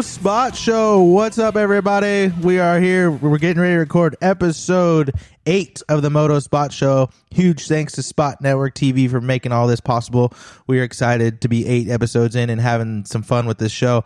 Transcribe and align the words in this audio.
Spot 0.00 0.56
Show. 0.56 1.02
What's 1.02 1.38
up, 1.38 1.56
everybody? 1.56 2.28
We 2.42 2.58
are 2.58 2.80
here. 2.80 3.10
We're 3.10 3.38
getting 3.38 3.60
ready 3.60 3.74
to 3.74 3.78
record 3.78 4.16
episode 4.20 5.12
eight 5.46 5.82
of 5.88 6.02
the 6.02 6.10
Moto 6.10 6.38
Spot 6.40 6.72
Show. 6.72 7.10
Huge 7.30 7.68
thanks 7.68 7.92
to 7.94 8.02
Spot 8.02 8.40
Network 8.40 8.74
TV 8.74 9.08
for 9.08 9.20
making 9.20 9.52
all 9.52 9.66
this 9.66 9.80
possible. 9.80 10.32
We 10.66 10.80
are 10.80 10.82
excited 10.82 11.40
to 11.42 11.48
be 11.48 11.66
eight 11.66 11.88
episodes 11.88 12.34
in 12.34 12.50
and 12.50 12.60
having 12.60 13.04
some 13.04 13.22
fun 13.22 13.46
with 13.46 13.58
this 13.58 13.72
show. 13.72 14.04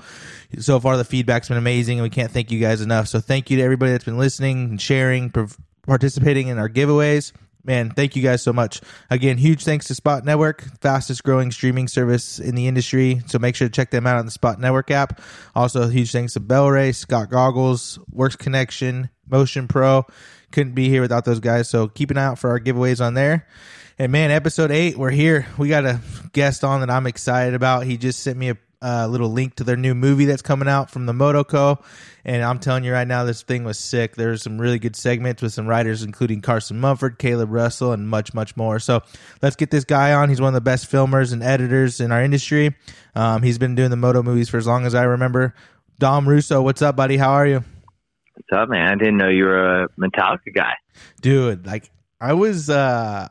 So 0.58 0.78
far, 0.80 0.96
the 0.96 1.04
feedback's 1.04 1.48
been 1.48 1.56
amazing, 1.56 1.98
and 1.98 2.02
we 2.02 2.10
can't 2.10 2.30
thank 2.30 2.50
you 2.50 2.60
guys 2.60 2.80
enough. 2.80 3.08
So, 3.08 3.20
thank 3.20 3.50
you 3.50 3.56
to 3.56 3.62
everybody 3.62 3.92
that's 3.92 4.04
been 4.04 4.18
listening 4.18 4.70
and 4.70 4.80
sharing, 4.80 5.32
participating 5.86 6.48
in 6.48 6.58
our 6.58 6.68
giveaways 6.68 7.32
man, 7.64 7.90
thank 7.90 8.16
you 8.16 8.22
guys 8.22 8.42
so 8.42 8.52
much. 8.52 8.80
Again, 9.10 9.38
huge 9.38 9.64
thanks 9.64 9.86
to 9.86 9.94
Spot 9.94 10.24
Network, 10.24 10.62
fastest 10.80 11.22
growing 11.24 11.50
streaming 11.50 11.88
service 11.88 12.38
in 12.38 12.54
the 12.54 12.66
industry. 12.66 13.22
So 13.26 13.38
make 13.38 13.56
sure 13.56 13.68
to 13.68 13.72
check 13.72 13.90
them 13.90 14.06
out 14.06 14.18
on 14.18 14.24
the 14.24 14.30
Spot 14.30 14.58
Network 14.58 14.90
app. 14.90 15.20
Also, 15.54 15.88
huge 15.88 16.12
thanks 16.12 16.34
to 16.34 16.40
Bel-Ray, 16.40 16.92
Scott 16.92 17.30
Goggles, 17.30 17.98
Works 18.10 18.36
Connection, 18.36 19.10
Motion 19.28 19.68
Pro. 19.68 20.06
Couldn't 20.50 20.74
be 20.74 20.88
here 20.88 21.02
without 21.02 21.24
those 21.24 21.40
guys. 21.40 21.68
So 21.68 21.88
keep 21.88 22.10
an 22.10 22.18
eye 22.18 22.24
out 22.24 22.38
for 22.38 22.50
our 22.50 22.60
giveaways 22.60 23.04
on 23.04 23.14
there. 23.14 23.46
And 23.98 24.12
man, 24.12 24.30
episode 24.30 24.70
eight, 24.70 24.96
we're 24.96 25.10
here. 25.10 25.46
We 25.58 25.68
got 25.68 25.84
a 25.84 26.00
guest 26.32 26.64
on 26.64 26.80
that 26.80 26.90
I'm 26.90 27.06
excited 27.06 27.54
about. 27.54 27.84
He 27.84 27.96
just 27.96 28.20
sent 28.20 28.38
me 28.38 28.50
a 28.50 28.56
uh, 28.80 29.06
little 29.08 29.30
link 29.30 29.56
to 29.56 29.64
their 29.64 29.76
new 29.76 29.94
movie 29.94 30.24
that's 30.24 30.42
coming 30.42 30.68
out 30.68 30.90
from 30.90 31.06
the 31.06 31.12
Motoco. 31.12 31.82
And 32.24 32.42
I'm 32.42 32.58
telling 32.58 32.84
you 32.84 32.92
right 32.92 33.06
now, 33.06 33.24
this 33.24 33.42
thing 33.42 33.64
was 33.64 33.78
sick. 33.78 34.14
There's 34.14 34.42
some 34.42 34.60
really 34.60 34.78
good 34.78 34.94
segments 34.94 35.42
with 35.42 35.52
some 35.52 35.66
writers, 35.66 36.02
including 36.02 36.42
Carson 36.42 36.78
Mumford, 36.78 37.18
Kailub 37.18 37.48
Russell, 37.50 37.92
and 37.92 38.08
much, 38.08 38.34
much 38.34 38.56
more. 38.56 38.78
So 38.78 39.02
let's 39.42 39.56
get 39.56 39.70
this 39.70 39.84
guy 39.84 40.12
on. 40.12 40.28
He's 40.28 40.40
one 40.40 40.48
of 40.48 40.54
the 40.54 40.60
best 40.60 40.90
filmers 40.90 41.32
and 41.32 41.42
editors 41.42 42.00
in 42.00 42.12
our 42.12 42.22
industry. 42.22 42.76
Um, 43.14 43.42
he's 43.42 43.58
been 43.58 43.74
doing 43.74 43.90
the 43.90 43.96
Moto 43.96 44.22
movies 44.22 44.48
for 44.48 44.58
as 44.58 44.66
long 44.66 44.86
as 44.86 44.94
I 44.94 45.04
remember. 45.04 45.54
Dom 45.98 46.28
Russo, 46.28 46.62
what's 46.62 46.82
up, 46.82 46.94
buddy? 46.94 47.16
How 47.16 47.30
are 47.30 47.46
you? 47.46 47.64
What's 48.34 48.62
up, 48.62 48.68
man? 48.68 48.86
I 48.86 48.94
didn't 48.94 49.16
know 49.16 49.28
you 49.28 49.44
were 49.44 49.84
a 49.84 49.88
Metallica 49.98 50.54
guy. 50.54 50.74
Dude, 51.20 51.66
like 51.66 51.90
I 52.20 52.34
was 52.34 52.70
uh 52.70 53.26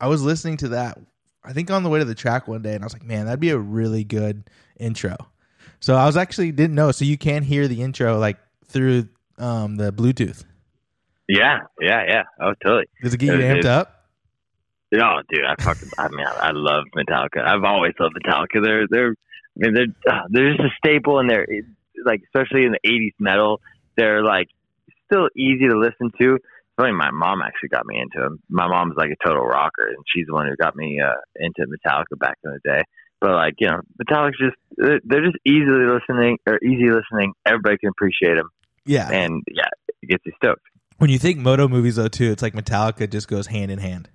I 0.00 0.08
was 0.08 0.22
listening 0.22 0.56
to 0.58 0.68
that 0.70 0.98
I 1.44 1.52
think 1.52 1.70
on 1.70 1.82
the 1.82 1.88
way 1.88 1.98
to 1.98 2.04
the 2.04 2.14
track 2.14 2.46
one 2.46 2.62
day 2.62 2.74
and 2.74 2.84
I 2.84 2.86
was 2.86 2.92
like, 2.92 3.04
man, 3.04 3.26
that'd 3.26 3.40
be 3.40 3.50
a 3.50 3.58
really 3.58 4.04
good 4.04 4.44
intro. 4.78 5.16
So 5.80 5.94
I 5.96 6.06
was 6.06 6.16
actually 6.16 6.52
didn't 6.52 6.74
know. 6.74 6.92
So 6.92 7.04
you 7.04 7.16
can 7.16 7.42
hear 7.42 7.66
the 7.66 7.82
intro 7.82 8.18
like 8.18 8.38
through 8.66 9.08
um, 9.38 9.76
the 9.76 9.92
Bluetooth. 9.92 10.44
Yeah, 11.28 11.60
yeah, 11.80 12.02
yeah. 12.06 12.22
Oh, 12.40 12.54
totally. 12.62 12.86
Does 13.02 13.14
it 13.14 13.18
get 13.18 13.26
you 13.26 13.44
amped 13.44 13.64
up? 13.64 14.06
No, 14.92 15.22
dude. 15.30 15.44
I 15.44 15.54
fucking. 15.62 15.90
I 15.96 16.08
mean, 16.08 16.26
I, 16.26 16.48
I, 16.48 16.50
love 16.52 16.84
Metallica. 16.96 17.46
I've 17.46 17.62
always 17.62 17.92
loved 18.00 18.16
Metallica. 18.16 18.62
They're 18.62 18.86
they're. 18.90 19.10
I 19.10 19.14
mean, 19.56 19.74
they're 19.74 20.12
uh, 20.12 20.22
they're 20.28 20.50
just 20.50 20.60
a 20.60 20.70
staple 20.76 21.20
in 21.20 21.28
there. 21.28 21.46
Like 22.04 22.22
especially 22.24 22.64
in 22.64 22.72
the 22.72 22.80
'80s 22.88 23.14
metal, 23.20 23.60
they're 23.96 24.24
like 24.24 24.48
still 25.06 25.28
easy 25.36 25.68
to 25.68 25.78
listen 25.78 26.10
to. 26.18 26.38
Funny, 26.80 26.92
my 26.92 27.10
mom 27.10 27.42
actually 27.42 27.68
got 27.68 27.84
me 27.84 28.00
into 28.00 28.18
them. 28.18 28.40
My 28.48 28.66
mom's 28.66 28.94
like 28.96 29.10
a 29.10 29.26
total 29.26 29.44
rocker, 29.44 29.86
and 29.86 29.98
she's 30.06 30.26
the 30.26 30.32
one 30.32 30.46
who 30.46 30.56
got 30.56 30.74
me 30.74 30.98
uh, 30.98 31.20
into 31.36 31.66
Metallica 31.66 32.18
back 32.18 32.38
in 32.42 32.52
the 32.52 32.60
day. 32.64 32.82
But 33.20 33.32
like 33.32 33.54
you 33.58 33.68
know, 33.68 33.80
Metallica's 34.02 34.38
just 34.38 34.56
they're 35.04 35.24
just 35.24 35.36
easily 35.44 35.84
listening 35.84 36.38
or 36.46 36.58
easy 36.64 36.90
listening. 36.90 37.34
Everybody 37.44 37.76
can 37.76 37.90
appreciate 37.90 38.36
them. 38.36 38.48
Yeah, 38.86 39.10
and 39.10 39.42
yeah, 39.52 39.68
it 40.02 40.08
gets 40.08 40.24
you 40.24 40.32
stoked. 40.42 40.62
When 40.96 41.10
you 41.10 41.18
think 41.18 41.38
moto 41.38 41.68
movies 41.68 41.96
though, 41.96 42.08
too, 42.08 42.30
it's 42.30 42.42
like 42.42 42.54
Metallica 42.54 43.10
just 43.10 43.28
goes 43.28 43.46
hand 43.46 43.70
in 43.70 43.78
hand. 43.78 44.08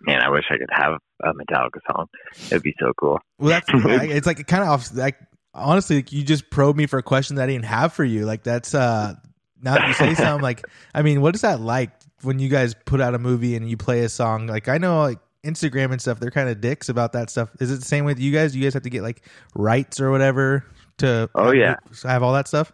Man, 0.00 0.20
I 0.20 0.30
wish 0.30 0.46
I 0.50 0.56
could 0.56 0.70
have 0.72 0.94
a 1.22 1.32
Metallica 1.32 1.78
song. 1.92 2.06
It'd 2.46 2.62
be 2.64 2.74
so 2.80 2.92
cool. 2.98 3.20
Well, 3.38 3.50
that's 3.50 3.66
it's 3.72 4.26
like 4.26 4.40
it 4.40 4.48
kind 4.48 4.64
of 4.64 4.70
off. 4.70 4.92
Like 4.92 5.16
honestly, 5.54 5.96
like, 5.96 6.12
you 6.12 6.24
just 6.24 6.50
probed 6.50 6.76
me 6.76 6.86
for 6.86 6.98
a 6.98 7.04
question 7.04 7.36
that 7.36 7.44
I 7.44 7.52
didn't 7.52 7.66
have 7.66 7.92
for 7.92 8.04
you. 8.04 8.26
Like 8.26 8.42
that's 8.42 8.74
uh 8.74 9.14
now 9.62 9.74
that 9.74 9.88
you 9.88 9.94
say 9.94 10.14
something 10.14 10.42
like, 10.42 10.64
I 10.94 11.02
mean, 11.02 11.20
what 11.20 11.34
is 11.34 11.42
that 11.42 11.60
like 11.60 11.90
when 12.22 12.38
you 12.38 12.48
guys 12.48 12.74
put 12.86 13.00
out 13.00 13.14
a 13.14 13.18
movie 13.18 13.56
and 13.56 13.68
you 13.68 13.76
play 13.76 14.00
a 14.00 14.08
song? 14.08 14.46
Like 14.46 14.68
I 14.68 14.78
know 14.78 15.00
like 15.00 15.18
Instagram 15.44 15.92
and 15.92 16.00
stuff, 16.00 16.20
they're 16.20 16.30
kind 16.30 16.48
of 16.48 16.60
dicks 16.60 16.88
about 16.88 17.12
that 17.12 17.30
stuff. 17.30 17.50
Is 17.60 17.70
it 17.70 17.80
the 17.80 17.84
same 17.86 18.04
with 18.04 18.18
you 18.18 18.32
guys? 18.32 18.54
You 18.54 18.62
guys 18.62 18.74
have 18.74 18.82
to 18.82 18.90
get 18.90 19.02
like 19.02 19.22
rights 19.54 20.00
or 20.00 20.10
whatever 20.10 20.64
to 20.98 21.30
oh 21.34 21.52
yeah 21.52 21.76
have 22.02 22.22
all 22.22 22.32
that 22.32 22.48
stuff. 22.48 22.72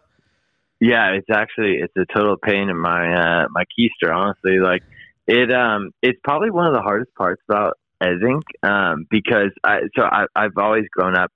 Yeah, 0.81 1.13
it's 1.13 1.29
actually 1.31 1.77
it's 1.77 1.95
a 1.97 2.05
total 2.15 2.37
pain 2.37 2.69
in 2.69 2.77
my 2.77 3.15
uh, 3.15 3.47
my 3.51 3.65
keister. 3.79 4.15
Honestly, 4.15 4.59
like 4.59 4.83
it 5.27 5.53
um 5.53 5.93
it's 6.03 6.19
probably 6.25 6.51
one 6.51 6.67
of 6.67 6.75
the 6.75 6.83
hardest 6.83 7.15
parts 7.15 7.41
about 7.49 7.79
editing 8.01 8.43
um 8.63 9.07
because 9.09 9.51
I 9.63 9.81
so 9.97 10.05
I, 10.05 10.27
I've 10.35 10.57
always 10.59 10.85
grown 10.91 11.17
up 11.17 11.31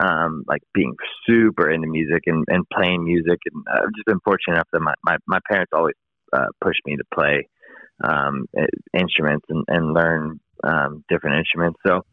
um 0.00 0.44
like 0.46 0.62
being 0.72 0.94
super 1.26 1.70
into 1.70 1.86
music 1.86 2.22
and, 2.26 2.44
and 2.48 2.64
playing 2.72 3.04
music 3.04 3.38
and 3.46 3.64
I've 3.72 3.92
just 3.94 4.06
been 4.06 4.20
fortunate 4.24 4.54
enough 4.54 4.68
that 4.72 4.80
my 4.80 4.94
my, 5.04 5.16
my 5.26 5.38
parents 5.48 5.70
always 5.74 5.94
uh, 6.32 6.46
pushed 6.60 6.80
me 6.86 6.96
to 6.96 7.04
play 7.12 7.48
um 8.02 8.46
instruments 8.94 9.46
and, 9.48 9.64
and 9.68 9.92
learn 9.92 10.40
um, 10.64 11.04
different 11.08 11.38
instruments. 11.38 11.78
So 11.86 12.04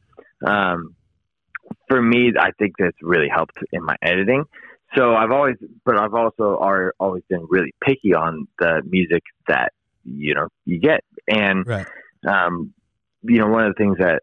um, 0.45 0.95
for 1.87 2.01
me, 2.01 2.31
I 2.39 2.51
think 2.57 2.73
that's 2.77 2.97
really 3.01 3.29
helped 3.29 3.57
in 3.71 3.83
my 3.83 3.95
editing. 4.01 4.43
So 4.95 5.15
I've 5.15 5.31
always, 5.31 5.55
but 5.85 5.97
I've 5.97 6.13
also 6.13 6.57
are 6.59 6.93
always 6.99 7.23
been 7.29 7.45
really 7.49 7.73
picky 7.83 8.13
on 8.13 8.47
the 8.59 8.81
music 8.85 9.23
that 9.47 9.73
you 10.05 10.33
know 10.33 10.47
you 10.65 10.79
get, 10.79 11.01
and 11.27 11.67
right. 11.67 11.85
um, 12.25 12.73
you 13.23 13.39
know 13.39 13.47
one 13.47 13.65
of 13.65 13.75
the 13.75 13.83
things 13.83 13.97
that 13.99 14.21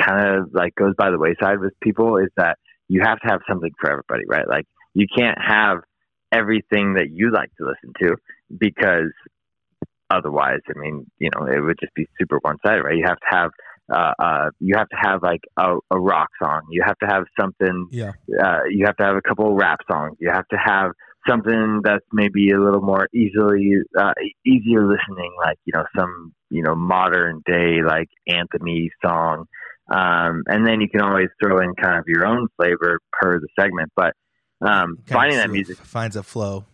kind 0.00 0.38
of 0.38 0.50
like 0.52 0.74
goes 0.74 0.94
by 0.96 1.10
the 1.10 1.18
wayside 1.18 1.60
with 1.60 1.72
people 1.80 2.16
is 2.18 2.28
that 2.36 2.58
you 2.88 3.00
have 3.02 3.18
to 3.20 3.28
have 3.28 3.40
something 3.48 3.70
for 3.80 3.90
everybody, 3.90 4.24
right? 4.28 4.48
Like 4.48 4.66
you 4.94 5.06
can't 5.16 5.38
have 5.44 5.78
everything 6.32 6.94
that 6.94 7.10
you 7.10 7.32
like 7.32 7.50
to 7.58 7.66
listen 7.66 7.92
to 8.02 8.16
because 8.58 9.12
otherwise, 10.10 10.60
I 10.68 10.78
mean, 10.78 11.10
you 11.18 11.30
know, 11.34 11.46
it 11.46 11.60
would 11.60 11.78
just 11.80 11.94
be 11.94 12.06
super 12.18 12.38
one 12.42 12.56
sided, 12.64 12.82
right? 12.82 12.96
You 12.96 13.06
have 13.06 13.18
to 13.18 13.36
have 13.36 13.50
uh, 13.92 14.12
uh, 14.18 14.50
you 14.58 14.74
have 14.76 14.88
to 14.88 14.96
have 15.00 15.22
like 15.22 15.42
a, 15.56 15.76
a 15.92 15.98
rock 15.98 16.28
song. 16.42 16.62
You 16.70 16.82
have 16.84 16.98
to 16.98 17.06
have 17.06 17.24
something. 17.38 17.86
Yeah. 17.90 18.12
Uh, 18.42 18.60
you 18.68 18.84
have 18.84 18.96
to 18.96 19.04
have 19.04 19.16
a 19.16 19.22
couple 19.22 19.48
of 19.48 19.54
rap 19.54 19.80
songs. 19.90 20.16
You 20.18 20.30
have 20.32 20.46
to 20.48 20.56
have 20.56 20.90
something 21.28 21.80
that's 21.82 22.04
maybe 22.12 22.50
a 22.50 22.60
little 22.60 22.80
more 22.80 23.08
easily 23.14 23.72
uh, 23.98 24.12
easier 24.44 24.86
listening, 24.86 25.32
like 25.44 25.58
you 25.64 25.72
know 25.74 25.84
some 25.96 26.32
you 26.50 26.62
know 26.62 26.74
modern 26.74 27.42
day 27.46 27.82
like 27.86 28.08
anthemy 28.28 28.88
song. 29.04 29.46
Um, 29.88 30.42
and 30.48 30.66
then 30.66 30.80
you 30.80 30.88
can 30.88 31.00
always 31.00 31.28
throw 31.40 31.60
in 31.60 31.74
kind 31.74 31.98
of 31.98 32.04
your 32.08 32.26
own 32.26 32.48
flavor 32.56 32.98
per 33.12 33.38
the 33.38 33.46
segment, 33.58 33.92
but 33.94 34.14
um, 34.60 34.98
finding 35.06 35.38
that 35.38 35.50
music 35.50 35.76
finds 35.78 36.16
a 36.16 36.22
flow. 36.22 36.64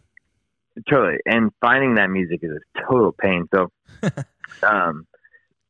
Totally. 0.88 1.18
And 1.26 1.50
finding 1.60 1.94
that 1.96 2.08
music 2.08 2.40
is 2.42 2.50
a 2.50 2.80
total 2.88 3.12
pain. 3.12 3.46
So, 3.54 3.70
um, 4.66 5.06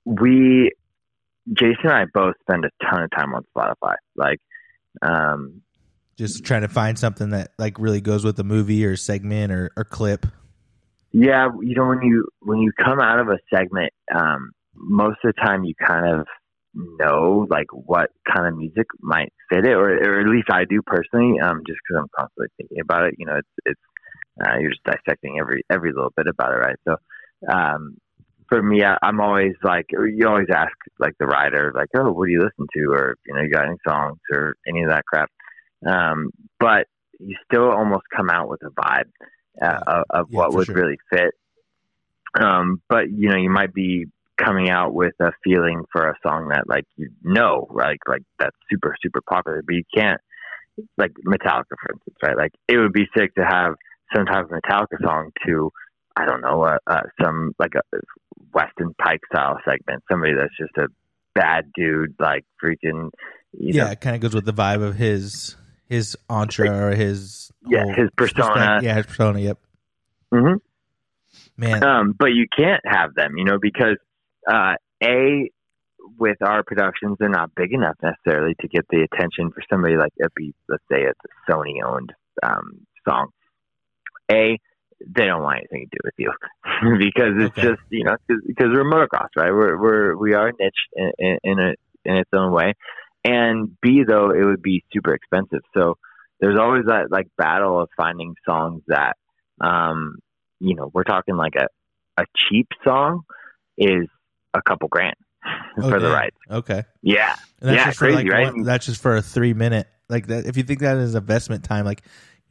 we, 0.05 0.71
Jason 1.53 1.77
and 1.85 1.93
I 1.93 2.05
both 2.13 2.35
spend 2.41 2.65
a 2.65 2.71
ton 2.85 3.03
of 3.03 3.11
time 3.11 3.35
on 3.35 3.45
Spotify. 3.57 3.95
Like, 4.17 4.39
um, 5.01 5.63
just 6.17 6.45
trying 6.45 6.63
to 6.63 6.69
find 6.69 6.99
something 6.99 7.31
that 7.31 7.53
like 7.59 7.79
really 7.79 8.01
goes 8.01 8.25
with 8.25 8.37
the 8.37 8.45
movie 8.45 8.85
or 8.85 8.97
segment 8.97 9.53
or, 9.53 9.71
or 9.77 9.85
clip. 9.85 10.27
Yeah. 11.13 11.49
You 11.61 11.75
know, 11.75 11.87
when 11.87 12.03
you, 12.03 12.29
when 12.41 12.59
you 12.59 12.73
come 12.73 13.01
out 13.01 13.19
of 13.19 13.29
a 13.29 13.39
segment, 13.55 13.93
um, 14.15 14.53
most 14.75 15.19
of 15.25 15.35
the 15.35 15.43
time 15.43 15.65
you 15.65 15.75
kind 15.75 16.21
of 16.21 16.27
know 16.75 17.47
like 17.51 17.67
what 17.73 18.11
kind 18.33 18.47
of 18.47 18.57
music 18.57 18.87
might 19.01 19.33
fit 19.51 19.67
it, 19.67 19.73
or, 19.73 19.91
or 19.91 20.21
at 20.21 20.27
least 20.27 20.49
I 20.51 20.65
do 20.65 20.81
personally, 20.83 21.39
um, 21.41 21.63
just 21.67 21.79
because 21.87 22.01
I'm 22.01 22.09
constantly 22.19 22.49
thinking 22.57 22.81
about 22.81 23.05
it. 23.05 23.15
You 23.19 23.27
know, 23.27 23.37
it's 23.37 23.49
it's 23.67 23.81
uh, 24.43 24.59
you're 24.59 24.71
just 24.71 24.85
dissecting 24.85 25.39
every 25.39 25.63
every 25.71 25.93
little 25.93 26.13
bit 26.17 26.27
about 26.27 26.53
it, 26.53 26.57
right? 26.57 26.77
So, 26.89 26.97
um, 27.53 27.97
for 28.49 28.63
me, 28.63 28.83
I, 28.83 28.97
I'm 29.03 29.21
always 29.21 29.55
like, 29.63 29.87
you 29.91 30.27
always 30.27 30.49
ask 30.55 30.73
like 30.99 31.15
the 31.19 31.27
writer, 31.27 31.73
like, 31.75 31.89
oh, 31.97 32.11
what 32.13 32.27
do 32.27 32.33
you 32.33 32.41
listen 32.41 32.67
to, 32.75 32.93
or 32.93 33.17
you 33.27 33.35
know, 33.35 33.43
you 33.43 33.51
got 33.51 33.67
any 33.67 33.77
songs 33.87 34.19
or 34.33 34.55
any 34.67 34.83
of 34.83 34.91
that 34.91 35.05
crap. 35.05 35.31
Um, 35.87 36.31
but 36.59 36.87
you 37.19 37.37
still 37.45 37.71
almost 37.71 38.05
come 38.15 38.31
out 38.31 38.49
with 38.49 38.61
a 38.63 38.71
vibe 38.71 39.11
uh, 39.61 39.81
of, 39.87 40.05
of 40.11 40.27
yeah, 40.31 40.39
what 40.39 40.55
would 40.55 40.67
sure. 40.67 40.77
really 40.77 40.99
fit. 41.11 41.35
Um, 42.41 42.81
but 42.89 43.11
you 43.11 43.29
know, 43.29 43.37
you 43.37 43.51
might 43.51 43.75
be 43.75 44.07
coming 44.43 44.71
out 44.71 44.95
with 44.95 45.15
a 45.21 45.33
feeling 45.45 45.85
for 45.93 46.09
a 46.09 46.15
song 46.27 46.49
that 46.49 46.69
like 46.69 46.85
you 46.97 47.11
know, 47.23 47.69
like 47.71 47.99
like 48.09 48.23
that's 48.39 48.57
super 48.71 48.95
super 49.03 49.21
popular, 49.21 49.63
but 49.65 49.75
you 49.75 49.85
can't 49.95 50.21
like 50.97 51.13
Metallica, 51.27 51.77
for 51.81 51.93
instance, 51.93 52.17
right? 52.23 52.37
Like 52.37 52.53
it 52.69 52.79
would 52.79 52.93
be 52.93 53.07
sick 53.17 53.35
to 53.35 53.45
have 53.45 53.75
some 54.15 54.27
type 54.27 54.47
of 54.47 54.51
Metallica 54.51 55.03
song 55.03 55.31
to, 55.47 55.71
I 56.17 56.27
don't 56.27 56.41
know, 56.41 56.63
uh, 56.63 56.79
uh, 56.87 57.03
some 57.23 57.53
like 57.59 57.75
a 57.75 57.99
Weston 58.53 58.95
Peick 59.01 59.19
style 59.33 59.59
segment. 59.65 60.03
Somebody 60.11 60.35
that's 60.35 60.57
just 60.59 60.77
a 60.77 60.89
bad 61.35 61.71
dude, 61.75 62.15
like 62.19 62.45
freaking. 62.63 63.11
yeah, 63.53 63.85
know. 63.85 63.91
it 63.91 64.01
kind 64.01 64.17
of 64.17 64.23
goes 64.23 64.35
with 64.35 64.45
the 64.45 64.53
vibe 64.53 64.83
of 64.83 64.97
his 64.97 65.57
his 65.93 66.17
entra 66.31 66.71
or 66.71 66.95
his 66.95 67.53
yeah 67.69 67.85
his 67.95 68.09
persona. 68.17 68.81
Yeah, 68.83 68.95
his 68.95 69.07
persona. 69.07 69.39
Yep. 69.41 69.59
hmm 70.33 70.55
Man, 71.57 71.85
um, 71.85 72.15
but 72.19 72.29
you 72.33 72.47
can't 72.57 72.81
have 72.87 73.15
them, 73.15 73.37
you 73.37 73.45
know, 73.45 73.59
because 73.61 73.99
uh, 74.51 74.75
a 75.03 75.51
with 76.19 76.39
our 76.43 76.63
productions, 76.63 77.17
they're 77.19 77.29
not 77.29 77.55
big 77.55 77.73
enough 77.73 77.97
necessarily 78.03 78.55
to 78.61 78.69
get 78.69 78.87
the 78.91 79.07
attention 79.13 79.51
for 79.51 79.63
somebody 79.71 79.97
like 79.97 80.13
it 80.17 80.33
be, 80.35 80.55
let's 80.69 80.83
say, 80.91 81.03
it's 81.03 81.21
a 81.25 81.53
Sony 81.53 81.83
owned 81.85 82.13
um, 82.43 82.87
song. 83.07 83.29
A, 84.31 84.59
they 85.07 85.27
don't 85.27 85.43
want 85.43 85.59
anything 85.59 85.89
to 85.91 85.97
do 85.97 86.01
with 86.05 86.15
you 86.17 86.33
because 86.99 87.35
it's 87.37 87.59
Okay. 87.59 87.69
just 87.69 87.83
you 87.91 88.05
know 88.05 88.17
because 88.29 88.69
we're 88.73 88.85
motocross, 88.85 89.29
right? 89.37 89.53
We're 89.53 89.77
we're 89.79 90.17
we 90.17 90.33
are 90.35 90.53
niche 90.59 90.73
in, 90.95 91.13
in, 91.19 91.39
in 91.45 91.59
a 91.59 91.75
in 92.05 92.17
its 92.17 92.31
own 92.33 92.51
way. 92.51 92.73
And 93.25 93.77
B, 93.81 94.03
though, 94.07 94.31
it 94.31 94.45
would 94.45 94.63
be 94.63 94.85
super 94.93 95.15
expensive. 95.15 95.61
So 95.75 95.97
there's 96.41 96.59
always 96.59 96.87
that 96.87 97.11
like 97.11 97.29
battle 97.39 97.81
of 97.81 97.89
finding 97.97 98.35
songs 98.45 98.83
that, 98.89 99.17
um, 99.61 100.17
you 100.61 100.75
know, 100.75 100.91
we're 100.93 101.05
talking 101.05 101.37
like 101.37 101.55
a, 101.57 101.67
a 102.21 102.25
cheap 102.37 102.69
song 102.85 103.23
is 103.79 104.07
a 104.55 104.61
couple 104.63 104.89
grand 104.89 105.15
Oh, 105.79 105.91
for 105.91 105.99
the 106.01 106.07
damn. 106.07 106.13
rights. 106.15 106.37
Okay. 106.51 106.85
Yeah. 107.03 107.35
That's 107.61 107.77
Yeah, 107.77 107.85
just 107.87 107.99
for 107.99 108.07
crazy, 108.07 108.25
like 108.29 108.33
right? 108.33 108.55
one- 108.55 108.63
that's 108.65 108.87
just 108.87 109.01
for 109.01 109.17
a 109.17 109.23
three 109.23 109.55
minute 109.55 109.89
like 110.09 110.27
that. 110.29 110.47
If 110.47 110.57
you 110.57 110.63
think 110.63 110.81
that 110.81 110.97
is 110.99 111.15
investment 111.15 111.65
time, 111.65 111.85
like 111.85 112.03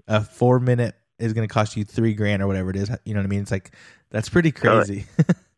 a 0.07 0.21
four 0.23 0.59
minute 0.59 0.95
is 1.19 1.33
going 1.33 1.47
to 1.47 1.53
cost 1.53 1.77
you 1.77 1.83
three 1.85 2.13
grand 2.13 2.41
or 2.41 2.47
whatever 2.47 2.69
it 2.69 2.75
is. 2.75 2.89
You 3.05 3.13
know 3.13 3.19
what 3.19 3.25
I 3.25 3.29
mean? 3.29 3.41
It's 3.41 3.51
like 3.51 3.71
that's 4.09 4.27
pretty 4.29 4.51
crazy. 4.51 5.05
Totally, 5.17 5.35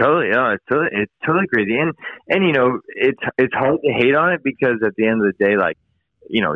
no, 0.00 0.50
it's 0.52 0.64
totally, 0.70 0.88
it's 0.92 1.12
totally 1.26 1.46
crazy, 1.52 1.76
and 1.76 1.92
and 2.28 2.44
you 2.46 2.52
know, 2.52 2.80
it's 2.88 3.18
it's 3.38 3.54
hard 3.54 3.78
to 3.84 3.92
hate 3.92 4.14
on 4.14 4.32
it 4.32 4.40
because 4.42 4.76
at 4.84 4.94
the 4.96 5.06
end 5.06 5.24
of 5.24 5.32
the 5.36 5.44
day, 5.44 5.56
like, 5.56 5.76
you 6.28 6.40
know, 6.42 6.54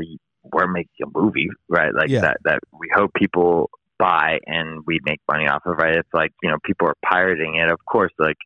we're 0.52 0.66
making 0.68 1.04
a 1.04 1.18
movie, 1.18 1.48
right? 1.68 1.94
Like 1.94 2.08
Yeah. 2.08 2.20
that 2.22 2.38
that 2.44 2.58
we 2.78 2.88
hope 2.94 3.12
people 3.14 3.70
buy 3.98 4.38
and 4.46 4.82
we 4.86 5.00
make 5.04 5.20
money 5.28 5.46
off 5.48 5.62
of, 5.66 5.76
right? 5.78 5.96
It's 5.96 6.08
like 6.14 6.32
you 6.42 6.50
know, 6.50 6.56
people 6.64 6.88
are 6.88 6.96
pirating 7.04 7.56
it, 7.56 7.70
of 7.70 7.78
course, 7.84 8.12
like. 8.18 8.36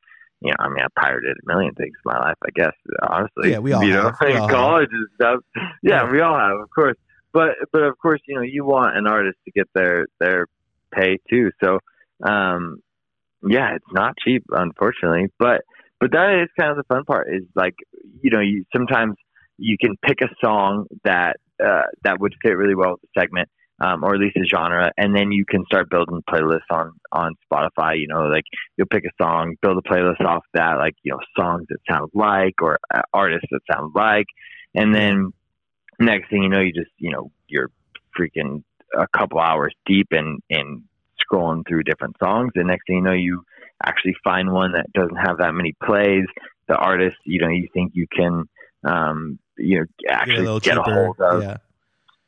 You 0.42 0.52
know, 0.52 0.56
I 0.58 0.68
mean, 0.70 0.78
I 0.82 0.86
pirated 0.98 1.36
a 1.36 1.46
million 1.52 1.74
things 1.74 1.92
in 2.02 2.10
my 2.10 2.18
life, 2.18 2.36
I 2.42 2.48
guess. 2.54 2.72
Honestly, 3.06 3.50
Yeah, 3.50 3.58
we 3.58 3.72
all 3.74 3.84
you 3.84 3.92
know, 3.92 4.04
have. 4.04 4.16
We 4.22 4.30
in 4.30 4.36
all 4.38 4.48
have. 4.48 4.56
college 4.56 4.88
and 4.90 5.06
stuff. 5.16 5.40
Yeah, 5.54 6.04
Yeah. 6.04 6.10
we 6.10 6.22
all 6.22 6.38
have, 6.38 6.56
of 6.58 6.70
course. 6.74 6.96
But 7.34 7.56
but 7.72 7.82
of 7.82 7.98
course, 7.98 8.22
you 8.26 8.36
know, 8.36 8.40
you 8.40 8.64
want 8.64 8.96
an 8.96 9.06
artist 9.06 9.36
to 9.44 9.50
get 9.50 9.68
their 9.74 10.06
their 10.18 10.46
pay 10.94 11.18
too. 11.28 11.50
So, 11.62 11.80
um, 12.26 12.78
yeah, 13.46 13.74
it's 13.74 13.92
not 13.92 14.14
cheap, 14.22 14.44
unfortunately. 14.50 15.26
But 15.38 15.62
but 15.98 16.12
that 16.12 16.40
is 16.42 16.48
kind 16.58 16.70
of 16.70 16.76
the 16.76 16.94
fun 16.94 17.04
part. 17.04 17.28
Is 17.32 17.44
like 17.54 17.74
you 18.22 18.30
know, 18.30 18.40
you 18.40 18.64
sometimes 18.74 19.14
you 19.58 19.76
can 19.80 19.96
pick 20.04 20.20
a 20.22 20.28
song 20.44 20.86
that 21.04 21.36
uh, 21.64 21.82
that 22.04 22.20
would 22.20 22.34
fit 22.42 22.56
really 22.56 22.74
well 22.74 22.92
with 22.92 23.00
the 23.02 23.20
segment, 23.20 23.48
um, 23.80 24.04
or 24.04 24.14
at 24.14 24.20
least 24.20 24.36
a 24.36 24.44
genre, 24.44 24.90
and 24.96 25.14
then 25.14 25.32
you 25.32 25.44
can 25.44 25.64
start 25.66 25.90
building 25.90 26.22
playlists 26.28 26.70
on 26.70 26.92
on 27.12 27.34
Spotify. 27.50 27.98
You 27.98 28.08
know, 28.08 28.24
like 28.24 28.44
you'll 28.76 28.88
pick 28.88 29.04
a 29.04 29.22
song, 29.22 29.56
build 29.62 29.78
a 29.78 29.88
playlist 29.88 30.20
off 30.20 30.44
that, 30.54 30.74
like 30.78 30.94
you 31.02 31.12
know, 31.12 31.20
songs 31.36 31.66
that 31.68 31.78
sound 31.90 32.10
like 32.14 32.54
or 32.62 32.78
uh, 32.92 33.02
artists 33.12 33.48
that 33.50 33.60
sound 33.72 33.92
like, 33.94 34.26
and 34.74 34.94
then 34.94 35.32
next 35.98 36.30
thing 36.30 36.42
you 36.42 36.48
know, 36.48 36.60
you 36.60 36.72
just 36.72 36.90
you 36.98 37.10
know 37.10 37.30
you're 37.46 37.70
freaking 38.18 38.62
a 38.98 39.06
couple 39.16 39.38
hours 39.38 39.72
deep 39.86 40.08
in 40.12 40.38
in 40.48 40.82
scrolling 41.30 41.66
through 41.66 41.82
different 41.84 42.16
songs, 42.22 42.52
and 42.54 42.68
next 42.68 42.86
thing 42.86 42.96
you 42.96 43.02
know, 43.02 43.12
you 43.12 43.42
actually 43.84 44.14
find 44.22 44.52
one 44.52 44.72
that 44.72 44.92
doesn't 44.92 45.16
have 45.16 45.38
that 45.38 45.52
many 45.52 45.74
plays. 45.84 46.24
The 46.68 46.76
artist, 46.76 47.16
you 47.24 47.40
know, 47.40 47.48
you 47.48 47.68
think 47.72 47.92
you 47.94 48.06
can, 48.14 48.44
um, 48.84 49.38
you 49.56 49.80
know, 49.80 49.84
Get 49.98 50.10
a 50.10 50.14
actually 50.14 50.60
get 50.60 50.78
a 50.78 50.82
hold 50.82 51.20
of. 51.20 51.42
Yeah. 51.42 51.56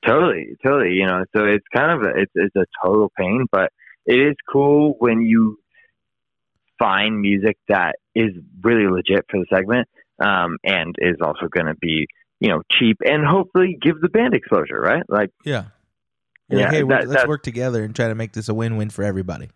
Totally, 0.04 0.56
totally. 0.64 0.94
You 0.94 1.06
know, 1.06 1.24
so 1.36 1.44
it's 1.44 1.64
kind 1.74 1.92
of 1.92 2.02
a, 2.02 2.20
it's 2.22 2.32
it's 2.34 2.56
a 2.56 2.64
total 2.84 3.12
pain, 3.16 3.46
but 3.52 3.70
it 4.04 4.16
is 4.16 4.34
cool 4.52 4.96
when 4.98 5.22
you 5.22 5.58
find 6.78 7.20
music 7.20 7.56
that 7.68 7.96
is 8.14 8.32
really 8.62 8.88
legit 8.90 9.24
for 9.30 9.38
the 9.38 9.46
segment, 9.54 9.88
um, 10.18 10.56
and 10.64 10.96
is 10.98 11.16
also 11.22 11.46
going 11.46 11.66
to 11.66 11.76
be 11.76 12.06
you 12.40 12.48
know 12.48 12.62
cheap 12.72 12.96
and 13.04 13.24
hopefully 13.24 13.78
give 13.80 14.00
the 14.00 14.08
band 14.08 14.34
exposure, 14.34 14.80
right? 14.80 15.04
Like, 15.08 15.30
Yeah. 15.44 15.66
You're 16.52 16.60
like, 16.60 16.72
Yeah, 16.72 16.78
hey, 16.78 16.84
that- 16.84 17.08
let's 17.08 17.22
that- 17.22 17.28
work 17.28 17.42
together 17.42 17.82
and 17.82 17.94
try 17.96 18.08
to 18.08 18.14
make 18.14 18.32
this 18.32 18.48
a 18.48 18.54
win-win 18.54 18.90
for 18.90 19.02
everybody. 19.02 19.48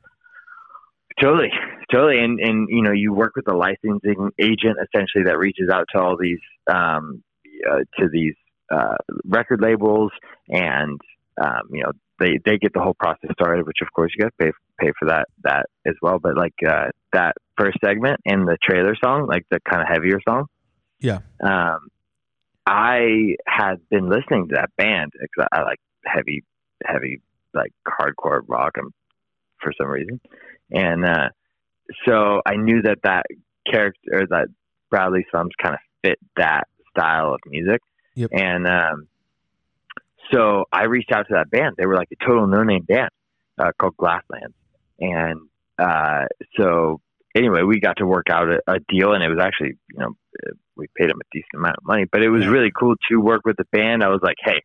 Totally, 1.21 1.51
totally, 1.91 2.19
and 2.23 2.39
and 2.41 2.69
you 2.69 2.83
know 2.83 2.93
you 2.93 3.13
work 3.15 3.33
with 3.37 3.49
a 3.49 3.55
licensing 3.57 4.31
agent 4.39 4.77
essentially 4.85 5.25
that 5.25 5.39
reaches 5.39 5.71
out 5.73 5.87
to 5.95 5.99
all 6.01 6.17
these 6.21 6.41
um, 6.71 7.23
uh, 7.71 7.79
to 7.99 8.09
these 8.13 8.35
uh, 8.71 8.97
record 9.25 9.63
labels, 9.63 10.13
and 10.51 11.01
um, 11.41 11.63
you 11.71 11.83
know 11.83 11.93
they 12.19 12.39
they 12.45 12.59
get 12.59 12.75
the 12.75 12.81
whole 12.81 12.93
process 12.99 13.31
started. 13.33 13.67
Which 13.67 13.79
of 13.81 13.89
course 13.95 14.13
you 14.15 14.25
got 14.25 14.33
to 14.39 14.45
pay 14.45 14.53
pay 14.79 14.93
for 14.99 15.09
that 15.09 15.29
that 15.45 15.67
as 15.87 15.95
well. 16.03 16.19
But 16.19 16.37
like 16.37 16.53
uh, 16.69 16.89
that 17.15 17.33
first 17.57 17.79
segment 17.83 18.21
and 18.27 18.47
the 18.47 18.59
trailer 18.63 18.95
song, 19.03 19.27
like 19.27 19.47
the 19.51 19.59
kind 19.71 19.81
of 19.81 19.89
heavier 19.89 20.21
song, 20.29 20.45
Yeah. 21.01 21.21
um, 21.43 21.89
I 22.67 23.37
had 23.47 23.77
been 23.89 24.11
listening 24.11 24.49
to 24.49 24.57
that 24.57 24.69
band 24.77 25.13
because 25.19 25.49
I, 25.51 25.61
I 25.61 25.63
like 25.63 25.79
heavy, 26.05 26.45
heavy, 26.85 27.21
like 27.55 27.73
hardcore 27.87 28.41
rock 28.47 28.73
and 28.77 28.93
for 29.61 29.73
some 29.81 29.89
reason. 29.89 30.21
And 30.71 31.05
uh, 31.05 31.29
so 32.07 32.43
I 32.45 32.57
knew 32.57 32.83
that 32.83 32.99
that 33.05 33.27
character, 33.71 34.01
or 34.13 34.27
that 34.27 34.49
Bradley 34.91 35.25
Slums 35.31 35.53
kind 35.63 35.75
of 35.75 35.81
fit 36.03 36.19
that 36.37 36.65
style 36.91 37.35
of 37.35 37.41
music. 37.47 37.81
Yep. 38.15 38.31
And 38.33 38.67
um, 38.67 39.09
so 40.33 40.65
I 40.73 40.85
reached 40.85 41.13
out 41.13 41.27
to 41.29 41.35
that 41.35 41.51
band. 41.51 41.77
They 41.77 41.87
were 41.87 41.97
like 41.97 42.09
a 42.13 42.25
total 42.25 42.47
no 42.47 42.63
name 42.63 42.83
band 42.83 43.11
uh, 43.59 43.73
called 43.79 43.97
Glasslands. 43.97 44.55
And 44.99 45.41
uh, 45.79 46.25
so 46.59 47.01
anyway, 47.35 47.63
we 47.63 47.81
got 47.81 47.99
to 47.99 48.07
work 48.07 48.27
out 48.31 48.49
a, 48.49 48.61
a 48.67 48.79
deal, 48.89 49.13
and 49.13 49.23
it 49.23 49.29
was 49.29 49.39
actually, 49.41 49.77
you 49.93 49.99
know, 49.99 50.17
we 50.75 50.87
paid 50.97 51.09
them 51.11 51.19
a 51.21 51.25
decent 51.33 51.55
amount 51.55 51.77
of 51.79 51.85
money, 51.85 52.05
but 52.11 52.23
it 52.23 52.29
was 52.29 52.45
Yeah. 52.45 52.51
really 52.51 52.71
cool 52.79 52.95
to 53.11 53.17
work 53.21 53.43
with 53.45 53.57
the 53.57 53.65
band. 53.73 54.03
I 54.03 54.09
was 54.09 54.21
like, 54.23 54.37
hey, 54.43 54.63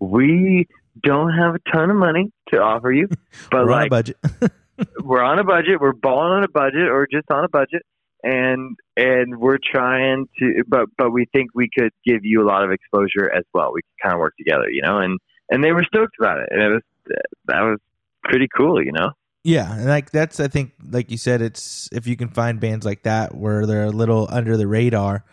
we 0.00 0.66
don't 1.02 1.32
have 1.32 1.54
a 1.54 1.58
ton 1.72 1.90
of 1.90 1.96
money 1.96 2.30
to 2.48 2.58
offer 2.58 2.92
you, 2.92 3.08
but 3.50 3.66
We're 3.66 3.72
on 3.72 3.78
a 3.78 3.82
like 3.82 3.90
budget. 3.90 4.16
we're 5.02 5.22
on 5.22 5.38
a 5.38 5.44
budget, 5.44 5.80
we're 5.80 5.92
balling 5.92 6.32
on 6.32 6.44
a 6.44 6.48
budget, 6.48 6.88
or 6.88 7.06
just 7.10 7.30
on 7.30 7.44
a 7.44 7.48
budget, 7.48 7.82
and 8.22 8.76
and 8.96 9.38
we're 9.38 9.58
trying 9.58 10.26
to, 10.38 10.64
but 10.66 10.86
but 10.96 11.10
we 11.10 11.26
think 11.32 11.50
we 11.54 11.68
could 11.76 11.90
give 12.04 12.20
you 12.24 12.42
a 12.42 12.46
lot 12.46 12.64
of 12.64 12.70
exposure 12.70 13.30
as 13.30 13.44
well. 13.52 13.72
We 13.72 13.82
could 13.82 14.02
kind 14.02 14.14
of 14.14 14.20
work 14.20 14.34
together, 14.36 14.70
you 14.70 14.82
know, 14.82 14.98
and 14.98 15.18
and 15.50 15.62
they 15.62 15.72
were 15.72 15.84
stoked 15.84 16.16
about 16.18 16.38
it, 16.40 16.48
and 16.50 16.62
it 16.62 16.68
was 16.68 16.82
that 17.46 17.60
was 17.60 17.78
pretty 18.24 18.48
cool, 18.56 18.82
you 18.82 18.92
know. 18.92 19.10
Yeah, 19.44 19.70
and 19.74 19.86
like 19.86 20.10
that's 20.10 20.40
I 20.40 20.48
think 20.48 20.72
like 20.90 21.10
you 21.10 21.18
said, 21.18 21.42
it's 21.42 21.88
if 21.92 22.06
you 22.06 22.16
can 22.16 22.28
find 22.28 22.58
bands 22.58 22.86
like 22.86 23.02
that 23.02 23.34
where 23.34 23.66
they're 23.66 23.84
a 23.84 23.90
little 23.90 24.26
under 24.30 24.56
the 24.56 24.66
radar, 24.66 25.24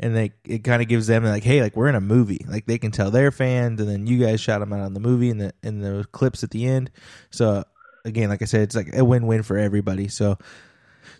and 0.00 0.16
they 0.16 0.32
it 0.44 0.64
kind 0.64 0.82
of 0.82 0.88
gives 0.88 1.06
them 1.06 1.24
like, 1.24 1.44
hey, 1.44 1.62
like 1.62 1.76
we're 1.76 1.88
in 1.88 1.94
a 1.94 2.00
movie, 2.00 2.44
like 2.48 2.66
they 2.66 2.78
can 2.78 2.90
tell 2.90 3.10
their 3.10 3.30
fans, 3.30 3.80
and 3.80 3.88
then 3.88 4.06
you 4.06 4.18
guys 4.18 4.40
shout 4.40 4.60
them 4.60 4.72
out 4.72 4.80
on 4.80 4.94
the 4.94 5.00
movie 5.00 5.30
and 5.30 5.40
the 5.40 5.52
and 5.62 5.84
the 5.84 6.04
clips 6.10 6.42
at 6.42 6.50
the 6.50 6.66
end. 6.66 6.90
So 7.30 7.62
again, 8.04 8.30
like 8.30 8.42
I 8.42 8.46
said, 8.46 8.62
it's 8.62 8.74
like 8.74 8.96
a 8.96 9.04
win 9.04 9.26
win 9.26 9.42
for 9.42 9.58
everybody. 9.58 10.08
So 10.08 10.38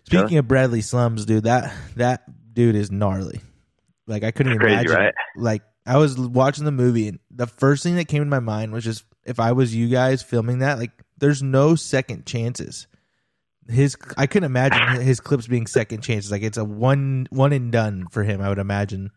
speaking 0.05 0.39
of 0.39 0.49
Bradley 0.49 0.81
Slums, 0.81 1.27
dude, 1.27 1.45
that 1.45 1.73
that 1.97 2.25
dude 2.55 2.75
is 2.75 2.91
gnarly. 2.91 3.43
Like 4.07 4.25
I 4.25 4.31
couldn't 4.31 4.59
crazy, 4.59 4.75
imagine. 4.75 4.97
right? 4.97 5.15
Like 5.37 5.63
I 5.87 5.99
was 5.99 6.19
watching 6.19 6.65
the 6.65 6.73
movie, 6.73 7.09
and 7.09 7.19
the 7.31 7.47
first 7.47 7.83
thing 7.83 7.97
that 7.97 8.09
came 8.09 8.23
to 8.23 8.29
my 8.29 8.41
mind 8.41 8.73
was 8.73 8.83
just 8.83 9.05
if 9.25 9.39
I 9.39 9.53
was 9.53 9.75
you 9.75 9.89
guys 9.89 10.23
filming 10.23 10.61
that, 10.61 10.79
like 10.79 10.93
there's 11.19 11.43
no 11.43 11.75
second 11.75 12.25
chances. 12.27 12.87
His 13.71 13.97
I 14.17 14.27
couldn't 14.27 14.47
imagine 14.47 15.01
his 15.01 15.21
clips 15.21 15.47
being 15.47 15.67
second 15.67 16.03
chances. 16.03 16.31
Like 16.31 16.43
it's 16.43 16.59
a 16.59 16.65
one 16.65 17.27
one 17.31 17.53
and 17.53 17.71
done 17.71 18.07
for 18.11 18.23
him. 18.23 18.41
I 18.41 18.49
would 18.49 18.59
imagine. 18.59 19.11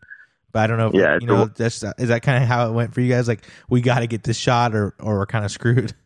But 0.52 0.62
I 0.62 0.66
don't 0.68 0.78
know. 0.78 0.88
If, 0.88 0.94
Yeah, 0.94 1.18
you 1.20 1.26
know, 1.26 1.46
that's 1.46 1.82
is 1.98 2.08
that 2.08 2.22
kind 2.22 2.42
of 2.42 2.48
how 2.48 2.68
it 2.68 2.72
went 2.72 2.94
for 2.94 3.00
you 3.00 3.12
guys? 3.12 3.26
Like 3.26 3.44
we 3.68 3.80
got 3.80 4.00
to 4.00 4.06
get 4.06 4.22
this 4.22 4.36
shot, 4.36 4.74
or 4.74 4.94
or 5.00 5.18
we're 5.18 5.26
kind 5.26 5.44
of 5.44 5.50
screwed. 5.50 5.94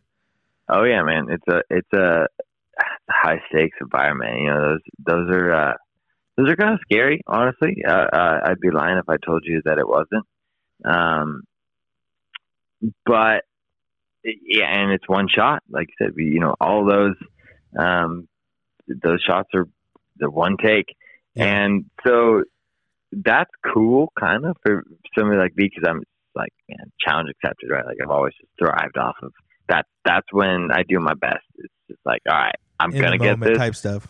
Oh 0.71 0.83
yeah, 0.83 1.01
man, 1.01 1.25
it's 1.31 1.47
a 1.47 1.63
it's 1.71 1.93
a 1.93 2.27
high 3.09 3.41
stakes 3.49 3.77
environment. 3.81 4.39
You 4.39 4.47
know, 4.47 4.61
those 4.61 4.79
those 5.03 5.35
are 5.35 5.51
uh, 5.51 5.73
those 6.37 6.49
are 6.49 6.55
kind 6.55 6.75
of 6.75 6.79
scary. 6.83 7.21
Honestly, 7.25 7.77
uh, 7.87 7.91
uh, 7.91 8.39
I'd 8.45 8.59
be 8.59 8.69
lying 8.69 8.99
if 8.99 9.09
I 9.09 9.17
told 9.17 9.45
you 9.45 9.63
that 9.65 9.79
it 9.79 9.87
wasn't. 9.87 10.25
Um, 10.85 11.41
but 13.03 13.45
yeah, 14.23 14.67
and 14.67 14.91
it's 14.91 15.09
one 15.09 15.27
shot. 15.27 15.63
Like 15.71 15.87
you 15.87 16.05
said, 16.05 16.13
we, 16.15 16.25
you 16.25 16.39
know, 16.39 16.55
all 16.61 16.85
those 16.85 17.15
um, 17.77 18.28
those 19.01 19.21
shots 19.21 19.49
are 19.53 19.67
the 20.17 20.29
one 20.29 20.57
take, 20.57 20.87
Yeah. 21.35 21.45
and 21.45 21.85
so 22.05 22.43
that's 23.11 23.51
cool, 23.73 24.11
kind 24.19 24.45
of 24.45 24.55
for 24.65 24.83
somebody 25.17 25.39
like 25.39 25.55
me 25.55 25.69
because 25.73 25.83
I'm 25.89 26.03
like, 26.35 26.51
man, 26.69 26.91
challenge 27.05 27.29
accepted, 27.31 27.69
right? 27.71 27.85
Like 27.85 27.97
I've 28.03 28.11
always 28.11 28.33
just 28.39 28.51
thrived 28.59 28.97
off 28.97 29.15
of 29.23 29.31
that. 29.67 29.85
That's 30.05 30.27
when 30.31 30.69
I 30.71 30.83
do 30.87 30.99
my 30.99 31.13
best. 31.15 31.43
It's 31.55 31.73
just 31.89 31.99
like, 32.05 32.21
all 32.29 32.37
right, 32.37 32.55
I'm 32.79 32.93
In 32.93 33.01
gonna 33.01 33.17
get 33.17 33.39
this 33.39 33.57
type 33.57 33.75
stuff. 33.75 34.07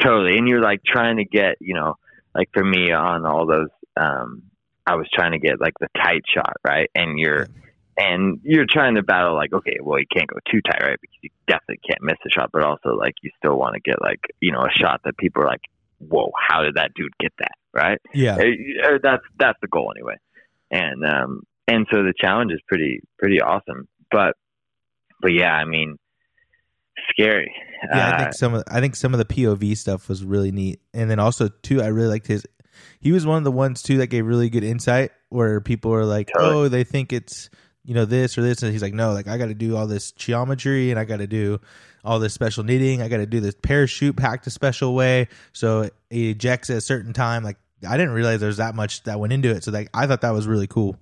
totally 0.00 0.36
and 0.38 0.48
you're 0.48 0.62
like 0.62 0.80
trying 0.84 1.16
to 1.18 1.24
get 1.24 1.56
you 1.60 1.74
know 1.74 1.94
like 2.34 2.48
for 2.54 2.64
me 2.64 2.90
on 2.92 3.26
all 3.26 3.46
those 3.46 3.68
um 3.96 4.42
i 4.86 4.94
was 4.96 5.06
trying 5.12 5.32
to 5.32 5.38
get 5.38 5.60
like 5.60 5.74
the 5.80 5.88
tight 5.96 6.22
shot 6.34 6.54
right 6.66 6.90
and 6.94 7.18
you're 7.18 7.46
and 7.96 8.40
you're 8.42 8.66
trying 8.68 8.94
to 8.94 9.02
battle 9.02 9.34
like 9.34 9.52
okay 9.52 9.78
well 9.82 9.98
you 9.98 10.06
can't 10.14 10.28
go 10.28 10.38
too 10.50 10.60
tight 10.62 10.82
right 10.82 10.98
because 11.00 11.16
you 11.22 11.30
definitely 11.46 11.80
can't 11.86 12.02
miss 12.02 12.16
the 12.24 12.30
shot 12.30 12.50
but 12.52 12.62
also 12.62 12.94
like 12.96 13.14
you 13.22 13.30
still 13.38 13.56
want 13.58 13.74
to 13.74 13.80
get 13.80 14.00
like 14.00 14.20
you 14.40 14.50
know 14.52 14.60
a 14.62 14.70
shot 14.70 15.00
that 15.04 15.16
people 15.18 15.42
are 15.42 15.46
like 15.46 15.60
whoa 15.98 16.30
how 16.48 16.62
did 16.62 16.74
that 16.76 16.92
dude 16.94 17.12
get 17.20 17.32
that 17.38 17.52
right? 17.74 17.98
Yeah. 18.12 18.36
Uh, 18.36 18.98
that's 19.02 19.22
that's 19.38 19.58
the 19.62 19.68
goal 19.68 19.92
anyway. 19.96 20.16
And 20.70 21.04
um 21.06 21.42
and 21.68 21.86
so 21.92 22.02
the 22.02 22.12
challenge 22.18 22.52
is 22.52 22.60
pretty 22.66 23.00
pretty 23.18 23.40
awesome. 23.40 23.86
But 24.10 24.34
but 25.20 25.32
yeah, 25.32 25.52
I 25.52 25.64
mean 25.64 25.96
scary. 27.10 27.52
Yeah, 27.92 28.08
I 28.08 28.12
Uh, 28.12 28.18
think 28.18 28.34
some 28.34 28.54
of 28.54 28.64
I 28.68 28.80
think 28.80 28.96
some 28.96 29.14
of 29.14 29.18
the 29.18 29.24
POV 29.24 29.76
stuff 29.76 30.08
was 30.08 30.24
really 30.24 30.52
neat, 30.52 30.80
and 30.94 31.10
then 31.10 31.18
also 31.18 31.48
too, 31.48 31.82
I 31.82 31.86
really 31.88 32.08
liked 32.08 32.26
his. 32.26 32.46
He 33.00 33.12
was 33.12 33.26
one 33.26 33.38
of 33.38 33.44
the 33.44 33.52
ones 33.52 33.82
too 33.82 33.98
that 33.98 34.08
gave 34.08 34.26
really 34.26 34.48
good 34.50 34.64
insight 34.64 35.10
where 35.28 35.60
people 35.60 35.90
were 35.90 36.04
like, 36.04 36.30
Totally. 36.34 36.54
"Oh, 36.54 36.68
they 36.68 36.84
think 36.84 37.12
it's 37.12 37.50
you 37.84 37.94
know 37.94 38.04
this 38.04 38.36
or 38.38 38.42
this," 38.42 38.62
and 38.62 38.72
he's 38.72 38.82
like, 38.82 38.94
"No, 38.94 39.12
like 39.12 39.28
I 39.28 39.38
got 39.38 39.46
to 39.46 39.54
do 39.54 39.76
all 39.76 39.86
this 39.86 40.12
geometry 40.12 40.90
and 40.90 40.98
I 40.98 41.04
got 41.04 41.18
to 41.18 41.26
do 41.26 41.60
all 42.04 42.18
this 42.18 42.34
special 42.34 42.64
knitting. 42.64 43.02
I 43.02 43.08
got 43.08 43.18
to 43.18 43.26
do 43.26 43.40
this 43.40 43.54
parachute 43.54 44.16
packed 44.16 44.46
a 44.46 44.50
special 44.50 44.94
way 44.94 45.28
so 45.52 45.82
it 45.82 45.94
ejects 46.10 46.70
at 46.70 46.76
a 46.76 46.80
certain 46.80 47.12
time." 47.12 47.42
Like 47.44 47.58
I 47.88 47.96
didn't 47.96 48.14
realize 48.14 48.40
there's 48.40 48.58
that 48.58 48.74
much 48.74 49.02
that 49.04 49.18
went 49.18 49.32
into 49.32 49.50
it, 49.50 49.64
so 49.64 49.70
like 49.70 49.88
I 49.94 50.06
thought 50.06 50.20
that 50.22 50.30
was 50.30 50.46
really 50.46 50.66
cool. 50.66 50.96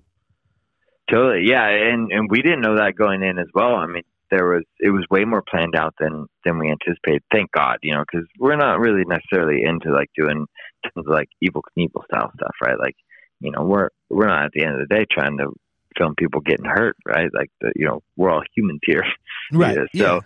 Totally, 1.11 1.45
yeah, 1.47 1.67
and 1.67 2.11
and 2.11 2.29
we 2.29 2.41
didn't 2.41 2.61
know 2.61 2.77
that 2.77 2.95
going 2.95 3.21
in 3.21 3.37
as 3.37 3.47
well. 3.53 3.75
I 3.75 3.85
mean, 3.87 4.03
there 4.31 4.47
was 4.47 4.63
it 4.79 4.89
was 4.89 5.05
way 5.11 5.25
more 5.25 5.43
planned 5.47 5.75
out 5.75 5.93
than 5.99 6.25
than 6.45 6.57
we 6.57 6.71
anticipated. 6.71 7.21
Thank 7.31 7.51
God, 7.51 7.77
you 7.83 7.93
know, 7.93 8.03
because 8.09 8.25
we're 8.39 8.55
not 8.55 8.79
really 8.79 9.03
necessarily 9.05 9.61
into 9.63 9.91
like 9.91 10.09
doing 10.17 10.45
tons 10.83 11.05
of 11.05 11.13
like 11.13 11.27
evil 11.41 11.63
Knievel 11.77 12.05
style 12.05 12.31
stuff, 12.35 12.55
right? 12.63 12.79
Like, 12.79 12.95
you 13.41 13.51
know, 13.51 13.63
we're 13.63 13.89
we're 14.09 14.27
not 14.27 14.45
at 14.45 14.51
the 14.53 14.63
end 14.63 14.81
of 14.81 14.87
the 14.87 14.95
day 14.95 15.05
trying 15.11 15.37
to 15.37 15.51
film 15.97 16.15
people 16.15 16.41
getting 16.41 16.65
hurt, 16.65 16.95
right? 17.05 17.29
Like, 17.33 17.49
the, 17.61 17.71
you 17.75 17.85
know, 17.85 18.01
we're 18.15 18.29
all 18.31 18.43
humans 18.55 18.81
here. 18.85 19.03
Right. 19.53 19.77
Yeah, 19.93 20.19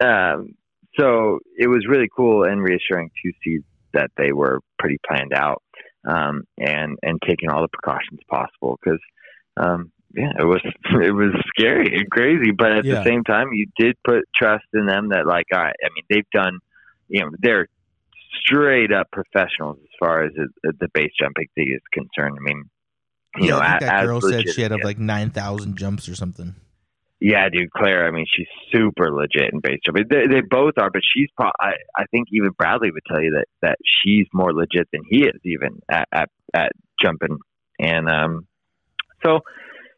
so, 0.00 0.06
um, 0.06 0.48
so 0.98 1.38
it 1.58 1.68
was 1.68 1.86
really 1.88 2.08
cool 2.14 2.44
and 2.44 2.62
reassuring 2.62 3.10
to 3.24 3.32
see 3.42 3.60
that 3.94 4.10
they 4.16 4.32
were 4.32 4.60
pretty 4.78 4.98
planned 5.06 5.32
out 5.32 5.62
um, 6.06 6.42
and 6.58 6.98
and 7.02 7.18
taking 7.26 7.48
all 7.50 7.62
the 7.62 7.68
precautions 7.68 8.20
possible 8.28 8.78
because 8.82 9.00
um, 9.56 9.90
yeah, 10.14 10.32
it 10.38 10.44
was 10.44 10.60
it 11.02 11.12
was 11.14 11.32
scary 11.56 11.96
and 11.96 12.10
crazy, 12.10 12.50
but 12.50 12.72
at 12.72 12.84
Yeah. 12.84 12.96
the 12.96 13.04
same 13.06 13.24
time, 13.24 13.48
you 13.52 13.66
did 13.78 13.96
put 14.06 14.24
trust 14.36 14.66
in 14.74 14.86
them 14.86 15.08
that 15.10 15.26
like, 15.26 15.46
all 15.54 15.62
right, 15.62 15.76
I 15.82 15.88
mean, 15.94 16.04
they've 16.10 16.30
done, 16.32 16.58
you 17.08 17.20
know, 17.20 17.30
they're 17.40 17.68
straight 18.40 18.92
up 18.92 19.08
professionals 19.12 19.78
as 19.82 19.90
far 19.98 20.24
as 20.24 20.32
the, 20.34 20.72
the 20.80 20.88
base 20.92 21.12
jumping 21.18 21.46
thing 21.54 21.72
is 21.74 21.82
concerned. 21.92 22.36
I 22.38 22.42
mean, 22.42 22.64
you 23.36 23.46
yeah, 23.46 23.50
know, 23.50 23.60
I 23.60 23.78
think 23.78 23.90
that 23.90 24.04
girl 24.04 24.20
said 24.20 24.30
legit- 24.30 24.54
she 24.54 24.62
had 24.62 24.72
like 24.84 24.98
nine 24.98 25.30
thousand 25.30 25.76
jumps 25.76 26.08
or 26.08 26.14
something. 26.14 26.54
yeah, 27.20 27.48
dude, 27.48 27.70
Claire. 27.70 28.06
I 28.06 28.10
mean, 28.10 28.26
she's 28.28 28.48
super 28.72 29.12
legit 29.12 29.52
in 29.52 29.60
base 29.60 29.80
jumping. 29.84 30.04
They, 30.10 30.26
they 30.26 30.40
both 30.40 30.74
are, 30.76 30.90
but 30.90 31.02
she's 31.02 31.28
probably. 31.36 31.52
I, 31.60 31.72
I 31.96 32.04
think 32.10 32.28
even 32.32 32.50
Bradley 32.50 32.90
would 32.90 33.02
tell 33.06 33.22
you 33.22 33.32
that 33.38 33.46
that 33.62 33.78
she's 33.84 34.26
more 34.32 34.52
legit 34.52 34.88
than 34.92 35.02
he 35.08 35.24
is, 35.24 35.40
even 35.44 35.80
at 35.90 36.08
at, 36.12 36.28
at 36.52 36.72
jumping. 37.00 37.38
And 37.78 38.08
um, 38.08 38.46
so, 39.24 39.40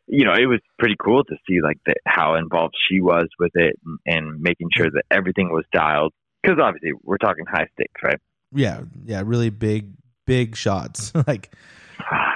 you 0.06 0.24
know, 0.24 0.34
it 0.34 0.46
was 0.46 0.60
pretty 0.78 0.96
cool 1.02 1.24
to 1.24 1.36
see 1.46 1.60
like 1.62 1.78
the, 1.86 1.94
how 2.06 2.34
involved 2.36 2.74
she 2.88 3.00
was 3.00 3.26
with 3.38 3.52
it 3.54 3.78
and, 3.84 3.98
and 4.06 4.40
making 4.40 4.68
sure 4.74 4.90
that 4.90 5.04
everything 5.10 5.50
was 5.50 5.64
dialed. 5.72 6.12
Because 6.42 6.58
obviously, 6.62 6.92
we're 7.02 7.18
talking 7.18 7.46
high 7.50 7.68
stakes, 7.74 8.00
right? 8.02 8.20
Yeah, 8.52 8.82
yeah, 9.04 9.22
really 9.24 9.50
big, 9.50 9.92
big 10.26 10.56
shots. 10.56 11.12
like 11.26 11.52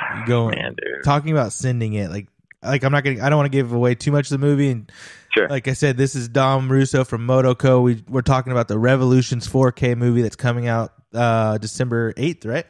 going 0.26 0.54
Man, 0.58 0.74
talking 1.04 1.32
about 1.32 1.52
sending 1.52 1.94
it 1.94 2.10
like 2.10 2.28
like 2.62 2.82
I'm 2.84 2.92
not 2.92 3.04
gonna 3.04 3.22
I 3.22 3.28
don't 3.28 3.36
want 3.38 3.50
to 3.52 3.56
give 3.56 3.72
away 3.72 3.94
too 3.94 4.10
much 4.12 4.26
of 4.26 4.30
the 4.40 4.46
movie 4.46 4.70
and 4.70 4.90
Sure. 5.34 5.48
like 5.48 5.68
I 5.68 5.74
said 5.74 5.96
this 5.96 6.14
is 6.16 6.28
Dom 6.28 6.70
Russo 6.72 7.04
from 7.04 7.26
Motoco 7.26 7.82
we 7.82 8.02
we're 8.08 8.22
talking 8.22 8.50
about 8.52 8.66
the 8.68 8.78
Revolutions 8.78 9.46
4K 9.46 9.96
movie 9.96 10.22
that's 10.22 10.36
coming 10.36 10.66
out 10.66 10.92
uh 11.14 11.58
December 11.58 12.12
8th 12.14 12.46
right 12.46 12.66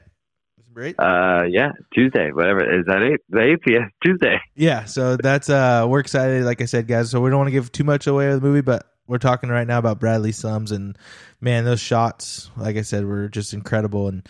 December 0.74 0.92
8th 0.92 0.94
Uh, 0.98 1.44
yeah, 1.46 1.70
Tuesday, 1.94 2.30
whatever. 2.32 2.78
Is 2.78 2.84
that 2.86 3.00
it? 3.02 3.20
The 3.30 3.40
eighth? 3.42 3.62
Yeah, 3.66 3.86
Tuesday. 4.04 4.40
yeah 4.56 4.84
so 4.84 5.16
that's 5.16 5.48
uh 5.48 5.86
we're 5.88 6.00
excited 6.00 6.44
like 6.44 6.60
I 6.60 6.66
said 6.66 6.86
guys 6.86 7.10
so 7.10 7.20
we 7.20 7.30
don't 7.30 7.38
want 7.38 7.48
to 7.48 7.52
give 7.52 7.70
too 7.72 7.84
much 7.84 8.06
away 8.06 8.28
of 8.28 8.40
the 8.40 8.46
movie 8.46 8.60
but 8.60 8.84
we're 9.06 9.18
talking 9.18 9.48
right 9.48 9.66
now 9.66 9.78
about 9.78 10.00
Bradley 10.00 10.32
Sums 10.32 10.70
and 10.72 10.98
man 11.40 11.64
those 11.64 11.80
shots 11.80 12.50
like 12.56 12.76
I 12.76 12.82
said 12.82 13.06
were 13.06 13.28
just 13.28 13.54
incredible 13.54 14.08
and 14.08 14.28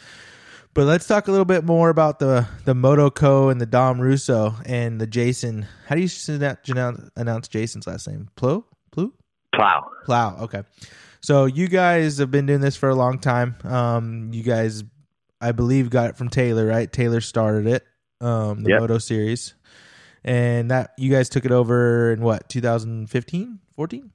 but 0.78 0.87
let's 0.87 1.08
talk 1.08 1.26
a 1.26 1.30
little 1.32 1.44
bit 1.44 1.64
more 1.64 1.90
about 1.90 2.20
the 2.20 2.47
the 2.64 2.73
Motoco 2.73 3.50
and 3.50 3.61
the 3.61 3.66
Dom 3.66 4.00
Russo 4.00 4.54
and 4.64 5.00
the 5.00 5.08
Jason. 5.08 5.66
How 5.88 5.97
do 5.97 6.00
you 6.00 6.08
announce, 6.28 7.11
announce 7.16 7.49
Jason's 7.49 7.88
last 7.88 8.06
name? 8.06 8.28
Plo? 8.37 8.62
Plu? 8.92 9.12
Plow. 9.52 9.90
Plow. 10.04 10.37
Okay. 10.42 10.62
So 11.20 11.47
you 11.47 11.66
guys 11.66 12.18
have 12.18 12.30
been 12.30 12.47
doing 12.47 12.61
this 12.61 12.76
for 12.76 12.88
a 12.88 12.94
long 12.94 13.18
time. 13.18 13.56
Um, 13.64 14.30
you 14.32 14.44
guys, 14.44 14.85
I 15.40 15.50
believe, 15.50 15.90
got 15.90 16.11
it 16.11 16.16
from 16.16 16.28
Taylor, 16.28 16.64
right? 16.64 16.92
Taylor 16.92 17.20
started 17.20 17.66
it, 17.66 17.85
um, 18.20 18.62
the 18.62 18.70
Yep. 18.70 18.80
Moto 18.82 18.99
series, 18.99 19.54
and 20.23 20.70
that 20.70 20.92
you 20.97 21.11
guys 21.11 21.28
took 21.28 21.44
it 21.44 21.50
over 21.50 22.12
in 22.12 22.20
what 22.20 22.49
2015, 22.49 23.58
14? 23.75 24.12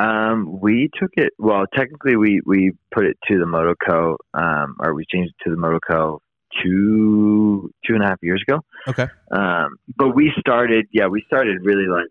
Um, 0.00 0.60
we 0.60 0.88
took 0.98 1.10
it. 1.16 1.32
Well, 1.38 1.64
technically, 1.74 2.16
we 2.16 2.40
we 2.46 2.72
put 2.90 3.04
it 3.04 3.18
to 3.28 3.38
the 3.38 3.44
Motoco, 3.44 4.16
um, 4.34 4.76
or 4.80 4.94
we 4.94 5.04
changed 5.12 5.34
it 5.38 5.44
to 5.44 5.54
the 5.54 5.60
Motoco 5.60 6.20
two 6.62 7.70
two 7.86 7.94
and 7.94 8.02
a 8.02 8.06
half 8.06 8.18
years 8.22 8.42
ago. 8.46 8.60
Okay. 8.88 9.06
Um, 9.30 9.76
but 9.96 10.14
we 10.14 10.32
started, 10.38 10.86
yeah, 10.92 11.06
we 11.06 11.22
started 11.26 11.58
really 11.62 11.86
like, 11.86 12.08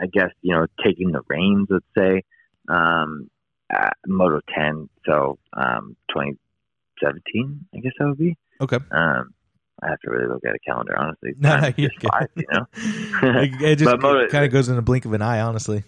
I 0.00 0.06
guess 0.06 0.30
you 0.42 0.54
know, 0.54 0.66
taking 0.84 1.12
the 1.12 1.20
reins. 1.28 1.68
Let's 1.68 1.84
say, 1.96 2.22
um, 2.68 3.30
at 3.70 3.94
Moto 4.06 4.40
Ten. 4.54 4.88
So, 5.04 5.38
um, 5.52 5.96
2017, 6.10 7.66
I 7.74 7.80
guess 7.80 7.92
that 7.98 8.06
would 8.06 8.18
be. 8.18 8.36
Okay. 8.60 8.78
Um, 8.90 9.34
I 9.82 9.90
have 9.90 10.00
to 10.00 10.10
really 10.10 10.26
look 10.26 10.42
at 10.44 10.54
a 10.54 10.58
calendar, 10.58 10.98
honestly. 10.98 11.34
No, 11.38 11.70
you're 11.76 11.90
just 11.90 12.00
flies, 12.00 12.28
you 12.34 12.44
know. 12.50 12.66
it, 13.42 13.62
it 13.62 13.76
just 13.76 14.00
kind 14.00 14.44
of 14.44 14.50
goes 14.50 14.70
in 14.70 14.76
the 14.76 14.82
blink 14.82 15.04
of 15.04 15.12
an 15.12 15.20
eye, 15.20 15.40
honestly. 15.40 15.84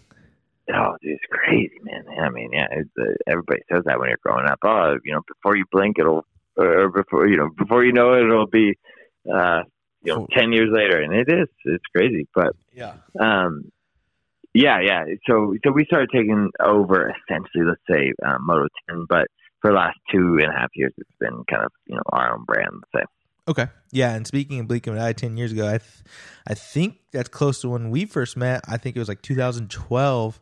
Oh, 0.72 0.96
dude, 1.02 1.12
it's 1.12 1.24
crazy, 1.30 1.78
man. 1.82 2.04
I 2.20 2.28
mean, 2.30 2.50
yeah, 2.52 2.66
it's, 2.70 2.90
uh, 3.00 3.14
everybody 3.26 3.60
says 3.72 3.82
that 3.86 3.98
when 3.98 4.08
you're 4.08 4.18
growing 4.22 4.46
up. 4.46 4.58
Oh, 4.62 4.96
you 5.04 5.12
know, 5.12 5.22
before 5.26 5.56
you 5.56 5.64
blink, 5.72 5.96
it'll, 5.98 6.24
or 6.56 6.88
before 6.90 7.26
you 7.26 7.36
know, 7.36 7.48
before 7.56 7.84
you 7.84 7.92
know 7.92 8.12
it, 8.14 8.24
it'll 8.24 8.46
be, 8.46 8.76
uh, 9.32 9.62
you 10.02 10.14
know, 10.14 10.26
ten 10.32 10.52
years 10.52 10.68
later, 10.72 11.00
and 11.00 11.14
it 11.14 11.28
is. 11.30 11.48
It's 11.64 11.84
crazy, 11.94 12.28
but 12.34 12.54
Yeah. 12.72 12.94
um, 13.18 13.70
yeah, 14.54 14.80
yeah. 14.80 15.04
So, 15.28 15.54
so 15.64 15.72
we 15.72 15.84
started 15.84 16.10
taking 16.12 16.50
over 16.60 17.14
essentially, 17.28 17.64
let's 17.64 17.80
say, 17.90 18.12
uh, 18.24 18.36
Moto 18.40 18.66
10, 18.88 19.06
but 19.08 19.28
for 19.60 19.70
the 19.70 19.76
last 19.76 19.98
two 20.10 20.38
and 20.40 20.52
a 20.52 20.56
half 20.56 20.70
years, 20.74 20.92
it's 20.98 21.10
been 21.20 21.44
kind 21.50 21.64
of 21.64 21.72
you 21.86 21.96
know 21.96 22.02
our 22.12 22.34
own 22.34 22.44
brand. 22.44 22.70
Let's 22.72 23.04
say. 23.04 23.08
Okay. 23.48 23.66
Yeah, 23.92 24.12
and 24.14 24.26
speaking 24.26 24.60
of 24.60 24.68
Bleak 24.68 24.86
and 24.86 25.00
I, 25.00 25.12
ten 25.14 25.36
years 25.38 25.52
ago, 25.52 25.66
I, 25.66 25.78
th- 25.78 26.02
I 26.46 26.52
think 26.54 26.96
that's 27.12 27.28
close 27.30 27.60
to 27.62 27.70
when 27.70 27.90
we 27.90 28.04
first 28.04 28.36
met. 28.36 28.64
I 28.68 28.76
think 28.76 28.96
it 28.96 28.98
was 28.98 29.08
like 29.08 29.22
2012. 29.22 30.40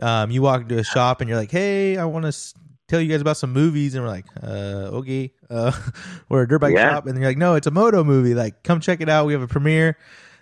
Um, 0.00 0.30
you 0.30 0.42
walk 0.42 0.62
into 0.62 0.78
a 0.78 0.84
shop 0.84 1.20
and 1.20 1.28
you're 1.28 1.38
like, 1.38 1.50
"Hey, 1.50 1.96
I 1.96 2.04
want 2.04 2.24
to 2.24 2.28
s- 2.28 2.54
tell 2.86 3.00
you 3.00 3.08
guys 3.08 3.20
about 3.20 3.36
some 3.36 3.52
movies," 3.52 3.94
and 3.94 4.04
we're 4.04 4.10
like, 4.10 4.26
"Uh, 4.42 4.96
okay, 4.98 5.32
uh, 5.50 5.72
we're 6.28 6.42
a 6.42 6.48
dirt 6.48 6.60
bike 6.60 6.74
Yeah. 6.74 6.94
shop," 6.94 7.06
and 7.06 7.18
you're 7.18 7.28
like, 7.28 7.38
"No, 7.38 7.54
it's 7.54 7.66
a 7.66 7.70
moto 7.70 8.04
movie. 8.04 8.34
Like, 8.34 8.62
come 8.62 8.80
check 8.80 9.00
it 9.00 9.08
out. 9.08 9.26
We 9.26 9.32
have 9.32 9.42
a 9.42 9.48
premiere." 9.48 9.96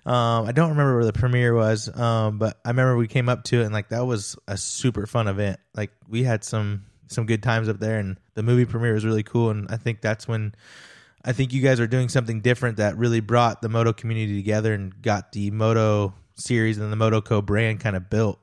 Um, 0.05 0.47
I 0.47 0.53
don't 0.53 0.71
remember 0.71 0.95
where 0.95 1.05
the 1.05 1.13
premiere 1.13 1.53
was, 1.53 1.89
um, 1.99 2.39
but 2.39 2.61
I 2.65 2.69
remember 2.69 2.97
we 2.97 3.09
came 3.09 3.29
up 3.29 3.43
to 3.45 3.61
it 3.61 3.65
and 3.65 3.73
like 3.75 3.89
that 3.89 4.07
was 4.07 4.37
a 4.47 4.57
super 4.57 5.05
fun 5.05 5.27
event. 5.27 5.59
Like 5.75 5.91
we 6.09 6.23
had 6.23 6.45
some 6.45 6.85
some 7.09 7.27
good 7.27 7.43
times 7.43 7.69
up 7.69 7.81
there, 7.81 7.99
and 7.99 8.17
the 8.35 8.43
movie 8.45 8.67
premiere 8.67 8.95
was 8.95 9.05
really 9.05 9.25
cool. 9.25 9.51
And 9.51 9.67
I 9.69 9.77
think 9.79 10.01
that's 10.03 10.29
when 10.29 10.55
I 11.25 11.33
think 11.33 11.53
you 11.53 11.61
guys 11.61 11.81
are 11.81 11.89
doing 11.89 12.09
something 12.09 12.41
different 12.41 12.77
that 12.77 12.97
really 12.97 13.19
brought 13.19 13.63
the 13.63 13.69
moto 13.69 13.93
community 13.93 14.37
together 14.37 14.73
and 14.73 15.03
got 15.03 15.33
the 15.33 15.51
moto 15.51 16.15
series 16.37 16.79
and 16.79 16.93
the 16.93 16.97
Motoco 16.97 17.45
brand 17.45 17.81
kind 17.81 17.97
of 17.97 18.09
built. 18.09 18.39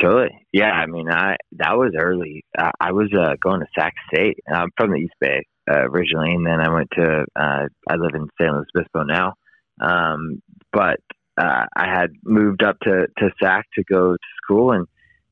Totally. 0.00 0.46
Yeah. 0.52 0.70
I 0.70 0.86
mean, 0.86 1.08
I 1.10 1.36
that 1.58 1.76
was 1.76 1.92
early. 1.98 2.44
I, 2.56 2.70
I 2.80 2.92
was 2.92 3.12
uh, 3.12 3.34
going 3.42 3.60
to 3.60 3.66
Sac 3.78 3.94
State. 4.12 4.38
I'm 4.50 4.70
from 4.76 4.90
the 4.90 4.96
East 4.98 5.14
Bay 5.20 5.44
uh, 5.70 5.82
originally, 5.82 6.32
and 6.32 6.46
then 6.46 6.60
I 6.60 6.72
went 6.72 6.88
to. 6.92 7.24
Uh, 7.38 7.66
I 7.88 7.96
live 7.96 8.14
in 8.14 8.28
San 8.40 8.54
Luis 8.54 8.66
Obispo 8.76 9.02
now, 9.04 9.34
um, 9.80 10.42
but 10.72 11.00
uh, 11.40 11.64
I 11.76 11.86
had 11.86 12.10
moved 12.24 12.62
up 12.62 12.78
to 12.80 13.06
to 13.18 13.30
Sac 13.42 13.66
to 13.74 13.84
go 13.84 14.12
to 14.12 14.18
school, 14.42 14.72
and 14.72 14.86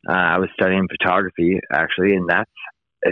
uh, 0.08 0.12
I 0.12 0.38
was 0.38 0.50
studying 0.54 0.86
photography 0.88 1.60
actually, 1.72 2.14
and 2.14 2.28
that's. 2.28 2.50
Uh, 3.06 3.10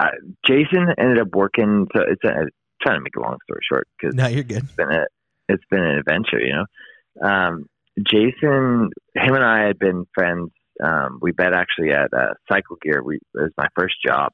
uh, 0.00 0.08
Jason 0.46 0.86
ended 0.98 1.18
up 1.20 1.28
working. 1.34 1.86
So 1.94 2.02
it's 2.08 2.24
a, 2.24 2.46
trying 2.82 2.98
to 2.98 3.02
make 3.02 3.16
a 3.16 3.20
long 3.20 3.36
story 3.44 3.60
short 3.70 3.86
because 3.98 4.14
No, 4.14 4.26
you're 4.28 4.42
good. 4.42 4.62
it's 4.64 4.72
been 4.72 4.90
a 4.90 5.04
it's 5.48 5.64
been 5.70 5.82
an 5.82 5.98
adventure, 5.98 6.40
you 6.40 6.54
know. 6.54 7.28
Um, 7.28 7.66
Jason, 7.98 8.90
him 9.14 9.34
and 9.34 9.44
I 9.44 9.66
had 9.66 9.78
been 9.78 10.06
friends. 10.14 10.50
Um, 10.82 11.18
we 11.22 11.32
met 11.38 11.52
actually 11.54 11.90
at 11.90 12.12
uh, 12.12 12.34
Cycle 12.50 12.76
Gear. 12.82 13.02
We 13.02 13.16
it 13.16 13.20
was 13.34 13.52
my 13.56 13.68
first 13.78 13.96
job, 14.04 14.32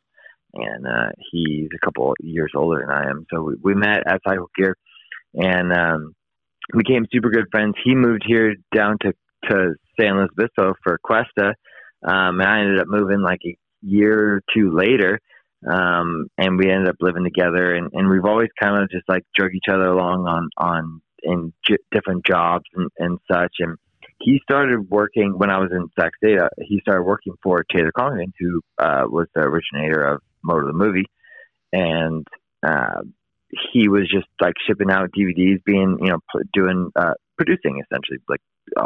and 0.54 0.86
uh, 0.86 1.10
he's 1.30 1.68
a 1.74 1.84
couple 1.84 2.14
years 2.20 2.52
older 2.56 2.80
than 2.80 2.90
I 2.96 3.10
am. 3.10 3.26
So 3.32 3.42
we, 3.42 3.54
we 3.62 3.74
met 3.74 4.06
at 4.06 4.20
Cycle 4.26 4.50
Gear, 4.56 4.76
and 5.34 5.72
um, 5.72 6.14
became 6.76 7.06
super 7.12 7.30
good 7.30 7.46
friends. 7.50 7.74
He 7.84 7.94
moved 7.94 8.24
here 8.26 8.54
down 8.74 8.98
to 9.02 9.12
to 9.50 9.74
San 10.00 10.16
Luis 10.16 10.30
Obispo 10.38 10.74
for 10.82 10.98
Cuesta, 11.02 11.54
um, 12.06 12.40
and 12.40 12.42
I 12.42 12.60
ended 12.60 12.80
up 12.80 12.88
moving 12.88 13.22
like 13.22 13.40
a 13.46 13.56
year 13.82 14.36
or 14.36 14.42
two 14.54 14.76
later. 14.76 15.20
um, 15.68 16.28
and 16.38 16.58
we 16.58 16.70
ended 16.70 16.88
up 16.88 16.96
living 17.00 17.24
together. 17.24 17.74
And, 17.74 17.90
and 17.92 18.08
we've 18.08 18.24
always 18.24 18.48
kind 18.60 18.82
of 18.82 18.90
just 18.90 19.08
like 19.08 19.24
drug 19.36 19.52
each 19.54 19.68
other 19.72 19.86
along 19.88 20.26
on 20.26 20.50
on 20.56 21.00
in 21.22 21.52
j- 21.66 21.76
different 21.90 22.24
jobs 22.26 22.64
and, 22.74 22.90
and 22.98 23.18
such. 23.30 23.54
And 23.60 23.76
he 24.18 24.40
started 24.42 24.88
working 24.90 25.36
when 25.36 25.50
I 25.50 25.58
was 25.58 25.70
in 25.72 25.88
Sac 25.98 26.12
State. 26.16 26.38
Uh, 26.38 26.48
he 26.58 26.80
started 26.80 27.02
working 27.02 27.34
for 27.42 27.64
Taylor 27.64 27.92
Congdon, 27.92 28.32
who 28.38 28.62
uh, 28.78 29.04
was 29.08 29.26
the 29.34 29.42
originator 29.42 30.00
of 30.02 30.22
Moto 30.42 30.66
the 30.66 30.72
movie, 30.72 31.06
and 31.72 32.26
uh, 32.66 33.02
he 33.72 33.88
was 33.88 34.08
just 34.10 34.26
like 34.40 34.54
shipping 34.66 34.90
out 34.90 35.10
DVDs, 35.16 35.62
being 35.64 35.98
you 36.00 36.08
know 36.12 36.18
doing 36.52 36.90
uh, 36.96 37.14
producing 37.36 37.82
essentially 37.84 38.18
like 38.28 38.40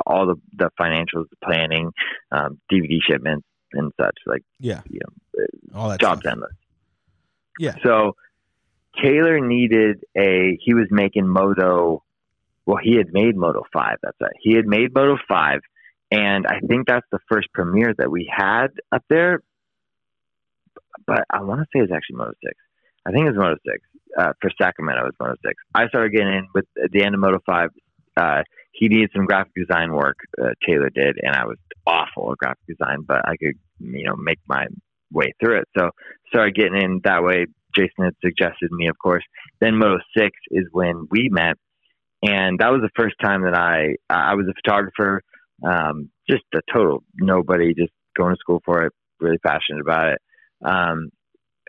all 0.07 0.27
the 0.27 0.37
the 0.57 0.71
financials, 0.81 1.27
the 1.31 1.37
planning, 1.45 1.93
um, 2.33 2.61
DVD 2.71 2.99
shipments 3.09 3.47
and 3.73 3.93
such. 4.01 4.17
Like 4.27 4.43
Yeah. 4.59 4.83
you 4.91 5.01
know, 5.01 5.47
All 5.75 5.89
that 5.89 6.01
jobs 6.01 6.21
stuff. 6.23 6.33
endless. 6.33 6.53
Yeah. 7.59 7.75
So 7.85 8.17
Taylor 9.03 9.39
needed 9.41 10.03
a. 10.17 10.59
He 10.63 10.75
was 10.75 10.87
making 10.91 11.29
Moto. 11.29 12.03
Well, 12.67 12.79
he 12.83 12.97
had 12.97 13.13
made 13.13 13.37
Moto 13.37 13.63
Five. 13.73 13.97
That's 14.03 14.17
right. 14.21 14.33
He 14.41 14.55
had 14.55 14.67
made 14.67 14.95
Moto 14.95 15.17
Five, 15.29 15.61
and 16.11 16.47
I 16.47 16.61
think 16.61 16.87
that's 16.87 17.07
the 17.11 17.19
first 17.31 17.49
premiere 17.53 17.95
that 17.99 18.11
we 18.11 18.31
had 18.33 18.69
up 18.93 19.03
there. 19.09 19.41
But 21.07 21.25
I 21.31 21.43
want 21.43 21.61
to 21.61 21.67
say 21.73 21.83
it's 21.83 21.93
actually 21.93 22.17
Moto 22.17 22.33
Six. 22.45 22.55
I 23.07 23.13
think 23.13 23.27
it 23.27 23.31
was 23.31 23.39
Moto 23.39 23.57
Six 23.67 23.79
uh, 24.19 24.33
for 24.41 24.51
Sacramento. 24.61 25.03
It 25.03 25.07
was 25.07 25.15
Moto 25.21 25.35
Six. 25.45 25.55
I 25.75 25.89
started 25.89 26.13
getting 26.13 26.35
in 26.35 26.49
with 26.55 26.67
at 26.83 26.91
the 26.93 27.03
end 27.03 27.15
of 27.15 27.21
Moto 27.21 27.39
Five. 27.47 27.71
Uh, 28.17 28.43
he 28.73 28.89
needed 28.89 29.11
some 29.15 29.27
graphic 29.27 29.53
design 29.55 29.93
work. 29.93 30.17
Uh, 30.41 30.51
Taylor 30.67 30.91
did, 30.91 31.19
and 31.23 31.35
I 31.35 31.47
was 31.47 31.57
awful 31.87 32.33
at 32.33 32.39
graphic 32.39 32.67
design, 32.69 33.03
but 33.07 33.21
I 33.25 33.37
could, 33.37 33.59
you 33.79 34.05
know, 34.05 34.17
make 34.17 34.39
my 34.47 34.67
way 35.13 35.33
through 35.41 35.59
it. 35.59 35.69
So 35.77 35.91
started 36.29 36.55
getting 36.55 36.81
in 36.81 37.01
that 37.05 37.23
way. 37.23 37.47
Jason 37.75 38.05
had 38.05 38.15
suggested 38.25 38.71
me, 38.71 38.89
of 38.89 38.99
course. 38.99 39.25
Then 39.61 39.77
Moto 39.77 39.99
Six 40.17 40.31
is 40.51 40.65
when 40.73 41.07
we 41.11 41.29
met, 41.31 41.57
and 42.23 42.59
that 42.59 42.71
was 42.71 42.83
the 42.83 42.91
first 42.97 43.17
time 43.23 43.43
that 43.43 43.55
I 43.55 43.97
I 44.09 44.35
was 44.35 44.47
a 44.49 44.55
photographer, 44.55 45.23
um, 45.67 46.11
just 46.29 46.45
a 46.55 46.61
total 46.73 47.03
nobody, 47.15 47.75
just 47.75 47.93
going 48.17 48.35
to 48.35 48.39
school 48.39 48.63
for 48.65 48.85
it, 48.85 48.93
really 49.21 49.39
passionate 49.39 49.81
about 49.81 50.09
it. 50.09 50.23
Um, 50.63 51.11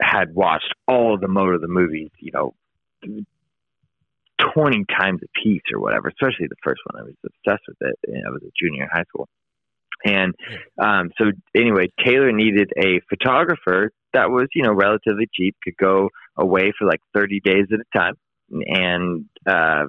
had 0.02 0.34
watched 0.34 0.74
all 0.88 1.14
of 1.14 1.22
the 1.22 1.28
Moto 1.28 1.60
the 1.60 1.68
movies, 1.68 2.10
you 2.20 2.32
know, 2.34 2.54
twenty 4.54 4.84
times 4.86 5.22
a 5.24 5.40
piece 5.42 5.62
or 5.74 5.80
whatever. 5.80 6.10
Especially 6.10 6.48
the 6.48 6.56
first 6.64 6.82
one, 6.92 7.02
I 7.02 7.06
was 7.06 7.16
obsessed 7.26 7.64
with 7.68 7.78
it. 7.82 8.00
And 8.08 8.26
I 8.28 8.30
was 8.30 8.42
a 8.44 8.52
junior 8.60 8.84
in 8.84 8.90
high 8.92 9.04
school. 9.04 9.30
And 10.04 10.34
um, 10.82 11.12
so, 11.18 11.26
anyway, 11.56 11.92
Taylor 12.04 12.32
needed 12.32 12.72
a 12.76 13.02
photographer 13.08 13.92
that 14.14 14.32
was, 14.32 14.48
you 14.56 14.64
know, 14.64 14.74
relatively 14.74 15.30
cheap, 15.32 15.56
could 15.64 15.78
go 15.78 16.10
away 16.36 16.72
for 16.78 16.88
like 16.88 17.02
30 17.14 17.40
days 17.42 17.68
at 17.72 17.80
a 17.80 17.98
time 17.98 18.16
and 18.52 19.26
uh, 19.48 19.86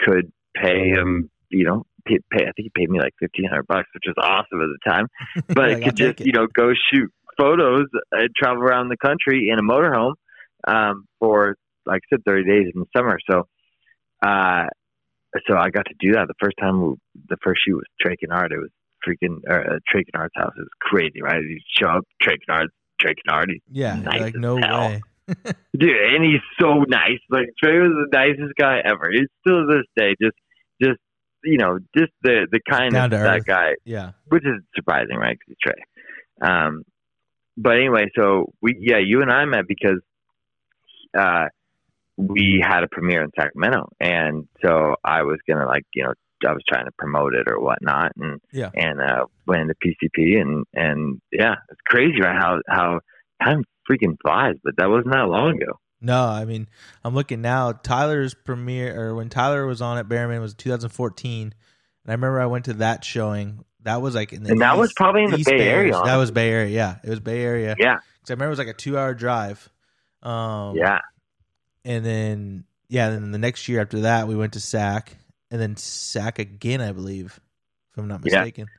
could 0.00 0.32
pay 0.54 0.88
him, 0.88 1.30
you 1.50 1.64
know, 1.64 1.84
pay, 2.06 2.18
pay, 2.30 2.42
I 2.42 2.52
think 2.52 2.68
he 2.68 2.70
paid 2.74 2.90
me 2.90 2.98
like 2.98 3.14
1500 3.20 3.66
bucks, 3.66 3.88
which 3.94 4.04
was 4.06 4.16
awesome 4.22 4.60
at 4.60 4.68
the 4.68 4.78
time. 4.90 5.06
But 5.48 5.70
Like, 5.72 5.84
could 5.84 5.96
just, 5.96 6.20
it. 6.20 6.26
you 6.26 6.32
know, 6.32 6.46
go 6.52 6.72
shoot 6.92 7.10
photos 7.38 7.86
and 8.12 8.28
travel 8.36 8.62
around 8.62 8.88
the 8.88 8.96
country 8.96 9.48
in 9.50 9.58
a 9.58 9.62
motorhome 9.62 10.14
um, 10.66 11.04
for, 11.20 11.56
like 11.86 12.02
I 12.12 12.16
said, 12.16 12.24
30 12.26 12.44
days 12.44 12.72
in 12.74 12.80
the 12.80 12.86
summer. 12.96 13.18
So, 13.30 13.46
uh, 14.26 14.64
so 15.46 15.56
I 15.56 15.70
got 15.70 15.86
to 15.86 15.94
do 16.00 16.12
that 16.14 16.26
the 16.26 16.34
first 16.42 16.56
time. 16.60 16.80
We, 16.82 16.94
the 17.28 17.36
first 17.42 17.60
shoot 17.66 17.74
was 17.74 17.84
Trey 18.00 18.16
Canard. 18.16 18.50
It 18.52 18.58
was 18.58 18.70
freaking 19.06 19.38
uh, 19.48 19.78
Trey 19.88 20.04
Canard's 20.04 20.32
house. 20.34 20.52
It 20.56 20.60
was 20.60 20.68
crazy, 20.80 21.22
right? 21.22 21.40
You 21.42 21.58
show 21.78 21.88
up, 21.88 22.04
Canard, 22.22 22.68
Trey 23.00 23.14
Canard, 23.24 23.50
he's 23.50 23.60
Yeah. 23.70 23.96
Nice 23.96 24.20
like 24.20 24.34
no 24.34 24.56
hell. 24.60 24.88
way. 24.88 25.02
Dude, 25.78 26.14
and 26.14 26.24
he's 26.24 26.40
so 26.60 26.84
nice. 26.88 27.20
Like 27.30 27.46
Trey 27.62 27.78
was 27.78 27.92
the 27.92 28.08
nicest 28.16 28.54
guy 28.58 28.80
ever. 28.84 29.10
He's 29.12 29.28
still 29.40 29.66
to 29.66 29.76
this 29.78 29.86
day, 29.96 30.14
just, 30.20 30.36
just 30.82 30.98
you 31.44 31.58
know, 31.58 31.78
just 31.96 32.12
the 32.22 32.46
the 32.50 32.60
kindness 32.68 32.94
Down 32.94 33.12
of 33.12 33.20
that 33.20 33.38
earth. 33.40 33.44
guy 33.46 33.70
Yeah. 33.84 34.12
which 34.28 34.44
is 34.44 34.60
surprising, 34.74 35.16
right? 35.16 35.36
Because 35.38 35.46
he's 35.48 35.56
Trey. 35.62 36.48
Um, 36.50 36.82
but 37.56 37.76
anyway, 37.76 38.06
so 38.16 38.52
we, 38.62 38.76
yeah, 38.80 38.98
you 38.98 39.20
and 39.22 39.30
I 39.32 39.44
met 39.44 39.66
because 39.66 40.00
uh, 41.18 41.46
we 42.16 42.62
had 42.64 42.82
a 42.84 42.88
premiere 42.90 43.22
in 43.22 43.30
Sacramento, 43.38 43.88
and 44.00 44.46
so 44.64 44.94
I 45.04 45.22
was 45.22 45.38
gonna 45.48 45.66
like, 45.66 45.84
you 45.94 46.04
know, 46.04 46.12
I 46.46 46.52
was 46.52 46.62
trying 46.68 46.84
to 46.86 46.92
promote 46.98 47.34
it 47.34 47.48
or 47.50 47.60
whatnot, 47.60 48.12
and 48.16 48.40
Yeah. 48.52 48.70
and 48.74 49.00
uh, 49.00 49.24
went 49.46 49.62
into 49.62 49.74
PCP, 49.84 50.40
and 50.40 50.64
and 50.74 51.20
yeah, 51.32 51.56
it's 51.70 51.80
crazy, 51.86 52.20
right? 52.20 52.36
How 52.36 52.60
how 52.68 53.00
time 53.42 53.64
freaking 53.88 54.16
flies, 54.22 54.56
but 54.62 54.76
that 54.76 54.88
wasn't 54.88 55.12
that 55.12 55.28
long 55.28 55.60
ago. 55.60 55.78
No, 56.00 56.24
I 56.24 56.44
mean, 56.44 56.68
I'm 57.04 57.14
looking 57.14 57.40
now. 57.42 57.72
Tyler's 57.72 58.34
premiere, 58.34 59.00
or 59.00 59.14
when 59.14 59.28
Tyler 59.30 59.66
was 59.66 59.82
on 59.82 59.98
at 59.98 60.08
Bearman, 60.08 60.40
was 60.40 60.54
2014, 60.54 61.42
and 61.42 61.54
I 62.06 62.12
remember 62.12 62.40
I 62.40 62.46
went 62.46 62.66
to 62.66 62.74
that 62.74 63.04
showing. 63.04 63.64
That 63.82 64.00
was 64.02 64.14
like 64.14 64.32
in 64.32 64.42
the 64.44 64.52
And 64.52 64.60
that 64.60 64.76
was 64.76 64.92
probably 64.92 65.24
in 65.24 65.30
the 65.30 65.38
East 65.38 65.48
Bay 65.48 65.68
Area, 65.68 65.92
That 65.92 66.16
was 66.16 66.30
Bay 66.30 66.50
Area. 66.50 66.68
Yeah, 66.74 66.96
it 67.02 67.10
was 67.10 67.20
Bay 67.20 67.42
Area. 67.42 67.74
Yeah, 67.78 67.94
'Cause 67.96 68.30
I 68.30 68.32
remember 68.34 68.46
it 68.46 68.50
was 68.50 68.58
like 68.58 68.68
a 68.68 68.74
two 68.74 68.98
hour 68.98 69.14
drive. 69.14 69.68
Um, 70.22 70.76
yeah, 70.76 71.00
and 71.84 72.04
then 72.04 72.64
yeah, 72.88 73.10
then 73.10 73.30
the 73.32 73.38
next 73.38 73.68
year 73.68 73.80
after 73.80 74.00
that, 74.00 74.28
we 74.28 74.36
went 74.36 74.52
to 74.54 74.60
SAC, 74.60 75.16
and 75.50 75.60
then 75.60 75.76
SAC 75.76 76.38
again, 76.38 76.80
I 76.80 76.92
believe, 76.92 77.40
if 77.92 77.98
I'm 77.98 78.08
not 78.08 78.22
mistaken. 78.22 78.66
Yeah. 78.68 78.74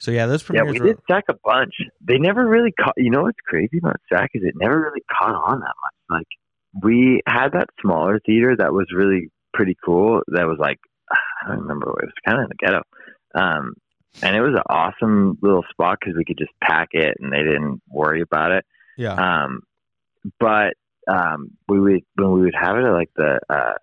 So 0.00 0.10
yeah, 0.10 0.26
those 0.26 0.42
yeah. 0.52 0.62
We 0.62 0.80
were 0.80 0.86
did 0.86 0.98
Sac 1.08 1.24
a 1.28 1.34
bunch. 1.44 1.74
They 2.00 2.18
never 2.18 2.46
really 2.46 2.72
caught. 2.72 2.94
You 2.96 3.10
know 3.10 3.22
what's 3.22 3.38
crazy 3.46 3.78
about 3.78 3.96
Sac 4.10 4.30
is 4.34 4.42
it 4.42 4.54
never 4.56 4.80
really 4.80 5.02
caught 5.18 5.34
on 5.34 5.60
that 5.60 5.74
much. 5.82 6.18
Like 6.18 6.26
we 6.82 7.20
had 7.26 7.50
that 7.52 7.68
smaller 7.82 8.18
theater 8.24 8.56
that 8.56 8.72
was 8.72 8.86
really 8.94 9.30
pretty 9.52 9.76
cool. 9.84 10.22
That 10.28 10.46
was 10.46 10.56
like 10.58 10.78
I 11.44 11.48
don't 11.48 11.60
remember. 11.60 11.90
It 12.02 12.06
was 12.06 12.14
kind 12.24 12.38
of 12.38 12.44
in 12.44 12.48
the 12.48 12.54
ghetto, 12.66 12.82
um, 13.34 13.74
and 14.22 14.34
it 14.34 14.40
was 14.40 14.54
an 14.54 14.62
awesome 14.70 15.38
little 15.42 15.64
spot 15.70 15.98
because 16.00 16.16
we 16.16 16.24
could 16.24 16.38
just 16.38 16.52
pack 16.62 16.88
it 16.92 17.18
and 17.20 17.30
they 17.30 17.42
didn't 17.42 17.82
worry 17.86 18.22
about 18.22 18.52
it. 18.52 18.64
yeah, 18.96 19.12
Um, 19.14 19.60
but 20.38 20.74
um, 21.08 21.50
we 21.68 21.78
would 21.78 22.00
when 22.14 22.32
we 22.32 22.40
would 22.40 22.54
have 22.58 22.76
it 22.76 22.84
at 22.84 22.92
like 22.92 23.10
the 23.16 23.38
uh, 23.50 23.74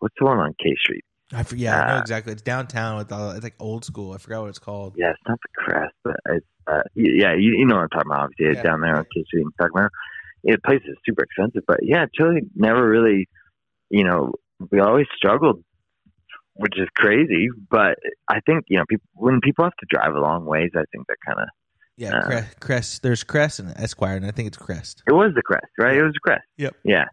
what's 0.00 0.14
the 0.18 0.26
one 0.26 0.38
on 0.38 0.54
K 0.62 0.76
Street? 0.78 1.04
I 1.32 1.42
for, 1.44 1.56
yeah, 1.56 1.80
I 1.82 1.88
know 1.92 1.96
uh, 1.96 2.00
exactly. 2.00 2.32
It's 2.32 2.42
downtown 2.42 2.96
with 2.98 3.12
all. 3.12 3.30
It's 3.30 3.44
like 3.44 3.54
old 3.60 3.84
school. 3.84 4.12
I 4.12 4.18
forgot 4.18 4.42
what 4.42 4.48
it's 4.48 4.58
called. 4.58 4.94
Yeah, 4.96 5.10
it's 5.10 5.20
not 5.28 5.38
the 5.40 5.62
crest, 5.62 5.94
but 6.02 6.16
it's 6.30 6.46
uh, 6.66 6.82
yeah, 6.94 7.34
you, 7.34 7.54
you 7.58 7.66
know 7.66 7.76
what 7.76 7.82
I'm 7.82 7.88
talking 7.90 8.10
about. 8.10 8.24
Obviously, 8.30 8.56
Yeah. 8.56 8.62
down 8.62 8.80
there 8.80 8.96
on 8.96 9.04
K 9.14 9.24
Street 9.24 9.42
in 9.42 9.50
Sacramento. 9.60 9.90
Yeah, 10.42 10.54
the 10.56 10.60
place 10.62 10.80
is 10.86 10.96
super 11.06 11.22
expensive, 11.24 11.62
but 11.66 11.80
yeah, 11.82 12.06
Chile 12.14 12.40
never 12.54 12.88
really, 12.88 13.28
you 13.90 14.04
know, 14.04 14.32
we 14.70 14.80
always 14.80 15.06
struggled, 15.14 15.62
which 16.54 16.78
is 16.78 16.88
crazy. 16.96 17.48
But 17.70 17.98
I 18.28 18.40
think 18.40 18.64
you 18.68 18.78
know, 18.78 18.84
people 18.88 19.06
when 19.14 19.40
people 19.40 19.64
have 19.64 19.76
to 19.80 19.86
drive 19.88 20.14
a 20.14 20.20
long 20.20 20.44
ways, 20.46 20.70
I 20.74 20.82
think 20.92 21.06
they're 21.06 21.16
kind 21.26 21.40
of 21.40 21.48
Yeah, 21.96 22.16
Uh, 22.16 22.26
Crest, 22.26 22.60
Crest. 22.60 23.02
There's 23.02 23.22
Crest 23.24 23.58
and 23.60 23.72
Esquire, 23.76 24.16
and 24.16 24.26
I 24.26 24.30
think 24.30 24.48
it's 24.48 24.56
Crest. 24.56 25.02
it 25.06 25.12
was 25.12 25.32
the 25.34 25.42
crest, 25.42 25.66
right? 25.78 25.96
It 25.96 26.02
was 26.02 26.12
the 26.14 26.20
crest. 26.20 26.44
Yep. 26.56 26.76
Yeah. 26.84 27.04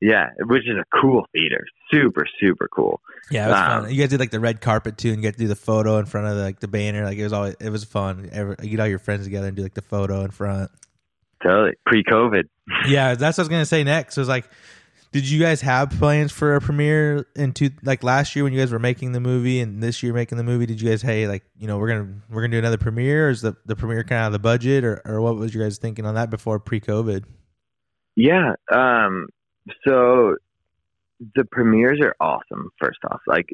Yeah, 0.00 0.28
which 0.46 0.62
is 0.62 0.76
a 0.76 1.00
cool 1.00 1.26
theater, 1.36 1.64
super 1.90 2.24
super 2.40 2.68
cool. 2.72 3.00
Yeah, 3.30 3.46
it 3.46 3.50
was 3.50 3.58
Um, 3.58 3.82
fun. 3.84 3.90
You 3.94 4.00
guys 4.00 4.10
did 4.10 4.20
like 4.20 4.30
the 4.30 4.38
red 4.40 4.60
carpet 4.60 4.96
too, 4.96 5.08
and 5.08 5.16
you 5.18 5.22
get 5.22 5.32
to 5.34 5.38
do 5.40 5.48
the 5.48 5.56
photo 5.56 5.98
in 5.98 6.06
front 6.06 6.28
of 6.28 6.36
the, 6.36 6.42
like 6.42 6.60
the 6.60 6.68
banner. 6.68 7.04
Like 7.04 7.18
it 7.18 7.24
was 7.24 7.32
always 7.32 7.56
it 7.60 7.70
was 7.70 7.82
fun. 7.84 8.28
Ever, 8.32 8.56
you 8.62 8.70
get 8.70 8.80
all 8.80 8.86
your 8.86 9.00
friends 9.00 9.24
together 9.24 9.48
and 9.48 9.56
do 9.56 9.62
like 9.62 9.74
the 9.74 9.82
photo 9.82 10.20
in 10.24 10.30
front. 10.30 10.70
Totally 11.42 11.72
pre-COVID. 11.86 12.44
Yeah, 12.88 13.14
that's 13.14 13.38
what 13.38 13.42
I 13.42 13.44
was 13.44 13.48
gonna 13.48 13.64
say 13.66 13.82
next. 13.82 14.16
It 14.16 14.20
was 14.20 14.28
like, 14.28 14.48
did 15.10 15.28
you 15.28 15.40
guys 15.40 15.62
have 15.62 15.88
plans 15.90 16.30
for 16.32 16.54
a 16.54 16.60
premiere 16.60 17.26
in 17.34 17.52
two 17.52 17.70
like 17.82 18.04
last 18.04 18.36
year 18.36 18.44
when 18.44 18.52
you 18.52 18.58
guys 18.60 18.70
were 18.70 18.78
making 18.78 19.12
the 19.12 19.20
movie 19.20 19.60
and 19.60 19.82
this 19.82 20.02
year 20.02 20.12
making 20.12 20.36
the 20.38 20.44
movie? 20.44 20.66
Did 20.66 20.80
you 20.80 20.88
guys 20.90 21.00
hey 21.02 21.26
like 21.26 21.44
you 21.58 21.66
know 21.66 21.78
we're 21.78 21.88
gonna 21.88 22.08
we're 22.28 22.42
gonna 22.42 22.52
do 22.52 22.58
another 22.58 22.76
premiere? 22.76 23.28
Or 23.28 23.30
is 23.30 23.40
the 23.40 23.56
the 23.66 23.74
premiere 23.74 24.04
kind 24.04 24.18
of 24.18 24.22
out 24.22 24.26
of 24.26 24.32
the 24.34 24.38
budget 24.38 24.84
or 24.84 25.00
or 25.06 25.20
what 25.22 25.36
was 25.36 25.54
you 25.54 25.62
guys 25.62 25.78
thinking 25.78 26.04
on 26.06 26.14
that 26.14 26.28
before 26.30 26.60
pre 26.60 26.78
COVID? 26.78 27.24
Yeah. 28.16 28.54
Um, 28.70 29.28
so 29.86 30.36
the 31.34 31.44
premieres 31.44 32.00
are 32.02 32.14
awesome. 32.20 32.70
First 32.80 32.98
off, 33.10 33.20
like 33.26 33.48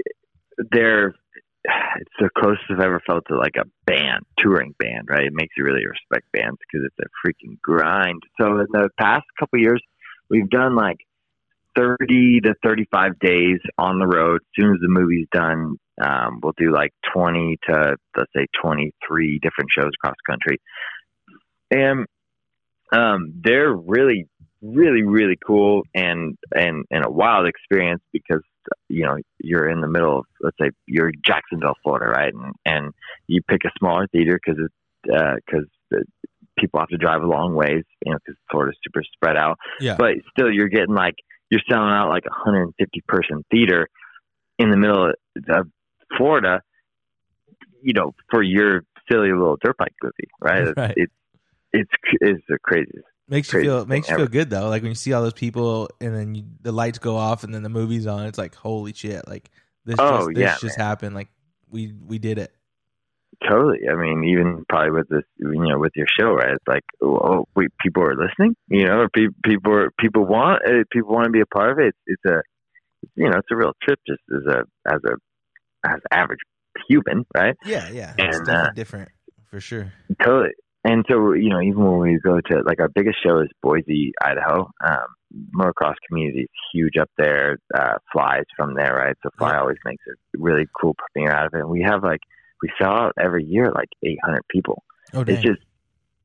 they're 0.71 1.15
it's 1.97 2.11
the 2.21 2.29
closest 2.37 2.65
I've 2.71 2.81
ever 2.81 3.01
felt 3.07 3.25
to 3.29 3.37
like 3.39 3.57
a 3.59 3.65
band, 3.87 4.27
touring 4.39 4.75
band. 4.79 5.09
Right? 5.09 5.25
It 5.25 5.33
makes 5.33 5.55
you 5.57 5.65
really 5.65 5.87
respect 5.87 6.31
bands 6.33 6.59
because 6.61 6.87
it's 6.87 6.99
a 6.99 7.27
freaking 7.27 7.61
grind. 7.61 8.23
So 8.41 8.59
in 8.59 8.67
the 8.71 8.91
past 8.99 9.25
couple 9.39 9.59
years, 9.59 9.83
we've 10.29 10.51
done 10.51 10.77
like 10.77 10.99
thirty 11.75 12.41
to 12.41 12.55
thirty-five 12.63 13.19
days 13.19 13.61
on 13.79 13.99
the 13.99 14.07
road. 14.07 14.37
As 14.37 14.63
soon 14.63 14.75
as 14.75 14.81
the 14.81 14.89
movie's 14.89 15.27
done, 15.33 15.77
um, 16.03 16.41
we'll 16.43 16.53
do 16.57 16.73
like 16.73 16.93
twenty 17.13 17.59
to 17.69 17.97
let's 18.17 18.31
say 18.37 18.47
twenty-three 18.63 19.39
different 19.43 19.71
shows 19.77 19.91
across 19.99 20.17
the 20.27 20.33
country, 20.33 20.61
and 21.71 22.07
um, 22.93 23.33
they're 23.43 23.73
really 23.73 24.29
really 24.65 25.03
really 25.03 25.37
cool 25.47 25.83
and 25.95 26.37
and 26.55 26.85
and 26.91 27.05
a 27.05 27.11
wild 27.11 27.47
experience 27.47 28.03
because 28.13 28.41
you 28.89 29.05
know 29.05 29.17
you're 29.39 29.69
in 29.69 29.81
the 29.81 29.89
middle 29.89 30.21
of 30.21 30.25
let's 30.41 30.57
say 30.61 30.71
you're 30.87 31.13
Jacksonville 31.25 31.75
Florida 31.83 32.07
right 32.07 32.33
and 32.33 32.55
and 32.65 32.95
you 33.27 33.43
pick 33.43 33.65
a 33.65 33.71
smaller 33.79 34.07
theater 34.09 34.41
because 34.43 34.59
it's 34.65 34.75
because 35.05 35.67
uh, 35.93 35.99
people 35.99 36.05
people 36.59 36.81
have 36.81 36.89
to 36.89 36.97
drive 36.97 37.23
a 37.23 37.27
long 37.27 37.55
ways, 37.55 37.85
you 38.05 38.13
know, 38.13 38.19
because 38.25 38.39
Florida's 38.51 38.79
super 38.85 39.03
spread 39.13 39.37
out. 39.37 39.59
Yeah. 39.81 39.97
But 39.97 40.15
still, 40.31 40.51
you're 40.51 40.69
getting 40.69 40.95
like 40.95 41.17
you're 41.51 41.61
selling 41.69 41.91
out 41.91 42.09
like 42.09 42.25
a 42.27 42.31
150 42.31 43.03
person 43.07 43.45
theater 43.51 43.89
in 44.59 44.71
the 44.71 44.77
middle 44.77 45.11
of, 45.11 45.15
of 45.49 45.69
Florida, 46.17 46.61
you 47.83 47.93
know, 47.93 48.15
for 48.31 48.43
your 48.43 48.83
silly 49.11 49.31
little 49.31 49.59
dirt 49.63 49.77
bike 49.77 49.95
movie, 50.03 50.31
right? 50.41 50.73
Right. 50.77 50.95
It's 50.97 51.13
it's 51.73 51.91
it's 52.21 52.43
the 52.49 52.59
craziest. 52.63 53.07
Makes 53.29 53.53
you 53.53 53.63
feel 53.63 53.87
makes 53.87 54.09
you 54.09 54.15
ever. 54.15 54.25
feel 54.25 54.31
good 54.33 54.51
though. 54.51 54.69
Like 54.69 54.83
when 54.83 54.91
you 54.91 54.97
see 54.97 55.13
all 55.13 55.23
those 55.23 55.33
people 55.33 55.89
and 56.01 56.15
then 56.15 56.35
you, 56.35 56.45
the 56.61 56.73
lights 56.73 56.99
go 56.99 57.17
off 57.17 57.45
and 57.45 57.55
then 57.55 57.63
the 57.63 57.69
movie's 57.69 58.07
on, 58.07 58.27
it's 58.27 58.39
like 58.39 58.55
holy 58.55 58.93
shit! 58.93 59.27
Like 59.29 59.51
this 59.85 59.97
Oh, 59.99 60.27
just 60.27 60.35
this 60.35 60.41
yeah, 60.41 60.59
just 60.59 60.77
happened. 60.77 61.15
Like 61.15 61.29
we 61.69 61.93
we 62.07 62.19
did 62.19 62.39
it. 62.39 62.53
Totally. 63.49 63.81
I 63.91 63.97
mean, 63.97 64.25
even 64.25 64.65
probably 64.69 64.93
with 64.93 65.09
this, 65.09 65.25
you 65.39 65.67
know, 65.69 65.79
with 65.79 65.93
your 65.97 66.07
show, 66.19 66.33
right? 66.33 66.53
It's 66.55 66.69
like, 66.69 66.85
oh, 67.03 67.47
wait, 67.57 67.71
people 67.83 68.03
are 68.05 68.15
listening. 68.15 68.55
You 68.69 68.87
know, 68.87 69.01
or 69.01 69.09
pe- 69.09 69.35
people 69.45 69.73
are, 69.73 69.91
people 69.99 70.25
want 70.25 70.63
uh, 70.67 70.85
people 70.93 71.13
want 71.13 71.25
to 71.27 71.31
be 71.31 71.41
a 71.41 71.47
part 71.47 71.73
of 71.73 71.79
it. 71.79 71.89
It's, 71.89 71.99
it's 72.07 72.25
a, 72.27 72.43
you 73.17 73.29
know, 73.29 73.37
it's 73.39 73.49
a 73.51 73.57
real 73.57 73.73
trip 73.83 73.99
just 74.07 74.23
as 74.31 74.55
a 74.55 74.61
as 74.95 75.01
a 75.05 75.89
as 75.89 76.01
average 76.11 76.39
human, 76.89 77.27
right? 77.37 77.57
Yeah, 77.67 77.91
yeah. 77.91 78.15
It's 78.17 78.39
And, 78.39 78.47
definitely 78.47 78.69
uh, 78.69 78.73
different 78.75 79.09
for 79.51 79.61
sure. 79.61 79.93
Totally. 80.23 80.53
And 80.85 81.05
so, 81.09 81.33
you 81.33 81.49
know, 81.49 81.63
even 81.63 81.83
when 81.83 82.01
we 82.01 82.19
go 82.23 82.41
to 82.41 82.63
like 82.65 82.79
our 82.79 82.91
biggest 82.91 83.17
show 83.25 83.41
is 83.41 83.49
Boise, 83.63 84.13
Idaho. 84.23 84.71
Um, 84.87 85.07
motocross 85.57 85.95
community 86.07 86.43
is 86.43 86.49
huge 86.73 86.97
up 87.01 87.11
there. 87.17 87.59
Uh, 87.75 87.95
flies 88.13 88.45
from 88.57 88.75
there, 88.75 88.95
right? 88.95 89.17
So 89.23 89.31
Fly 89.39 89.57
always 89.57 89.79
makes 89.85 90.05
a 90.07 90.13
really 90.39 90.67
cool 90.79 90.95
premiere 90.95 91.33
out 91.33 91.47
of 91.47 91.55
it. 91.55 91.61
And 91.61 91.71
we 91.71 91.83
have 91.83 92.03
like 92.03 92.21
we 92.63 92.71
sell 92.81 92.93
out 92.93 93.13
every 93.19 93.45
year 93.45 93.73
like 93.75 93.89
800 94.03 94.43
people. 94.49 94.85
Oh 95.13 95.25
dang. 95.25 95.37
It's 95.37 95.45
just, 95.45 95.61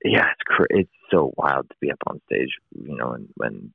yeah, 0.04 0.28
it's 0.32 0.42
cr- 0.46 0.68
it's 0.70 0.92
so 1.12 1.34
wild 1.38 1.70
to 1.70 1.76
be 1.82 1.92
up 1.92 2.00
on 2.08 2.22
stage, 2.32 2.52
you 2.72 2.96
know, 2.96 3.12
and 3.12 3.28
when 3.36 3.74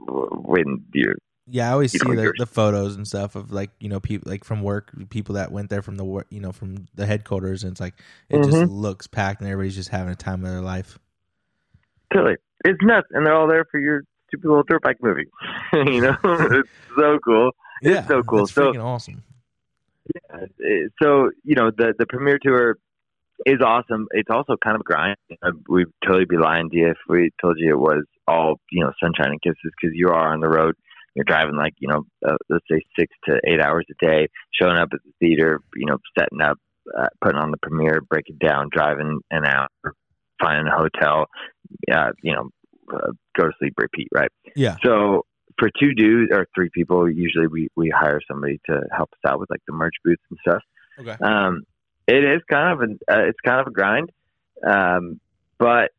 when 0.00 0.84
you're 0.92 1.16
Yeah, 1.50 1.68
I 1.68 1.72
always 1.72 1.94
you 1.94 2.00
see 2.00 2.08
know, 2.10 2.22
the, 2.22 2.32
the 2.38 2.46
photos 2.46 2.96
and 2.96 3.06
stuff 3.06 3.34
of 3.36 3.50
like 3.52 3.70
you 3.80 3.88
know 3.88 4.00
people 4.00 4.30
like 4.30 4.44
from 4.44 4.62
work 4.62 4.90
people 5.10 5.34
that 5.36 5.50
went 5.52 5.70
there 5.70 5.82
from 5.82 5.96
the 5.96 6.04
work 6.04 6.26
you 6.30 6.40
know 6.40 6.52
from 6.52 6.86
the 6.94 7.06
headquarters 7.06 7.62
and 7.64 7.72
it's 7.72 7.80
like 7.80 7.94
it 8.28 8.38
just 8.44 8.56
Mhm. 8.56 8.68
looks 8.70 9.06
packed 9.06 9.40
and 9.40 9.48
everybody's 9.50 9.74
just 9.76 9.88
having 9.88 10.12
a 10.12 10.16
time 10.16 10.44
of 10.44 10.50
their 10.50 10.60
life. 10.60 10.98
totally, 12.12 12.36
it's 12.64 12.78
nuts, 12.82 13.08
and 13.12 13.24
they're 13.26 13.34
all 13.34 13.46
there 13.48 13.64
for 13.70 13.80
your 13.80 14.02
stupid 14.28 14.46
little 14.48 14.64
dirt 14.68 14.82
bike 14.82 14.98
movie. 15.02 15.26
you 15.72 16.00
know, 16.00 16.16
it's 16.24 16.68
so 16.96 17.18
cool. 17.24 17.50
It's 17.82 17.94
yeah, 17.94 18.06
so 18.06 18.22
cool. 18.22 18.40
That's 18.40 18.52
So- 18.52 18.72
awesome. 18.80 19.22
Uh, 20.32 20.38
so 21.02 21.30
you 21.44 21.54
know 21.54 21.70
the 21.70 21.92
the 21.98 22.06
premiere 22.06 22.38
tour 22.42 22.76
is 23.46 23.60
awesome. 23.64 24.06
It's 24.12 24.30
also 24.30 24.56
kind 24.56 24.74
of 24.74 24.80
a 24.80 24.84
grind. 24.84 25.16
Uh, 25.42 25.50
We'd 25.68 25.86
totally 26.04 26.24
be 26.24 26.36
lying 26.38 26.70
to 26.70 26.76
you 26.76 26.88
if 26.90 26.96
we 27.08 27.30
told 27.40 27.58
you 27.58 27.70
it 27.74 27.78
was 27.78 28.04
all 28.26 28.58
you 28.70 28.82
know 28.84 28.92
sunshine 29.02 29.30
and 29.30 29.42
kisses 29.42 29.58
because 29.80 29.94
you 29.94 30.08
are 30.08 30.32
on 30.32 30.40
the 30.40 30.48
road. 30.48 30.74
You're 31.14 31.24
driving 31.24 31.56
like 31.56 31.74
you 31.78 31.88
know 31.88 32.04
uh, 32.26 32.36
let's 32.48 32.64
say 32.70 32.80
six 32.98 33.14
to 33.26 33.40
eight 33.46 33.60
hours 33.60 33.86
a 33.90 34.06
day, 34.06 34.28
showing 34.52 34.76
up 34.76 34.90
at 34.92 35.00
the 35.04 35.12
theater, 35.20 35.60
you 35.74 35.86
know, 35.86 35.98
setting 36.18 36.40
up, 36.40 36.58
uh, 36.96 37.08
putting 37.22 37.38
on 37.38 37.50
the 37.50 37.58
premiere, 37.58 38.00
breaking 38.00 38.36
down, 38.38 38.68
driving 38.70 39.20
an 39.30 39.44
hour, 39.44 39.68
finding 40.40 40.72
a 40.72 40.76
hotel, 40.76 41.26
uh, 41.92 42.10
you 42.22 42.34
know, 42.34 42.50
uh, 42.92 43.12
go 43.36 43.46
to 43.46 43.52
sleep, 43.58 43.74
repeat, 43.78 44.08
right? 44.14 44.30
Yeah, 44.54 44.76
So 44.84 45.24
for 45.58 45.70
two 45.80 45.92
dudes 45.92 46.30
or 46.32 46.46
three 46.54 46.70
people, 46.72 47.10
usually 47.10 47.46
we 47.46 47.68
we 47.76 47.90
hire 47.90 48.20
somebody 48.28 48.60
to 48.66 48.82
help 48.96 49.10
us 49.12 49.30
out 49.30 49.40
with 49.40 49.50
like 49.50 49.62
the 49.66 49.74
merch 49.74 49.94
booths 50.04 50.22
and 50.30 50.38
stuff. 50.46 50.62
okay. 51.00 51.16
Um, 51.22 51.64
it 52.06 52.24
is 52.24 52.40
kind 52.50 52.72
of 52.72 52.88
a 52.88 53.12
uh, 53.12 53.28
it's 53.28 53.40
kind 53.44 53.60
of 53.60 53.66
a 53.66 53.70
grind, 53.70 54.10
um, 54.66 55.20
but 55.58 55.90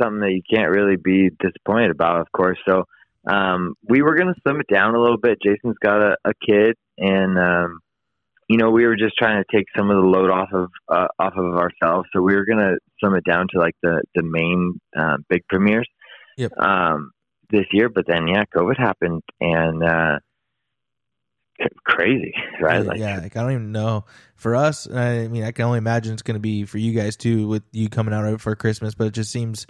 something 0.00 0.20
that 0.20 0.32
you 0.32 0.42
can't 0.48 0.70
really 0.70 0.96
be 0.96 1.30
disappointed 1.30 1.90
about, 1.90 2.20
of 2.20 2.30
course. 2.32 2.58
So 2.68 2.84
um, 3.26 3.74
we 3.88 4.02
were 4.02 4.16
going 4.16 4.28
to 4.28 4.40
slim 4.42 4.60
it 4.60 4.66
down 4.72 4.94
a 4.94 5.00
little 5.00 5.18
bit. 5.18 5.38
Jason's 5.42 5.76
got 5.82 6.00
a, 6.00 6.16
a 6.24 6.32
kid, 6.46 6.74
and 6.98 7.38
um, 7.38 7.80
you 8.48 8.58
know 8.58 8.70
we 8.70 8.86
were 8.86 8.96
just 8.96 9.16
trying 9.16 9.42
to 9.42 9.56
take 9.56 9.66
some 9.76 9.90
of 9.90 9.96
the 9.96 10.08
load 10.08 10.30
off 10.30 10.48
of 10.52 10.70
uh, 10.88 11.08
off 11.18 11.34
of 11.36 11.54
ourselves. 11.54 12.08
So 12.14 12.22
we 12.22 12.34
were 12.34 12.44
going 12.44 12.58
to 12.58 12.76
slim 13.00 13.14
it 13.14 13.24
down 13.24 13.46
to 13.52 13.58
like 13.58 13.74
the 13.82 14.02
the 14.14 14.22
main 14.22 14.80
uh, 14.96 15.16
big 15.28 15.42
premieres. 15.48 15.88
Yep. 16.36 16.52
Um, 16.58 17.12
this 17.50 17.66
year, 17.72 17.88
but 17.88 18.04
then 18.06 18.26
yeah, 18.26 18.42
COVID 18.54 18.78
happened, 18.78 19.22
and 19.40 19.84
uh, 19.84 20.18
crazy, 21.84 22.34
right? 22.60 22.82
Yeah, 22.82 22.88
like 22.88 22.98
yeah, 22.98 23.20
like 23.20 23.36
I 23.36 23.42
don't 23.42 23.52
even 23.52 23.72
know. 23.72 24.04
For 24.34 24.56
us, 24.56 24.90
I 24.90 25.28
mean, 25.28 25.44
I 25.44 25.52
can 25.52 25.64
only 25.66 25.78
imagine 25.78 26.12
it's 26.12 26.22
going 26.22 26.34
to 26.34 26.40
be 26.40 26.64
for 26.64 26.78
you 26.78 26.92
guys 26.92 27.16
too, 27.16 27.46
with 27.46 27.62
you 27.72 27.88
coming 27.88 28.12
out 28.12 28.24
right 28.24 28.40
for 28.40 28.54
Christmas. 28.56 28.94
But 28.94 29.08
it 29.08 29.14
just 29.14 29.30
seems 29.30 29.66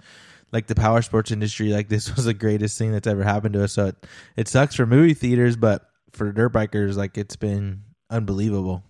like 0.55 0.67
the 0.67 0.75
power 0.75 1.01
sports 1.01 1.31
industry, 1.31 1.73
like 1.73 1.89
this 1.89 2.09
was 2.15 2.25
the 2.25 2.33
greatest 2.33 2.77
thing 2.77 2.93
that's 2.93 3.07
ever 3.07 3.23
happened 3.23 3.53
to 3.53 3.63
us. 3.65 3.73
So 3.73 3.87
it, 3.87 4.07
it 4.37 4.47
sucks 4.47 4.73
for 4.75 4.85
movie 4.85 5.13
theaters, 5.13 5.57
but 5.57 5.89
for 6.13 6.31
dirt 6.31 6.53
bikers, 6.53 6.95
like 6.95 7.17
it's 7.17 7.35
been 7.35 7.83
unbelievable. 8.09 8.81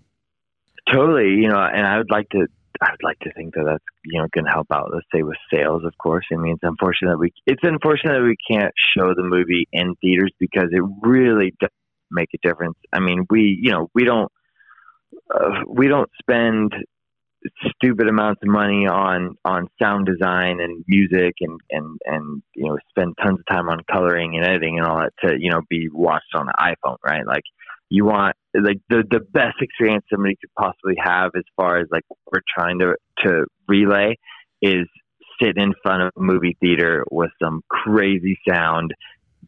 Totally, 0.94 1.30
you 1.30 1.48
know, 1.48 1.60
and 1.60 1.88
I 1.88 1.98
would 1.98 2.12
like 2.12 2.30
to, 2.30 2.46
I 2.80 2.92
would 2.92 3.04
like 3.04 3.18
to 3.22 3.34
think 3.34 3.56
that 3.56 3.64
that's 3.66 3.84
you 4.06 4.22
know 4.22 4.28
going 4.32 4.46
to 4.46 4.52
help 4.52 4.68
out. 4.72 4.92
Let's 4.94 5.08
say 5.12 5.24
with 5.24 5.38
sales, 5.52 5.84
of 5.84 5.98
course. 5.98 6.28
I 6.32 6.36
mean, 6.36 6.54
it's 6.54 6.64
unfortunate 6.64 7.14
that 7.14 7.18
we, 7.18 7.34
it's 7.48 7.64
unfortunate 7.64 8.20
that 8.20 8.24
we 8.24 8.38
can't 8.48 8.72
show 8.96 9.16
the 9.16 9.24
movie 9.24 9.68
in 9.74 9.96
theaters 9.96 10.32
because 10.40 10.70
it 10.72 10.84
really 11.02 11.56
does 11.60 11.72
make 12.12 12.30
a 12.36 12.48
difference. 12.48 12.78
I 12.94 13.00
mean, 13.00 13.26
we, 13.32 13.60
you 13.60 13.72
know, 13.72 13.90
we 13.96 14.04
don't, 14.04 14.32
uh, 15.34 15.62
we 15.68 15.88
don't 15.88 16.12
spend 16.22 16.76
stupid 17.76 18.08
amounts 18.08 18.42
of 18.44 18.50
money 18.50 18.88
on 18.88 19.36
on 19.46 19.68
sound 19.82 20.06
design 20.06 20.60
and 20.60 20.84
music 20.88 21.36
and 21.42 21.60
and 21.70 22.00
and 22.06 22.42
you 22.56 22.66
know 22.66 22.78
spend 22.90 23.16
tons 23.22 23.40
of 23.40 23.46
time 23.46 23.70
on 23.70 23.80
coloring 23.92 24.36
and 24.36 24.46
editing 24.46 24.78
and 24.80 24.88
all 24.88 24.98
that 25.00 25.14
to 25.24 25.36
you 25.40 25.50
know 25.50 25.62
be 25.70 25.90
watched 25.92 26.34
on 26.34 26.48
the 26.48 26.54
iPhone, 26.60 26.98
right? 27.06 27.26
Like 27.26 27.44
you 27.90 28.06
want 28.06 28.36
like 28.54 28.78
the 28.90 29.04
the 29.10 29.20
best 29.20 29.58
experience 29.62 30.06
somebody 30.12 30.36
could 30.36 30.54
possibly 30.58 30.96
have 31.02 31.32
as 31.36 31.44
far 31.56 31.78
as 31.78 31.88
like 31.92 32.04
we're 32.32 32.42
trying 32.58 32.80
to 32.80 32.96
to 33.24 33.46
relay 33.68 34.16
is 34.62 34.88
sit 35.42 35.58
in 35.58 35.74
front 35.84 36.04
of 36.04 36.12
a 36.18 36.22
movie 36.22 36.58
theater 36.62 37.04
with 37.12 37.32
some 37.42 37.62
crazy 37.70 38.38
sound, 38.48 38.94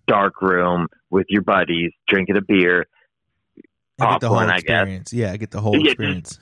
dark 0.07 0.41
room 0.41 0.87
with 1.09 1.25
your 1.29 1.41
buddies, 1.41 1.91
drinking 2.07 2.37
a 2.37 2.41
beer, 2.41 2.85
And 3.99 4.11
get 4.11 4.21
the 4.21 4.29
whole 4.29 4.37
I 4.37 4.55
experience. 4.55 5.13
Yeah, 5.13 5.31
I 5.31 5.37
get 5.37 5.51
the 5.51 5.61
whole 5.61 5.75
Yeah, 5.75 5.91
experience. 5.91 6.39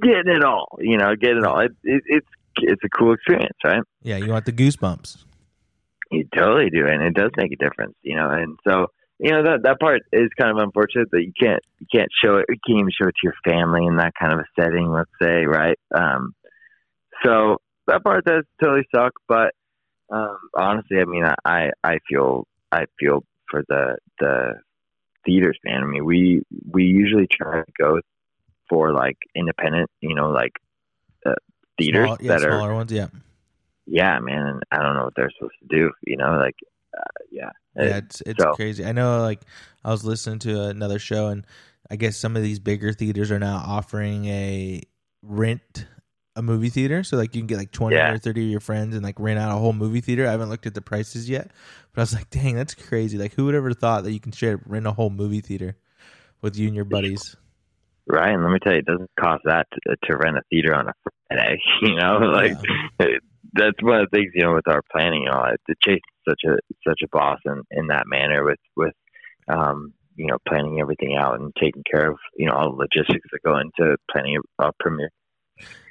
Getting 0.00 0.32
it 0.32 0.44
all, 0.44 0.78
you 0.80 0.96
know, 0.96 1.14
getting 1.16 1.38
it 1.38 1.44
all. 1.44 1.60
It, 1.60 1.72
it, 1.84 2.02
it's 2.06 2.26
it's 2.58 2.82
a 2.84 2.88
cool 2.88 3.14
experience, 3.14 3.56
right? 3.64 3.82
Yeah, 4.02 4.16
you 4.16 4.30
want 4.30 4.44
the 4.44 4.52
goosebumps. 4.52 5.24
You 6.10 6.26
totally 6.36 6.70
do, 6.70 6.86
and 6.86 7.02
it 7.02 7.14
does 7.14 7.30
make 7.36 7.52
a 7.52 7.56
difference, 7.56 7.94
you 8.02 8.16
know. 8.16 8.30
And 8.30 8.58
so, 8.66 8.86
you 9.18 9.30
know, 9.30 9.44
that 9.44 9.62
that 9.62 9.80
part 9.80 10.02
is 10.12 10.28
kind 10.38 10.50
of 10.50 10.62
unfortunate 10.62 11.08
that 11.12 11.22
you 11.22 11.32
can't 11.40 11.62
you 11.78 11.86
can't 11.92 12.10
show 12.22 12.36
it, 12.36 12.46
you 12.48 12.56
can't 12.66 12.80
even 12.80 12.90
show 12.90 13.08
it 13.08 13.14
to 13.20 13.24
your 13.24 13.34
family 13.44 13.86
in 13.86 13.96
that 13.96 14.12
kind 14.20 14.32
of 14.32 14.40
a 14.40 14.60
setting, 14.60 14.90
let's 14.90 15.10
say, 15.22 15.46
right? 15.46 15.78
Um, 15.94 16.34
so 17.24 17.58
that 17.86 18.02
part 18.02 18.24
does 18.24 18.44
totally 18.60 18.86
suck, 18.94 19.12
but 19.28 19.54
um, 20.10 20.38
honestly, 20.56 20.98
I 21.00 21.04
mean, 21.04 21.24
I 21.44 21.70
I 21.84 21.98
feel 22.08 22.46
I 22.72 22.86
feel 22.98 23.24
for 23.50 23.62
the 23.68 23.96
the 24.18 24.54
theaters, 25.24 25.58
man. 25.64 25.82
I 25.82 25.86
mean, 25.86 26.04
we 26.04 26.42
we 26.70 26.84
usually 26.84 27.28
try 27.30 27.60
to 27.60 27.72
go 27.78 28.00
for 28.70 28.92
like 28.94 29.18
independent, 29.34 29.90
you 30.00 30.14
know, 30.14 30.30
like 30.30 30.52
uh, 31.26 31.34
theaters 31.78 32.06
Small- 32.06 32.16
yeah, 32.20 32.28
that 32.38 32.46
are 32.46 32.52
smaller 32.52 32.74
ones. 32.74 32.90
Yeah, 32.90 33.08
yeah, 33.86 34.18
man. 34.20 34.60
I 34.70 34.78
don't 34.78 34.94
know 34.96 35.04
what 35.04 35.12
they're 35.16 35.30
supposed 35.36 35.56
to 35.60 35.76
do. 35.76 35.90
You 36.06 36.16
know, 36.16 36.38
like, 36.38 36.56
uh, 36.96 37.02
yeah, 37.30 37.50
yeah, 37.76 37.98
it's 37.98 38.22
it's 38.22 38.42
so- 38.42 38.54
crazy. 38.54 38.84
I 38.86 38.92
know, 38.92 39.20
like 39.20 39.40
I 39.84 39.90
was 39.90 40.04
listening 40.04 40.38
to 40.40 40.62
another 40.68 40.98
show, 40.98 41.26
and 41.28 41.44
I 41.90 41.96
guess 41.96 42.16
some 42.16 42.36
of 42.36 42.42
these 42.42 42.60
bigger 42.60 42.92
theaters 42.94 43.30
are 43.30 43.38
now 43.40 43.62
offering 43.66 44.24
a 44.26 44.80
rent 45.22 45.86
a 46.36 46.42
movie 46.42 46.68
theater, 46.70 47.02
so 47.02 47.16
like 47.16 47.34
you 47.34 47.40
can 47.40 47.48
get 47.48 47.58
like 47.58 47.72
twenty 47.72 47.96
Yeah. 47.96 48.12
or 48.12 48.18
thirty 48.18 48.44
of 48.44 48.50
your 48.50 48.60
friends 48.60 48.94
and 48.94 49.04
like 49.04 49.18
rent 49.18 49.40
out 49.40 49.50
a 49.54 49.58
whole 49.58 49.72
movie 49.72 50.00
theater. 50.00 50.28
I 50.28 50.30
haven't 50.30 50.48
looked 50.48 50.66
at 50.66 50.74
the 50.74 50.80
prices 50.80 51.28
yet, 51.28 51.50
but 51.92 52.00
I 52.00 52.02
was 52.02 52.14
like, 52.14 52.30
dang, 52.30 52.54
that's 52.54 52.74
crazy. 52.74 53.18
Like, 53.18 53.34
who 53.34 53.46
would 53.46 53.56
ever 53.56 53.74
thought 53.74 54.04
that 54.04 54.12
you 54.12 54.20
can 54.20 54.32
up 54.54 54.60
rent 54.64 54.86
a 54.86 54.92
whole 54.92 55.10
movie 55.10 55.40
theater 55.40 55.76
with 56.40 56.56
you 56.56 56.68
and 56.68 56.76
your 56.76 56.84
buddies? 56.84 57.34
Right. 58.06 58.32
And 58.32 58.42
let 58.42 58.52
me 58.52 58.58
tell 58.62 58.72
you, 58.72 58.80
it 58.80 58.86
doesn't 58.86 59.10
cost 59.18 59.42
that 59.44 59.66
to, 59.72 59.96
to 60.04 60.16
rent 60.16 60.36
a 60.36 60.42
theater 60.50 60.74
on 60.74 60.88
a 60.88 60.92
Friday. 61.28 61.58
You 61.82 61.96
know, 61.96 62.18
like 62.18 62.56
that's 63.52 63.82
one 63.82 64.00
of 64.00 64.10
the 64.10 64.16
things. 64.16 64.32
You 64.34 64.44
know, 64.44 64.54
with 64.54 64.68
our 64.68 64.82
planning, 64.92 65.22
you 65.24 65.30
know, 65.30 65.44
to 65.68 65.74
Chase 65.82 66.00
such 66.28 66.40
a 66.46 66.56
such 66.86 67.00
a 67.02 67.08
boss 67.10 67.38
in 67.44 67.62
in 67.70 67.86
that 67.88 68.04
manner 68.06 68.44
with 68.44 68.58
with 68.76 68.94
um 69.48 69.92
you 70.16 70.26
know 70.26 70.36
planning 70.46 70.80
everything 70.80 71.16
out 71.16 71.40
and 71.40 71.52
taking 71.60 71.82
care 71.90 72.10
of 72.10 72.18
you 72.36 72.46
know 72.46 72.52
all 72.52 72.70
the 72.70 72.76
logistics 72.76 73.28
that 73.32 73.42
go 73.44 73.58
into 73.58 73.96
planning 74.10 74.36
a, 74.58 74.66
a 74.66 74.72
premiere. 74.78 75.10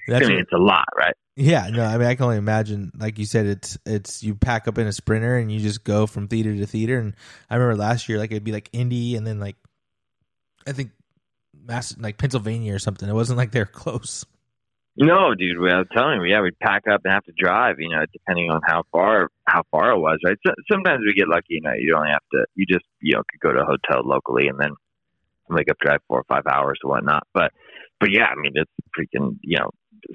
That's 0.08 0.26
I 0.26 0.30
mean, 0.30 0.40
it's 0.40 0.54
a 0.54 0.58
lot, 0.58 0.88
right? 0.98 1.14
Yeah, 1.36 1.70
no, 1.70 1.86
I 1.86 1.98
mean 1.98 2.08
I 2.08 2.16
can 2.16 2.26
only 2.26 2.38
imagine. 2.38 2.92
Like 2.98 3.18
you 3.18 3.26
said, 3.26 3.46
it's 3.46 3.78
it's 3.86 4.24
you 4.24 4.36
pack 4.36 4.68
up 4.68 4.78
in 4.78 4.88
a 4.88 4.92
sprinter 4.92 5.38
and 5.38 5.52
you 5.52 5.60
just 5.60 5.84
go 5.84 6.06
from 6.06 6.28
theater 6.28 6.56
to 6.56 6.66
theater. 6.66 7.00
And 7.00 7.16
I 7.50 7.56
remember 7.56 7.78
last 7.78 8.10
year, 8.10 8.18
like 8.18 8.32
it'd 8.32 8.44
be 8.44 8.52
like 8.52 8.72
indie, 8.72 9.16
and 9.16 9.26
then 9.26 9.40
like 9.40 9.56
I 10.68 10.74
think 10.74 10.92
Mass 11.66 11.96
like 12.00 12.18
Pennsylvania 12.18 12.74
or 12.74 12.80
something. 12.80 13.08
It 13.08 13.14
wasn't 13.14 13.38
like 13.38 13.52
they're 13.52 13.66
close. 13.66 14.26
No, 14.98 15.34
dude. 15.34 15.60
Well, 15.60 15.78
I'm 15.78 15.88
telling 15.94 16.22
you, 16.22 16.28
yeah, 16.28 16.42
we'd 16.42 16.60
pack 16.60 16.84
up 16.92 17.02
and 17.06 17.14
have 17.14 17.24
to 17.26 17.34
drive. 17.38 17.80
You 17.80 17.90
know, 17.90 18.04
depending 18.12 18.50
on 18.52 18.62
how 18.66 18.84
far 18.92 19.30
how 19.46 19.64
far 19.72 19.92
it 19.92 20.00
was, 20.00 20.20
right? 20.26 20.38
So, 20.46 20.54
sometimes 20.70 21.02
we 21.06 21.14
get 21.14 21.30
lucky. 21.30 21.46
You 21.50 21.62
know, 21.62 21.72
you 21.78 21.96
only 21.96 22.10
have 22.10 22.28
to. 22.34 22.46
You 22.56 22.66
just 22.68 22.86
you 23.02 23.16
know 23.16 23.24
could 23.30 23.40
go 23.40 23.54
to 23.54 23.62
a 23.62 23.66
hotel 23.66 24.02
locally 24.06 24.48
and 24.48 24.60
then 24.60 24.72
make 25.50 25.70
up 25.70 25.78
drive 25.80 26.02
four 26.08 26.20
or 26.20 26.26
five 26.28 26.44
hours 26.48 26.80
or 26.84 26.92
whatnot. 26.92 27.24
But 27.34 27.52
but 28.00 28.10
yeah, 28.12 28.26
I 28.26 28.36
mean, 28.36 28.54
it's 28.56 28.72
freaking 28.98 29.38
you 29.42 29.58
know 29.58 29.70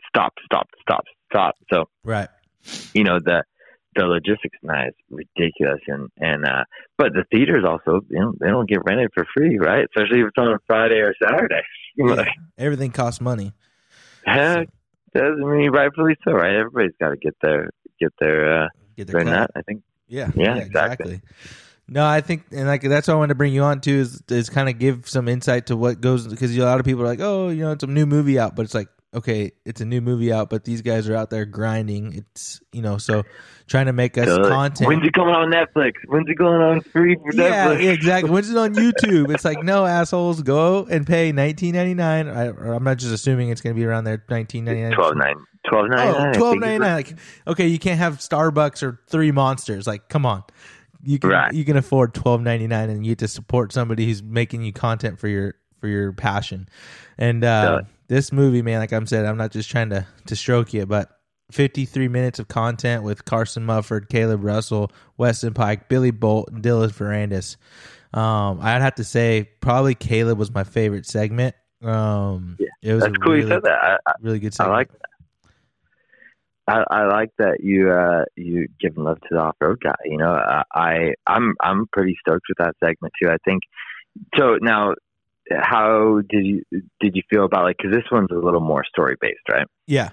stop, 0.08 0.34
stop, 0.44 0.68
stop, 0.82 1.04
stop. 1.30 1.54
So 1.72 1.84
right, 2.04 2.28
you 2.92 3.04
know 3.04 3.20
the 3.20 3.44
the 3.94 4.04
logistics 4.06 4.58
now 4.62 4.86
is 4.88 4.94
ridiculous, 5.10 5.80
and 5.86 6.08
and 6.18 6.44
uh, 6.44 6.64
but 6.98 7.12
the 7.12 7.24
theaters 7.30 7.64
also 7.66 8.00
you 8.08 8.20
know 8.20 8.34
they 8.40 8.48
don't 8.48 8.68
get 8.68 8.84
rented 8.84 9.10
for 9.14 9.26
free, 9.36 9.58
right? 9.58 9.84
Especially 9.84 10.20
if 10.20 10.28
it's 10.28 10.38
on 10.38 10.48
a 10.48 10.58
Friday 10.66 11.00
or 11.00 11.14
Saturday. 11.22 11.62
Yeah, 11.96 12.24
everything 12.58 12.90
costs 12.90 13.20
money. 13.20 13.52
Heck, 14.26 14.66
does 15.14 15.38
I 15.40 15.46
mean 15.46 15.70
rightfully 15.70 16.16
so, 16.24 16.32
right? 16.32 16.56
Everybody's 16.56 16.96
got 17.00 17.10
to 17.10 17.16
get 17.16 17.36
their 17.40 17.70
get 18.00 18.12
their 18.18 18.64
uh, 18.64 18.68
get 18.96 19.06
their 19.06 19.22
net. 19.22 19.50
I 19.54 19.62
think. 19.62 19.84
Yeah, 20.08 20.32
yeah, 20.34 20.56
yeah 20.56 20.62
exactly. 20.64 21.12
exactly. 21.14 21.20
No, 21.86 22.06
I 22.06 22.22
think, 22.22 22.44
and 22.50 22.66
like 22.66 22.82
that's 22.82 23.08
what 23.08 23.14
I 23.14 23.16
wanted 23.18 23.28
to 23.28 23.34
bring 23.34 23.52
you 23.52 23.62
on 23.62 23.80
to 23.82 23.90
is 23.90 24.22
is 24.28 24.48
kind 24.48 24.68
of 24.68 24.78
give 24.78 25.08
some 25.08 25.28
insight 25.28 25.66
to 25.66 25.76
what 25.76 26.00
goes 26.00 26.26
because 26.26 26.56
a 26.56 26.64
lot 26.64 26.80
of 26.80 26.86
people 26.86 27.02
are 27.02 27.06
like, 27.06 27.20
oh, 27.20 27.50
you 27.50 27.62
know, 27.62 27.72
it's 27.72 27.84
a 27.84 27.86
new 27.86 28.06
movie 28.06 28.38
out, 28.38 28.56
but 28.56 28.62
it's 28.64 28.74
like 28.74 28.88
okay, 29.14 29.52
it's 29.64 29.80
a 29.80 29.84
new 29.84 30.00
movie 30.00 30.32
out, 30.32 30.50
but 30.50 30.64
these 30.64 30.82
guys 30.82 31.08
are 31.08 31.14
out 31.14 31.30
there 31.30 31.44
grinding. 31.44 32.14
It's 32.14 32.60
you 32.72 32.82
know, 32.82 32.98
so 32.98 33.22
trying 33.66 33.86
to 33.86 33.92
make 33.92 34.18
us 34.18 34.26
content. 34.26 34.88
When's 34.88 35.06
it 35.06 35.12
coming 35.12 35.34
on 35.34 35.50
Netflix? 35.50 35.92
When's 36.06 36.28
it 36.28 36.34
going 36.34 36.60
on 36.60 36.80
free 36.80 37.16
for 37.16 37.34
yeah, 37.34 37.68
Netflix? 37.68 37.82
Yeah, 37.82 37.90
exactly. 37.90 38.30
When's 38.30 38.50
it 38.50 38.56
on 38.56 38.74
YouTube? 38.74 39.32
it's 39.32 39.44
like 39.44 39.62
no 39.62 39.86
assholes, 39.86 40.42
go 40.42 40.84
and 40.84 41.06
pay 41.06 41.32
nineteen 41.32 41.74
ninety 41.74 41.94
nine. 41.94 42.28
I'm 42.28 42.84
not 42.84 42.98
just 42.98 43.12
assuming 43.12 43.50
it's 43.50 43.60
going 43.60 43.74
to 43.74 43.80
be 43.80 43.86
around 43.86 44.04
there 44.04 44.24
nineteen 44.28 44.64
ninety 44.64 44.82
nine. 44.82 44.92
Twelve 44.92 45.16
nine. 45.16 45.36
Twelve 45.68 45.88
ninety 45.88 46.18
nine. 46.18 46.34
Oh, 46.34 46.38
twelve 46.38 46.58
ninety 46.58 46.78
nine. 46.78 46.94
Like 46.96 47.14
okay, 47.46 47.68
you 47.68 47.78
can't 47.78 47.98
have 47.98 48.18
Starbucks 48.18 48.82
or 48.82 49.00
three 49.08 49.32
monsters. 49.32 49.86
Like 49.86 50.08
come 50.08 50.26
on. 50.26 50.44
You 51.06 51.18
can 51.18 51.30
right. 51.30 51.52
you 51.52 51.64
can 51.64 51.76
afford 51.76 52.14
twelve 52.14 52.40
ninety 52.40 52.66
nine 52.66 52.90
and 52.90 53.04
you 53.04 53.12
get 53.12 53.18
to 53.20 53.28
support 53.28 53.72
somebody 53.72 54.06
who's 54.06 54.22
making 54.22 54.62
you 54.62 54.72
content 54.72 55.18
for 55.18 55.28
your 55.28 55.54
for 55.84 55.88
your 55.88 56.12
passion. 56.14 56.66
And 57.18 57.44
uh, 57.44 57.82
this 58.08 58.32
movie, 58.32 58.62
man, 58.62 58.80
like 58.80 58.92
I'm 58.92 59.06
said, 59.06 59.24
I'm 59.24 59.36
not 59.36 59.52
just 59.52 59.70
trying 59.70 59.90
to 59.90 60.06
to 60.26 60.36
stroke 60.36 60.72
you, 60.72 60.86
but 60.86 61.10
53 61.52 62.08
minutes 62.08 62.38
of 62.38 62.48
content 62.48 63.02
with 63.02 63.24
Carson 63.24 63.64
Mumford, 63.64 64.08
Kailub 64.08 64.42
Russell, 64.42 64.90
Weston 65.16 65.54
Peick, 65.54 65.88
Billy 65.88 66.10
Bolt, 66.10 66.50
and 66.50 66.62
Dylan 66.62 66.92
Ferrandis. 66.92 67.56
Um, 68.16 68.60
I'd 68.62 68.82
have 68.82 68.96
to 68.96 69.04
say 69.04 69.50
probably 69.60 69.94
Kailub 69.94 70.36
was 70.36 70.52
my 70.52 70.64
favorite 70.64 71.06
segment. 71.06 71.54
Um, 71.82 72.56
yeah, 72.58 72.68
it 72.82 72.94
was 72.94 73.04
that's 73.04 73.16
cool. 73.18 73.32
Really, 73.32 73.42
you 73.44 73.48
said 73.48 73.62
that. 73.64 73.84
I, 73.84 73.96
I, 74.06 74.12
really 74.20 74.38
good. 74.38 74.54
Segment. 74.54 74.72
I 74.72 74.76
like 74.76 74.92
that. 74.92 75.00
I, 76.66 76.84
I 76.90 77.06
like 77.06 77.30
that 77.38 77.58
you 77.60 77.90
uh 77.90 78.24
you 78.36 78.68
give 78.80 78.96
love 78.96 79.20
to 79.20 79.28
the 79.30 79.38
off 79.38 79.56
road 79.60 79.80
guy. 79.82 79.94
You 80.04 80.16
know, 80.16 80.32
I 80.74 81.14
I'm 81.26 81.54
I'm 81.60 81.86
pretty 81.92 82.16
stoked 82.20 82.46
with 82.48 82.58
that 82.58 82.74
segment 82.82 83.12
too. 83.22 83.28
I 83.28 83.36
think 83.44 83.62
so. 84.38 84.56
Now 84.62 84.94
how 85.50 86.20
did 86.28 86.44
you 86.44 86.62
did 87.00 87.14
you 87.14 87.22
feel 87.30 87.44
about 87.44 87.64
like 87.64 87.76
because 87.76 87.92
this 87.92 88.04
one's 88.10 88.30
a 88.30 88.34
little 88.34 88.60
more 88.60 88.84
story 88.84 89.16
based, 89.20 89.42
right? 89.50 89.66
Yeah. 89.86 90.10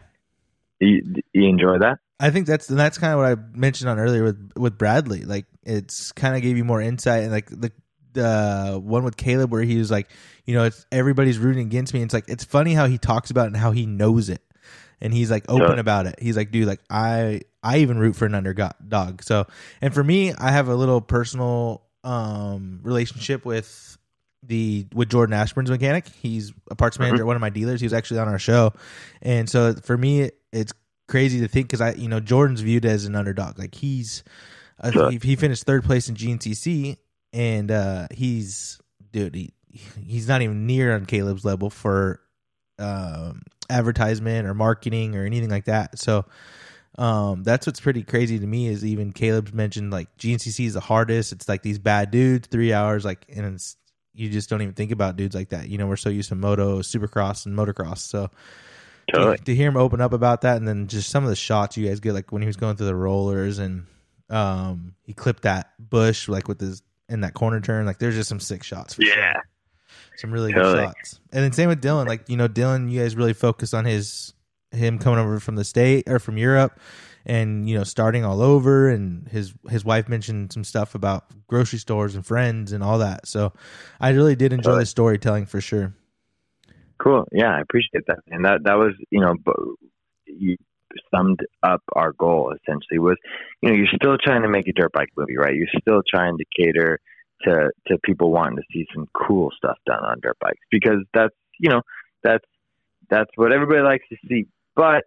You, 0.79 1.03
you 1.33 1.47
enjoy 1.47 1.77
that? 1.79 1.99
I 2.19 2.29
think 2.29 2.47
that's 2.47 2.67
that's 2.67 2.97
kind 2.97 3.13
of 3.13 3.19
what 3.19 3.25
I 3.27 3.57
mentioned 3.57 3.89
on 3.89 3.99
earlier 3.99 4.23
with 4.23 4.51
with 4.55 4.77
Bradley. 4.77 5.23
Like 5.23 5.45
it's 5.63 6.11
kind 6.11 6.35
of 6.35 6.41
gave 6.41 6.57
you 6.57 6.63
more 6.63 6.81
insight 6.81 7.23
and 7.23 7.31
like 7.31 7.49
the 7.49 7.71
the 8.13 8.79
one 8.83 9.03
with 9.03 9.15
Kailub 9.15 9.49
where 9.49 9.63
he 9.63 9.77
was 9.77 9.89
like, 9.89 10.11
you 10.45 10.53
know, 10.53 10.65
it's 10.65 10.85
everybody's 10.91 11.37
rooting 11.37 11.65
against 11.65 11.93
me. 11.93 12.01
It's 12.01 12.13
like 12.13 12.27
it's 12.27 12.43
funny 12.43 12.73
how 12.73 12.87
he 12.87 12.97
talks 12.97 13.31
about 13.31 13.43
it 13.43 13.47
and 13.47 13.57
how 13.57 13.71
he 13.71 13.85
knows 13.85 14.29
it, 14.29 14.41
and 14.99 15.13
he's 15.13 15.31
like 15.31 15.45
open 15.49 15.79
about 15.79 16.07
it. 16.07 16.15
He's 16.19 16.37
like, 16.37 16.51
dude, 16.51 16.67
like 16.67 16.81
I 16.89 17.41
I 17.63 17.79
even 17.79 17.97
root 17.97 18.15
for 18.15 18.25
an 18.25 18.35
underdog. 18.35 19.21
So, 19.23 19.47
and 19.81 19.93
for 19.93 20.03
me, 20.03 20.33
I 20.33 20.51
have 20.51 20.67
a 20.67 20.75
little 20.75 21.01
personal 21.01 21.83
um 22.03 22.79
relationship 22.83 23.45
with 23.45 23.97
the 24.43 24.87
with 24.93 25.09
Jordan 25.09 25.33
Ashburn's 25.33 25.69
mechanic. 25.69 26.07
He's 26.07 26.53
a 26.69 26.75
parts 26.75 26.97
manager 26.97 27.15
mm-hmm. 27.15 27.21
at 27.21 27.27
one 27.27 27.35
of 27.35 27.41
my 27.41 27.49
dealers. 27.49 27.79
He 27.81 27.85
was 27.85 27.93
actually 27.93 28.19
on 28.19 28.27
our 28.27 28.39
show, 28.39 28.73
and 29.21 29.49
so 29.49 29.73
for 29.73 29.97
me, 29.97 30.31
it's 30.51 30.73
crazy 31.07 31.41
to 31.41 31.47
think 31.47 31.67
because 31.67 31.81
I, 31.81 31.93
you 31.93 32.07
know, 32.07 32.19
Jordan's 32.19 32.61
viewed 32.61 32.85
as 32.85 33.05
an 33.05 33.15
underdog. 33.15 33.59
Like 33.59 33.75
he's 33.75 34.23
uh, 34.79 34.91
sure. 34.91 35.11
he, 35.11 35.19
he, 35.21 35.35
finished 35.35 35.65
third 35.65 35.83
place 35.83 36.09
in 36.09 36.15
GNCC, 36.15 36.97
and 37.33 37.69
uh, 37.69 38.07
he's 38.11 38.79
dude, 39.11 39.35
he, 39.35 39.53
he's 40.03 40.27
not 40.27 40.41
even 40.41 40.65
near 40.65 40.93
on 40.95 41.05
Kailub's 41.05 41.45
level 41.45 41.69
for 41.69 42.21
um, 42.79 43.43
advertisement 43.69 44.47
or 44.47 44.53
marketing 44.53 45.15
or 45.15 45.25
anything 45.25 45.49
like 45.49 45.65
that. 45.65 45.99
So. 45.99 46.25
Um, 46.97 47.43
that's 47.43 47.65
what's 47.65 47.79
pretty 47.79 48.03
crazy 48.03 48.37
to 48.37 48.45
me 48.45 48.67
is 48.67 48.83
even 48.83 49.13
Kailub's 49.13 49.53
mentioned 49.53 49.91
like 49.91 50.15
GNCC 50.17 50.65
is 50.65 50.73
the 50.73 50.81
hardest. 50.81 51.31
It's 51.31 51.47
like 51.47 51.63
these 51.63 51.79
bad 51.79 52.11
dudes, 52.11 52.49
three 52.49 52.73
hours, 52.73 53.05
like, 53.05 53.25
and 53.33 53.45
it's 53.55 53.77
you 54.13 54.29
just 54.29 54.49
don't 54.49 54.61
even 54.61 54.73
think 54.73 54.91
about 54.91 55.15
dudes 55.15 55.35
like 55.35 55.49
that. 55.49 55.69
You 55.69 55.77
know, 55.77 55.87
we're 55.87 55.95
so 55.95 56.09
used 56.09 56.29
to 56.29 56.35
moto, 56.35 56.79
supercross, 56.79 57.45
and 57.45 57.57
motocross. 57.57 57.99
So 57.99 58.29
totally. 59.11 59.37
to, 59.37 59.43
to, 59.43 59.55
hear 59.55 59.69
him 59.69 59.77
open 59.77 60.01
up 60.01 60.13
about 60.13 60.41
that, 60.41 60.57
and 60.57 60.67
then 60.67 60.87
just 60.87 61.09
some 61.09 61.23
of 61.23 61.29
the 61.29 61.35
shots 61.35 61.77
you 61.77 61.87
guys 61.87 61.99
get, 61.99 62.13
like 62.13 62.31
when 62.31 62.41
he 62.41 62.47
was 62.47 62.57
going 62.57 62.75
through 62.75 62.87
the 62.87 62.95
rollers, 62.95 63.59
and 63.59 63.85
um, 64.29 64.95
he 65.03 65.13
clipped 65.13 65.43
that 65.43 65.71
bush 65.79 66.27
like 66.27 66.47
with 66.47 66.59
his 66.59 66.81
in 67.09 67.21
that 67.21 67.33
corner 67.33 67.61
turn. 67.61 67.85
Like 67.85 67.99
there's 67.99 68.15
just 68.15 68.29
some 68.29 68.39
sick 68.39 68.63
shots. 68.63 68.95
yeah. 68.99 69.33
Sure. 69.33 69.43
Some 70.17 70.31
really 70.31 70.53
totally. 70.53 70.73
good 70.73 70.85
shots. 70.85 71.19
And 71.31 71.43
then 71.43 71.51
same 71.51 71.69
with 71.69 71.81
Dylan. 71.81 72.07
Like 72.07 72.29
you 72.29 72.37
know, 72.37 72.47
Dylan, 72.47 72.91
you 72.91 73.01
guys 73.01 73.15
really 73.15 73.33
focus 73.33 73.73
on 73.73 73.85
his 73.85 74.33
him 74.71 74.99
coming 74.99 75.19
over 75.19 75.39
from 75.39 75.55
the 75.55 75.65
state 75.65 76.07
or 76.07 76.19
from 76.19 76.37
Europe 76.37 76.79
and 77.25 77.69
you 77.69 77.77
know 77.77 77.83
starting 77.83 78.25
all 78.25 78.41
over 78.41 78.89
and 78.89 79.27
his 79.29 79.53
his 79.69 79.85
wife 79.85 80.09
mentioned 80.09 80.51
some 80.53 80.63
stuff 80.63 80.95
about 80.95 81.25
grocery 81.47 81.79
stores 81.79 82.15
and 82.15 82.25
friends 82.25 82.71
and 82.71 82.83
all 82.83 82.99
that. 82.99 83.27
So 83.27 83.53
i 83.99 84.09
really 84.09 84.35
did 84.35 84.53
enjoy 84.53 84.77
the 84.77 84.85
storytelling 84.85 85.45
for 85.45 85.61
sure. 85.61 85.93
Cool. 86.97 87.27
Yeah 87.31 87.55
i 87.55 87.61
appreciate 87.61 88.05
that. 88.07 88.19
And 88.27 88.45
that 88.45 88.63
that 88.63 88.75
was 88.75 88.93
you 89.09 89.19
know 89.19 89.35
you 90.25 90.57
summed 91.13 91.39
up 91.63 91.81
our 91.93 92.11
goal 92.13 92.53
essentially 92.53 92.99
was 92.99 93.17
you 93.61 93.69
know 93.69 93.75
you're 93.75 93.87
still 93.95 94.17
trying 94.17 94.41
to 94.41 94.49
make 94.49 94.67
a 94.67 94.73
dirt 94.73 94.91
bike 94.91 95.09
movie 95.17 95.37
right? 95.37 95.55
You're 95.55 95.67
still 95.79 96.01
trying 96.07 96.37
to 96.37 96.45
cater 96.57 96.99
to 97.43 97.71
to 97.87 97.97
people 98.03 98.31
wanting 98.31 98.57
to 98.57 98.63
see 98.71 98.85
some 98.93 99.07
cool 99.13 99.51
stuff 99.55 99.77
done 99.85 100.03
on 100.03 100.19
dirt 100.21 100.37
bikes 100.39 100.61
because 100.69 101.03
that's 101.13 101.35
you 101.59 101.69
know 101.69 101.81
that's 102.23 102.45
that's 103.09 103.29
what 103.35 103.51
everybody 103.51 103.81
likes 103.81 104.05
to 104.09 104.17
see. 104.27 104.47
But 104.75 105.03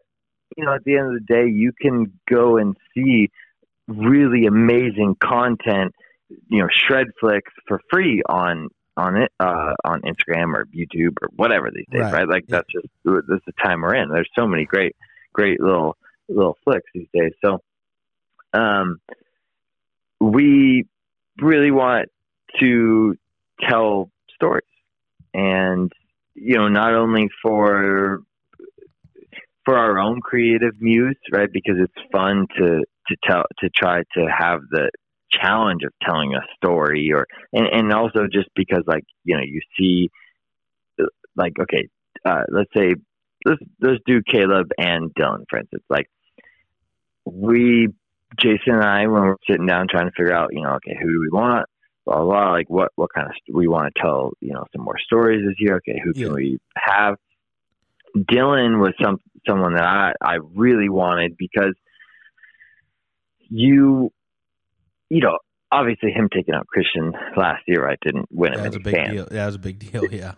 you 0.56 0.64
know, 0.64 0.74
at 0.74 0.84
the 0.84 0.96
end 0.96 1.08
of 1.08 1.14
the 1.14 1.34
day, 1.34 1.46
you 1.46 1.72
can 1.72 2.12
go 2.30 2.56
and 2.56 2.76
see 2.94 3.30
really 3.86 4.46
amazing 4.46 5.16
content, 5.22 5.94
you 6.48 6.60
know, 6.60 6.68
shred 6.70 7.08
flicks 7.20 7.52
for 7.66 7.80
free 7.90 8.22
on 8.28 8.68
on 8.96 9.16
it 9.16 9.32
uh, 9.40 9.74
on 9.84 10.02
Instagram 10.02 10.54
or 10.54 10.66
YouTube 10.66 11.16
or 11.20 11.28
whatever 11.34 11.70
these 11.74 11.86
days, 11.90 12.02
right? 12.02 12.12
right? 12.12 12.28
Like 12.28 12.44
yeah. 12.48 12.58
that's 12.58 12.72
just 12.72 12.86
this 13.04 13.36
is 13.36 13.42
the 13.46 13.52
time 13.62 13.82
we're 13.82 13.94
in. 13.94 14.08
There's 14.08 14.30
so 14.38 14.46
many 14.46 14.64
great 14.64 14.94
great 15.32 15.60
little 15.60 15.96
little 16.28 16.56
flicks 16.64 16.88
these 16.94 17.08
days. 17.12 17.32
So, 17.44 17.60
um, 18.52 19.00
we 20.20 20.86
really 21.40 21.70
want 21.70 22.08
to 22.60 23.16
tell 23.68 24.10
stories, 24.34 24.62
and 25.32 25.92
you 26.34 26.56
know, 26.56 26.68
not 26.68 26.94
only 26.94 27.28
for 27.42 28.20
for 29.64 29.76
our 29.76 29.98
own 29.98 30.20
creative 30.20 30.80
muse, 30.80 31.16
right? 31.32 31.48
Because 31.52 31.76
it's 31.78 32.10
fun 32.12 32.46
to 32.58 32.84
to 33.08 33.16
tell 33.24 33.44
to 33.60 33.70
try 33.70 34.02
to 34.16 34.26
have 34.26 34.60
the 34.70 34.90
challenge 35.30 35.82
of 35.84 35.92
telling 36.02 36.34
a 36.34 36.40
story, 36.56 37.10
or 37.12 37.26
and 37.52 37.66
and 37.66 37.92
also 37.92 38.26
just 38.32 38.48
because 38.54 38.82
like 38.86 39.04
you 39.24 39.36
know 39.36 39.42
you 39.42 39.60
see 39.78 40.10
like 41.36 41.52
okay, 41.60 41.88
uh, 42.24 42.44
let's 42.48 42.70
say 42.76 42.94
let's 43.44 43.60
let's 43.80 44.00
do 44.06 44.22
Kailub 44.22 44.70
and 44.78 45.12
Dylan 45.14 45.44
for 45.48 45.58
instance. 45.58 45.84
Like 45.88 46.08
we, 47.24 47.88
Jason 48.38 48.74
and 48.74 48.84
I, 48.84 49.06
when 49.06 49.22
we're 49.22 49.36
sitting 49.48 49.66
down 49.66 49.88
trying 49.88 50.06
to 50.06 50.12
figure 50.12 50.34
out, 50.34 50.50
you 50.52 50.62
know, 50.62 50.74
okay, 50.74 50.96
who 51.00 51.12
do 51.12 51.20
we 51.20 51.30
want? 51.30 51.66
Blah 52.06 52.16
blah. 52.16 52.24
blah 52.24 52.52
like 52.52 52.68
what 52.68 52.92
what 52.96 53.12
kind 53.14 53.28
of 53.28 53.34
we 53.52 53.68
want 53.68 53.92
to 53.94 54.00
tell? 54.00 54.32
You 54.40 54.52
know, 54.52 54.64
some 54.74 54.84
more 54.84 54.98
stories 54.98 55.44
this 55.46 55.56
year. 55.58 55.76
Okay, 55.76 56.00
who 56.02 56.12
can 56.12 56.22
yeah. 56.22 56.32
we 56.32 56.58
have? 56.76 57.16
Dylan 58.16 58.80
was 58.80 58.92
some 59.02 59.18
someone 59.46 59.74
that 59.74 59.84
I, 59.84 60.12
I 60.22 60.38
really 60.54 60.88
wanted 60.88 61.36
because 61.36 61.74
you 63.48 64.10
you 65.10 65.20
know 65.20 65.38
obviously 65.70 66.12
him 66.12 66.28
taking 66.32 66.54
out 66.54 66.66
Christian 66.66 67.12
last 67.36 67.62
year 67.66 67.88
I 67.88 67.96
didn't 68.02 68.28
win 68.30 68.54
him 68.54 68.66
any 68.66 68.78
big 68.78 68.94
fans. 68.94 69.12
Deal. 69.12 69.26
That 69.30 69.46
was 69.46 69.54
a 69.56 69.58
big 69.58 69.78
deal, 69.78 70.04
yeah. 70.10 70.34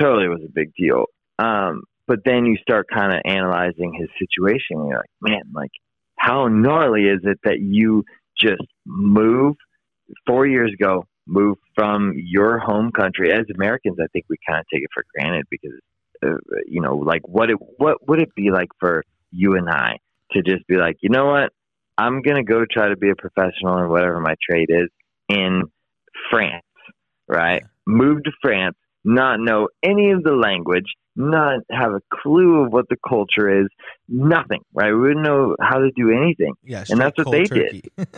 totally 0.00 0.28
was 0.28 0.42
a 0.44 0.52
big 0.52 0.72
deal. 0.76 1.06
Um, 1.38 1.82
but 2.06 2.20
then 2.24 2.46
you 2.46 2.56
start 2.56 2.86
kind 2.92 3.12
of 3.12 3.20
analyzing 3.24 3.92
his 3.98 4.08
situation 4.18 4.78
and 4.78 4.88
you're 4.88 4.98
like, 4.98 5.32
man, 5.32 5.42
like 5.52 5.72
how 6.16 6.48
gnarly 6.48 7.02
is 7.02 7.20
it 7.24 7.38
that 7.44 7.60
you 7.60 8.04
just 8.40 8.62
move 8.86 9.56
four 10.26 10.46
years 10.46 10.72
ago, 10.72 11.04
move 11.26 11.56
from 11.74 12.12
your 12.14 12.58
home 12.58 12.92
country 12.92 13.32
as 13.32 13.46
Americans, 13.54 13.96
I 14.00 14.06
think 14.12 14.26
we 14.28 14.36
kind 14.48 14.60
of 14.60 14.66
take 14.72 14.82
it 14.82 14.90
for 14.94 15.04
granted 15.14 15.46
because 15.50 15.72
uh, 16.34 16.56
you 16.66 16.80
know, 16.80 16.96
like 16.96 17.26
what 17.26 17.50
it 17.50 17.56
what 17.78 18.06
would 18.08 18.20
it 18.20 18.34
be 18.34 18.50
like 18.50 18.68
for 18.78 19.04
you 19.30 19.56
and 19.56 19.68
I 19.68 19.98
to 20.32 20.42
just 20.42 20.66
be 20.66 20.76
like, 20.76 20.96
you 21.00 21.10
know 21.10 21.26
what, 21.26 21.52
I'm 21.98 22.22
gonna 22.22 22.44
go 22.44 22.64
try 22.70 22.88
to 22.88 22.96
be 22.96 23.10
a 23.10 23.16
professional 23.16 23.78
in 23.78 23.88
whatever 23.88 24.20
my 24.20 24.34
trade 24.48 24.68
is 24.68 24.88
in 25.28 25.62
France, 26.30 26.64
right? 27.28 27.62
Move 27.86 28.24
to 28.24 28.32
France, 28.42 28.76
not 29.04 29.40
know 29.40 29.68
any 29.82 30.10
of 30.10 30.22
the 30.22 30.32
language, 30.32 30.86
not 31.14 31.60
have 31.70 31.92
a 31.92 32.00
clue 32.12 32.64
of 32.64 32.72
what 32.72 32.88
the 32.88 32.96
culture 33.08 33.62
is, 33.62 33.68
nothing, 34.08 34.60
right? 34.74 34.92
We 34.92 34.98
wouldn't 34.98 35.24
know 35.24 35.56
how 35.60 35.78
to 35.78 35.90
do 35.96 36.10
anything. 36.10 36.54
Yeah, 36.64 36.84
and 36.88 37.00
that's 37.00 37.16
what 37.16 37.30
they 37.30 37.44
turkey. 37.44 37.84
did. 37.96 38.08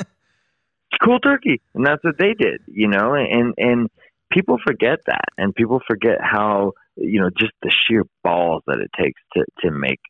Cool 1.05 1.21
turkey, 1.21 1.61
and 1.75 1.87
that's 1.87 2.03
what 2.03 2.19
they 2.19 2.35
did, 2.35 2.63
you 2.67 2.89
know. 2.89 3.15
And 3.15 3.55
and 3.57 3.89
people 4.33 4.59
forget 4.67 4.99
that, 5.07 5.27
and 5.37 5.55
people 5.55 5.81
forget 5.87 6.19
how 6.21 6.73
you 7.01 7.21
know 7.21 7.31
just 7.39 7.53
the 7.63 7.71
sheer 7.71 8.03
balls 8.23 8.63
that 8.67 8.79
it 8.79 8.91
takes 9.01 9.21
to 9.35 9.45
to 9.61 9.71
make 9.71 10.01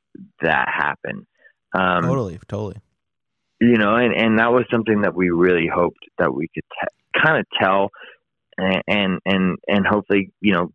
that 0.42 0.68
happen. 0.68 1.26
Um, 1.74 2.04
totally, 2.04 2.38
totally. 2.48 2.76
You 3.60 3.76
know, 3.76 3.96
and 3.96 4.14
and 4.14 4.38
that 4.38 4.52
was 4.52 4.64
something 4.70 5.02
that 5.02 5.14
we 5.14 5.30
really 5.30 5.68
hoped 5.72 5.98
that 6.18 6.32
we 6.34 6.48
could 6.54 6.64
t- 6.64 7.20
kind 7.22 7.38
of 7.38 7.46
tell, 7.60 7.90
and, 8.56 8.82
and 8.86 9.18
and 9.24 9.56
and 9.66 9.86
hopefully 9.86 10.30
you 10.40 10.52
know 10.54 10.72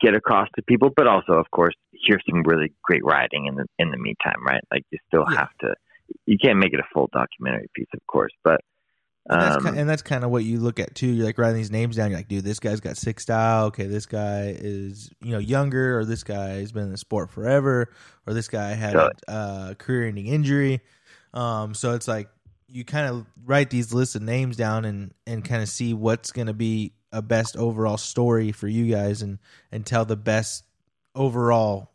get 0.00 0.14
across 0.14 0.48
to 0.56 0.62
people, 0.62 0.90
but 0.94 1.06
also 1.06 1.34
of 1.34 1.50
course 1.50 1.74
hear 1.92 2.18
some 2.28 2.42
really 2.44 2.72
great 2.82 3.04
writing 3.04 3.46
in 3.46 3.54
the 3.54 3.66
in 3.78 3.90
the 3.90 3.98
meantime, 3.98 4.44
right? 4.46 4.62
Like 4.70 4.82
you 4.90 4.98
still 5.08 5.24
Yeah. 5.30 5.38
have 5.40 5.50
to. 5.60 5.74
You 6.26 6.36
can't 6.42 6.58
make 6.58 6.74
it 6.74 6.80
a 6.80 6.88
full 6.92 7.08
documentary 7.12 7.68
piece, 7.74 7.86
of 7.94 8.00
course, 8.06 8.32
but 8.44 8.60
And 9.28 9.40
that's, 9.40 9.56
um, 9.56 9.72
ki- 9.74 9.80
and 9.80 9.88
that's 9.88 10.02
kind 10.02 10.24
of 10.24 10.30
what 10.30 10.44
you 10.44 10.58
look 10.58 10.80
at 10.80 10.94
too. 10.94 11.06
You're 11.06 11.26
like 11.26 11.38
writing 11.38 11.56
these 11.56 11.70
names 11.70 11.96
down. 11.96 12.10
You're 12.10 12.18
like, 12.18 12.28
dude, 12.28 12.44
this 12.44 12.58
guy's 12.58 12.80
got 12.80 12.96
sick 12.96 13.20
style. 13.20 13.66
Okay, 13.66 13.86
this 13.86 14.06
guy 14.06 14.54
is 14.58 15.10
you 15.20 15.30
know 15.30 15.38
younger, 15.38 15.98
or 15.98 16.04
this 16.04 16.24
guy's 16.24 16.72
been 16.72 16.84
in 16.84 16.90
the 16.90 16.98
sport 16.98 17.30
forever, 17.30 17.92
or 18.26 18.34
this 18.34 18.48
guy 18.48 18.70
had 18.70 18.94
a 18.96 19.10
uh, 19.28 19.74
career-ending 19.74 20.26
injury. 20.26 20.80
Um, 21.34 21.74
so 21.74 21.94
it's 21.94 22.08
like 22.08 22.28
you 22.66 22.84
kind 22.84 23.06
of 23.06 23.26
write 23.44 23.70
these 23.70 23.94
lists 23.94 24.16
of 24.16 24.22
names 24.22 24.56
down 24.56 24.84
and 24.84 25.14
and 25.26 25.44
kind 25.44 25.62
of 25.62 25.68
see 25.68 25.94
what's 25.94 26.32
going 26.32 26.48
to 26.48 26.54
be 26.54 26.94
a 27.12 27.22
best 27.22 27.56
overall 27.56 27.98
story 27.98 28.50
for 28.50 28.66
you 28.66 28.92
guys, 28.92 29.22
and 29.22 29.38
and 29.70 29.86
tell 29.86 30.04
the 30.04 30.16
best 30.16 30.64
overall 31.14 31.91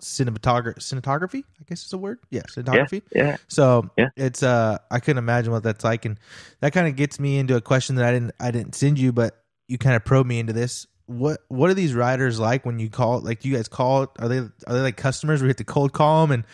cinematography. 0.00 0.76
Cinematography, 0.78 1.44
I 1.60 1.64
guess 1.68 1.84
is 1.84 1.92
a 1.92 1.98
word. 1.98 2.18
Yeah, 2.30 2.42
cinematography. 2.50 3.02
yeah, 3.14 3.36
So 3.48 3.88
Yeah. 3.96 4.08
it's 4.16 4.42
uh 4.42 4.78
I 4.90 5.00
couldn't 5.00 5.18
imagine 5.18 5.52
what 5.52 5.62
that's 5.62 5.84
like 5.84 6.04
and 6.04 6.18
that 6.60 6.72
kind 6.72 6.86
of 6.88 6.96
gets 6.96 7.18
me 7.20 7.38
into 7.38 7.56
a 7.56 7.60
question 7.60 7.96
that 7.96 8.04
I 8.04 8.12
didn't 8.12 8.32
I 8.40 8.50
didn't 8.50 8.74
send 8.74 8.98
you 8.98 9.12
but 9.12 9.36
you 9.68 9.78
kind 9.78 9.96
of 9.96 10.04
probe 10.04 10.26
me 10.26 10.38
into 10.40 10.52
this. 10.52 10.86
What 11.06 11.40
what 11.48 11.70
are 11.70 11.74
these 11.74 11.94
riders 11.94 12.38
like 12.38 12.64
when 12.64 12.78
you 12.78 12.88
call 12.90 13.20
like 13.20 13.44
you 13.44 13.54
guys 13.54 13.68
call 13.68 14.12
are 14.18 14.28
they 14.28 14.38
are 14.38 14.50
they 14.74 14.80
like 14.80 14.96
customers 14.96 15.40
we 15.42 15.46
you 15.46 15.50
have 15.50 15.56
to 15.56 15.64
cold 15.64 15.92
call 15.92 16.26
them 16.26 16.32
and 16.32 16.44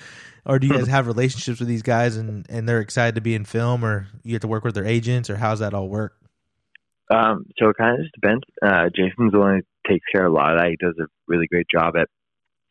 or 0.47 0.59
do 0.59 0.67
you 0.67 0.73
guys 0.75 0.87
have 0.97 1.07
relationships 1.07 1.59
with 1.61 1.69
these 1.69 1.83
guys 1.83 2.17
and 2.17 2.47
and 2.49 2.69
they're 2.69 2.81
excited 2.81 3.15
to 3.17 3.21
be 3.21 3.35
in 3.35 3.45
film 3.45 3.85
or 3.85 4.07
you 4.23 4.33
have 4.35 4.41
to 4.43 4.49
work 4.49 4.65
with 4.65 4.75
their 4.75 4.87
agents 4.87 5.29
or 5.29 5.37
how's 5.37 5.59
that 5.59 5.75
all 5.75 5.89
work? 5.89 6.15
Um, 7.09 7.45
so 7.59 7.69
it 7.69 7.77
kind 7.79 7.95
of 7.99 8.03
just 8.03 8.15
depends. 8.15 8.43
Uh, 8.61 8.89
Jason's 8.95 9.31
the 9.33 9.39
one 9.39 9.57
who 9.87 9.93
takes 9.93 10.05
care 10.13 10.27
of 10.27 10.33
a 10.33 10.35
lot 10.35 10.55
of 10.55 10.59
that. 10.61 10.71
He 10.71 10.77
does 10.77 10.95
a 11.01 11.07
really 11.29 11.47
great 11.47 11.67
job 11.73 11.95
at. 11.97 12.09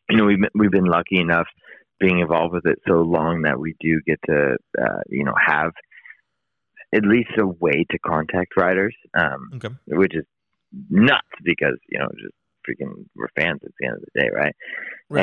You 0.08 0.16
know, 0.18 0.24
we've 0.24 0.40
been, 0.40 0.50
we've 0.54 0.70
been 0.70 0.84
lucky 0.84 1.18
enough 1.20 1.46
being 1.98 2.20
involved 2.20 2.52
with 2.54 2.66
it 2.66 2.78
so 2.86 3.00
long 3.00 3.42
that 3.42 3.58
we 3.58 3.74
do 3.80 4.00
get 4.06 4.18
to, 4.28 4.56
uh, 4.80 5.00
you 5.08 5.24
know, 5.24 5.34
have 5.44 5.72
at 6.94 7.04
least 7.04 7.30
a 7.38 7.46
way 7.46 7.84
to 7.90 7.98
contact 7.98 8.56
riders, 8.56 8.94
um, 9.14 9.50
Okay. 9.54 9.74
which 9.86 10.14
is 10.14 10.24
nuts 10.90 11.26
because 11.42 11.76
you 11.88 11.98
know, 11.98 12.08
just 12.20 12.34
freaking 12.68 13.06
we're 13.14 13.28
fans 13.36 13.60
at 13.64 13.70
the 13.78 13.86
end 13.86 13.96
of 13.96 14.02
the 14.02 14.20
day, 14.20 14.28
right? 14.34 14.54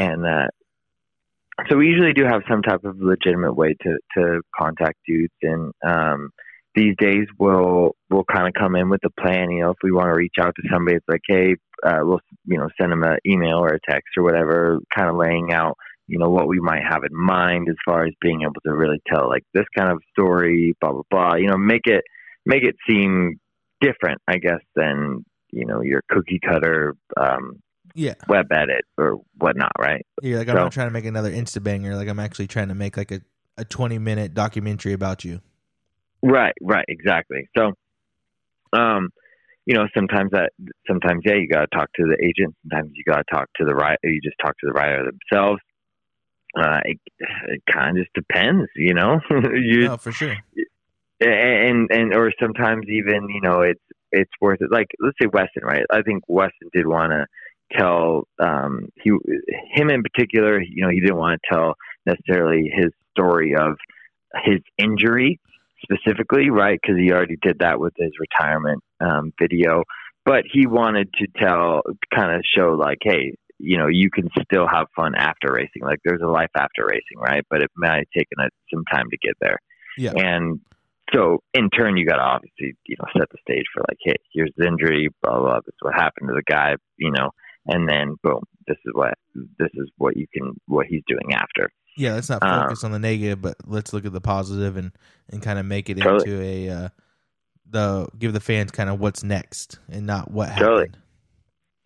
And 0.03 0.25
uh, 0.25 0.47
so 1.69 1.77
we 1.77 1.87
usually 1.87 2.13
do 2.13 2.23
have 2.23 2.41
some 2.49 2.61
type 2.63 2.83
of 2.83 2.97
legitimate 2.99 3.53
way 3.53 3.75
to 3.83 3.97
to 4.17 4.41
contact 4.57 4.97
dudes, 5.07 5.33
and 5.41 5.71
um, 5.85 6.29
these 6.75 6.95
days 6.97 7.25
we'll 7.39 7.95
we'll 8.09 8.23
kind 8.25 8.47
of 8.47 8.53
come 8.53 8.75
in 8.75 8.89
with 8.89 9.01
a 9.05 9.21
plan. 9.21 9.51
You 9.51 9.61
know, 9.61 9.69
if 9.71 9.77
we 9.83 9.91
want 9.91 10.07
to 10.07 10.15
reach 10.17 10.35
out 10.39 10.53
to 10.55 10.61
somebody, 10.71 10.97
it's 10.97 11.05
like, 11.07 11.21
hey, 11.27 11.55
uh, 11.85 11.99
we'll 12.01 12.19
you 12.45 12.57
know 12.57 12.69
send 12.79 12.91
them 12.91 13.03
an 13.03 13.17
email 13.25 13.57
or 13.59 13.69
a 13.69 13.79
text 13.89 14.09
or 14.17 14.23
whatever, 14.23 14.79
kind 14.95 15.09
of 15.09 15.15
laying 15.15 15.51
out 15.53 15.77
you 16.07 16.19
know 16.19 16.29
what 16.29 16.49
we 16.49 16.59
might 16.59 16.83
have 16.87 17.03
in 17.09 17.17
mind 17.17 17.67
as 17.69 17.75
far 17.85 18.03
as 18.05 18.11
being 18.21 18.41
able 18.41 18.59
to 18.65 18.73
really 18.73 19.01
tell 19.07 19.29
like 19.29 19.43
this 19.53 19.63
kind 19.77 19.89
of 19.89 19.99
story, 20.11 20.75
blah 20.81 20.91
blah 20.91 21.01
blah. 21.09 21.35
You 21.35 21.47
know, 21.47 21.57
make 21.57 21.85
it 21.87 22.03
make 22.45 22.63
it 22.63 22.75
seem 22.89 23.39
different, 23.79 24.19
I 24.27 24.37
guess, 24.37 24.59
than 24.75 25.23
you 25.51 25.65
know 25.65 25.81
your 25.81 26.01
cookie 26.09 26.39
cutter 26.45 26.95
um, 27.15 27.61
Yeah. 27.95 28.15
web 28.27 28.47
edit 28.51 28.83
or 28.97 29.19
whatnot, 29.37 29.71
right? 29.79 30.05
You're 30.21 30.39
like 30.39 30.49
I'm 30.49 30.55
So- 30.57 30.63
not 30.63 30.71
trying 30.73 30.87
to 30.87 30.93
make 30.93 31.05
another 31.05 31.31
Insta 31.31 31.63
banger 31.63 31.95
like 31.95 32.09
I'm 32.09 32.19
actually 32.19 32.47
trying 32.47 32.67
to 32.69 32.75
make 32.75 32.97
like 32.97 33.11
a 33.11 33.21
a 33.57 33.63
20 33.63 33.99
minute 33.99 34.33
documentary 34.33 34.93
about 34.93 35.23
you. 35.23 35.39
Right, 36.23 36.53
right, 36.61 36.85
exactly. 36.87 37.49
So, 37.55 37.73
um, 38.71 39.09
you 39.65 39.75
know, 39.75 39.87
sometimes 39.93 40.31
that, 40.31 40.53
sometimes 40.87 41.21
yeah, 41.25 41.35
you 41.35 41.49
got 41.49 41.69
to 41.69 41.77
talk 41.77 41.89
to 41.95 42.03
the 42.05 42.17
agent. 42.23 42.55
Sometimes 42.63 42.91
you 42.95 43.03
got 43.05 43.17
to 43.17 43.23
talk 43.31 43.49
to 43.57 43.65
the 43.65 43.75
writer. 43.75 43.99
You 44.03 44.21
just 44.21 44.37
talk 44.41 44.57
to 44.59 44.67
the 44.67 44.71
writer 44.71 45.03
themselves. 45.03 45.59
Uh, 46.57 46.79
it, 46.85 46.99
it 47.47 47.63
kind 47.71 47.97
of 47.97 48.03
just 48.03 48.13
depends, 48.13 48.69
you 48.75 48.93
know. 48.93 49.19
you 49.29 49.89
Oh, 49.89 49.97
for 49.97 50.11
sure. 50.11 50.37
and 51.19 51.89
and 51.91 52.13
or 52.13 52.31
sometimes 52.39 52.85
even 52.87 53.27
you 53.29 53.41
know 53.41 53.61
it's 53.61 53.81
it's 54.11 54.31
worth 54.39 54.61
it. 54.61 54.71
Like 54.71 54.87
let's 54.99 55.17
say 55.21 55.27
Weston, 55.31 55.63
right? 55.63 55.83
I 55.91 56.03
think 56.03 56.23
Weston 56.27 56.69
did 56.71 56.87
want 56.87 57.11
to 57.11 57.25
tell 57.77 58.27
um 58.39 58.89
he 59.01 59.11
him 59.71 59.89
in 59.89 60.03
particular. 60.03 60.61
You 60.61 60.85
know, 60.85 60.89
he 60.89 61.01
didn't 61.01 61.17
want 61.17 61.41
to 61.41 61.53
tell 61.53 61.75
necessarily 62.05 62.71
his 62.73 62.91
story 63.11 63.55
of 63.55 63.75
his 64.43 64.59
injury 64.77 65.39
specifically, 65.83 66.49
right? 66.49 66.79
Because 66.81 66.97
he 66.97 67.11
already 67.11 67.37
did 67.41 67.59
that 67.59 67.79
with 67.79 67.93
his 67.97 68.11
retirement 68.19 68.81
um, 68.99 69.33
video. 69.39 69.83
But 70.25 70.43
he 70.51 70.65
wanted 70.67 71.09
to 71.19 71.27
tell, 71.37 71.81
kind 72.13 72.31
of 72.31 72.41
show, 72.55 72.77
like, 72.79 72.99
hey, 73.01 73.35
you 73.59 73.77
know, 73.77 73.87
you 73.87 74.09
can 74.09 74.29
still 74.43 74.67
have 74.67 74.87
fun 74.95 75.15
after 75.15 75.51
racing. 75.53 75.81
Like, 75.81 75.99
there's 76.05 76.21
a 76.23 76.29
life 76.29 76.51
after 76.55 76.85
racing, 76.85 77.19
right? 77.19 77.43
But 77.49 77.61
it 77.61 77.71
might 77.75 77.97
have 77.97 78.05
taken 78.15 78.49
some 78.73 78.83
time 78.91 79.09
to 79.09 79.17
get 79.17 79.35
there. 79.41 79.57
Yeah. 79.97 80.13
And 80.15 80.59
so, 81.13 81.39
in 81.53 81.69
turn, 81.69 81.97
you 81.97 82.05
got 82.05 82.17
to 82.17 82.23
obviously, 82.23 82.73
you 82.87 82.95
know, 82.99 83.07
set 83.17 83.29
the 83.29 83.37
stage 83.41 83.65
for 83.73 83.83
like, 83.87 83.97
hey, 84.01 84.15
here's 84.31 84.51
the 84.57 84.65
injury, 84.65 85.09
blah 85.21 85.37
blah. 85.37 85.41
blah. 85.41 85.59
This 85.59 85.73
is 85.73 85.81
what 85.81 85.93
happened 85.93 86.29
to 86.29 86.33
the 86.33 86.43
guy, 86.51 86.75
you 86.97 87.11
know, 87.11 87.31
and 87.65 87.87
then 87.87 88.15
boom, 88.23 88.43
this 88.67 88.77
is 88.85 88.91
what 88.93 89.13
this 89.35 89.69
is 89.75 89.89
what 89.97 90.17
you 90.17 90.25
can 90.33 90.53
what 90.67 90.87
he's 90.87 91.03
doing 91.07 91.33
after. 91.33 91.69
Yeah, 91.95 92.13
let's 92.13 92.29
not 92.29 92.41
Um, 92.41 92.61
focus 92.63 92.83
on 92.83 92.91
the 92.91 92.99
negative, 92.99 93.41
but 93.41 93.57
let's 93.65 93.93
look 93.93 94.05
at 94.05 94.13
the 94.13 94.21
positive 94.21 94.77
and 94.77 94.91
and 95.29 95.41
kind 95.41 95.59
of 95.59 95.65
make 95.65 95.89
it 95.89 95.97
Totally. 95.99 96.31
into 96.31 96.41
a 96.41 96.69
uh, 96.69 96.89
the 97.69 98.07
give 98.17 98.33
the 98.33 98.39
fans 98.39 98.71
kind 98.71 98.89
of 98.89 98.99
what's 98.99 99.23
next 99.23 99.79
and 99.89 100.05
not 100.05 100.31
what 100.31 100.49
Totally. 100.57 100.87
happened. 100.87 100.97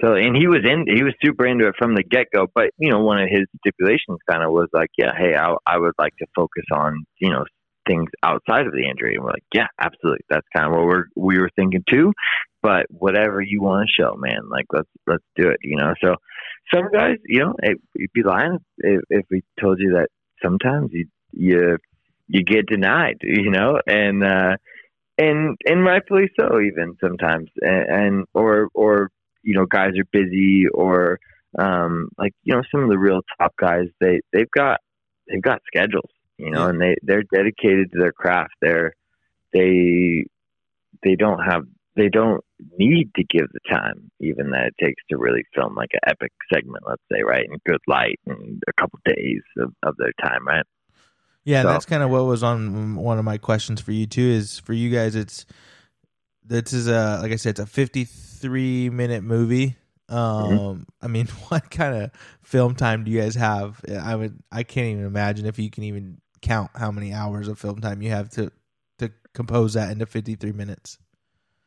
So, 0.02 0.14
and 0.14 0.36
he 0.38 0.46
was 0.48 0.62
in, 0.64 0.86
he 0.88 1.04
was 1.04 1.14
super 1.24 1.46
into 1.48 1.68
it 1.68 1.76
from 1.78 1.96
the 1.96 2.04
get 2.04 2.28
go. 2.34 2.48
But 2.54 2.70
you 2.78 2.92
know, 2.92 3.00
one 3.00 3.20
of 3.20 3.30
his 3.30 3.46
stipulations 3.60 4.20
kind 4.30 4.44
of 4.44 4.52
was 4.52 4.70
like, 4.72 4.92
yeah, 4.98 5.12
hey, 5.18 5.36
I, 5.36 5.56
I 5.66 5.78
would 5.80 5.94
like 5.98 6.16
to 6.18 6.28
focus 6.36 6.66
on 6.72 7.04
you 7.20 7.30
know 7.30 7.46
things 7.88 8.10
outside 8.24 8.68
of 8.68 8.74
the 8.74 8.88
injury. 8.90 9.16
And 9.16 9.24
we're 9.24 9.32
like, 9.32 9.46
yeah, 9.54 9.68
absolutely. 9.80 10.26
That's 10.30 10.48
kind 10.56 10.68
of 10.68 10.74
what 10.74 10.86
we're 10.88 11.06
we 11.16 11.40
were 11.40 11.50
thinking 11.56 11.84
too. 11.90 12.14
But 12.62 12.88
whatever 12.90 13.42
you 13.42 13.62
want 13.62 13.88
to 13.88 14.02
show, 14.04 14.16
man, 14.18 14.50
like 14.50 14.66
let's 14.74 14.90
let's 15.08 15.24
do 15.36 15.50
it. 15.50 15.58
You 15.64 15.78
know, 15.78 15.94
so 16.04 16.16
some 16.74 16.90
guys, 16.92 17.18
you 17.26 17.40
know, 17.40 17.56
it, 17.64 17.78
you'd 17.96 18.14
be 18.14 18.24
lying 18.24 18.60
if, 18.80 19.02
if 19.10 19.26
we 19.32 19.44
told 19.60 19.80
you 19.80 19.94
that 19.94 20.10
sometimes 20.44 20.92
you 20.94 21.08
you 21.32 21.78
you 22.28 22.44
get 22.44 22.68
denied. 22.68 23.18
You 23.24 23.52
know, 23.52 23.80
and. 23.88 24.24
uh 24.24 24.58
and 25.18 25.58
and 25.66 25.84
rightfully 25.84 26.30
so 26.40 26.60
even 26.62 26.96
sometimes 27.02 27.50
and, 27.62 27.90
and 27.90 28.26
or 28.34 28.70
or 28.74 29.10
you 29.44 29.56
know 29.56 29.66
guys 29.66 29.92
are 29.98 30.06
busy 30.12 30.66
or 30.74 31.20
um 31.60 32.10
like 32.18 32.34
you 32.44 32.54
know 32.56 32.62
some 32.72 32.84
of 32.84 32.90
the 32.90 32.98
real 32.98 33.22
top 33.40 33.54
guys 33.60 33.86
they 34.00 34.20
they've 34.34 34.52
got 34.52 34.80
they've 35.28 35.42
got 35.42 35.62
schedules 35.68 36.10
you 36.38 36.52
know 36.52 36.64
Yeah. 36.64 36.70
and 36.70 36.82
they 36.82 36.96
they're 37.04 37.24
dedicated 37.34 37.92
to 37.92 38.00
their 38.00 38.12
craft 38.12 38.54
they're 38.62 38.94
they 39.54 40.26
they 41.04 41.16
don't 41.16 41.40
have 41.40 41.64
they 41.96 42.10
don't 42.10 42.44
need 42.78 43.12
to 43.16 43.24
give 43.24 43.48
the 43.54 43.60
time 43.72 44.12
even 44.20 44.52
that 44.52 44.68
it 44.68 44.76
takes 44.86 45.02
to 45.10 45.18
really 45.18 45.44
film 45.56 45.76
like 45.76 45.90
an 45.94 46.00
epic 46.08 46.32
segment 46.54 46.84
let's 46.88 47.02
say 47.12 47.22
right 47.24 47.46
in 47.46 47.58
good 47.66 47.82
light 47.88 48.20
and 48.26 48.62
a 48.68 48.74
couple 48.74 49.00
days 49.06 49.42
of, 49.60 49.74
of 49.84 49.96
their 49.98 50.14
time 50.22 50.46
right 50.48 50.66
Yeah, 51.44 51.62
So- 51.64 51.70
that's 51.70 51.86
kind 51.86 52.04
of 52.04 52.10
what 52.10 52.26
was 52.26 52.44
on 52.44 52.96
one 52.96 53.18
of 53.20 53.26
my 53.26 53.38
questions 53.38 53.80
for 53.82 53.92
you 53.94 54.06
too. 54.06 54.22
Is 54.28 54.60
for 54.60 54.74
you 54.74 54.90
guys, 54.90 55.16
it's 55.16 55.46
this 56.44 56.74
is 56.74 56.88
a 56.88 57.20
like 57.22 57.32
I 57.32 57.38
said, 57.38 57.52
it's 57.52 57.60
a 57.62 57.66
fifty-three 57.66 58.90
minute 58.90 59.24
movie. 59.24 59.76
Um, 60.10 60.18
Mm-hmm. 60.18 60.82
I 61.02 61.08
mean, 61.08 61.28
what 61.50 61.70
kind 61.72 61.96
of 62.04 62.12
film 62.42 62.76
time 62.76 63.04
do 63.06 63.12
you 63.12 63.22
guys 63.22 63.36
have? 63.36 63.80
I 63.90 64.16
would, 64.16 64.40
I 64.52 64.64
can't 64.64 64.88
even 64.88 65.06
imagine 65.06 65.46
if 65.46 65.58
you 65.60 65.70
can 65.70 65.84
even 65.84 66.20
count 66.42 66.72
how 66.76 66.92
many 66.92 67.14
hours 67.14 67.48
of 67.48 67.60
film 67.60 67.80
time 67.82 68.02
you 68.02 68.10
have 68.10 68.30
to 68.32 68.52
to 69.00 69.12
compose 69.34 69.74
that 69.74 69.92
into 69.92 70.06
fifty-three 70.06 70.54
minutes. 70.54 70.98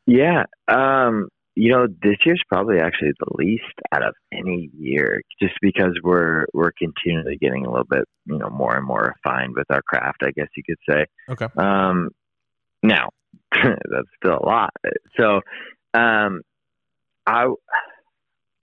Yeah. 0.06 0.44
Um, 0.68 1.28
you 1.54 1.72
know, 1.72 1.86
this 2.02 2.16
year's 2.24 2.42
probably 2.48 2.78
actually 2.78 3.12
the 3.18 3.34
least 3.36 3.64
out 3.92 4.02
of 4.02 4.14
any 4.32 4.70
year, 4.76 5.22
just 5.40 5.54
because 5.60 5.98
we're 6.02 6.46
we're 6.54 6.72
continually 6.72 7.36
getting 7.36 7.66
a 7.66 7.70
little 7.70 7.86
bit, 7.88 8.04
you 8.26 8.38
know, 8.38 8.48
more 8.50 8.76
and 8.76 8.86
more 8.86 9.14
refined 9.16 9.54
with 9.54 9.66
our 9.70 9.82
craft. 9.82 10.22
I 10.22 10.30
guess 10.30 10.48
you 10.56 10.62
could 10.64 10.78
say. 10.88 11.06
Okay. 11.28 11.48
Um, 11.56 12.10
now 12.82 13.10
that's 13.52 14.08
still 14.16 14.38
a 14.38 14.46
lot. 14.46 14.70
So, 15.18 15.40
um, 15.94 16.42
I 17.26 17.46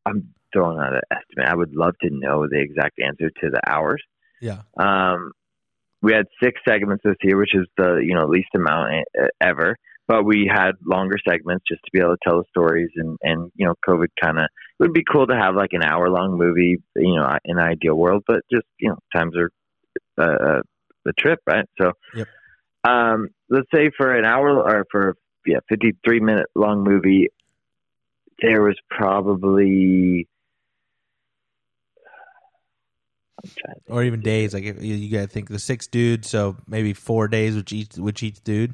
I'm 0.06 0.34
throwing 0.54 0.80
out 0.80 0.94
an 0.94 1.02
estimate. 1.12 1.50
I 1.50 1.56
would 1.56 1.76
love 1.76 1.94
to 2.02 2.10
know 2.10 2.48
the 2.48 2.60
exact 2.60 3.00
answer 3.00 3.30
to 3.30 3.50
the 3.50 3.62
hours. 3.68 4.02
Yeah. 4.42 4.62
Um, 4.78 5.34
we 6.02 6.14
had 6.14 6.26
six 6.42 6.60
segments 6.68 7.04
this 7.04 7.16
year, 7.24 7.38
which 7.38 7.56
is 7.56 7.68
the 7.78 8.02
you 8.04 8.14
know 8.14 8.28
least 8.28 8.50
amount 8.56 8.94
e- 8.94 9.28
ever. 9.42 9.76
But 10.08 10.24
we 10.24 10.50
had 10.52 10.72
longer 10.86 11.18
segments 11.28 11.66
just 11.70 11.82
to 11.84 11.92
be 11.92 12.00
able 12.00 12.16
to 12.16 12.18
tell 12.24 12.38
the 12.38 12.46
stories, 12.50 12.90
and 12.96 13.18
and 13.22 13.52
you 13.56 13.66
know, 13.66 13.74
COVID 13.88 14.08
kind 14.22 14.40
of 14.40 14.46
it 14.46 14.84
would 14.84 14.94
be 14.94 15.04
cool 15.04 15.28
to 15.28 15.36
have 15.36 15.56
like 15.56 15.72
an 15.74 15.84
hour 15.84 16.10
long 16.10 16.38
movie, 16.38 16.78
you 16.96 17.16
know, 17.16 17.38
in 17.44 17.58
an 17.58 17.64
ideal 17.64 17.96
world. 17.96 18.24
But 18.26 18.42
just 18.52 18.66
you 18.80 18.90
know, 18.90 18.98
times 19.14 19.36
are 19.36 19.50
uh, 20.18 20.62
the 21.04 21.14
trip, 21.18 21.40
right? 21.48 21.66
So, 21.80 21.92
Yep. 22.14 22.28
um, 22.84 23.30
let's 23.50 23.68
say 23.74 23.90
for 23.98 24.14
an 24.14 24.26
hour 24.26 24.62
or 24.62 24.86
for 24.92 25.16
yeah, 25.46 25.60
fifty 25.68 25.94
three 26.06 26.20
minute 26.20 26.48
long 26.56 26.84
movie, 26.84 27.28
there 28.42 28.62
was 28.62 28.78
probably. 28.90 30.28
I'm 33.00 33.06
trying 33.10 33.24
to 33.24 33.27
Or 33.88 34.04
even 34.04 34.22
days. 34.22 34.54
Like 34.54 34.64
if 34.64 34.82
you, 34.84 34.96
you 34.96 35.12
got 35.12 35.22
to 35.24 35.28
think 35.28 35.50
the 35.50 35.60
six 35.60 35.88
dudes, 35.88 36.30
so 36.30 36.58
maybe 36.68 36.94
four 36.94 37.28
days 37.28 37.56
with 37.56 37.72
each 37.72 37.96
with 37.98 38.22
each 38.24 38.44
dude. 38.44 38.74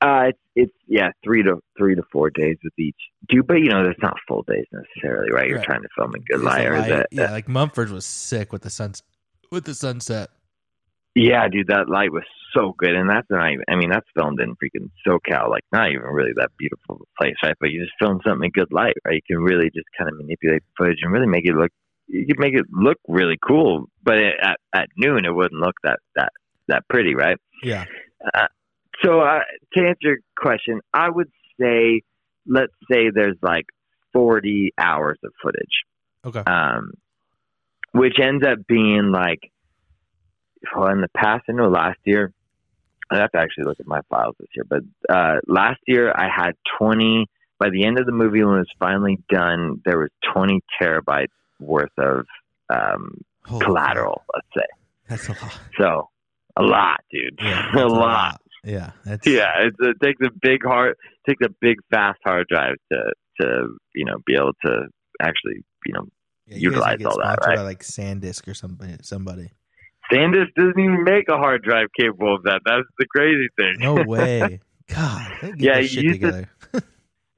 Uh, 0.00 0.24
it's, 0.30 0.38
it's 0.56 0.72
yeah, 0.88 1.08
three 1.24 1.42
to 1.42 1.60
three 1.78 1.94
to 1.94 2.02
four 2.12 2.28
days 2.30 2.56
with 2.64 2.72
each 2.78 2.96
dude, 3.28 3.46
but 3.46 3.54
you 3.58 3.70
know, 3.70 3.86
that's 3.86 4.00
not 4.02 4.16
full 4.28 4.42
days 4.42 4.66
necessarily, 4.72 5.30
right? 5.32 5.48
You're 5.48 5.58
Right. 5.58 5.66
trying 5.66 5.82
to 5.82 5.88
film 5.96 6.10
a 6.14 6.18
good 6.18 6.36
It's 6.36 6.44
liar. 6.44 6.76
light- 6.78 6.88
That, 6.90 7.06
yeah, 7.12 7.30
like 7.30 7.48
Mumford 7.48 7.90
was 7.90 8.04
sick 8.04 8.52
with 8.52 8.62
the 8.62 8.70
suns 8.70 9.02
with 9.50 9.64
the 9.64 9.74
sunset. 9.74 10.30
yeah, 11.14 11.46
dude, 11.48 11.68
that 11.68 11.88
light 11.88 12.10
was 12.12 12.24
so 12.54 12.74
good, 12.78 12.94
and 12.94 13.08
that's 13.08 13.28
not 13.30 13.50
even. 13.52 13.64
I 13.68 13.76
mean, 13.76 13.90
that's 13.90 14.06
filmed 14.16 14.40
in 14.40 14.50
freaking 14.56 14.90
SoCal, 15.06 15.48
like 15.50 15.62
not 15.72 15.88
even 15.90 16.02
really 16.02 16.32
that 16.36 16.50
beautiful 16.58 17.06
place, 17.18 17.34
right? 17.44 17.54
But 17.60 17.70
you 17.70 17.80
just 17.82 17.94
film 18.00 18.20
something 18.26 18.44
in 18.46 18.50
good 18.50 18.72
light, 18.72 18.94
right? 19.06 19.14
You 19.14 19.36
can 19.36 19.42
really 19.42 19.70
just 19.74 19.86
kind 19.96 20.10
of 20.10 20.16
manipulate 20.16 20.62
the 20.62 20.72
footage 20.76 20.98
and 21.02 21.12
really 21.12 21.26
make 21.28 21.46
it 21.46 21.54
look. 21.54 21.70
You 22.12 22.26
can 22.26 22.36
make 22.38 22.54
it 22.54 22.66
look 22.70 22.98
really 23.08 23.38
cool, 23.42 23.86
but 24.02 24.18
it, 24.18 24.34
at 24.42 24.58
at 24.74 24.88
noon, 24.98 25.24
it 25.24 25.34
wouldn't 25.34 25.60
look 25.60 25.76
that 25.82 25.98
that 26.14 26.32
that 26.68 26.82
pretty, 26.88 27.14
right? 27.14 27.38
Yeah. 27.62 27.86
So 29.02 29.20
uh, 29.20 29.40
to 29.72 29.80
answer 29.80 29.96
your 30.02 30.18
question, 30.36 30.80
I 30.92 31.08
would 31.08 31.30
say, 31.60 32.02
let's 32.46 32.72
say 32.90 33.10
there's 33.12 33.38
like 33.42 33.64
40 34.12 34.72
hours 34.78 35.18
of 35.24 35.32
footage, 35.42 35.84
Okay. 36.24 36.40
um, 36.40 36.92
which 37.92 38.18
ends 38.22 38.44
up 38.46 38.58
being 38.68 39.10
like, 39.10 39.40
well, 40.76 40.88
in 40.92 41.00
the 41.00 41.08
past, 41.16 41.44
I 41.48 41.52
know 41.52 41.68
last 41.68 41.98
year, 42.04 42.32
I 43.10 43.16
have 43.18 43.32
to 43.32 43.38
actually 43.38 43.64
look 43.64 43.80
at 43.80 43.86
my 43.86 44.00
files 44.08 44.36
this 44.38 44.48
year, 44.54 44.64
but 44.68 44.82
uh, 45.12 45.40
last 45.48 45.80
year 45.86 46.12
I 46.14 46.28
had 46.34 46.52
20. 46.78 47.26
By 47.58 47.70
the 47.70 47.84
end 47.84 47.98
of 47.98 48.06
the 48.06 48.12
movie, 48.12 48.42
when 48.42 48.56
it 48.56 48.58
was 48.58 48.74
finally 48.78 49.18
done, 49.28 49.80
there 49.84 49.98
was 49.98 50.10
20 50.34 50.60
terabytes 50.80 51.26
worth 51.62 51.90
of 51.98 52.26
um, 52.68 53.20
collateral. 53.44 54.22
Let's 54.34 54.46
say. 54.56 54.66
That's 55.08 55.28
a 55.28 55.32
lot. 55.32 55.58
so. 55.78 56.08
A 56.56 56.62
lot, 56.62 57.00
dude. 57.10 57.38
Yeah. 57.42 57.70
a 57.72 57.76
that's 57.76 57.90
lot. 57.92 58.40
Yeah. 58.64 58.90
That's 59.06 59.26
Yeah, 59.26 59.52
it's, 59.60 59.76
it 59.80 59.96
takes 60.02 60.20
a 60.22 60.30
big 60.42 60.62
hard, 60.64 60.96
takes 61.26 61.44
a 61.44 61.48
big 61.60 61.78
fast 61.90 62.18
hard 62.24 62.46
drive 62.48 62.74
to 62.92 63.12
to 63.40 63.76
you 63.94 64.04
know 64.04 64.18
be 64.26 64.34
able 64.34 64.52
to 64.66 64.86
actually 65.20 65.64
you 65.86 65.94
know. 65.94 66.06
yeah, 66.46 66.56
you 66.56 66.70
utilize 66.70 67.02
all 67.06 67.18
that, 67.22 67.38
right? 67.46 67.56
by 67.56 67.62
like 67.62 67.80
SanDisk 67.82 68.46
or 68.46 68.54
somebody. 68.54 68.96
Somebody. 69.02 69.50
SanDisk 70.12 70.48
doesn't 70.54 70.78
even 70.78 71.04
make 71.04 71.28
a 71.30 71.36
hard 71.38 71.62
drive 71.62 71.88
capable 71.98 72.34
of 72.36 72.42
that. 72.42 72.60
That's 72.66 72.86
the 72.98 73.06
crazy 73.06 73.48
thing. 73.56 73.76
No 73.78 73.94
way. 74.06 74.60
God. 74.88 75.32
Yeah, 75.56 75.78
you 75.78 75.80
used 75.80 75.94
to- 75.94 76.12
together. 76.12 76.50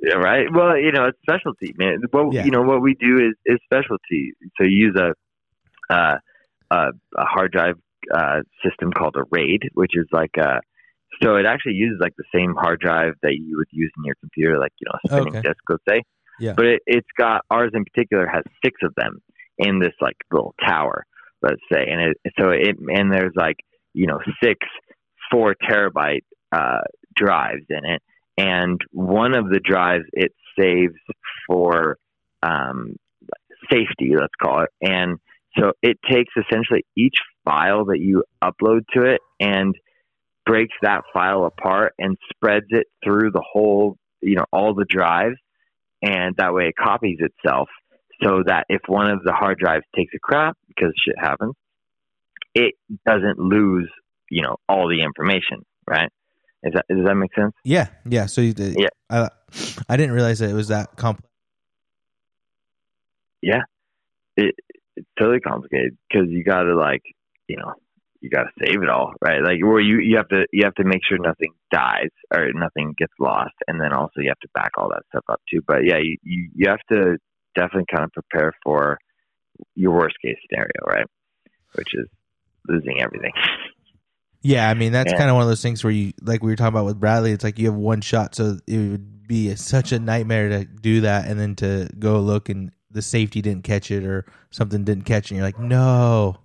Yeah, 0.04 0.14
right. 0.16 0.46
Well, 0.52 0.76
you 0.76 0.92
know, 0.92 1.06
it's 1.06 1.18
specialty, 1.22 1.74
man. 1.76 2.02
What 2.10 2.32
Yeah. 2.32 2.44
you 2.44 2.50
know, 2.50 2.62
what 2.62 2.82
we 2.82 2.94
do 2.94 3.18
is 3.18 3.34
is 3.46 3.58
specialty. 3.64 4.32
So 4.56 4.64
you 4.64 4.88
use 4.88 4.96
a 4.96 5.14
uh, 5.92 6.18
a, 6.70 6.76
a 7.16 7.24
hard 7.24 7.52
drive 7.52 7.76
uh, 8.12 8.40
system 8.64 8.92
called 8.92 9.16
a 9.16 9.24
RAID, 9.30 9.70
which 9.74 9.92
is 9.94 10.06
like 10.12 10.36
a 10.38 10.60
so 11.22 11.36
it 11.36 11.46
actually 11.46 11.74
uses 11.74 11.98
like 12.00 12.14
the 12.16 12.24
same 12.34 12.54
hard 12.54 12.80
drive 12.80 13.14
that 13.22 13.34
you 13.34 13.56
would 13.56 13.68
use 13.70 13.92
in 13.96 14.04
your 14.04 14.16
computer, 14.16 14.58
like 14.58 14.72
you 14.80 14.86
know, 14.86 14.98
a 15.04 15.08
spinning 15.08 15.36
Okay. 15.36 15.48
disk, 15.48 15.62
let's 15.68 15.82
say. 15.88 16.02
Yeah. 16.40 16.54
But 16.56 16.66
it, 16.66 16.82
it's 16.86 17.08
got 17.16 17.42
ours 17.50 17.70
in 17.74 17.84
particular 17.84 18.26
has 18.26 18.42
six 18.64 18.80
of 18.82 18.92
them 18.96 19.20
in 19.58 19.78
this 19.78 19.92
like 20.00 20.16
little 20.32 20.54
tower, 20.66 21.04
let's 21.42 21.62
say, 21.72 21.86
and 21.88 22.00
it 22.00 22.16
so 22.38 22.50
it 22.50 22.76
and 22.88 23.12
there's 23.12 23.32
like 23.36 23.56
you 23.92 24.06
know 24.06 24.18
six 24.42 24.58
four 25.30 25.54
terabyte 25.68 26.24
uh, 26.52 26.80
drives 27.14 27.64
in 27.70 27.84
it, 27.84 28.02
and 28.36 28.80
one 28.90 29.34
of 29.34 29.48
the 29.48 29.60
drives 29.60 30.04
it 30.12 30.32
saves 30.58 30.94
for 31.46 31.96
um, 32.42 32.96
safety, 33.70 34.12
let's 34.18 34.34
call 34.40 34.62
it, 34.62 34.70
and 34.80 35.18
so 35.58 35.72
it 35.82 35.98
takes 36.10 36.32
essentially 36.36 36.84
each 36.96 37.14
file 37.44 37.84
that 37.86 38.00
you 38.00 38.24
upload 38.42 38.80
to 38.94 39.02
it 39.02 39.20
and 39.38 39.74
breaks 40.44 40.74
that 40.82 41.02
file 41.12 41.44
apart 41.44 41.94
and 41.98 42.16
spreads 42.34 42.66
it 42.70 42.86
through 43.04 43.30
the 43.30 43.42
whole, 43.52 43.96
you 44.20 44.34
know, 44.34 44.44
all 44.52 44.74
the 44.74 44.84
drives, 44.88 45.36
and 46.02 46.34
that 46.36 46.52
way 46.52 46.68
it 46.68 46.74
copies 46.76 47.18
itself 47.20 47.68
so 48.22 48.42
that 48.46 48.64
if 48.68 48.82
one 48.86 49.10
of 49.10 49.22
the 49.24 49.32
hard 49.32 49.58
drives 49.58 49.84
takes 49.96 50.12
a 50.14 50.18
crap 50.18 50.56
because 50.68 50.92
shit 51.04 51.16
happens, 51.18 51.54
it 52.54 52.74
doesn't 53.06 53.38
lose, 53.38 53.90
you 54.30 54.42
know, 54.42 54.56
all 54.68 54.88
the 54.88 55.02
information, 55.02 55.64
right? 55.88 56.10
Is 56.64 56.72
that 56.74 56.86
does 56.88 57.04
that 57.04 57.14
make 57.14 57.34
sense? 57.34 57.52
Yeah. 57.64 57.88
Yeah. 58.04 58.26
So 58.26 58.40
you 58.40 58.52
did. 58.52 58.76
Yeah. 58.78 58.88
I, 59.10 59.28
I 59.88 59.96
didn't 59.96 60.14
realize 60.14 60.38
that 60.40 60.50
it 60.50 60.54
was 60.54 60.68
that 60.68 60.96
complex. 60.96 61.28
It, 64.36 64.54
it's 64.96 65.08
totally 65.18 65.40
complicated 65.40 65.96
because 66.08 66.28
you 66.28 66.44
got 66.44 66.62
to 66.62 66.76
like, 66.76 67.02
you 67.48 67.56
know, 67.56 67.74
you 68.20 68.30
got 68.30 68.44
to 68.44 68.50
save 68.64 68.82
it 68.82 68.88
all, 68.88 69.12
right? 69.20 69.42
Like, 69.42 69.62
where 69.62 69.80
you 69.80 69.98
you 69.98 70.16
have 70.16 70.28
to 70.28 70.46
you 70.52 70.64
have 70.64 70.74
to 70.76 70.84
make 70.84 71.02
sure 71.06 71.18
nothing 71.18 71.52
dies 71.70 72.10
or 72.34 72.52
nothing 72.54 72.94
gets 72.96 73.12
lost, 73.20 73.54
and 73.68 73.80
then 73.80 73.92
also 73.92 74.20
you 74.20 74.28
have 74.28 74.38
to 74.40 74.48
back 74.54 74.70
all 74.78 74.88
that 74.88 75.02
stuff 75.08 75.24
up 75.28 75.40
too. 75.50 75.60
But 75.66 75.84
yeah, 75.84 75.98
you 75.98 76.16
you, 76.22 76.50
you 76.54 76.70
have 76.70 76.80
to 76.90 77.18
definitely 77.54 77.86
kind 77.92 78.04
of 78.04 78.12
prepare 78.12 78.52
for 78.62 78.98
your 79.74 79.92
worst 79.92 80.16
case 80.24 80.36
scenario, 80.48 80.70
right? 80.86 81.06
Which 81.74 81.94
is 81.94 82.06
losing 82.66 83.00
everything. 83.00 83.32
Yeah, 84.44 84.68
I 84.68 84.74
mean 84.74 84.92
that's 84.92 85.12
kind 85.12 85.30
of 85.30 85.34
one 85.34 85.42
of 85.42 85.48
those 85.48 85.62
things 85.62 85.82
where 85.82 85.90
you 85.90 86.12
like 86.20 86.42
we 86.42 86.52
were 86.52 86.56
talking 86.56 86.74
about 86.74 86.84
with 86.84 87.00
Bradley. 87.00 87.32
It's 87.32 87.42
like 87.42 87.58
you 87.58 87.66
have 87.66 87.74
one 87.74 88.02
shot, 88.02 88.34
so 88.34 88.58
it 88.66 88.76
would 88.76 89.26
be 89.26 89.48
a, 89.48 89.56
such 89.56 89.90
a 89.92 89.98
nightmare 89.98 90.50
to 90.50 90.64
do 90.66 91.00
that, 91.00 91.26
and 91.26 91.40
then 91.40 91.56
to 91.56 91.88
go 91.98 92.20
look 92.20 92.50
and 92.50 92.70
the 92.90 93.00
safety 93.00 93.40
didn't 93.40 93.64
catch 93.64 93.90
it 93.90 94.04
or 94.04 94.26
something 94.50 94.84
didn't 94.84 95.04
catch 95.04 95.26
it. 95.26 95.30
And 95.30 95.38
you're 95.38 95.46
like, 95.46 95.58
no, 95.58 96.36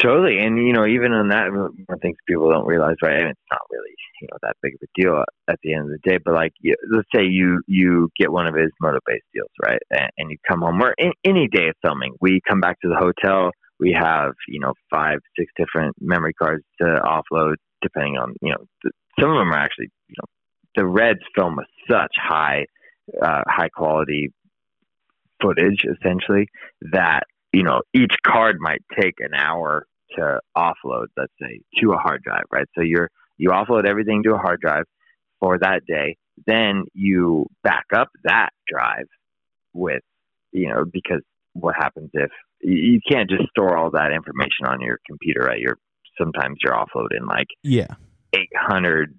Totally, 0.00 0.38
and 0.38 0.56
you 0.56 0.72
know, 0.72 0.86
even 0.86 1.12
on 1.12 1.28
that, 1.28 1.52
one 1.52 1.84
of 1.90 2.00
things 2.00 2.16
people 2.26 2.50
don't 2.50 2.66
realize, 2.66 2.96
right? 3.02 3.20
And 3.20 3.28
it's 3.28 3.40
not 3.50 3.60
really, 3.70 3.94
you 4.22 4.28
know, 4.30 4.38
that 4.40 4.56
big 4.62 4.74
of 4.74 4.80
a 4.82 5.00
deal 5.00 5.24
at 5.46 5.58
the 5.62 5.74
end 5.74 5.82
of 5.82 5.90
the 5.90 6.10
day. 6.10 6.16
But 6.24 6.32
like, 6.32 6.52
you, 6.60 6.74
let's 6.90 7.08
say 7.14 7.24
you 7.24 7.60
you 7.66 8.08
get 8.18 8.32
one 8.32 8.46
of 8.46 8.54
his 8.54 8.70
moto 8.80 8.98
base 9.04 9.20
deals, 9.34 9.50
right? 9.62 9.80
And, 9.90 10.10
and 10.16 10.30
you 10.30 10.38
come 10.48 10.62
home, 10.62 10.80
or 10.82 10.94
in, 10.96 11.12
any 11.22 11.48
day 11.48 11.68
of 11.68 11.74
filming, 11.82 12.14
we 12.18 12.40
come 12.48 12.62
back 12.62 12.80
to 12.80 12.88
the 12.88 12.96
hotel. 12.96 13.50
We 13.80 13.96
have, 13.98 14.32
you 14.46 14.60
know, 14.60 14.74
five, 14.90 15.18
six 15.38 15.50
different 15.56 15.96
memory 16.00 16.34
cards 16.34 16.64
to 16.80 16.84
offload, 16.84 17.54
depending 17.82 18.16
on, 18.18 18.34
you 18.42 18.50
know, 18.50 18.64
th- 18.82 18.94
some 19.18 19.30
of 19.30 19.36
them 19.38 19.52
are 19.52 19.58
actually, 19.58 19.88
you 20.08 20.16
know, 20.18 20.26
the 20.76 20.86
Reds 20.86 21.20
film 21.34 21.56
with 21.56 21.66
such 21.90 22.14
high, 22.16 22.66
uh, 23.20 23.42
high 23.48 23.70
quality 23.70 24.32
footage, 25.40 25.84
essentially, 25.84 26.46
that 26.92 27.22
you 27.52 27.62
know 27.62 27.82
each 27.94 28.14
card 28.24 28.56
might 28.60 28.82
take 28.98 29.14
an 29.18 29.34
hour 29.34 29.86
to 30.16 30.40
offload 30.56 31.06
let's 31.16 31.32
say 31.40 31.60
to 31.80 31.92
a 31.92 31.96
hard 31.96 32.22
drive 32.22 32.44
right? 32.50 32.66
So 32.76 32.82
you're 32.82 33.10
you 33.38 33.50
offload 33.50 33.86
everything 33.86 34.22
to 34.24 34.34
a 34.34 34.38
hard 34.38 34.60
drive 34.60 34.84
for 35.40 35.58
that 35.58 35.84
day 35.86 36.16
then 36.46 36.84
you 36.94 37.46
back 37.62 37.84
up 37.94 38.08
that 38.24 38.50
drive 38.68 39.06
with 39.72 40.02
you 40.52 40.68
know 40.68 40.84
because 40.90 41.22
what 41.54 41.74
happens 41.76 42.10
if 42.14 42.30
you 42.62 43.00
can't 43.10 43.30
just 43.30 43.48
store 43.50 43.76
all 43.76 43.90
that 43.90 44.12
information 44.12 44.66
on 44.66 44.80
your 44.80 44.98
computer 45.06 45.40
right 45.40 45.60
you're 45.60 45.78
sometimes 46.20 46.58
you're 46.62 46.74
offloading 46.74 47.26
like 47.26 47.46
yeah, 47.62 47.94
800 48.34 49.14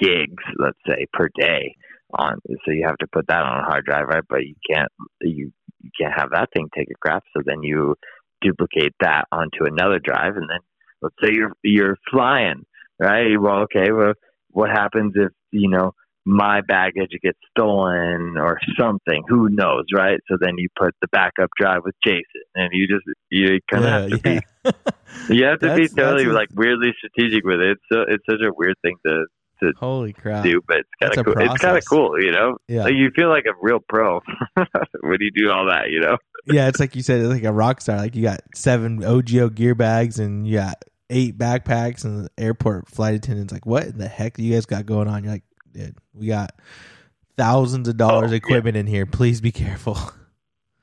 gigs, 0.00 0.42
let's 0.58 0.78
say, 0.86 1.06
per 1.12 1.28
day 1.38 1.74
on. 2.18 2.38
So 2.64 2.72
you 2.72 2.84
have 2.86 2.98
to 2.98 3.06
put 3.12 3.26
that 3.28 3.42
on 3.42 3.60
a 3.60 3.64
hard 3.64 3.84
drive, 3.84 4.06
right? 4.08 4.24
But 4.28 4.42
you 4.42 4.54
can't 4.68 4.90
you 5.20 5.52
you 5.80 5.90
can't 5.98 6.14
have 6.16 6.30
that 6.30 6.50
thing 6.54 6.68
take 6.76 6.88
a 6.90 6.98
crap. 7.00 7.24
So 7.34 7.42
then 7.44 7.62
you 7.62 7.94
duplicate 8.40 8.94
that 9.00 9.24
onto 9.32 9.64
another 9.64 9.98
drive, 10.02 10.36
and 10.36 10.48
then 10.48 10.58
let's 11.00 11.14
say 11.22 11.30
you're 11.34 11.52
you're 11.62 11.96
flying, 12.10 12.64
right? 12.98 13.40
Well, 13.40 13.62
okay, 13.62 13.92
well, 13.92 14.14
what 14.50 14.70
happens 14.70 15.12
if 15.16 15.32
you 15.50 15.68
know 15.68 15.92
my 16.24 16.60
baggage 16.60 17.10
gets 17.22 17.38
stolen 17.50 18.36
or 18.38 18.58
something. 18.78 19.22
Who 19.28 19.48
knows, 19.48 19.84
right? 19.94 20.20
So 20.28 20.36
then 20.40 20.54
you 20.58 20.68
put 20.78 20.94
the 21.00 21.08
backup 21.08 21.50
drive 21.58 21.80
with 21.84 21.94
Jason, 22.04 22.22
and 22.54 22.70
you 22.72 22.86
just 22.86 23.04
you 23.30 23.58
kind 23.70 23.84
of 23.84 23.90
Yeah, 23.90 23.98
have 24.00 24.10
to 24.10 24.30
yeah. 24.30 24.40
be 25.28 25.34
you 25.36 25.44
have 25.46 25.58
to 25.60 25.74
be 25.76 25.88
totally 25.88 26.24
a- 26.26 26.32
like 26.32 26.48
weirdly 26.54 26.92
strategic 26.96 27.44
with 27.44 27.60
it. 27.60 27.72
It's 27.72 27.82
so 27.92 28.00
it's 28.08 28.24
such 28.28 28.40
a 28.40 28.52
weird 28.56 28.76
thing 28.82 28.96
to 29.06 29.24
to 29.62 29.72
Holy 29.78 30.12
crap! 30.12 30.42
do, 30.44 30.60
but 30.66 30.78
it's 30.78 30.88
kind 31.00 31.18
of 31.18 31.24
cool. 31.24 31.34
It's 31.38 31.60
kind 31.62 31.76
of 31.78 31.84
cool, 31.88 32.20
you 32.22 32.32
know. 32.32 32.56
Yeah, 32.68 32.84
Like, 32.84 32.94
you 32.94 33.10
feel 33.14 33.28
like 33.28 33.44
a 33.46 33.52
real 33.60 33.78
pro 33.88 34.20
when 35.02 35.18
you 35.20 35.30
do 35.34 35.50
all 35.50 35.66
that, 35.66 35.90
you 35.90 36.00
know. 36.00 36.16
yeah. 36.46 36.66
It's 36.68 36.80
like 36.80 36.96
you 36.96 37.02
said, 37.02 37.20
it's 37.20 37.28
like 37.28 37.44
a 37.44 37.52
rock 37.52 37.80
star. 37.80 37.96
Like 37.98 38.16
you 38.16 38.22
got 38.22 38.40
seven 38.56 39.00
OGIO 39.02 39.54
gear 39.54 39.74
bags 39.76 40.18
and 40.18 40.46
you 40.46 40.56
got 40.58 40.82
eight 41.10 41.36
backpacks, 41.38 42.04
and 42.04 42.24
the 42.24 42.30
airport 42.38 42.88
flight 42.88 43.14
attendant's 43.14 43.52
like, 43.52 43.66
"What 43.66 43.84
in 43.84 43.98
the 43.98 44.08
heck 44.08 44.34
do 44.36 44.42
you 44.42 44.54
guys 44.54 44.66
got 44.66 44.86
going 44.86 45.06
on?" 45.08 45.22
You're 45.24 45.32
like, 45.34 45.44
"Dude, 45.72 45.96
we 46.14 46.26
got 46.26 46.54
thousands 47.36 47.88
of 47.88 47.96
dollars 47.96 48.30
Oh, 48.30 48.34
yeah. 48.34 48.36
equipment 48.36 48.76
in 48.76 48.86
here. 48.86 49.06
Please 49.06 49.40
be 49.40 49.52
careful." 49.52 49.98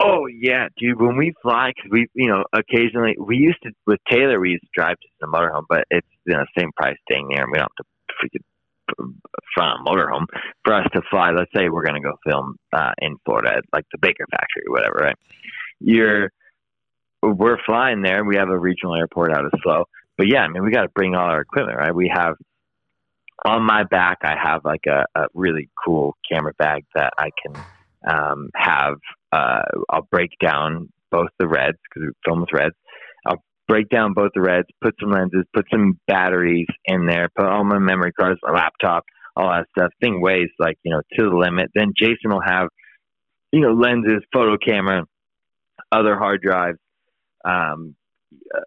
Oh 0.02 0.28
yeah, 0.28 0.70
dude. 0.78 0.98
When 0.98 1.18
we 1.18 1.34
fly, 1.42 1.74
because 1.76 1.92
we, 1.92 2.08
you 2.14 2.30
know, 2.30 2.46
occasionally 2.54 3.18
we 3.20 3.36
used 3.36 3.58
to 3.64 3.72
with 3.86 4.00
Taylor, 4.10 4.40
we 4.40 4.52
used 4.52 4.64
to 4.64 4.70
drive 4.74 4.96
to 4.98 5.08
the 5.20 5.28
motorhome, 5.28 5.66
but 5.68 5.84
it's 5.90 6.08
you 6.26 6.38
know 6.38 6.46
same 6.58 6.72
price 6.78 6.96
staying 7.04 7.28
there, 7.34 7.44
and 7.44 7.52
we 7.52 7.58
don't 7.58 7.68
have 7.78 7.86
to 7.86 8.40
freaking 8.40 9.14
fly 9.54 9.74
a 9.78 9.84
motorhome 9.84 10.26
for 10.64 10.74
us 10.74 10.88
to 10.94 11.02
fly. 11.12 11.32
Let's 11.32 11.52
say 11.54 11.68
we're 11.68 11.84
gonna 11.84 12.00
go 12.00 12.14
film 12.26 12.56
uh, 12.72 12.94
in 13.02 13.18
Florida, 13.26 13.58
at, 13.58 13.64
like 13.74 13.84
the 13.92 13.98
Baker 13.98 14.26
factory 14.32 14.64
or 14.70 14.72
whatever, 14.72 15.00
right? 15.02 15.18
You're 15.82 16.32
we're 17.22 17.58
flying 17.66 18.02
there. 18.02 18.24
We 18.24 18.38
have 18.38 18.48
a 18.48 18.58
regional 18.58 18.96
airport 18.96 19.34
out 19.34 19.44
of 19.44 19.52
Slow, 19.62 19.84
but 20.18 20.28
yeah, 20.28 20.44
I 20.44 20.48
mean, 20.48 20.64
we 20.64 20.72
got 20.72 20.84
to 20.84 20.90
bring 20.96 21.14
all 21.14 21.30
our 21.30 21.42
equipment, 21.42 21.78
right? 21.78 21.94
We 21.94 22.10
have 22.16 22.36
on 23.46 23.64
my 23.64 23.84
back, 23.84 24.20
I 24.24 24.36
have 24.42 24.66
like 24.66 24.86
a, 24.88 25.06
a 25.20 25.28
really 25.34 25.70
cool 25.86 26.16
camera 26.32 26.54
bag 26.58 26.86
that 26.96 27.14
I 27.18 27.30
can 27.42 27.64
um, 28.08 28.50
have. 28.56 28.96
Uh, 29.32 29.62
I'll 29.90 30.08
break 30.12 30.32
down 30.42 30.90
both 31.12 31.30
the 31.40 31.48
reds 31.48 31.78
because 31.84 32.08
we 32.08 32.14
film 32.26 32.42
with 32.42 32.50
reds. 32.54 32.76
I'll 33.26 33.44
break 33.68 33.90
down 33.90 34.14
both 34.14 34.32
the 34.34 34.42
reds, 34.42 34.68
put 34.82 34.96
some 35.00 35.12
lenses, 35.12 35.46
put 35.54 35.66
some 35.72 36.00
batteries 36.08 36.68
in 36.86 37.06
there, 37.06 37.30
put 37.36 37.46
all 37.46 37.64
my 37.64 37.80
memory 37.80 38.12
cards, 38.12 38.40
my 38.44 38.52
laptop, 38.52 39.06
all 39.36 39.50
that 39.50 39.68
stuff. 39.78 39.92
Thing 40.02 40.22
weighs 40.22 40.50
like 40.60 40.78
you 40.84 40.92
know 40.92 41.02
to 41.18 41.30
the 41.30 41.36
limit. 41.36 41.72
Then 41.74 41.94
Jason 41.98 42.32
will 42.32 42.44
have 42.46 42.70
you 43.52 43.62
know 43.62 43.74
lenses, 43.74 44.24
photo 44.34 44.58
camera, 44.58 45.06
other 45.92 46.18
hard 46.18 46.42
drives, 46.42 46.80
um, 47.46 47.96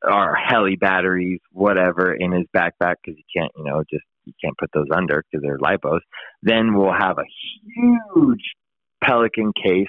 our 0.06 0.34
heli 0.34 0.76
batteries, 0.76 1.40
whatever 1.50 2.14
in 2.14 2.32
his 2.32 2.46
backpack 2.56 2.96
because 3.04 3.18
you 3.18 3.24
can't 3.36 3.52
you 3.56 3.64
know 3.64 3.82
just 3.90 4.04
you 4.24 4.32
can't 4.42 4.56
put 4.58 4.70
those 4.72 4.88
under 4.94 5.22
because 5.30 5.42
they're 5.42 5.58
lipos. 5.58 6.00
Then 6.42 6.74
we'll 6.74 6.92
have 6.92 7.18
a 7.18 7.24
huge 7.76 8.54
Pelican 9.02 9.52
case 9.52 9.88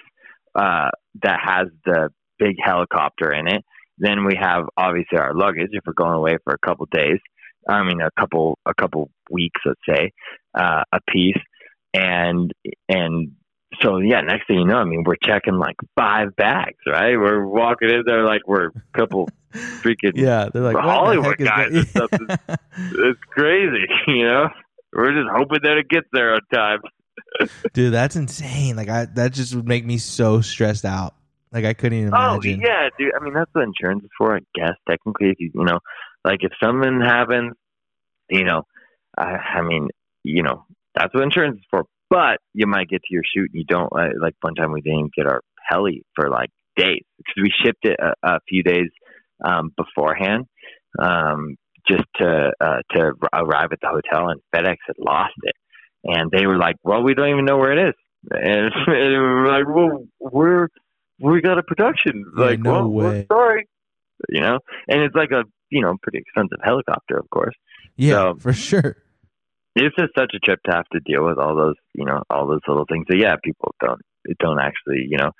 uh, 0.56 0.90
that 1.22 1.40
has 1.44 1.68
the 1.86 2.10
big 2.40 2.56
helicopter 2.64 3.32
in 3.32 3.48
it. 3.48 3.64
Then 3.98 4.26
we 4.26 4.36
have 4.40 4.66
obviously 4.76 5.20
our 5.20 5.34
luggage 5.34 5.70
if 5.72 5.84
we're 5.86 5.94
going 5.94 6.16
away 6.16 6.38
for 6.44 6.54
a 6.54 6.66
couple 6.66 6.88
days. 6.92 7.20
I 7.70 7.84
mean, 7.84 8.02
a 8.02 8.10
couple 8.20 8.58
a 8.66 8.74
couple 8.74 9.10
weeks, 9.32 9.62
let's 9.66 9.80
say, 9.88 10.12
uh, 10.58 10.84
a 10.92 11.00
piece, 11.10 11.42
and 11.94 12.52
and 12.90 13.32
so 13.82 13.98
yeah. 13.98 14.22
Next 14.22 14.48
thing 14.48 14.60
you 14.60 14.66
know, 14.66 14.78
I 14.78 14.84
mean, 14.84 15.04
we're 15.06 15.16
checking 15.16 15.58
like 15.58 15.76
five 15.96 16.36
bags, 16.36 16.78
right? 16.88 17.18
We're 17.18 17.46
walking 17.46 17.90
in 17.90 18.04
there 18.06 18.26
like 18.26 18.42
we're 18.48 18.68
a 18.68 18.98
couple 18.98 19.30
freaking 19.54 20.14
yeah, 20.16 20.50
they're 20.54 20.64
like 20.64 20.76
For 20.76 20.86
"What 20.86 21.14
in 21.14 21.22
the 21.22 21.24
Hollywood 21.24 21.38
guys 21.38 21.70
go-" 21.70 21.78
and 21.80 21.88
stuff 21.88 22.60
it's 22.78 23.20
crazy, 23.30 23.86
you 24.08 24.26
know. 24.26 24.50
We're 24.94 25.12
just 25.12 25.30
hoping 25.32 25.60
that 25.64 25.78
it 25.78 25.90
gets 25.90 26.08
there 26.14 26.34
on 26.36 26.42
time. 26.54 26.80
Dude, 27.74 27.94
that's 27.94 28.16
insane. 28.16 28.76
Like 28.76 28.90
I, 28.90 29.06
that 29.06 29.34
just 29.34 29.56
would 29.56 29.68
make 29.68 29.86
me 29.86 29.98
so 29.98 30.42
stressed 30.42 30.86
out. 30.86 31.16
Like 31.52 31.66
I 31.66 31.74
couldn't 31.74 32.00
even 32.00 32.14
oh, 32.14 32.36
imagine. 32.36 32.62
Oh 32.64 32.68
yeah, 32.68 32.90
dude. 32.98 33.12
I 33.16 33.24
mean, 33.24 33.34
that's 33.36 33.50
what 33.54 33.64
insurance 33.64 34.04
is 34.04 34.10
for, 34.18 34.36
I 34.36 34.40
guess. 34.56 34.74
Technically, 34.90 35.30
if 35.30 35.40
you 35.40 35.52
you 35.54 35.64
know, 35.64 35.80
like 36.26 36.40
if 36.42 36.52
something 36.62 37.00
happens, 37.00 37.54
you 38.28 38.44
know, 38.44 38.64
I, 39.16 39.36
I 39.36 39.62
mean, 39.62 39.90
you 40.24 40.42
know, 40.42 40.66
that's 40.96 41.14
what 41.14 41.24
insurance 41.24 41.60
is 41.60 41.66
for. 41.70 41.86
But 42.10 42.38
you 42.54 42.68
might 42.68 42.90
get 42.90 43.02
to 43.04 43.08
your 43.14 43.24
shoot 43.24 43.50
and 43.52 43.60
you 43.60 43.66
don't. 43.66 43.92
Uh, 43.92 44.10
like 44.22 44.36
one 44.42 44.56
time 44.56 44.72
we 44.72 44.82
didn't 44.82 45.14
get 45.16 45.26
our 45.28 45.42
heli 45.70 46.04
for 46.16 46.30
like 46.30 46.50
days 46.76 47.02
because 47.18 47.42
we 47.42 47.52
shipped 47.64 47.86
it 47.86 47.98
a, 48.00 48.14
a 48.36 48.40
few 48.48 48.62
days 48.64 48.90
um, 49.44 49.72
beforehand, 49.76 50.46
um, 51.00 51.56
just 51.88 52.04
to 52.18 52.52
uh, 52.62 52.78
to 52.92 53.14
arrive 53.34 53.70
at 53.72 53.80
the 53.82 53.88
hotel, 53.88 54.30
and 54.30 54.40
FedEx 54.56 54.78
had 54.86 54.96
lost 55.00 55.34
it, 55.44 55.56
and 56.04 56.30
they 56.32 56.46
were 56.46 56.58
like, 56.58 56.76
"Well, 56.84 57.02
we 57.04 57.14
don't 57.14 57.30
even 57.30 57.46
know 57.46 57.58
where 57.58 57.72
it 57.78 57.90
is," 57.90 57.96
and, 58.32 58.72
and 58.88 59.12
we 59.12 59.18
were 59.18 59.48
like, 59.48 59.66
"Well, 59.68 60.06
we're." 60.20 60.68
we 61.20 61.40
got 61.42 61.58
a 61.58 61.64
production. 61.64 62.26
Yeah, 62.38 62.44
Like, 62.46 62.60
no 62.60 62.88
well, 62.88 63.10
way. 63.12 63.26
sorry. 63.32 63.68
You 64.30 64.42
know, 64.42 64.60
and 64.90 65.02
it's 65.04 65.16
like 65.16 65.32
a 65.32 65.44
you 65.70 65.82
know 65.82 65.96
pretty 66.02 66.18
expensive 66.20 66.58
helicopter, 66.64 67.18
of 67.18 67.30
course. 67.30 67.56
yeah, 67.96 68.34
so- 68.34 68.36
for 68.40 68.52
sure. 68.54 68.98
It's 69.76 69.96
just 69.96 70.14
such 70.18 70.34
a 70.36 70.40
trip 70.40 70.60
to 70.66 70.76
have 70.76 70.88
to 70.94 71.00
deal 71.00 71.26
with 71.26 71.38
all 71.38 71.56
those 71.56 71.76
you 71.94 72.06
know 72.06 72.22
all 72.30 72.48
those 72.48 72.62
little 72.68 72.86
things. 72.90 73.06
So 73.10 73.18
yeah, 73.18 73.36
people 73.44 73.74
don't 73.80 74.02
don't 74.40 74.60
actually 74.60 75.06
you 75.10 75.18
know 75.18 75.32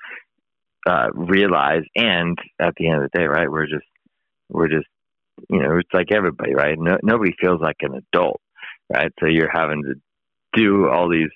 uh, 0.86 1.08
realize. 1.14 1.82
And 1.96 2.36
at 2.60 2.74
the 2.76 2.88
end 2.88 3.02
of 3.02 3.10
the 3.10 3.18
day, 3.18 3.24
right, 3.24 3.50
we're 3.50 3.66
just 3.66 3.86
we're 4.50 4.68
just 4.68 4.86
you 5.48 5.60
know 5.60 5.78
it's 5.78 5.92
like 5.92 6.12
everybody, 6.12 6.54
right? 6.54 6.76
No, 6.78 6.98
nobody 7.02 7.32
feels 7.40 7.60
like 7.60 7.76
an 7.80 7.94
adult, 7.94 8.40
right? 8.92 9.12
So 9.20 9.26
you're 9.26 9.50
having 9.52 9.82
to 9.84 9.94
do 10.54 10.88
all 10.88 11.08
these 11.08 11.30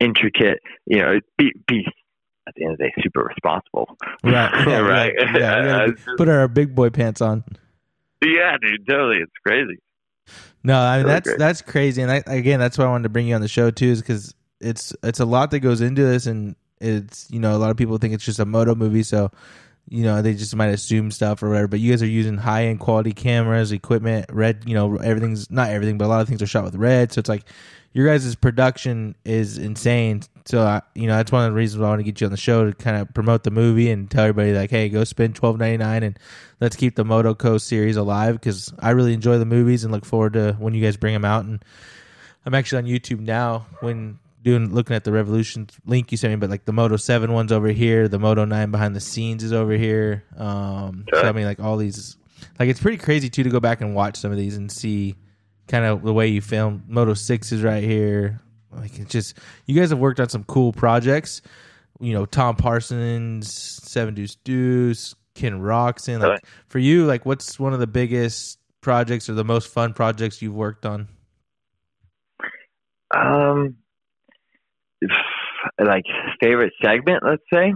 intricate, 0.00 0.58
you 0.86 0.98
know, 0.98 1.20
be, 1.38 1.52
be 1.66 1.84
at 2.48 2.54
the 2.56 2.64
end 2.64 2.72
of 2.72 2.78
the 2.78 2.84
day 2.84 2.92
super 3.02 3.20
responsible, 3.22 3.96
Right. 4.24 4.50
Yeah, 4.66 4.78
right? 4.80 5.12
Yeah, 5.16 5.36
yeah, 5.36 5.86
It's 5.88 6.02
Put 6.16 6.28
our 6.28 6.48
big 6.48 6.74
boy 6.74 6.90
pants 6.90 7.20
on. 7.20 7.44
yeah, 8.24 8.56
dude, 8.60 8.86
totally, 8.88 9.18
it's 9.18 9.32
crazy. 9.46 9.78
No, 10.64 10.78
I 10.78 10.98
mean 10.98 11.06
Really 11.06 11.14
that's 11.14 11.28
great. 11.28 11.38
that's 11.38 11.62
crazy, 11.62 12.02
and 12.02 12.10
I, 12.10 12.22
again, 12.26 12.60
that's 12.60 12.78
why 12.78 12.84
I 12.84 12.88
wanted 12.88 13.04
to 13.04 13.08
bring 13.08 13.26
you 13.26 13.34
on 13.34 13.40
the 13.40 13.48
show 13.48 13.70
too, 13.70 13.86
is 13.86 14.00
because 14.00 14.34
it's 14.60 14.94
it's 15.02 15.20
a 15.20 15.24
lot 15.24 15.50
that 15.50 15.60
goes 15.60 15.80
into 15.80 16.02
this, 16.04 16.26
and 16.26 16.54
it's 16.80 17.28
you 17.30 17.40
know 17.40 17.56
a 17.56 17.58
lot 17.58 17.70
of 17.70 17.76
people 17.76 17.98
think 17.98 18.14
it's 18.14 18.24
just 18.24 18.38
a 18.38 18.44
moto 18.46 18.74
movie, 18.74 19.02
so 19.02 19.30
you 19.88 20.04
know 20.04 20.22
they 20.22 20.34
just 20.34 20.54
might 20.54 20.68
assume 20.68 21.10
stuff 21.10 21.42
or 21.42 21.48
whatever. 21.48 21.68
But 21.68 21.80
you 21.80 21.90
guys 21.90 22.02
are 22.02 22.06
using 22.06 22.36
high 22.36 22.66
end 22.66 22.78
quality 22.80 23.12
cameras, 23.12 23.72
equipment, 23.72 24.26
red, 24.30 24.62
you 24.66 24.74
know 24.74 24.96
everything's 24.98 25.50
not 25.50 25.70
everything, 25.70 25.98
but 25.98 26.04
a 26.04 26.08
lot 26.08 26.20
of 26.20 26.28
things 26.28 26.40
are 26.42 26.46
shot 26.46 26.64
with 26.64 26.76
red, 26.76 27.12
so 27.12 27.18
it's 27.18 27.28
like 27.28 27.42
your 27.92 28.06
guys' 28.06 28.34
production 28.36 29.16
is 29.24 29.58
insane. 29.58 30.22
So 30.44 30.62
I, 30.62 30.82
you 30.94 31.06
know 31.06 31.16
that's 31.16 31.30
one 31.30 31.44
of 31.44 31.52
the 31.52 31.56
reasons 31.56 31.80
why 31.80 31.86
I 31.86 31.90
want 31.90 32.00
to 32.00 32.04
get 32.04 32.20
you 32.20 32.26
on 32.26 32.30
the 32.30 32.36
show 32.36 32.64
to 32.64 32.72
kind 32.72 32.96
of 32.96 33.14
promote 33.14 33.44
the 33.44 33.50
movie 33.50 33.90
and 33.90 34.10
tell 34.10 34.24
everybody 34.24 34.52
like, 34.52 34.70
hey, 34.70 34.88
go 34.88 35.04
spend 35.04 35.36
twelve 35.36 35.58
ninety 35.58 35.76
nine 35.76 36.02
and 36.02 36.18
let's 36.60 36.76
keep 36.76 36.96
the 36.96 37.04
Moto 37.04 37.34
Co 37.34 37.58
series 37.58 37.96
alive 37.96 38.34
because 38.34 38.72
I 38.78 38.90
really 38.90 39.12
enjoy 39.12 39.38
the 39.38 39.44
movies 39.44 39.84
and 39.84 39.92
look 39.92 40.04
forward 40.04 40.32
to 40.32 40.56
when 40.58 40.74
you 40.74 40.82
guys 40.82 40.96
bring 40.96 41.14
them 41.14 41.24
out. 41.24 41.44
And 41.44 41.64
I'm 42.44 42.54
actually 42.54 42.78
on 42.78 42.84
YouTube 42.98 43.20
now 43.20 43.66
when 43.80 44.18
doing 44.42 44.74
looking 44.74 44.96
at 44.96 45.04
the 45.04 45.12
Revolution 45.12 45.68
link 45.86 46.10
you 46.10 46.18
sent 46.18 46.32
me, 46.32 46.36
but 46.36 46.50
like 46.50 46.64
the 46.64 46.72
Moto 46.72 46.96
Seven 46.96 47.32
one's 47.32 47.52
over 47.52 47.68
here, 47.68 48.08
the 48.08 48.18
Moto 48.18 48.44
Nine 48.44 48.70
behind 48.70 48.96
the 48.96 49.00
scenes 49.00 49.44
is 49.44 49.52
over 49.52 49.72
here. 49.72 50.24
Um, 50.36 51.04
so 51.14 51.22
I 51.22 51.32
mean, 51.32 51.44
like 51.44 51.60
all 51.60 51.76
these, 51.76 52.16
like 52.58 52.68
it's 52.68 52.80
pretty 52.80 52.98
crazy 52.98 53.30
too 53.30 53.44
to 53.44 53.50
go 53.50 53.60
back 53.60 53.80
and 53.80 53.94
watch 53.94 54.16
some 54.16 54.32
of 54.32 54.38
these 54.38 54.56
and 54.56 54.70
see 54.72 55.14
kind 55.68 55.84
of 55.84 56.02
the 56.02 56.12
way 56.12 56.26
you 56.26 56.40
film. 56.40 56.82
Moto 56.88 57.14
Six 57.14 57.52
is 57.52 57.62
right 57.62 57.84
here. 57.84 58.40
Like 58.72 58.98
it's 58.98 59.10
just 59.10 59.38
you 59.66 59.74
guys 59.78 59.90
have 59.90 59.98
worked 59.98 60.20
on 60.20 60.28
some 60.28 60.44
cool 60.44 60.72
projects. 60.72 61.42
You 62.00 62.14
know, 62.14 62.26
Tom 62.26 62.56
Pagès, 62.56 63.44
Seven 63.44 64.14
Deuce 64.14 64.36
Deuce, 64.36 65.14
Ken 65.34 65.60
Roczen. 65.60 66.20
Like 66.20 66.44
for 66.68 66.78
you, 66.78 67.06
like 67.06 67.24
what's 67.26 67.60
one 67.60 67.72
of 67.72 67.80
the 67.80 67.86
biggest 67.86 68.58
projects 68.80 69.28
or 69.28 69.34
the 69.34 69.44
most 69.44 69.68
fun 69.68 69.92
projects 69.92 70.42
you've 70.42 70.54
worked 70.54 70.86
on? 70.86 71.08
Um, 73.14 73.76
like 75.78 76.04
favorite 76.40 76.72
segment, 76.82 77.22
let's 77.24 77.42
say. 77.52 77.74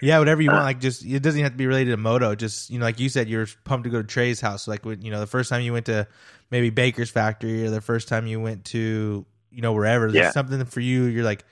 Yeah, 0.00 0.18
whatever 0.20 0.40
you 0.40 0.50
Uh, 0.50 0.54
want. 0.54 0.64
Like, 0.64 0.80
just 0.80 1.04
it 1.04 1.22
doesn't 1.22 1.42
have 1.42 1.52
to 1.52 1.58
be 1.58 1.66
related 1.66 1.90
to 1.90 1.96
moto. 1.98 2.34
Just 2.34 2.70
you 2.70 2.78
know, 2.78 2.86
like 2.86 2.98
you 2.98 3.08
said, 3.08 3.28
you're 3.28 3.46
pumped 3.64 3.84
to 3.84 3.90
go 3.90 4.00
to 4.00 4.06
Trey's 4.06 4.40
house. 4.40 4.66
Like, 4.66 4.84
when, 4.86 5.02
you 5.02 5.10
know, 5.10 5.20
the 5.20 5.26
first 5.26 5.50
time 5.50 5.60
you 5.62 5.72
went 5.72 5.86
to 5.86 6.06
maybe 6.50 6.70
Baker's 6.70 7.10
factory, 7.10 7.66
or 7.66 7.70
the 7.70 7.82
first 7.82 8.08
time 8.08 8.26
you 8.26 8.40
went 8.40 8.64
to 8.66 9.26
you 9.56 9.62
know 9.62 9.72
wherever. 9.72 10.12
There's 10.12 10.26
Yeah. 10.26 10.30
something 10.32 10.62
for 10.66 10.80
you. 10.80 11.04
You're 11.04 11.24
like, 11.24 11.42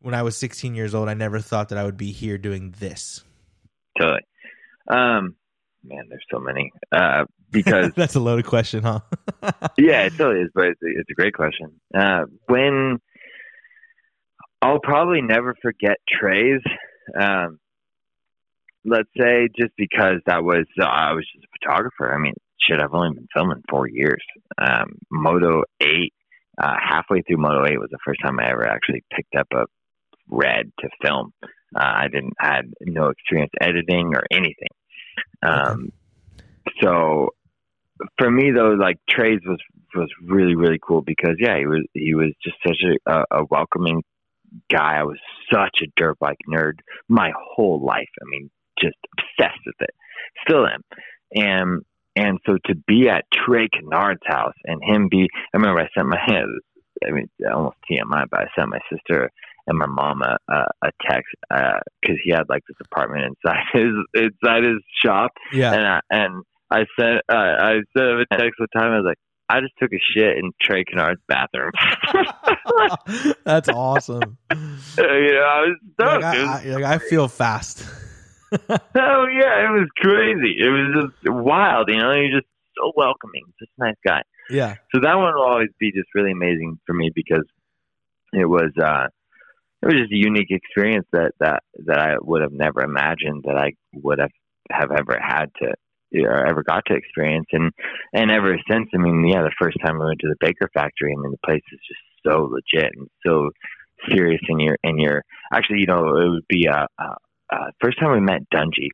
when 0.00 0.14
I 0.14 0.22
was 0.22 0.36
16 0.36 0.74
years 0.76 0.94
old, 0.94 1.08
I 1.08 1.14
never 1.14 1.40
thought 1.40 1.70
that 1.70 1.78
I 1.78 1.84
would 1.84 1.96
be 1.96 2.12
here 2.12 2.38
doing 2.38 2.74
this. 2.78 3.24
Totally. 3.98 4.20
Um, 4.88 5.34
man, 5.82 6.04
there's 6.08 6.24
so 6.30 6.38
many. 6.38 6.70
Uh, 6.92 7.24
because 7.50 7.92
That's 7.96 8.14
a 8.14 8.20
loaded 8.20 8.46
question, 8.46 8.84
huh? 8.84 9.00
yeah, 9.78 10.02
it 10.06 10.10
totally 10.16 10.42
is, 10.42 10.50
but 10.54 10.66
it's 10.66 10.82
a, 10.82 10.86
it's 11.00 11.10
a 11.10 11.14
great 11.14 11.34
question. 11.34 11.80
Uh, 11.92 12.24
when 12.46 12.98
I'll 14.62 14.78
probably 14.80 15.20
never 15.20 15.54
forget 15.60 15.96
Trey's. 16.08 16.62
Um, 17.20 17.58
let's 18.84 19.08
say 19.18 19.48
just 19.58 19.72
because 19.76 20.20
that 20.26 20.44
was 20.44 20.66
uh, 20.80 20.84
I 20.84 21.12
was 21.12 21.26
just 21.34 21.44
a 21.44 21.48
photographer. 21.58 22.14
I 22.14 22.18
mean, 22.18 22.34
shit, 22.60 22.80
I've 22.80 22.94
only 22.94 23.14
been 23.14 23.28
filming 23.34 23.62
four 23.68 23.88
years. 23.88 24.22
Um, 24.58 24.98
Moto 25.10 25.64
eight 25.80 26.12
uh, 26.60 26.74
halfway 26.80 27.22
through 27.22 27.38
Moto 27.38 27.64
8 27.66 27.78
was 27.78 27.88
the 27.90 27.98
first 28.04 28.20
time 28.22 28.38
I 28.38 28.50
ever 28.50 28.66
actually 28.66 29.02
picked 29.14 29.34
up 29.34 29.48
a 29.52 29.64
red 30.28 30.70
to 30.80 30.88
film. 31.02 31.32
Uh, 31.42 31.48
I 31.82 32.08
didn't 32.08 32.34
I 32.40 32.56
had 32.56 32.72
no 32.80 33.08
experience 33.08 33.52
editing 33.60 34.14
or 34.14 34.24
anything. 34.30 34.68
Um, 35.42 35.90
so 36.82 37.30
for 38.18 38.30
me 38.30 38.50
though, 38.52 38.70
like 38.70 38.96
Trey's 39.08 39.40
was 39.46 39.58
was 39.94 40.08
really 40.24 40.56
really 40.56 40.78
cool 40.84 41.02
because 41.02 41.36
yeah, 41.38 41.58
he 41.58 41.66
was 41.66 41.84
he 41.92 42.14
was 42.14 42.32
just 42.42 42.56
such 42.66 42.78
a, 43.06 43.24
a 43.30 43.44
welcoming 43.50 44.02
guy. 44.70 44.98
I 44.98 45.04
was 45.04 45.18
such 45.52 45.78
a 45.82 45.90
dirt 45.96 46.18
bike 46.18 46.38
nerd 46.48 46.74
my 47.08 47.32
whole 47.36 47.84
life. 47.84 48.08
I 48.20 48.24
mean, 48.28 48.50
just 48.80 48.96
obsessed 49.18 49.60
with 49.66 49.76
it. 49.80 49.94
Still 50.46 50.66
am. 50.66 50.82
And 51.34 51.82
and 52.16 52.38
so 52.46 52.58
to 52.66 52.74
be 52.86 53.08
at 53.08 53.24
Trey 53.32 53.68
Canard's 53.72 54.22
house 54.24 54.54
and 54.64 54.80
him 54.82 55.08
be, 55.10 55.28
I 55.52 55.56
remember 55.56 55.80
I 55.80 55.88
sent 55.96 56.08
my, 56.08 56.18
I 57.06 57.10
mean, 57.10 57.28
almost 57.52 57.76
TMI, 57.90 58.24
but 58.30 58.40
I 58.40 58.46
sent 58.56 58.70
my 58.70 58.78
sister 58.90 59.30
and 59.66 59.78
my 59.78 59.86
mom 59.86 60.22
a, 60.22 60.36
a, 60.48 60.64
a 60.82 60.90
text 61.08 61.28
because 61.48 62.16
uh, 62.16 62.22
he 62.22 62.30
had 62.30 62.48
like 62.48 62.62
this 62.68 62.76
apartment 62.84 63.24
inside 63.44 63.62
his 63.72 63.92
inside 64.14 64.64
his 64.64 64.80
shop. 65.04 65.32
Yeah. 65.52 65.72
And 65.72 65.86
I, 65.86 66.00
and 66.10 66.42
I 66.70 66.84
sent 66.98 67.22
uh, 67.28 67.34
I 67.34 67.72
sent 67.96 68.08
him 68.08 68.24
a 68.30 68.36
text 68.36 68.58
one 68.58 68.68
time. 68.76 68.92
I 68.92 68.96
was 68.96 69.06
like, 69.06 69.18
I 69.48 69.60
just 69.60 69.74
took 69.80 69.92
a 69.92 70.00
shit 70.14 70.38
in 70.38 70.52
Trey 70.60 70.84
Canard's 70.84 71.20
bathroom. 71.28 71.72
That's 73.44 73.68
awesome. 73.68 74.38
you 74.50 74.56
know, 74.56 75.42
I 75.42 75.60
was 75.60 75.76
stoked. 75.92 76.22
Like, 76.22 76.24
I, 76.24 76.62
I, 76.62 76.74
like, 76.74 76.84
I 76.84 76.98
feel 76.98 77.28
fast. 77.28 77.86
oh 78.70 79.26
yeah, 79.26 79.66
it 79.66 79.72
was 79.72 79.88
crazy. 79.96 80.56
It 80.58 80.68
was 80.68 81.04
just 81.04 81.34
wild. 81.34 81.88
You 81.88 81.98
know, 81.98 82.12
he's 82.20 82.32
just 82.32 82.46
so 82.76 82.92
welcoming. 82.96 83.44
Just 83.58 83.72
a 83.78 83.84
nice 83.84 83.96
guy. 84.06 84.22
Yeah. 84.50 84.76
So 84.94 85.00
that 85.02 85.14
one 85.16 85.34
will 85.34 85.42
always 85.42 85.70
be 85.78 85.92
just 85.92 86.08
really 86.14 86.32
amazing 86.32 86.78
for 86.86 86.94
me 86.94 87.10
because 87.14 87.44
it 88.32 88.46
was 88.46 88.72
uh 88.82 89.06
it 89.82 89.86
was 89.86 89.94
just 89.94 90.12
a 90.12 90.16
unique 90.16 90.50
experience 90.50 91.06
that 91.12 91.32
that 91.40 91.62
that 91.86 91.98
I 91.98 92.14
would 92.20 92.42
have 92.42 92.52
never 92.52 92.82
imagined 92.82 93.44
that 93.46 93.56
I 93.56 93.72
would 93.94 94.18
have 94.18 94.30
have 94.70 94.90
ever 94.90 95.18
had 95.20 95.46
to 95.62 95.74
or 96.22 96.46
ever 96.46 96.62
got 96.62 96.84
to 96.86 96.94
experience 96.94 97.46
and 97.52 97.72
and 98.12 98.30
ever 98.30 98.56
since 98.70 98.88
I 98.94 98.98
mean 98.98 99.26
yeah 99.26 99.42
the 99.42 99.54
first 99.60 99.76
time 99.84 100.00
I 100.00 100.06
went 100.06 100.20
to 100.20 100.28
the 100.28 100.36
Baker 100.40 100.68
factory 100.72 101.12
I 101.12 101.20
mean 101.20 101.32
the 101.32 101.46
place 101.46 101.62
is 101.72 101.80
just 101.86 102.00
so 102.26 102.50
legit 102.50 102.92
and 102.96 103.08
so 103.26 103.50
serious 104.08 104.40
and 104.48 104.60
you're 104.60 104.78
and 104.82 105.00
you're 105.00 105.22
actually 105.52 105.80
you 105.80 105.86
know 105.86 106.16
it 106.16 106.30
would 106.30 106.48
be 106.48 106.66
a, 106.66 106.86
a 106.98 107.16
uh, 107.52 107.70
first 107.80 107.98
time 107.98 108.12
we 108.12 108.20
met 108.20 108.48
Dungey 108.52 108.88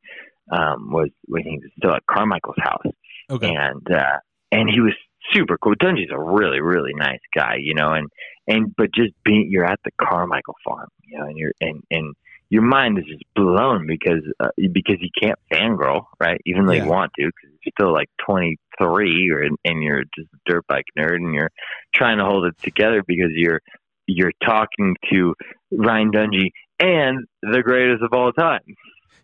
um, 0.51 0.91
was 0.93 1.11
when 1.27 1.43
he 1.45 1.59
was 1.59 1.71
still 1.79 1.93
at 1.95 2.07
Carmichael's 2.07 2.57
house, 2.59 2.87
Okay. 3.31 3.55
and 3.55 3.87
uh, 3.93 4.19
and 4.53 4.69
he 4.69 4.81
was 4.81 4.95
super 5.33 5.57
cool. 5.59 5.75
Dungey's 5.77 6.11
a 6.13 6.19
really 6.21 6.61
really 6.61 6.93
nice 6.95 7.21
guy, 7.35 7.57
you 7.61 7.75
know, 7.75 7.93
and 7.93 8.09
and 8.49 8.75
but 8.77 8.93
just 8.95 9.13
being 9.25 9.49
you're 9.51 9.65
at 9.65 9.81
the 9.85 9.91
Carmichael 10.01 10.57
farm, 10.65 10.89
you 11.05 11.19
know, 11.19 11.27
and 11.27 11.37
you're 11.39 11.53
and 11.61 11.83
and 11.91 12.15
your 12.49 12.63
mind 12.63 12.99
is 12.99 13.05
just 13.05 13.23
blown 13.37 13.87
because 13.87 14.23
uh, 14.41 14.49
because 14.73 14.97
you 15.01 15.11
can't 15.23 15.39
fangirl, 15.53 16.07
right? 16.19 16.41
Even 16.47 16.67
though 16.67 16.73
Yeah. 16.73 16.83
you 16.83 16.91
want 16.91 17.13
to, 17.17 17.27
because 17.27 17.57
you're 17.65 17.73
still 17.79 17.93
like 17.93 18.09
23 18.27 19.31
or 19.31 19.43
and 19.65 19.83
you're 19.85 20.03
just 20.17 20.29
a 20.35 20.39
dirt 20.51 20.67
bike 20.69 20.87
nerd, 20.99 21.17
and 21.17 21.33
you're 21.35 21.51
trying 21.95 22.19
to 22.19 22.25
hold 22.25 22.47
it 22.47 22.59
together 22.61 23.03
because 23.07 23.31
you're 23.35 23.61
you're 24.07 24.33
talking 24.45 24.97
to 25.13 25.35
Ryan 25.71 26.11
Dungey 26.11 26.51
and 26.81 27.27
the 27.43 27.63
greatest 27.63 28.03
of 28.03 28.13
all 28.13 28.33
time. 28.33 28.61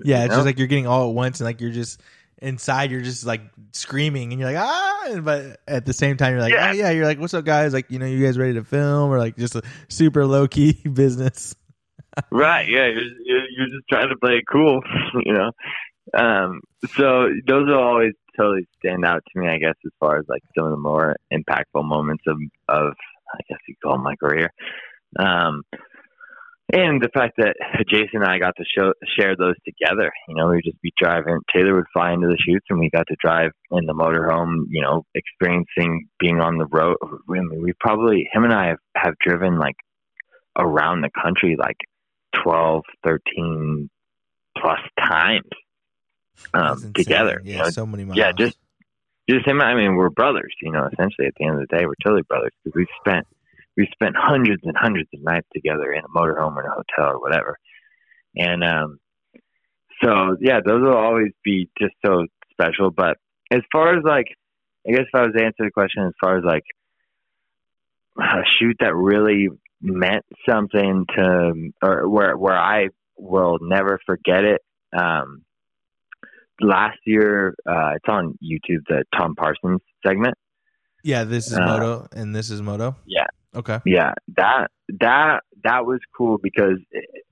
Yeah, 0.03 0.25
it's 0.25 0.31
know? 0.31 0.37
just 0.37 0.47
like 0.47 0.59
you're 0.59 0.67
getting 0.67 0.87
all 0.87 1.09
at 1.09 1.15
once, 1.15 1.41
and 1.41 1.47
like 1.47 1.61
you're 1.61 1.71
just 1.71 2.01
inside, 2.43 2.91
you're 2.91 3.01
just 3.01 3.25
like 3.25 3.41
screaming, 3.73 4.33
and 4.33 4.41
you're 4.41 4.51
like 4.51 4.63
ah, 4.63 5.21
but 5.23 5.61
at 5.67 5.87
the 5.87 5.93
same 5.93 6.17
time, 6.17 6.33
you're 6.33 6.41
like 6.41 6.53
Yeah. 6.53 6.69
oh 6.69 6.73
yeah, 6.73 6.91
you're 6.91 7.07
like 7.07 7.19
what's 7.19 7.35
up, 7.35 7.45
guys? 7.45 7.73
Like 7.73 7.91
you 7.91 7.99
know, 7.99 8.07
you 8.07 8.25
guys 8.25 8.39
ready 8.39 8.55
to 8.55 8.65
film, 8.65 9.11
or 9.11 9.19
like 9.19 9.37
just 9.37 9.55
a 9.55 9.63
super 9.89 10.27
low 10.27 10.47
key 10.47 10.73
business. 10.93 11.55
Right? 12.31 12.69
Yeah, 12.69 12.87
you're 12.87 13.45
you're 13.51 13.67
just 13.67 13.89
trying 13.91 14.09
to 14.09 14.17
play 14.17 14.35
it 14.35 14.45
cool, 14.51 14.81
you 15.25 15.33
know. 15.33 15.51
Um, 16.17 16.61
so 16.97 17.29
those 17.47 17.67
will 17.67 17.83
always 17.83 18.13
totally 18.37 18.67
stand 18.79 19.05
out 19.05 19.23
to 19.33 19.41
me, 19.41 19.49
I 19.49 19.59
guess, 19.59 19.75
as 19.85 19.93
far 19.99 20.19
as 20.19 20.25
like 20.29 20.43
some 20.57 20.67
of 20.67 20.71
the 20.71 20.77
more 20.77 21.17
impactful 21.33 21.85
moments 21.85 22.25
of 22.27 22.37
of 22.69 22.93
I 23.35 23.41
guess 23.49 23.59
you 23.67 23.75
call 23.83 23.99
my 23.99 24.15
career. 24.17 24.51
Um, 25.19 25.63
and 26.73 27.01
the 27.01 27.09
fact 27.15 27.35
that 27.37 27.55
Jason 27.89 28.23
and 28.23 28.25
I 28.25 28.39
got 28.39 28.55
to 28.57 28.65
show, 28.77 28.93
share 29.19 29.37
those 29.37 29.55
together, 29.65 30.11
you 30.29 30.35
know, 30.35 30.49
we'd 30.49 30.65
just 30.65 30.81
be 30.83 30.93
driving. 31.01 31.39
Taylor 31.55 31.77
would 31.77 31.85
fly 31.93 32.13
into 32.13 32.27
the 32.27 32.39
shoots, 32.39 32.67
and 32.71 32.81
we 32.81 32.91
got 32.91 33.07
to 33.07 33.17
drive 33.21 33.53
in 33.71 33.87
the 33.87 33.95
motorhome. 33.95 34.65
You 34.69 34.83
know, 34.83 35.05
experiencing 35.15 36.09
being 36.19 36.41
on 36.41 36.59
the 36.59 36.67
road. 36.67 36.97
I 37.03 37.09
mean, 37.29 37.63
we 37.63 37.73
probably 37.79 38.29
him 38.33 38.45
and 38.45 38.53
I 38.53 38.69
have, 38.69 38.79
have 38.97 39.15
driven 39.25 39.59
like 39.59 39.77
around 40.59 41.03
the 41.03 41.11
country 41.23 41.57
like 41.59 41.77
12, 42.43 42.83
13 43.05 43.91
plus 44.59 44.81
times 44.99 45.45
um, 46.55 46.93
together. 46.95 47.41
Yeah, 47.45 47.53
you 47.53 47.63
know, 47.63 47.71
so 47.71 47.87
many 47.87 48.05
miles. 48.05 48.17
yeah, 48.17 48.33
just 48.33 48.59
just 49.29 49.47
him. 49.47 49.61
I 49.61 49.75
mean, 49.75 49.95
we're 49.95 50.11
brothers. 50.11 50.55
You 50.61 50.73
know, 50.73 50.89
essentially 50.93 51.29
at 51.29 51.35
the 51.39 51.45
end 51.45 51.61
of 51.61 51.69
the 51.69 51.77
day, 51.77 51.87
we're 51.87 51.95
totally 52.03 52.23
brothers 52.23 52.53
because 52.65 52.77
we've 52.77 52.89
spent 53.01 53.27
we 53.77 53.89
spent 53.93 54.15
hundreds 54.17 54.63
and 54.65 54.75
hundreds 54.77 55.09
of 55.15 55.23
nights 55.23 55.47
together 55.55 55.93
in 55.93 56.03
a 56.05 56.09
motorhome 56.09 56.57
or 56.57 56.63
in 56.63 56.71
a 56.71 56.75
hotel 56.75 57.15
or 57.15 57.21
whatever. 57.21 57.59
And 58.35 58.65
um, 58.65 58.99
so 60.03 60.37
yeah, 60.41 60.61
those 60.65 60.83
will 60.83 60.97
always 60.97 61.33
be 61.45 61.69
just 61.79 61.95
so 62.05 62.27
special. 62.53 62.91
But 62.91 63.17
as 63.53 63.61
far 63.73 63.97
as 63.97 64.05
like, 64.05 64.27
I 64.87 64.93
guess 64.93 65.03
if 65.03 65.15
I 65.15 65.23
was 65.23 65.35
to 65.37 65.45
answer 65.45 65.65
the 65.65 65.71
question, 65.71 66.05
as 66.05 66.13
far 66.21 66.39
as 66.39 66.45
like 66.45 66.65
a 68.19 68.43
shoot 68.59 68.77
that 68.81 68.95
really 68.95 69.49
meant 69.81 70.25
something 70.49 71.05
to, 71.17 71.71
or 71.83 72.09
where 72.09 72.37
where 72.37 72.59
I 72.59 72.89
will 73.17 73.59
never 73.61 73.99
forget 74.07 74.45
it. 74.45 74.63
Um, 74.97 75.43
last 76.61 76.99
year, 77.05 77.55
uh, 77.69 77.93
it's 77.97 78.09
on 78.09 78.39
YouTube, 78.43 78.85
the 78.89 79.05
Tom 79.17 79.35
Pagès 79.35 79.79
segment. 80.07 80.35
yeah. 81.03 81.25
This 81.25 81.49
is 81.49 81.59
uh, 81.59 81.67
moto, 81.67 82.09
and 82.13 82.35
this 82.35 82.51
is 82.51 82.63
moto. 82.63 82.97
Yeah. 83.07 83.27
Okay. 83.57 83.81
Yeah, 83.87 84.13
that 84.37 84.69
that 85.01 85.41
that 85.65 85.87
was 85.87 86.01
cool 86.17 86.39
because 86.39 86.79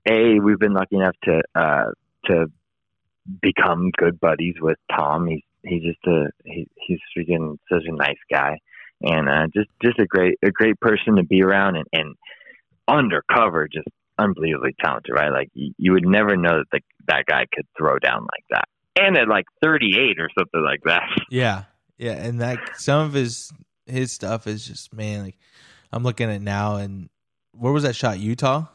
a 0.09 0.39
we've 0.39 0.59
been 0.59 0.73
lucky 0.73 0.95
enough 0.95 1.15
to 1.23 1.41
uh, 1.53 1.85
to 2.25 2.47
become 3.41 3.91
good 3.97 4.19
buddies 4.19 4.55
with 4.59 4.77
Tom. 4.91 5.27
He's 5.27 5.43
he's 5.63 5.83
just 5.83 6.05
a 6.07 6.25
he, 6.43 6.67
he's 6.75 6.99
freaking 7.15 7.57
such 7.71 7.83
a 7.87 7.95
nice 7.95 8.17
guy, 8.31 8.59
and 9.01 9.29
uh, 9.29 9.47
just 9.53 9.69
just 9.83 9.99
a 9.99 10.05
great 10.05 10.37
a 10.43 10.51
great 10.51 10.79
person 10.79 11.17
to 11.17 11.23
be 11.23 11.43
around, 11.43 11.75
and, 11.75 11.85
and 11.93 12.15
undercover, 12.87 13.67
just 13.67 13.87
unbelievably 14.17 14.75
talented. 14.83 15.13
Right, 15.13 15.31
like 15.31 15.49
you, 15.53 15.73
you 15.77 15.91
would 15.93 16.07
never 16.07 16.35
know 16.35 16.59
that 16.59 16.67
the, 16.71 16.79
that 17.07 17.25
guy 17.27 17.45
could 17.53 17.67
throw 17.77 17.99
down 17.99 18.21
like 18.21 18.45
that, 18.49 18.67
and 18.99 19.17
at 19.17 19.27
like 19.27 19.45
38 19.63 20.19
or 20.19 20.29
something 20.37 20.63
like 20.63 20.81
that. 20.85 21.03
Yeah, 21.29 21.63
yeah, 21.97 22.13
and 22.13 22.41
that 22.41 22.59
some 22.77 23.05
of 23.05 23.13
his 23.13 23.51
his 23.85 24.11
stuff 24.11 24.47
is 24.47 24.65
just 24.65 24.93
man. 24.93 25.23
Like 25.23 25.37
I'm 25.95 26.03
looking 26.03 26.29
at 26.29 26.35
it 26.35 26.41
now, 26.41 26.75
and 26.75 27.09
where 27.53 27.71
was 27.71 27.83
that 27.83 27.95
shot? 27.95 28.19
Utah. 28.19 28.65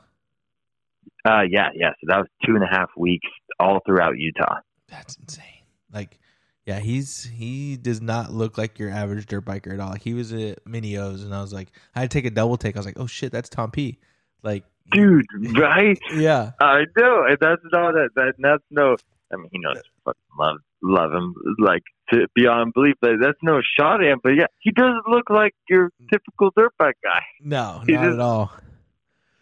Uh, 1.23 1.43
yeah, 1.43 1.69
yeah. 1.75 1.91
So 2.01 2.07
that 2.07 2.17
was 2.17 2.29
two 2.47 2.55
and 2.55 2.65
a 2.65 2.67
half 2.67 2.89
weeks 2.97 3.29
all 3.61 3.81
throughout 3.85 4.17
Utah. 4.17 4.61
That's 4.89 5.17
insane. 5.17 5.45
Like, 5.93 6.19
yeah, 6.65 6.79
he's 6.79 7.25
he 7.25 7.77
does 7.77 8.01
not 8.01 8.33
look 8.33 8.57
like 8.57 8.79
your 8.79 8.89
average 8.89 9.27
dirt 9.27 9.45
biker 9.45 9.75
at 9.75 9.81
all. 9.81 9.95
He 9.95 10.15
was 10.15 10.33
at 10.33 10.67
Mini 10.67 10.97
O's, 10.97 11.23
and 11.23 11.35
I 11.35 11.43
was 11.43 11.53
like, 11.53 11.69
I 11.95 12.01
had 12.01 12.11
to 12.11 12.15
take 12.19 12.25
a 12.25 12.31
double 12.31 12.57
take. 12.57 12.75
I 12.75 12.79
was 12.79 12.87
like, 12.87 12.99
oh 12.99 13.07
shit, 13.07 13.33
that's 13.33 13.51
Tom 13.51 13.71
P. 13.71 13.99
Like, 14.43 14.65
dude, 14.91 15.27
right? 15.59 15.99
yeah, 16.15 16.53
I 16.59 16.87
know, 16.97 17.25
and 17.29 17.37
that's 17.39 17.63
not 17.71 17.93
that. 17.93 18.09
that 18.17 18.33
that's 18.39 18.65
no. 18.71 18.97
I 19.31 19.37
mean, 19.37 19.51
he 19.53 19.59
knows 19.59 19.83
fucking 20.15 20.39
love 20.39 20.57
love 20.83 21.13
him 21.13 21.35
like 21.59 21.83
to 22.13 22.27
beyond 22.35 22.73
belief. 22.75 22.95
That's 23.03 23.39
no 23.43 23.61
shot 23.79 24.03
at 24.03 24.11
him. 24.11 24.19
But 24.23 24.31
yeah, 24.31 24.47
he 24.61 24.71
doesn't 24.73 25.07
look 25.09 25.29
like 25.31 25.55
your 25.69 25.91
typical 26.11 26.51
dirtbag 26.53 26.93
guy. 27.03 27.21
no, 27.43 27.83
He 27.87 27.93
not 27.93 28.03
just- 28.05 28.15
at 28.15 28.21
all. 28.21 28.53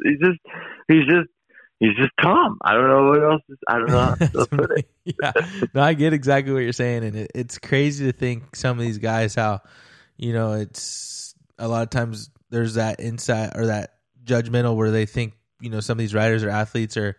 He's 0.03 0.19
just, 0.21 0.39
he's 0.87 1.07
just, 1.07 1.29
he's 1.81 1.97
just 1.97 2.11
Tom. 2.23 2.59
I 2.63 2.73
don't 2.75 2.87
know 2.89 3.09
what 3.09 3.23
else. 3.33 3.43
Is, 3.49 3.59
I 3.69 3.79
don't 3.79 3.89
know 3.89 4.45
put 4.51 4.79
it. 4.79 4.89
yeah, 5.05 5.33
no, 5.75 5.83
I 5.83 5.95
get 5.95 6.13
exactly 6.13 6.53
what 6.53 6.61
you're 6.61 6.73
saying, 6.73 7.03
and 7.03 7.17
it, 7.17 7.33
it's 7.35 7.59
crazy 7.59 8.07
to 8.07 8.13
think 8.17 8.55
some 8.55 8.79
of 8.79 8.85
these 8.85 8.99
guys 8.99 9.35
how, 9.35 9.61
you 10.17 10.33
know, 10.33 10.53
it's 10.53 11.35
a 11.59 11.67
lot 11.67 11.83
of 11.83 11.91
times 11.91 12.31
there's 12.51 12.75
that 12.75 13.01
insight 13.01 13.57
or 13.57 13.67
that 13.67 13.95
judgmental 14.25 14.77
where 14.77 14.93
they 14.93 15.05
think 15.07 15.33
you 15.61 15.71
know 15.71 15.81
some 15.81 15.95
of 15.95 15.99
these 15.99 16.15
riders 16.15 16.45
or 16.45 16.51
athletes 16.51 16.97
are 16.97 17.17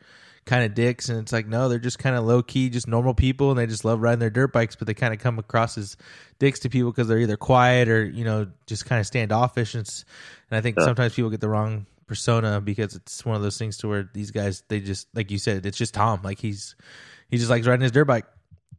kind 0.50 0.66
of 0.66 0.74
dicks, 0.74 1.10
and 1.10 1.20
it's 1.20 1.32
like 1.32 1.48
no, 1.48 1.70
they're 1.70 1.80
just 1.80 2.00
kind 2.00 2.16
of 2.16 2.26
low 2.26 2.42
key, 2.44 2.70
just 2.70 2.88
normal 2.88 3.14
people, 3.14 3.52
and 3.52 3.60
they 3.60 3.68
just 3.68 3.86
love 3.86 4.02
riding 4.02 4.20
their 4.20 4.30
dirt 4.30 4.52
bikes, 4.52 4.76
but 4.76 4.88
they 4.88 4.94
kind 4.94 5.14
of 5.14 5.20
come 5.20 5.40
across 5.40 5.78
as 5.78 5.96
dicks 6.40 6.60
to 6.62 6.70
people 6.70 6.92
because 6.92 7.08
they're 7.08 7.20
either 7.20 7.38
quiet 7.38 7.88
or 7.88 8.04
you 8.06 8.26
know 8.26 8.48
just 8.68 8.86
kind 8.86 9.00
of 9.00 9.06
standoffish, 9.08 9.76
and, 9.76 9.82
it's, 9.82 10.04
and 10.50 10.58
I 10.58 10.62
think 10.62 10.78
Yeah. 10.78 10.86
sometimes 10.86 11.14
people 11.14 11.30
get 11.30 11.40
the 11.42 11.50
wrong 11.50 11.86
persona 12.08 12.60
because 12.60 12.96
it's 12.96 13.24
one 13.24 13.36
of 13.36 13.44
those 13.44 13.58
things 13.60 13.78
to 13.78 13.88
where 13.88 14.10
these 14.14 14.32
guys 14.32 14.64
they 14.68 14.80
just 14.80 15.08
like 15.14 15.30
you 15.30 15.38
said 15.38 15.64
it's 15.68 15.78
just 15.78 15.94
Tom 15.94 16.22
like 16.24 16.40
he's 16.40 16.76
he 17.30 17.38
just 17.38 17.52
likes 17.52 17.68
riding 17.68 17.84
his 17.84 17.92
dirt 17.92 18.06
bike 18.06 18.26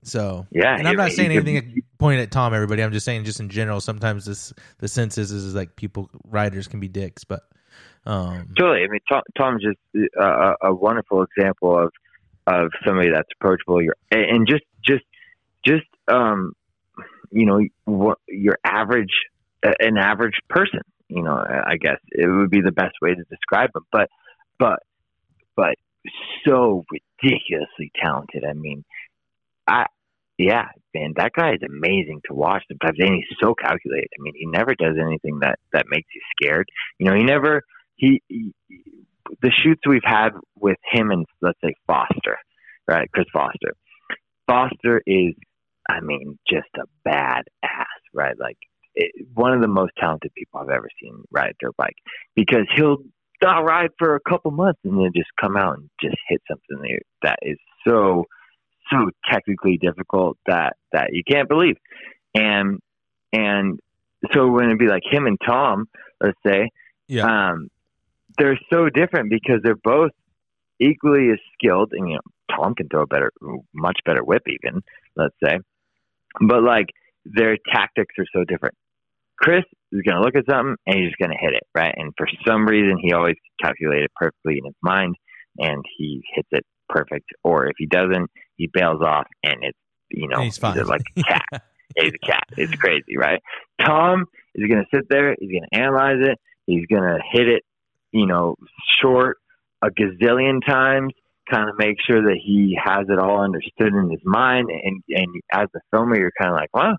so 0.02 0.46
Yeah, 0.50 0.76
and 0.76 0.88
I'm 0.88 0.96
not 0.96 1.12
saying 1.12 1.30
anything 1.30 1.82
pointing 1.98 2.22
at 2.22 2.30
Tom. 2.32 2.54
Everybody, 2.54 2.82
I'm 2.82 2.90
just 2.92 3.04
saying, 3.04 3.24
just 3.24 3.38
in 3.38 3.50
general. 3.50 3.80
Sometimes 3.80 4.24
this 4.24 4.52
the 4.78 4.88
sense 4.88 5.18
is, 5.18 5.30
is 5.30 5.54
like 5.54 5.76
people 5.76 6.10
riders 6.24 6.66
can 6.68 6.80
be 6.80 6.88
dicks, 6.88 7.22
but 7.22 7.42
um, 8.06 8.48
totally. 8.58 8.84
I 8.84 8.88
mean, 8.88 9.00
Tom, 9.08 9.22
Tom's 9.36 9.62
just 9.62 9.78
a, 10.18 10.52
a 10.62 10.74
wonderful 10.74 11.24
example 11.24 11.78
of 11.78 11.92
of 12.46 12.70
somebody 12.86 13.10
that's 13.10 13.28
approachable. 13.38 13.82
You're 13.82 13.96
and 14.10 14.46
just 14.48 14.64
just 14.84 15.04
just 15.64 15.86
um, 16.08 16.52
you 17.30 17.46
know, 17.46 17.60
what 17.84 18.18
your 18.28 18.58
average 18.64 19.12
an 19.62 19.98
average 19.98 20.38
person. 20.48 20.80
You 21.08 21.22
know, 21.22 21.34
I 21.34 21.76
guess 21.76 21.98
it 22.10 22.26
would 22.26 22.50
be 22.50 22.60
the 22.60 22.72
best 22.72 22.94
way 23.02 23.14
to 23.14 23.24
describe 23.28 23.70
him. 23.74 23.82
But 23.92 24.08
but 24.58 24.78
but 25.56 25.74
so 26.46 26.84
ridiculously 26.90 27.90
talented. 28.00 28.44
I 28.48 28.54
mean, 28.54 28.84
I 29.66 29.86
yeah, 30.38 30.68
man, 30.94 31.12
that 31.16 31.32
guy 31.36 31.52
is 31.52 31.60
amazing 31.62 32.22
to 32.26 32.34
watch 32.34 32.62
sometimes, 32.68 32.98
and 32.98 33.14
he's 33.14 33.36
so 33.42 33.54
calculated. 33.54 34.08
I 34.18 34.22
mean, 34.22 34.34
he 34.36 34.46
never 34.46 34.74
does 34.74 34.96
anything 34.98 35.40
that 35.40 35.58
that 35.72 35.86
makes 35.90 36.08
you 36.14 36.20
scared. 36.40 36.68
You 36.98 37.06
know, 37.06 37.14
he 37.14 37.24
never 37.24 37.62
he, 38.00 38.22
he 38.28 38.52
the 39.42 39.50
shoots 39.50 39.82
we've 39.86 40.00
had 40.04 40.30
with 40.58 40.78
him 40.90 41.10
and 41.10 41.26
let's 41.40 41.58
say 41.62 41.74
Foster, 41.86 42.38
right? 42.88 43.10
Chris 43.12 43.26
Foster. 43.32 43.74
Foster 44.48 45.02
is, 45.06 45.34
I 45.88 46.00
mean, 46.00 46.38
just 46.48 46.68
a 46.76 46.84
bad 47.04 47.42
ass, 47.62 47.86
right? 48.12 48.38
Like 48.38 48.56
it, 48.94 49.12
one 49.34 49.52
of 49.52 49.60
the 49.60 49.68
most 49.68 49.92
talented 49.98 50.32
people 50.34 50.60
I've 50.60 50.70
ever 50.70 50.88
seen 51.00 51.22
ride 51.30 51.50
a 51.50 51.54
dirt 51.60 51.76
bike 51.76 51.96
because 52.34 52.66
he'll 52.74 52.98
not 53.42 53.60
ride 53.60 53.90
for 53.98 54.16
a 54.16 54.20
couple 54.28 54.50
months 54.50 54.80
and 54.84 54.98
then 54.98 55.12
just 55.14 55.30
come 55.40 55.56
out 55.56 55.78
and 55.78 55.90
just 56.00 56.16
hit 56.28 56.42
something 56.48 56.98
that 57.22 57.38
is 57.42 57.58
so 57.86 58.24
so 58.92 59.10
technically 59.30 59.78
difficult 59.78 60.36
that 60.46 60.74
that 60.92 61.10
you 61.12 61.22
can't 61.26 61.48
believe 61.48 61.76
and 62.34 62.80
and 63.32 63.78
so 64.32 64.48
when 64.48 64.66
it'd 64.66 64.78
be 64.78 64.88
like 64.88 65.04
him 65.10 65.26
and 65.26 65.38
Tom 65.46 65.88
let's 66.20 66.36
say 66.44 66.68
yeah. 67.08 67.50
um 67.52 67.70
they're 68.38 68.58
so 68.72 68.88
different 68.88 69.30
because 69.30 69.60
they're 69.62 69.74
both 69.82 70.12
equally 70.80 71.30
as 71.30 71.38
skilled 71.54 71.92
and 71.92 72.08
you 72.08 72.14
know 72.14 72.56
Tom 72.56 72.74
can 72.74 72.88
throw 72.88 73.02
a 73.02 73.06
better 73.06 73.32
much 73.74 73.98
better 74.04 74.22
whip 74.24 74.42
even 74.46 74.82
let's 75.16 75.34
say 75.42 75.58
but 76.40 76.62
like 76.62 76.86
their 77.24 77.56
tactics 77.72 78.14
are 78.18 78.26
so 78.32 78.44
different 78.44 78.74
Chris 79.40 79.64
is 79.92 80.02
going 80.02 80.16
to 80.16 80.22
look 80.22 80.36
at 80.36 80.44
something 80.48 80.76
and 80.86 80.96
he's 80.98 81.14
going 81.18 81.30
to 81.30 81.36
hit 81.40 81.54
it, 81.54 81.66
right? 81.74 81.94
And 81.96 82.12
for 82.16 82.28
some 82.46 82.66
reason, 82.66 82.98
he 83.02 83.12
always 83.12 83.36
calculated 83.60 84.10
perfectly 84.14 84.58
in 84.58 84.66
his 84.66 84.74
mind 84.82 85.16
and 85.58 85.82
he 85.96 86.22
hits 86.34 86.48
it 86.52 86.64
perfect. 86.88 87.30
Or 87.42 87.66
if 87.66 87.74
he 87.78 87.86
doesn't, 87.86 88.30
he 88.56 88.68
bails 88.72 89.00
off 89.02 89.26
and 89.42 89.56
it's, 89.62 89.78
you 90.10 90.28
know, 90.28 90.40
he's, 90.40 90.58
fine. 90.58 90.76
he's 90.76 90.86
like 90.86 91.02
a 91.16 91.22
cat. 91.22 91.44
he's 91.96 92.12
a 92.12 92.26
cat. 92.26 92.44
It's 92.56 92.74
crazy, 92.74 93.16
right? 93.16 93.40
Tom 93.80 94.26
is 94.54 94.68
going 94.68 94.84
to 94.84 94.96
sit 94.96 95.06
there. 95.08 95.34
He's 95.38 95.50
going 95.50 95.66
to 95.72 95.78
analyze 95.78 96.18
it. 96.20 96.38
He's 96.66 96.86
going 96.86 97.02
to 97.02 97.18
hit 97.32 97.48
it, 97.48 97.62
you 98.12 98.26
know, 98.26 98.56
short 99.00 99.38
a 99.82 99.88
gazillion 99.90 100.60
times 100.66 101.12
kind 101.50 101.68
of 101.68 101.74
make 101.78 101.96
sure 102.06 102.22
that 102.22 102.38
he 102.44 102.78
has 102.82 103.06
it 103.08 103.18
all 103.18 103.42
understood 103.42 103.92
in 103.92 104.10
his 104.10 104.20
mind 104.24 104.68
and 104.70 105.02
and 105.08 105.34
as 105.52 105.68
a 105.74 105.80
filmer 105.90 106.16
you're 106.16 106.30
kind 106.40 106.50
of 106.52 106.56
like 106.56 106.68
well 106.72 106.94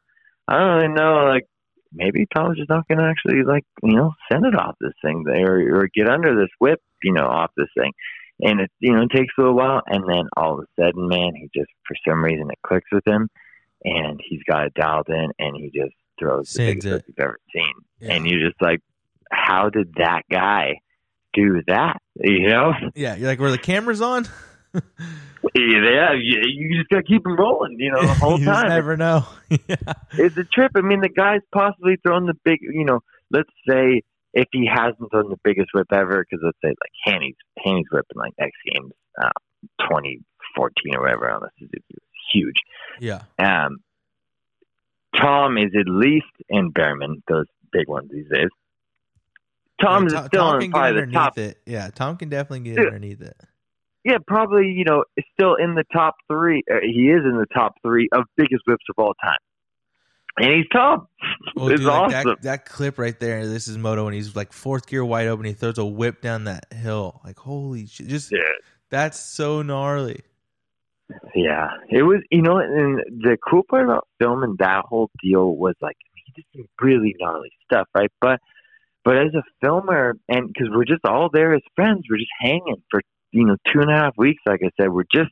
I 0.47 0.57
don't 0.57 0.76
really 0.78 0.88
know 0.93 1.26
like 1.32 1.45
maybe 1.93 2.26
Tom's 2.36 2.57
just 2.57 2.70
not 2.70 2.86
going 2.88 2.97
to 2.97 3.05
actually 3.05 3.43
like 3.43 3.64
you 3.84 3.95
know 3.95 4.12
send 4.32 4.45
it 4.45 4.55
off 4.55 4.76
this 4.82 4.93
thing 5.01 5.24
there 5.26 5.55
or, 5.57 5.82
or 5.84 5.89
get 5.93 6.09
under 6.09 6.36
this 6.36 6.49
whip 6.59 6.82
you 7.03 7.14
know 7.14 7.26
off 7.28 7.51
this 7.55 7.70
thing 7.78 7.93
and 8.41 8.59
it 8.62 8.72
you 8.80 8.91
know 8.93 9.03
it 9.03 9.16
takes 9.16 9.34
a 9.38 9.41
little 9.41 9.55
while 9.55 9.82
and 9.88 10.03
then 10.09 10.28
all 10.36 10.55
of 10.59 10.66
a 10.66 10.82
sudden 10.82 11.07
man 11.07 11.32
he 11.36 11.49
just 11.55 11.72
for 11.88 11.95
some 12.05 12.22
reason 12.24 12.49
it 12.51 12.59
clicks 12.66 12.91
with 12.91 13.07
him 13.07 13.30
and 13.86 14.20
he's 14.28 14.41
got 14.49 14.66
it 14.66 14.74
dialed 14.74 15.07
in 15.07 15.30
and 15.39 15.55
he 15.55 15.72
just 15.74 15.93
throws 16.20 16.49
Sends 16.49 16.84
the 16.84 16.89
biggest 16.89 17.07
it. 17.07 17.14
you've 17.16 17.24
ever 17.26 17.38
seen 17.53 17.74
Yeah. 17.99 18.14
and 18.16 18.28
you're 18.28 18.49
just 18.49 18.62
like 18.62 18.82
how 19.32 19.70
did 19.70 19.93
that 19.95 20.24
guy 20.30 20.80
do 21.34 21.61
that 21.67 22.01
you 22.15 22.47
know 22.47 22.73
yeah, 22.95 23.15
you're 23.15 23.27
like, 23.27 23.39
were 23.39 23.51
the 23.51 23.57
cameras 23.57 24.01
on? 24.01 24.27
yeah 25.55 26.13
you, 26.13 26.41
you 26.45 26.77
just 26.77 26.89
gotta 26.89 27.03
keep 27.03 27.25
him 27.25 27.36
rolling 27.36 27.77
you 27.79 27.91
know 27.91 28.01
the 28.01 28.13
whole 28.13 28.39
you 28.39 28.45
time 28.45 28.69
never 28.69 28.97
know. 28.97 29.25
yeah. 29.49 29.75
it's 30.13 30.38
a 30.38 30.43
trip. 30.43 30.71
I 30.75 30.82
mean, 30.82 31.01
the 31.01 31.09
guy's 31.09 31.41
possibly 31.53 31.97
thrown 32.03 32.25
the 32.25 32.36
big, 32.43 32.59
you 32.61 32.86
know, 32.86 33.01
let's 33.29 33.49
say 33.67 34.01
if 34.34 34.47
he 34.51 34.67
hasn't 34.71 35.11
thrown 35.11 35.29
the 35.29 35.39
biggest 35.43 35.69
whip 35.73 35.88
ever, 35.91 36.25
because 36.27 36.43
let's 36.43 36.57
say 36.63 36.69
like 36.69 36.93
Hanny's, 37.03 37.36
Hanny's 37.57 37.88
whip 37.91 38.05
in 38.13 38.19
like 38.19 38.34
X 38.39 38.51
Games 38.71 38.93
uh, 39.21 39.29
2014 39.82 40.95
or 40.95 41.01
whatever 41.01 41.29
on 41.29 41.41
the 41.41 41.49
Suzuki 41.59 41.84
was 41.89 42.01
huge. 42.34 42.61
yeah. 42.99 43.23
Um, 43.39 43.79
Tom 45.15 45.57
is 45.57 45.71
at 45.77 45.91
least 45.91 46.32
in 46.47 46.71
Behrman, 46.71 47.21
those 47.27 47.45
big 47.73 47.89
ones 47.89 48.09
these 48.11 48.29
days. 48.32 48.47
Tom's 49.82 50.13
Yeah, 50.13 50.19
Tom- 50.19 50.27
still 50.27 50.41
Tom 50.45 50.55
in 50.55 50.61
can 50.61 50.69
get 50.69 50.73
probably 50.77 50.91
the 50.93 50.97
underneath 51.01 51.13
top. 51.13 51.38
it. 51.38 51.57
Yeah, 51.65 51.89
Tom 51.93 52.17
can 52.17 52.29
definitely 52.29 52.69
get 52.69 52.79
Yeah. 52.79 52.86
underneath 52.88 53.21
it. 53.21 53.38
Yeah, 54.03 54.17
probably, 54.25 54.67
you 54.71 54.84
know, 54.86 55.03
still 55.34 55.55
in 55.55 55.75
the 55.75 55.84
top 55.93 56.15
three. 56.27 56.63
Uh, 56.71 56.77
he 56.82 57.09
is 57.11 57.23
in 57.23 57.38
the 57.38 57.45
top 57.53 57.73
three 57.84 58.09
of 58.13 58.23
biggest 58.36 58.63
whips 58.65 58.84
of 58.89 58.95
all 58.97 59.13
time. 59.23 59.38
And 60.38 60.51
he's 60.53 60.65
Tom. 60.73 61.07
Well, 61.55 61.67
it's 61.69 61.82
dude, 61.82 61.88
like 61.88 62.15
awesome. 62.15 62.29
that, 62.29 62.41
that 62.43 62.65
clip 62.65 62.97
right 62.97 63.19
there. 63.19 63.45
This 63.45 63.67
is 63.67 63.77
Moto, 63.77 64.07
and 64.07 64.15
he's 64.15 64.36
like 64.36 64.53
fourth 64.53 64.88
gear 64.88 65.03
wide 65.05 65.27
open. 65.27 65.45
He 65.45 65.53
throws 65.53 65.77
a 65.77 65.86
whip 65.86 66.21
down 66.21 66.45
that 66.45 66.71
hill. 66.73 67.19
Like 67.25 67.38
holy 67.38 67.86
shit! 67.86 68.07
Just 68.07 68.32
Yeah. 68.32 68.39
that's 68.89 69.19
so 69.19 69.61
gnarly. 69.61 70.21
Yeah, 71.36 71.67
it 71.89 72.03
was. 72.03 72.21
You 72.32 72.41
know, 72.41 72.57
and 72.57 72.99
the 73.21 73.38
cool 73.47 73.63
part 73.69 73.84
about 73.84 74.07
filming 74.19 74.55
that 74.59 74.86
whole 74.86 75.09
deal 75.21 75.55
was 75.55 75.75
like 75.82 75.97
he 76.15 76.32
did 76.34 76.45
some 76.55 76.65
really 76.82 77.15
gnarly 77.19 77.51
stuff, 77.65 77.88
right? 77.93 78.11
But 78.21 78.39
but 79.04 79.18
as 79.18 79.34
a 79.36 79.43
filmer, 79.62 80.14
and 80.30 80.47
because 80.47 80.70
we're 80.72 80.86
just 80.86 81.06
all 81.06 81.30
there 81.32 81.54
as 81.54 81.62
friends, 81.76 82.04
we're 82.10 82.18
just 82.18 82.32
hanging 82.39 82.82
for 82.89 83.02
you 83.32 83.45
know 83.45 83.56
two 83.68 83.80
and 83.80 83.91
a 83.91 83.95
half 83.95 84.14
weeks. 84.18 84.41
Like 84.45 84.62
I 84.64 84.70
said, 84.80 84.91
we're 84.91 85.04
just 85.14 85.32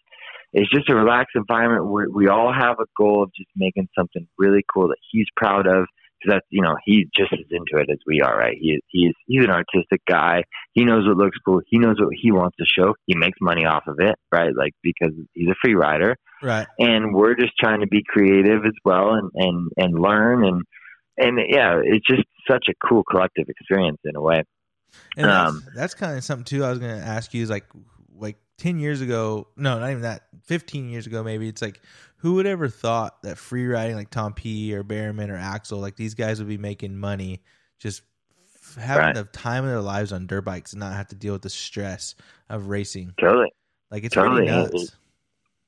it's 0.54 0.70
just 0.72 0.90
a 0.90 0.96
relaxed 0.96 1.36
environment 1.36 1.92
where 1.92 2.08
we 2.10 2.28
all 2.28 2.52
have 2.52 2.78
a 2.80 2.86
goal 2.98 3.24
of 3.24 3.32
just 3.36 3.50
making 3.56 3.88
something 3.98 4.28
really 4.38 4.64
cool 4.74 4.88
that 4.88 4.98
he's 5.12 5.28
proud 5.36 5.68
of. 5.68 5.86
Because 6.22 6.36
that's 6.36 6.46
you 6.50 6.62
know 6.62 6.76
he's 6.84 7.06
just 7.16 7.32
as 7.32 7.46
into 7.50 7.82
it 7.82 7.90
as 7.90 8.00
we 8.06 8.20
are, 8.20 8.38
right? 8.38 8.58
He 8.60 8.80
he's 8.88 9.14
he's 9.26 9.44
an 9.44 9.52
artistic 9.52 10.02
guy. 10.06 10.44
He 10.74 10.84
knows 10.84 11.08
what 11.08 11.16
looks 11.16 11.38
cool. 11.46 11.62
He 11.68 11.78
knows 11.78 11.96
what 11.98 12.10
he 12.14 12.32
wants 12.32 12.58
to 12.58 12.66
show. 12.66 12.94
He 13.06 13.16
makes 13.16 13.38
money 13.40 13.66
off 13.66 13.84
of 13.88 13.96
it, 14.00 14.16
right? 14.32 14.54
Like 14.54 14.74
because 14.84 15.14
he's 15.34 15.48
a 15.48 15.56
free 15.62 15.76
rider 15.76 16.18
Right. 16.42 16.68
and 16.78 17.14
we're 17.14 17.36
just 17.36 17.52
trying 17.60 17.82
to 17.82 17.88
be 17.88 18.02
creative 18.08 18.66
as 18.66 18.74
well 18.86 19.12
and 19.14 19.32
and 19.36 19.72
and 19.78 20.00
learn 20.00 20.46
and 20.46 20.64
and 21.20 21.40
yeah 21.48 21.80
it's 21.84 22.06
just 22.08 22.24
such 22.50 22.66
a 22.70 22.74
cool 22.88 23.04
collective 23.04 23.48
experience 23.50 24.00
in 24.06 24.16
a 24.16 24.22
way 24.22 24.44
And 25.18 25.28
that's, 25.30 25.50
Um, 25.52 25.64
that's 25.76 25.94
kind 25.94 26.18
of 26.18 26.24
something 26.24 26.46
too. 26.46 26.64
I 26.64 26.70
was 26.72 26.80
going 26.80 27.00
to 27.00 27.06
ask 27.06 27.34
you 27.34 27.44
is 27.44 27.50
like, 27.50 27.66
like 28.18 28.38
ten 28.58 28.80
years 28.80 29.02
ago, 29.02 29.48
no, 29.56 29.78
not 29.80 29.90
even 29.92 30.02
that, 30.02 30.24
fifteen 30.44 30.90
years 30.90 31.06
ago, 31.06 31.22
maybe. 31.24 31.48
It's 31.48 31.62
like, 31.62 31.80
who 32.18 32.34
would 32.36 32.48
ever 32.48 32.68
thought 32.68 33.22
that 33.22 33.38
free 33.38 33.68
riding 33.68 33.96
like 33.96 34.10
Tom 34.10 34.34
P 34.34 34.74
or 34.76 34.84
Bearman 34.84 35.30
or 35.30 35.38
Axel, 35.38 35.80
like 35.80 35.96
these 35.96 36.16
guys 36.16 36.40
would 36.40 36.48
be 36.50 36.58
making 36.58 36.98
money, 36.98 37.44
just 37.80 38.02
f- 38.56 38.76
having 38.84 39.06
Right. 39.06 39.16
the 39.16 39.26
time 39.26 39.64
of 39.64 39.70
their 39.70 39.80
lives 39.82 40.12
on 40.12 40.26
dirt 40.26 40.42
bikes 40.44 40.74
and 40.74 40.80
not 40.80 40.94
have 40.94 41.08
to 41.10 41.16
deal 41.16 41.34
with 41.34 41.44
the 41.44 41.50
stress 41.52 42.16
of 42.50 42.68
racing. 42.68 43.14
totally 43.22 43.52
Like 43.92 44.04
it's 44.06 44.16
Totally. 44.16 44.46
nuts. 44.48 44.98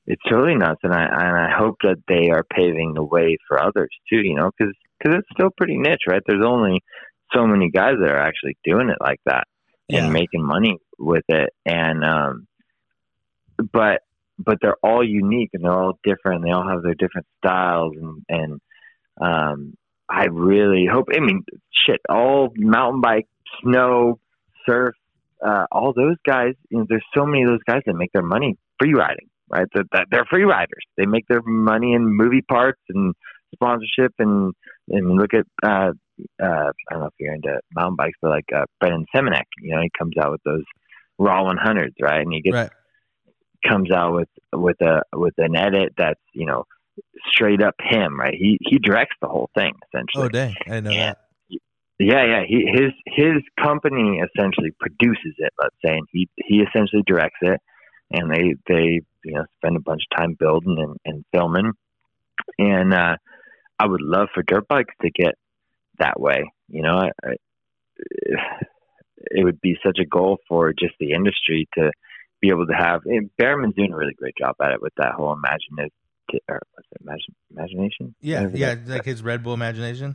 it's 0.06 0.22
totally 0.28 0.56
nuts 0.56 0.80
and 0.82 0.92
i 0.92 1.04
and 1.04 1.36
i 1.38 1.48
hope 1.56 1.76
that 1.82 1.96
they 2.08 2.28
are 2.30 2.42
paving 2.42 2.94
the 2.94 3.04
way 3.04 3.36
for 3.46 3.62
others 3.62 3.90
too 4.10 4.16
you 4.16 4.34
know 4.34 4.50
because 4.58 4.74
it's 5.10 5.28
still 5.32 5.50
pretty 5.56 5.76
niche 5.78 6.02
right? 6.08 6.22
There's 6.26 6.44
only 6.44 6.80
so 7.34 7.46
many 7.46 7.70
guys 7.70 7.94
that 8.00 8.10
are 8.10 8.20
actually 8.20 8.56
doing 8.64 8.88
it 8.90 8.98
like 9.00 9.20
that 9.26 9.44
Yeah. 9.88 10.04
and 10.04 10.12
making 10.12 10.42
money 10.44 10.78
with 10.98 11.24
it. 11.28 11.50
And 11.66 12.04
um 12.04 12.46
but 13.72 14.02
but 14.38 14.58
they're 14.60 14.76
all 14.82 15.04
unique 15.06 15.50
and 15.52 15.64
they're 15.64 15.72
all 15.72 15.98
different 16.04 16.42
they 16.42 16.50
all 16.50 16.66
have 16.68 16.82
their 16.82 16.94
different 16.94 17.26
styles 17.38 17.94
and 18.00 18.22
and 18.28 18.60
um 19.20 19.74
i 20.08 20.24
really 20.24 20.86
hope 20.90 21.08
i 21.14 21.20
mean 21.20 21.44
shit 21.70 22.00
all 22.08 22.48
mountain 22.56 23.00
bike 23.00 23.28
snow 23.60 24.18
surf 24.66 24.94
uh 25.46 25.66
all 25.70 25.92
those 25.92 26.16
guys 26.26 26.54
you 26.70 26.78
know 26.78 26.86
there's 26.88 27.04
so 27.14 27.24
many 27.26 27.42
of 27.44 27.50
those 27.50 27.62
guys 27.66 27.82
that 27.86 27.94
make 27.94 28.10
their 28.12 28.22
money 28.22 28.56
free 28.80 28.94
riding 28.94 29.28
right? 29.50 29.68
They're, 29.74 30.04
they're 30.10 30.24
free 30.30 30.44
riders. 30.44 30.82
They 30.96 31.04
make 31.04 31.28
their 31.28 31.42
money 31.42 31.92
in 31.92 32.06
movie 32.06 32.40
parts 32.40 32.80
and 32.88 33.14
sponsorship 33.54 34.12
and 34.18 34.52
and 34.88 35.16
look 35.16 35.34
at 35.34 35.46
uh 35.62 35.92
uh, 36.40 36.44
I 36.44 36.72
don't 36.90 37.00
know 37.00 37.06
if 37.06 37.14
you're 37.18 37.34
into 37.34 37.58
mountain 37.74 37.96
bikes, 37.96 38.18
but 38.20 38.30
like 38.30 38.44
uh, 38.54 38.64
Brandon 38.78 39.06
Semenuk, 39.14 39.44
you 39.60 39.74
know, 39.74 39.80
he 39.80 39.90
comes 39.98 40.12
out 40.20 40.30
with 40.30 40.42
those 40.44 40.62
raw 41.18 41.42
100s, 41.42 41.94
right? 42.00 42.20
And 42.20 42.32
he 42.32 42.42
gets 42.42 42.54
Right. 42.54 42.70
comes 43.66 43.90
out 43.90 44.14
with 44.14 44.28
with 44.52 44.80
a 44.82 45.02
with 45.14 45.34
an 45.38 45.56
edit 45.56 45.94
that's 45.96 46.20
you 46.34 46.46
know 46.46 46.64
straight 47.30 47.62
up 47.62 47.74
him, 47.80 48.18
right? 48.18 48.34
He 48.34 48.58
he 48.60 48.78
directs 48.78 49.16
the 49.20 49.28
whole 49.28 49.50
thing 49.56 49.72
essentially. 49.88 50.26
Oh 50.26 50.28
dang, 50.28 50.56
I 50.68 50.80
know 50.80 50.90
Yeah. 50.90 51.14
that. 51.14 51.18
Yeah, 51.98 52.24
yeah. 52.26 52.42
He 52.46 52.66
his 52.72 52.92
his 53.06 53.42
company 53.62 54.20
essentially 54.20 54.72
produces 54.80 55.34
it, 55.38 55.52
let's 55.60 55.76
say, 55.84 55.96
and 55.96 56.06
he 56.10 56.28
he 56.36 56.62
essentially 56.62 57.02
directs 57.06 57.38
it, 57.42 57.60
and 58.10 58.30
they 58.30 58.54
they 58.66 59.00
you 59.24 59.34
know 59.34 59.44
spend 59.58 59.76
a 59.76 59.80
bunch 59.80 60.02
of 60.10 60.18
time 60.18 60.34
building 60.38 60.76
and, 60.78 60.96
and 61.04 61.24
filming, 61.32 61.72
and 62.58 62.92
uh, 62.92 63.16
I 63.82 63.86
would 63.86 64.00
love 64.00 64.28
for 64.32 64.44
dirt 64.44 64.68
bikes 64.68 64.94
to 65.02 65.10
get 65.10 65.34
that 65.98 66.20
way. 66.20 66.52
You 66.68 66.82
know, 66.82 66.98
I, 66.98 67.10
I, 67.24 67.32
it 69.18 69.42
would 69.42 69.60
be 69.60 69.76
such 69.84 69.98
a 70.00 70.06
goal 70.06 70.38
for 70.48 70.72
just 70.72 70.94
the 71.00 71.12
industry 71.12 71.68
to 71.76 71.90
be 72.40 72.50
able 72.50 72.66
to 72.68 72.74
have. 72.74 73.00
And 73.06 73.28
Behrman's 73.36 73.74
doing 73.74 73.92
a 73.92 73.96
really 73.96 74.14
great 74.14 74.34
job 74.38 74.54
at 74.62 74.70
it 74.70 74.80
with 74.80 74.92
that 74.98 75.14
whole 75.16 75.32
imaginative, 75.32 75.92
or 76.48 76.60
what's 76.74 76.88
it, 76.92 77.00
imagine, 77.02 77.34
imagination? 77.50 78.14
Yeah, 78.20 78.48
yeah, 78.54 78.74
that? 78.76 78.88
like 78.88 79.04
his 79.04 79.20
Red 79.20 79.42
Bull 79.42 79.54
imagination. 79.54 80.14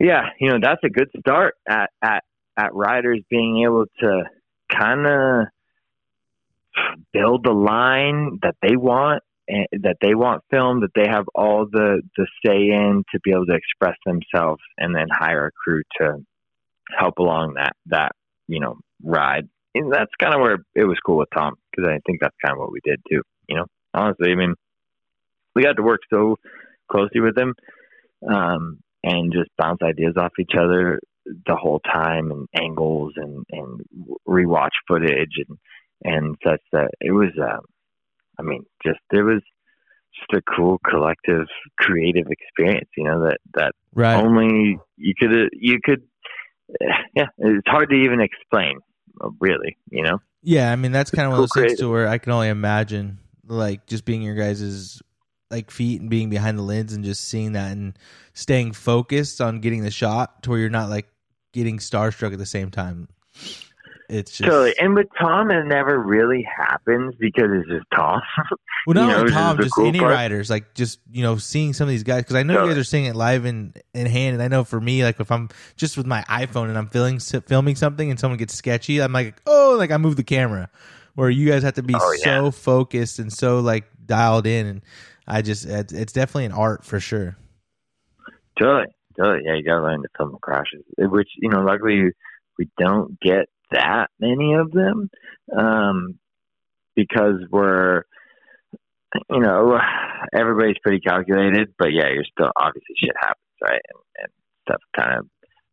yeah. 0.00 0.22
You 0.40 0.52
know, 0.52 0.58
that's 0.62 0.82
a 0.84 0.88
good 0.88 1.10
start 1.20 1.56
at 1.68 1.90
at 2.02 2.24
at 2.56 2.74
riders 2.74 3.20
being 3.28 3.62
able 3.62 3.84
to 4.00 4.22
kind 4.70 5.06
of 5.06 5.46
build 7.12 7.44
the 7.44 7.52
line 7.52 8.38
that 8.42 8.56
they 8.62 8.76
want 8.76 9.22
and 9.48 9.66
that 9.82 9.96
they 10.00 10.14
want 10.14 10.42
filmed 10.50 10.82
that 10.82 10.94
they 10.94 11.08
have 11.08 11.26
all 11.34 11.66
the 11.70 12.02
the 12.16 12.26
say 12.44 12.68
in 12.70 13.02
to 13.12 13.20
be 13.22 13.30
able 13.30 13.46
to 13.46 13.54
express 13.54 13.96
themselves 14.06 14.62
and 14.78 14.94
then 14.94 15.06
hire 15.10 15.46
a 15.46 15.50
crew 15.52 15.82
to 16.00 16.16
help 16.98 17.18
along 17.18 17.54
that 17.54 17.72
that 17.86 18.12
you 18.48 18.60
know 18.60 18.76
ride. 19.02 19.48
And 19.74 19.92
that's 19.92 20.12
kind 20.20 20.34
of 20.34 20.40
where 20.40 20.58
it 20.74 20.84
was 20.84 20.98
cool 21.04 21.18
with 21.18 21.28
tom 21.34 21.54
because 21.70 21.90
i 21.90 21.98
think 22.06 22.20
that's 22.20 22.36
kind 22.44 22.52
of 22.52 22.58
what 22.58 22.72
we 22.72 22.80
did 22.84 23.00
too 23.10 23.22
you 23.48 23.56
know? 23.56 23.66
Honestly 23.92 24.30
i 24.30 24.34
mean 24.34 24.54
we 25.54 25.62
got 25.62 25.76
to 25.76 25.82
work 25.82 26.00
so 26.12 26.36
closely 26.90 27.20
with 27.20 27.36
him 27.36 27.54
um 28.28 28.78
and 29.02 29.32
just 29.32 29.50
bounce 29.58 29.80
ideas 29.82 30.14
off 30.16 30.32
each 30.40 30.52
other 30.58 31.00
the 31.26 31.56
whole 31.56 31.80
time 31.80 32.30
and 32.30 32.46
angles 32.54 33.12
and 33.16 33.44
and 33.50 33.80
rewatch 34.28 34.70
footage 34.86 35.36
and 35.48 35.58
and 36.04 36.36
such 36.44 36.60
that 36.72 36.90
it 37.00 37.12
was 37.12 37.30
um 37.40 37.60
I 38.38 38.42
mean 38.42 38.64
just 38.84 39.00
it 39.12 39.22
was 39.22 39.42
just 40.14 40.44
a 40.44 40.56
cool 40.56 40.78
collective 40.88 41.46
creative 41.78 42.26
experience 42.30 42.88
you 42.96 43.04
know 43.04 43.20
that 43.24 43.38
that 43.54 43.72
Right. 43.94 44.16
only 44.16 44.78
you 44.96 45.14
could 45.18 45.50
you 45.52 45.78
could 45.84 46.02
yeah 47.14 47.26
it's 47.38 47.66
hard 47.68 47.90
to 47.90 47.96
even 47.96 48.20
explain 48.20 48.78
uh, 49.22 49.28
really 49.40 49.76
you 49.90 50.02
know 50.02 50.18
Yeah, 50.42 50.72
I 50.72 50.76
mean 50.76 50.92
that's 50.92 51.10
kind 51.10 51.26
of 51.26 51.32
one 51.32 51.40
of 51.40 51.48
Cool 51.50 51.62
those 51.62 51.68
things 51.68 51.80
to 51.80 51.90
where 51.90 52.08
I 52.08 52.18
can 52.18 52.32
only 52.32 52.48
imagine 52.48 53.18
like 53.46 53.86
just 53.86 54.04
being 54.04 54.22
your 54.22 54.34
guys' 54.34 55.00
like 55.50 55.70
feet 55.70 56.00
and 56.00 56.10
being 56.10 56.30
behind 56.30 56.58
the 56.58 56.62
lens 56.62 56.92
and 56.92 57.04
just 57.04 57.24
seeing 57.28 57.52
that 57.52 57.72
and 57.72 57.96
staying 58.32 58.72
focused 58.72 59.40
on 59.40 59.60
getting 59.60 59.82
the 59.82 59.90
shot 59.90 60.42
to 60.42 60.50
where 60.50 60.58
you're 60.58 60.70
not 60.70 60.90
like 60.90 61.06
getting 61.52 61.78
starstruck 61.78 62.32
at 62.32 62.38
the 62.38 62.46
same 62.46 62.70
time. 62.70 63.08
It's 64.08 64.30
just 64.32 64.48
totally 64.48 64.74
and 64.78 64.94
with 64.94 65.06
tom 65.18 65.50
it 65.50 65.64
never 65.64 65.98
really 65.98 66.42
happens 66.42 67.14
because 67.18 67.46
it's 67.52 67.68
just 67.68 67.86
tom 67.94 68.20
well, 68.86 68.94
not 68.94 69.02
you 69.02 69.08
know, 69.08 69.18
only 69.20 69.32
Tom, 69.32 69.56
just 69.58 69.74
cool 69.74 69.86
any 69.86 69.98
part. 69.98 70.12
riders, 70.12 70.50
like 70.50 70.74
just 70.74 71.00
you 71.10 71.22
know 71.22 71.36
seeing 71.36 71.72
some 71.72 71.84
of 71.84 71.90
these 71.90 72.02
guys 72.02 72.22
because 72.22 72.36
I 72.36 72.42
know 72.42 72.62
you 72.64 72.68
guys 72.70 72.78
are 72.78 72.84
seeing 72.84 73.06
it 73.06 73.16
live 73.16 73.46
in 73.46 73.72
in 73.94 74.06
hand, 74.06 74.34
and 74.34 74.42
I 74.42 74.48
know 74.48 74.62
for 74.64 74.80
me, 74.80 75.02
like 75.04 75.20
if 75.20 75.30
I'm 75.32 75.48
just 75.76 75.96
with 75.96 76.06
my 76.06 76.22
iPhone 76.24 76.68
and 76.68 76.76
I'm 76.76 76.88
filming 76.88 77.18
filming 77.18 77.76
something 77.76 78.10
and 78.10 78.20
someone 78.20 78.36
gets 78.38 78.54
sketchy, 78.54 79.00
I'm 79.00 79.12
like, 79.12 79.40
oh, 79.46 79.76
like 79.78 79.90
I 79.90 79.96
move 79.96 80.16
the 80.16 80.24
camera. 80.24 80.68
Where 81.14 81.30
you 81.30 81.48
guys 81.48 81.62
have 81.62 81.74
to 81.74 81.82
be 81.82 81.94
Oh, 81.94 82.12
so 82.22 82.44
yeah. 82.46 82.50
focused 82.50 83.18
and 83.20 83.32
so 83.32 83.60
like 83.60 83.84
dialed 84.04 84.46
in, 84.46 84.66
and 84.66 84.82
I 85.26 85.42
just 85.42 85.64
it's, 85.64 85.92
it's 85.92 86.12
definitely 86.12 86.46
an 86.46 86.52
art 86.52 86.84
for 86.84 87.00
sure. 87.00 87.36
Totally, 88.58 88.94
totally. 89.16 89.44
Yeah, 89.44 89.54
you 89.54 89.62
gotta 89.64 89.82
learn 89.82 90.02
to 90.02 90.08
film 90.16 90.32
the 90.32 90.38
crashes, 90.38 90.82
which 90.98 91.28
you 91.38 91.48
know, 91.48 91.62
luckily 91.62 92.10
we 92.58 92.68
don't 92.78 93.18
get 93.20 93.48
that 93.74 94.08
many 94.18 94.54
of 94.54 94.70
them, 94.72 95.10
um, 95.56 96.18
because 96.96 97.40
we're, 97.50 98.02
you 99.30 99.40
know, 99.40 99.78
everybody's 100.34 100.78
pretty 100.82 101.00
calculated. 101.00 101.74
But 101.78 101.92
yeah, 101.92 102.08
you're 102.12 102.24
still 102.24 102.50
obviously 102.56 102.94
shit 102.96 103.14
happens, 103.20 103.58
right? 103.62 103.82
And, 103.92 104.24
and 104.24 104.32
stuff 104.66 104.82
kind 104.96 105.18
of 105.18 105.26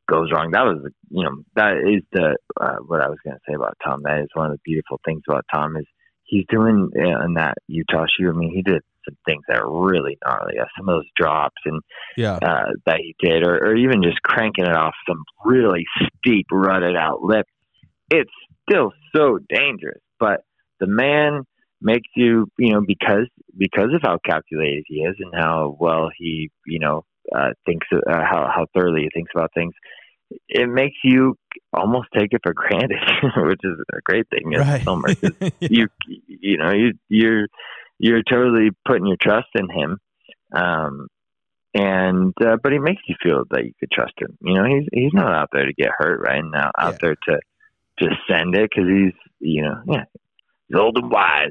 goes 0.10 0.32
wrong. 0.32 0.52
That 0.52 0.66
was, 0.66 0.92
you 1.10 1.24
know, 1.24 1.44
that 1.56 1.78
is 1.78 2.04
the 2.12 2.36
uh, 2.60 2.78
what 2.86 3.02
I 3.02 3.08
was 3.08 3.18
gonna 3.24 3.40
say 3.48 3.56
about 3.56 3.78
Tom. 3.84 4.02
That 4.04 4.20
is 4.20 4.30
one 4.34 4.52
of 4.52 4.58
the 4.58 4.62
beautiful 4.66 5.00
things 5.06 5.22
about 5.28 5.46
Tom 5.54 5.78
is 5.78 5.86
he's 6.26 6.46
doing 6.50 6.90
uh, 6.96 7.26
in 7.26 7.36
that 7.36 7.56
Utah 7.68 8.06
shoe. 8.08 8.30
I 8.30 8.34
mean, 8.34 8.52
he 8.54 8.62
did 8.62 8.82
some 9.06 9.18
things 9.26 9.44
that 9.48 9.58
are 9.58 9.70
really 9.70 10.18
gnarly. 10.26 10.60
Uh, 10.60 10.66
some 10.78 10.90
of 10.90 10.96
those 10.96 11.10
drops 11.16 11.62
and 11.66 11.82
Yeah, 12.18 12.36
uh, 12.36 12.72
that 12.86 12.98
he 12.98 13.16
did, 13.20 13.44
or, 13.44 13.58
or 13.58 13.76
even 13.76 14.04
just 14.04 14.22
cranking 14.22 14.66
it 14.66 14.76
off 14.76 14.94
some 15.08 15.24
really 15.46 15.86
steep, 16.20 16.48
rutted 16.52 16.96
out 16.96 17.22
lip, 17.22 17.48
it's 18.12 18.32
still 18.70 18.92
so 19.16 19.40
dangerous. 19.50 20.02
But 20.20 20.42
the 20.80 20.88
man 20.88 21.44
makes 21.82 22.08
you, 22.16 22.48
you 22.60 22.74
know, 22.74 22.82
because 22.86 23.28
because 23.58 23.90
of 23.96 24.02
how 24.04 24.20
calculated 24.24 24.84
he 24.88 24.98
is 25.02 25.16
and 25.20 25.34
how 25.34 25.76
well 25.80 26.10
he, 26.18 26.52
you 26.68 26.80
know, 26.80 27.04
uh, 27.36 27.50
thinks 27.66 27.88
uh, 27.94 28.00
how 28.22 28.50
how 28.54 28.68
thoroughly 28.76 29.02
he 29.04 29.10
thinks 29.14 29.32
about 29.36 29.52
things. 29.54 29.74
It 30.48 30.68
makes 30.70 30.96
you 31.04 31.36
almost 31.74 32.08
take 32.18 32.30
it 32.32 32.42
for 32.44 32.54
granted, 32.54 33.00
which 33.38 33.60
is 33.64 33.78
a 33.94 34.00
great 34.06 34.28
thing 34.30 34.54
as 34.56 34.62
a 34.68 34.72
right. 34.72 34.84
filmer. 34.84 35.10
Yeah. 35.62 35.68
you 35.70 35.88
you 36.28 36.58
know 36.58 36.72
you 36.72 36.94
you're 37.10 37.48
you're 38.00 38.24
totally 38.24 38.70
putting 38.88 39.06
your 39.08 39.18
trust 39.22 39.48
in 39.56 39.70
him 39.70 39.98
um 40.56 41.08
and 41.74 42.34
uh, 42.44 42.58
but 42.62 42.72
he 42.72 42.80
makes 42.80 43.02
you 43.08 43.16
feel 43.24 43.44
that 43.52 43.64
you 43.64 43.72
could 43.80 43.92
trust 43.92 44.14
him 44.20 44.38
you 44.42 44.56
know 44.56 44.66
he's 44.66 44.88
he's 44.92 45.14
not 45.14 45.32
out 45.34 45.50
there 45.54 45.66
to 45.66 45.74
get 45.74 45.90
hurt 45.98 46.20
right 46.22 46.44
now 46.44 46.72
out 46.80 46.94
Yeah. 46.94 46.98
there 47.02 47.16
to 47.30 47.40
just 48.02 48.20
send 48.30 48.56
it 48.56 48.70
because 48.74 48.90
he's 48.90 49.14
you 49.40 49.62
know 49.64 49.82
yeah 49.88 50.04
he's 50.68 50.78
old 50.80 50.98
and 50.98 51.12
wise 51.12 51.50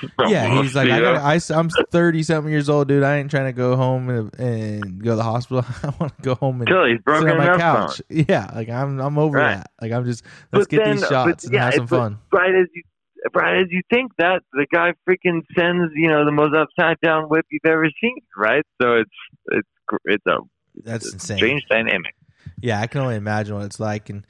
yeah, 0.28 0.62
he's 0.62 0.74
like, 0.74 0.88
I 0.88 0.98
know? 0.98 1.14
got, 1.16 1.22
I, 1.22 1.54
I'm 1.54 1.68
30 1.68 2.22
something 2.22 2.50
years 2.50 2.70
old, 2.70 2.88
dude. 2.88 3.02
I 3.02 3.18
ain't 3.18 3.30
trying 3.30 3.44
to 3.44 3.52
go 3.52 3.76
home 3.76 4.08
and, 4.08 4.34
and 4.40 5.04
go 5.04 5.10
to 5.10 5.16
the 5.16 5.22
hospital. 5.22 5.62
I 5.82 5.92
want 6.00 6.16
to 6.16 6.22
go 6.22 6.34
home 6.36 6.62
and 6.62 6.68
sit 6.70 7.02
on 7.06 7.36
my 7.36 7.58
couch. 7.58 8.00
Yeah, 8.08 8.50
like 8.54 8.70
I'm, 8.70 8.98
I'm 8.98 9.18
over 9.18 9.36
Right. 9.36 9.56
that. 9.56 9.70
Like 9.78 9.92
I'm 9.92 10.06
just, 10.06 10.24
let's 10.54 10.64
But 10.64 10.70
get 10.70 10.84
then- 10.84 10.92
these 10.94 11.00
but 11.02 11.08
shots 11.10 11.44
and 11.44 11.52
yeah, 11.52 11.64
have 11.66 11.74
some 11.74 11.86
fun. 11.86 12.18
right 12.32 12.54
as 12.54 12.66
you 12.74 12.82
right 13.34 13.58
as 13.58 13.66
you 13.68 13.82
think 13.92 14.12
that 14.16 14.40
the 14.54 14.66
guy 14.72 14.92
freaking 15.06 15.42
sends 15.54 15.92
you 15.94 16.08
know 16.08 16.24
the 16.24 16.32
most 16.32 16.54
upside 16.56 16.96
down 17.02 17.24
whip 17.24 17.44
you've 17.50 17.70
ever 17.70 17.90
seen 18.00 18.16
right 18.38 18.62
so 18.80 18.94
it's 18.94 19.10
it's 19.48 19.68
it's 20.06 20.26
a 20.26 20.38
That's 20.82 21.04
it's 21.04 21.12
a 21.12 21.16
insane. 21.16 21.36
strange 21.36 21.62
dynamic 21.68 22.14
Yeah, 22.60 22.80
I 22.80 22.86
can 22.86 23.00
only 23.00 23.16
imagine 23.16 23.54
what 23.54 23.64
it's 23.64 23.80
like. 23.80 24.10
And 24.10 24.26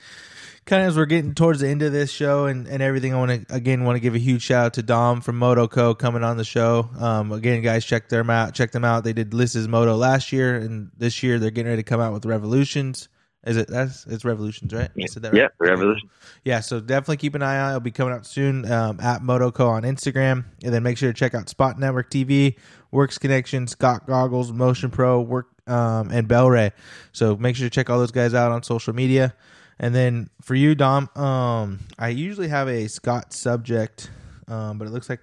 kind 0.66 0.82
of 0.82 0.88
as 0.88 0.96
we're 0.96 1.06
getting 1.06 1.34
towards 1.34 1.60
the 1.60 1.68
end 1.68 1.82
of 1.82 1.92
this 1.92 2.10
show 2.10 2.46
and, 2.46 2.66
and 2.66 2.82
everything, 2.82 3.14
I 3.14 3.18
want 3.18 3.48
to 3.48 3.54
again 3.54 3.84
want 3.84 3.96
to 3.96 4.00
give 4.00 4.14
a 4.14 4.18
huge 4.18 4.42
shout 4.42 4.66
out 4.66 4.74
to 4.74 4.82
Dom 4.82 5.20
from 5.20 5.40
MotoCo 5.40 5.98
coming 5.98 6.22
on 6.22 6.36
the 6.36 6.44
show. 6.44 6.90
Um, 6.98 7.32
again, 7.32 7.62
guys, 7.62 7.84
check 7.84 8.08
them 8.08 8.30
out. 8.30 8.54
Check 8.54 8.72
them 8.72 8.84
out. 8.84 9.04
They 9.04 9.12
did 9.12 9.32
List's 9.34 9.66
Moto 9.66 9.96
last 9.96 10.32
year, 10.32 10.56
and 10.56 10.90
this 10.96 11.22
year 11.22 11.38
they're 11.38 11.50
getting 11.50 11.70
ready 11.70 11.82
to 11.82 11.88
come 11.88 12.00
out 12.00 12.12
with 12.12 12.26
Revolutions. 12.26 13.08
Is 13.44 13.56
it 13.56 13.68
that's 13.68 14.04
it's 14.06 14.24
Revolutions, 14.24 14.74
right? 14.74 14.90
I 15.00 15.06
said 15.06 15.22
that 15.22 15.32
right? 15.32 15.42
yeah 15.42 15.48
revolution 15.58 16.10
Yeah, 16.44 16.60
so 16.60 16.80
definitely 16.80 17.18
keep 17.18 17.34
an 17.34 17.42
eye 17.42 17.56
out. 17.56 17.68
It'll 17.68 17.80
be 17.80 17.92
coming 17.92 18.12
out 18.12 18.26
soon 18.26 18.70
um, 18.70 19.00
at 19.00 19.22
MotoCo 19.22 19.70
on 19.70 19.84
Instagram. 19.84 20.44
And 20.64 20.74
then 20.74 20.82
make 20.82 20.98
sure 20.98 21.10
to 21.10 21.18
check 21.18 21.34
out 21.34 21.48
Spot 21.48 21.78
Network 21.78 22.10
TV, 22.10 22.56
Works 22.90 23.16
Connection, 23.16 23.66
Scott 23.68 24.06
Goggles, 24.06 24.52
Motion 24.52 24.90
Pro, 24.90 25.20
Work, 25.20 25.46
um, 25.68 26.10
and 26.10 26.26
Bel-Ray. 26.26 26.72
So 27.12 27.36
make 27.36 27.56
sure 27.56 27.66
to 27.66 27.70
check 27.70 27.90
all 27.90 27.98
those 27.98 28.10
guys 28.10 28.34
out 28.34 28.52
on 28.52 28.62
social 28.62 28.94
media. 28.94 29.34
And 29.78 29.94
then 29.94 30.30
for 30.42 30.54
you, 30.54 30.74
Dom, 30.74 31.08
um, 31.14 31.80
I 31.98 32.08
usually 32.08 32.48
have 32.48 32.68
a 32.68 32.88
Scott 32.88 33.32
subject, 33.32 34.10
um, 34.48 34.78
but 34.78 34.88
it 34.88 34.90
looks 34.90 35.08
like 35.08 35.20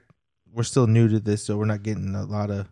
we're 0.53 0.63
still 0.63 0.87
new 0.87 1.09
to 1.09 1.19
this, 1.19 1.43
so 1.43 1.57
we're 1.57 1.65
not 1.65 1.83
getting 1.83 2.15
a 2.15 2.23
lot 2.23 2.49
of 2.49 2.71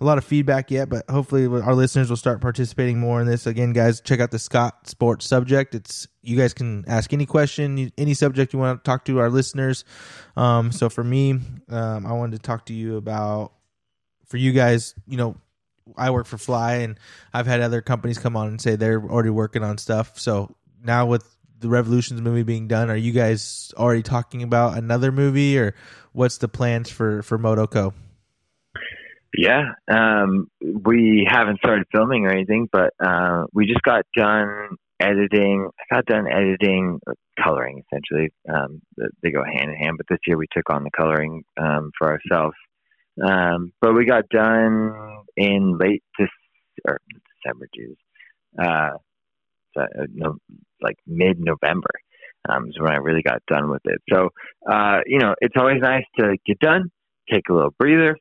a 0.00 0.04
lot 0.04 0.16
of 0.16 0.24
feedback 0.24 0.70
yet, 0.70 0.88
but 0.88 1.08
hopefully 1.10 1.44
our 1.44 1.74
listeners 1.74 2.08
will 2.08 2.16
start 2.16 2.40
participating 2.40 2.98
more 2.98 3.20
in 3.20 3.26
this. 3.26 3.46
Again, 3.46 3.74
guys, 3.74 4.00
check 4.00 4.18
out 4.18 4.30
the 4.30 4.38
Scott 4.38 4.88
Sports 4.88 5.26
subject. 5.26 5.74
It's 5.74 6.08
you 6.22 6.38
guys 6.38 6.54
can 6.54 6.84
ask 6.88 7.12
any 7.12 7.26
question, 7.26 7.92
any 7.98 8.14
subject 8.14 8.54
you 8.54 8.58
want 8.58 8.82
to 8.82 8.88
talk 8.88 9.04
to 9.04 9.18
our 9.18 9.28
listeners. 9.28 9.84
Um, 10.36 10.72
so 10.72 10.88
for 10.88 11.04
me, 11.04 11.38
um, 11.68 12.06
I 12.06 12.12
wanted 12.12 12.36
to 12.36 12.42
talk 12.42 12.64
to 12.66 12.72
you 12.72 12.96
about 12.96 13.52
for 14.26 14.38
you 14.38 14.52
guys. 14.52 14.94
You 15.06 15.18
know, 15.18 15.36
I 15.96 16.10
work 16.10 16.26
for 16.26 16.38
Fly, 16.38 16.76
and 16.76 16.98
I've 17.32 17.46
had 17.46 17.60
other 17.60 17.80
companies 17.80 18.18
come 18.18 18.36
on 18.36 18.48
and 18.48 18.60
say 18.60 18.76
they're 18.76 19.02
already 19.02 19.30
working 19.30 19.62
on 19.62 19.78
stuff. 19.78 20.18
So 20.18 20.54
now 20.84 21.06
with 21.06 21.24
the 21.58 21.68
Revolutions 21.68 22.20
movie 22.20 22.42
being 22.42 22.68
done, 22.68 22.90
are 22.90 22.96
you 22.96 23.12
guys 23.12 23.72
already 23.76 24.02
talking 24.02 24.42
about 24.42 24.78
another 24.78 25.12
movie, 25.12 25.58
or 25.58 25.74
what's 26.12 26.38
the 26.38 26.48
plans 26.48 26.90
for 26.90 27.22
for 27.22 27.38
MotoCo? 27.38 27.92
Yeah, 29.36 29.72
um, 29.88 30.48
we 30.60 31.26
haven't 31.28 31.58
started 31.58 31.86
filming 31.92 32.26
or 32.26 32.30
anything, 32.30 32.68
but 32.72 32.92
uh, 32.98 33.44
we 33.52 33.66
just 33.66 33.82
got 33.82 34.04
done 34.16 34.76
editing. 34.98 35.68
I 35.78 35.94
got 35.94 36.06
done 36.06 36.26
editing, 36.26 36.98
coloring 37.42 37.82
essentially. 37.86 38.30
Um, 38.52 38.82
they 39.22 39.30
go 39.30 39.44
hand 39.44 39.70
in 39.70 39.76
hand, 39.76 39.96
but 39.96 40.06
this 40.08 40.18
year 40.26 40.36
we 40.36 40.46
took 40.52 40.68
on 40.70 40.84
the 40.84 40.90
coloring 40.90 41.44
um, 41.60 41.90
for 41.96 42.08
ourselves. 42.08 42.56
Um, 43.22 43.72
but 43.80 43.92
we 43.94 44.04
got 44.06 44.28
done 44.28 44.92
in 45.36 45.78
late 45.78 46.02
December, 46.18 47.68
Jesus, 47.74 47.96
uh, 48.58 48.90
uh, 49.78 49.86
no, 50.12 50.36
like 50.82 50.96
mid 51.06 51.38
November. 51.38 51.90
Um, 52.48 52.68
is 52.68 52.80
when 52.80 52.90
I 52.90 52.96
really 52.96 53.22
got 53.22 53.42
done 53.46 53.68
with 53.68 53.82
it. 53.84 54.00
So, 54.10 54.30
uh, 54.66 55.00
you 55.04 55.18
know, 55.18 55.34
it's 55.42 55.56
always 55.58 55.82
nice 55.82 56.04
to 56.18 56.38
get 56.46 56.58
done, 56.58 56.90
take 57.30 57.50
a 57.50 57.52
little 57.52 57.74
breather, 57.78 58.16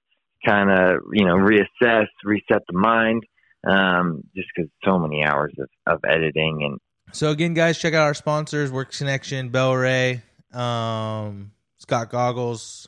kind 0.45 0.69
of 0.69 1.01
you 1.13 1.25
know 1.25 1.35
reassess, 1.35 2.07
reset 2.25 2.63
the 2.67 2.77
mind. 2.77 3.23
um, 3.67 4.23
just 4.35 4.47
because 4.55 4.69
so 4.85 4.97
many 4.99 5.23
hours 5.23 5.53
of, 5.59 5.69
of 5.85 5.99
editing 6.07 6.59
and 6.63 6.79
So 7.11 7.31
again, 7.31 7.53
guys, 7.53 7.77
check 7.77 7.93
out 7.93 8.03
our 8.03 8.13
sponsors: 8.13 8.71
Works 8.71 8.99
Connection, 8.99 9.49
Bel-Ray, 9.49 10.21
um, 10.53 11.51
Scott 11.77 12.09
Goggles, 12.09 12.87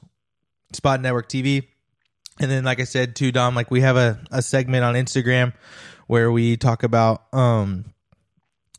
Spot 0.73 1.01
Network 1.01 1.27
TV, 1.29 1.67
and 2.39 2.49
then, 2.49 2.63
like 2.63 2.79
I 2.79 2.85
said, 2.85 3.15
too, 3.15 3.31
Dom, 3.31 3.55
like 3.55 3.71
we 3.71 3.81
have 3.81 3.97
a, 3.97 4.19
a 4.31 4.41
segment 4.41 4.83
on 4.83 4.95
Instagram 4.95 5.53
where 6.07 6.31
we 6.31 6.57
talk 6.57 6.83
about 6.83 7.23
um 7.33 7.85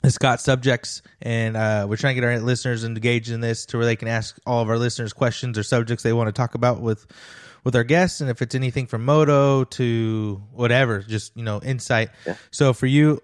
the 0.02 0.10
Scott 0.10 0.40
subjects, 0.40 1.00
and 1.20 1.56
uh, 1.56 1.86
we're 1.88 1.96
trying 1.96 2.16
to 2.16 2.20
get 2.20 2.26
our 2.26 2.38
listeners 2.40 2.82
engaged 2.84 3.30
in 3.30 3.40
this 3.40 3.66
to 3.66 3.76
where 3.76 3.86
they 3.86 3.94
can 3.94 4.08
ask 4.08 4.36
all 4.44 4.60
of 4.60 4.68
our 4.68 4.78
listeners 4.78 5.12
questions 5.12 5.56
or 5.56 5.62
subjects 5.62 6.02
they 6.02 6.12
want 6.12 6.26
to 6.26 6.32
talk 6.32 6.54
about 6.54 6.80
with 6.80 7.06
with 7.64 7.76
our 7.76 7.84
guests, 7.84 8.20
and 8.20 8.28
if 8.28 8.42
it's 8.42 8.56
anything 8.56 8.86
from 8.86 9.04
moto 9.04 9.62
to 9.64 10.42
whatever, 10.52 11.00
just 11.00 11.36
you 11.36 11.44
know, 11.44 11.60
insight. 11.62 12.10
Yeah. 12.26 12.34
So 12.50 12.72
for 12.72 12.86
you, 12.86 13.22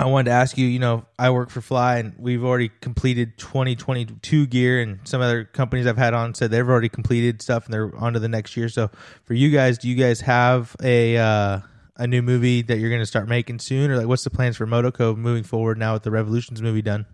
I 0.00 0.06
wanted 0.06 0.26
to 0.26 0.30
ask 0.30 0.56
you, 0.56 0.66
you 0.66 0.78
know, 0.78 1.06
I 1.18 1.30
work 1.30 1.50
for 1.50 1.60
Fly 1.60 1.98
and 1.98 2.14
we've 2.18 2.44
already 2.44 2.70
completed 2.80 3.36
2022 3.36 4.46
gear 4.46 4.80
and 4.80 5.00
some 5.02 5.20
other 5.20 5.44
companies 5.44 5.88
I've 5.88 5.98
had 5.98 6.14
on 6.14 6.34
said 6.34 6.52
they've 6.52 6.68
already 6.68 6.88
completed 6.88 7.42
stuff 7.42 7.64
and 7.64 7.74
they're 7.74 7.94
on 7.96 8.12
to 8.12 8.20
the 8.20 8.28
next 8.28 8.56
year. 8.56 8.68
So 8.68 8.90
for 9.24 9.34
you 9.34 9.50
guys, 9.50 9.76
do 9.76 9.88
you 9.88 9.96
guys 9.96 10.20
have 10.20 10.76
a 10.82 11.16
uh, 11.16 11.60
a 11.96 12.06
new 12.06 12.22
movie 12.22 12.62
that 12.62 12.78
you're 12.78 12.90
going 12.90 13.02
to 13.02 13.06
start 13.06 13.28
making 13.28 13.58
soon 13.58 13.90
or 13.90 13.96
like 13.96 14.06
what's 14.06 14.22
the 14.22 14.30
plans 14.30 14.56
for 14.56 14.68
Motoco 14.68 15.16
moving 15.16 15.42
forward 15.42 15.78
now 15.78 15.94
with 15.94 16.04
the 16.04 16.12
Revolutions 16.12 16.62
movie 16.62 16.82
done? 16.82 17.06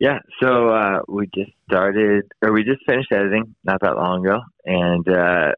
Yeah, 0.00 0.18
so 0.42 0.70
uh, 0.70 1.02
we 1.06 1.28
just 1.32 1.52
started, 1.70 2.24
or 2.42 2.52
we 2.52 2.64
just 2.64 2.80
finished 2.88 3.12
editing 3.12 3.54
not 3.62 3.80
that 3.82 3.94
long 3.94 4.26
ago, 4.26 4.40
and 4.64 5.08
uh, 5.08 5.52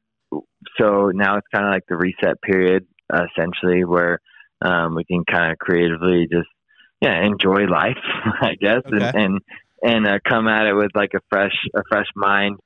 so 0.78 1.12
now 1.14 1.38
it's 1.38 1.46
kind 1.50 1.66
of 1.66 1.72
like 1.72 1.84
the 1.88 1.96
reset 1.96 2.42
period, 2.42 2.86
essentially, 3.10 3.84
where 3.84 4.20
um, 4.64 4.94
we 4.94 5.04
can 5.04 5.24
kind 5.24 5.52
of 5.52 5.58
creatively 5.58 6.26
just 6.30 6.48
yeah 7.00 7.24
enjoy 7.24 7.66
life, 7.66 7.98
I 8.40 8.54
guess, 8.60 8.82
Okay. 8.86 8.96
and 8.96 9.14
and, 9.14 9.40
and 9.82 10.06
uh, 10.06 10.18
come 10.28 10.48
at 10.48 10.66
it 10.66 10.74
with 10.74 10.90
like 10.94 11.12
a 11.14 11.20
fresh 11.30 11.54
a 11.76 11.82
fresh 11.88 12.08
mind. 12.16 12.58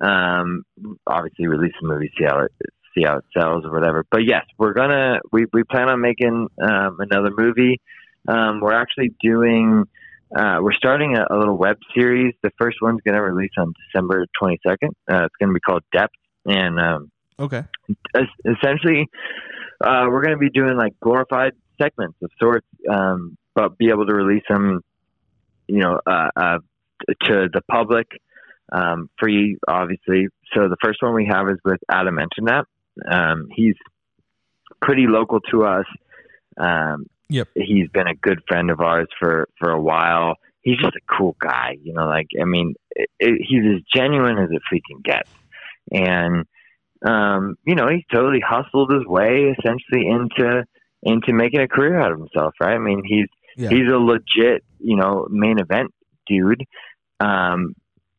Um, 0.00 0.64
obviously, 1.06 1.46
release 1.46 1.72
the 1.80 1.88
movie, 1.88 2.12
see 2.18 2.24
how 2.26 2.40
it 2.40 2.52
see 2.94 3.04
how 3.04 3.18
it 3.18 3.24
sells 3.36 3.64
or 3.64 3.72
whatever. 3.72 4.04
But 4.10 4.20
yes, 4.26 4.44
we're 4.58 4.74
gonna 4.74 5.20
we 5.32 5.46
we 5.52 5.62
plan 5.64 5.88
on 5.88 6.00
making 6.00 6.48
um, 6.62 6.98
another 7.00 7.30
movie. 7.36 7.80
Um, 8.28 8.60
we're 8.60 8.74
actually 8.74 9.12
doing 9.22 9.84
uh, 10.36 10.58
we're 10.60 10.72
starting 10.74 11.16
a, 11.16 11.34
a 11.34 11.36
little 11.38 11.56
web 11.56 11.78
series. 11.94 12.34
The 12.42 12.50
first 12.58 12.78
one's 12.82 13.00
going 13.04 13.14
to 13.14 13.22
release 13.22 13.52
on 13.56 13.72
December 13.86 14.26
22nd. 14.42 14.88
Uh, 15.08 15.24
it's 15.26 15.34
going 15.38 15.50
to 15.50 15.54
be 15.54 15.60
called 15.60 15.84
Depth, 15.92 16.14
and 16.44 16.80
um, 16.80 17.10
Okay. 17.38 17.62
es- 18.16 18.26
essentially, 18.44 19.06
uh, 19.80 20.06
we're 20.08 20.22
going 20.22 20.34
to 20.34 20.40
be 20.40 20.50
doing 20.50 20.76
like 20.76 20.98
glorified 21.00 21.52
segments 21.80 22.16
of 22.22 22.30
sorts, 22.40 22.66
um, 22.90 23.36
but 23.54 23.76
be 23.78 23.90
able 23.90 24.06
to 24.06 24.14
release 24.14 24.44
them, 24.48 24.80
you 25.66 25.78
know, 25.78 26.00
uh, 26.06 26.28
uh, 26.36 26.58
to 27.24 27.48
the 27.52 27.60
public, 27.70 28.06
um, 28.72 29.10
free, 29.18 29.56
obviously. 29.68 30.28
So 30.54 30.68
the 30.68 30.76
first 30.82 31.02
one 31.02 31.14
we 31.14 31.26
have 31.30 31.48
is 31.48 31.58
with 31.64 31.80
Adam 31.88 32.18
Enticknap. 32.18 32.64
Um, 33.10 33.48
he's 33.54 33.76
pretty 34.80 35.06
local 35.06 35.40
to 35.50 35.64
us. 35.64 35.86
Um, 36.56 37.06
Yep. 37.28 37.48
He's 37.56 37.88
been 37.88 38.06
a 38.06 38.14
good 38.14 38.40
friend 38.46 38.70
of 38.70 38.80
ours 38.80 39.08
for 39.18 39.48
for 39.58 39.70
a 39.70 39.80
while. 39.80 40.34
He's 40.62 40.78
just 40.78 40.94
a 40.96 41.16
cool 41.16 41.36
guy, 41.40 41.76
you 41.82 41.92
know. 41.92 42.06
Like, 42.06 42.28
I 42.40 42.44
mean, 42.44 42.74
it, 42.90 43.10
it, 43.18 43.40
he's 43.48 43.62
as 43.76 43.82
genuine 43.94 44.38
as 44.38 44.50
it 44.50 44.62
freaking 44.72 45.02
gets, 45.02 45.28
and 45.90 46.44
um, 47.04 47.56
you 47.64 47.74
know, 47.74 47.88
he's 47.88 48.04
totally 48.12 48.40
hustled 48.46 48.92
his 48.92 49.04
way 49.06 49.54
essentially 49.58 50.06
into 50.08 50.64
into 51.02 51.32
making 51.32 51.60
a 51.60 51.68
career 51.68 51.98
out 52.00 52.12
of 52.12 52.18
himself, 52.18 52.54
right? 52.60 52.74
I 52.74 52.78
mean, 52.78 53.02
he's 53.04 53.26
Yeah. 53.56 53.70
he's 53.70 53.88
a 53.92 53.98
legit, 53.98 54.64
you 54.80 54.96
know, 54.96 55.26
main 55.30 55.58
event 55.58 55.92
dude. 56.26 56.64
Um, 57.20 57.74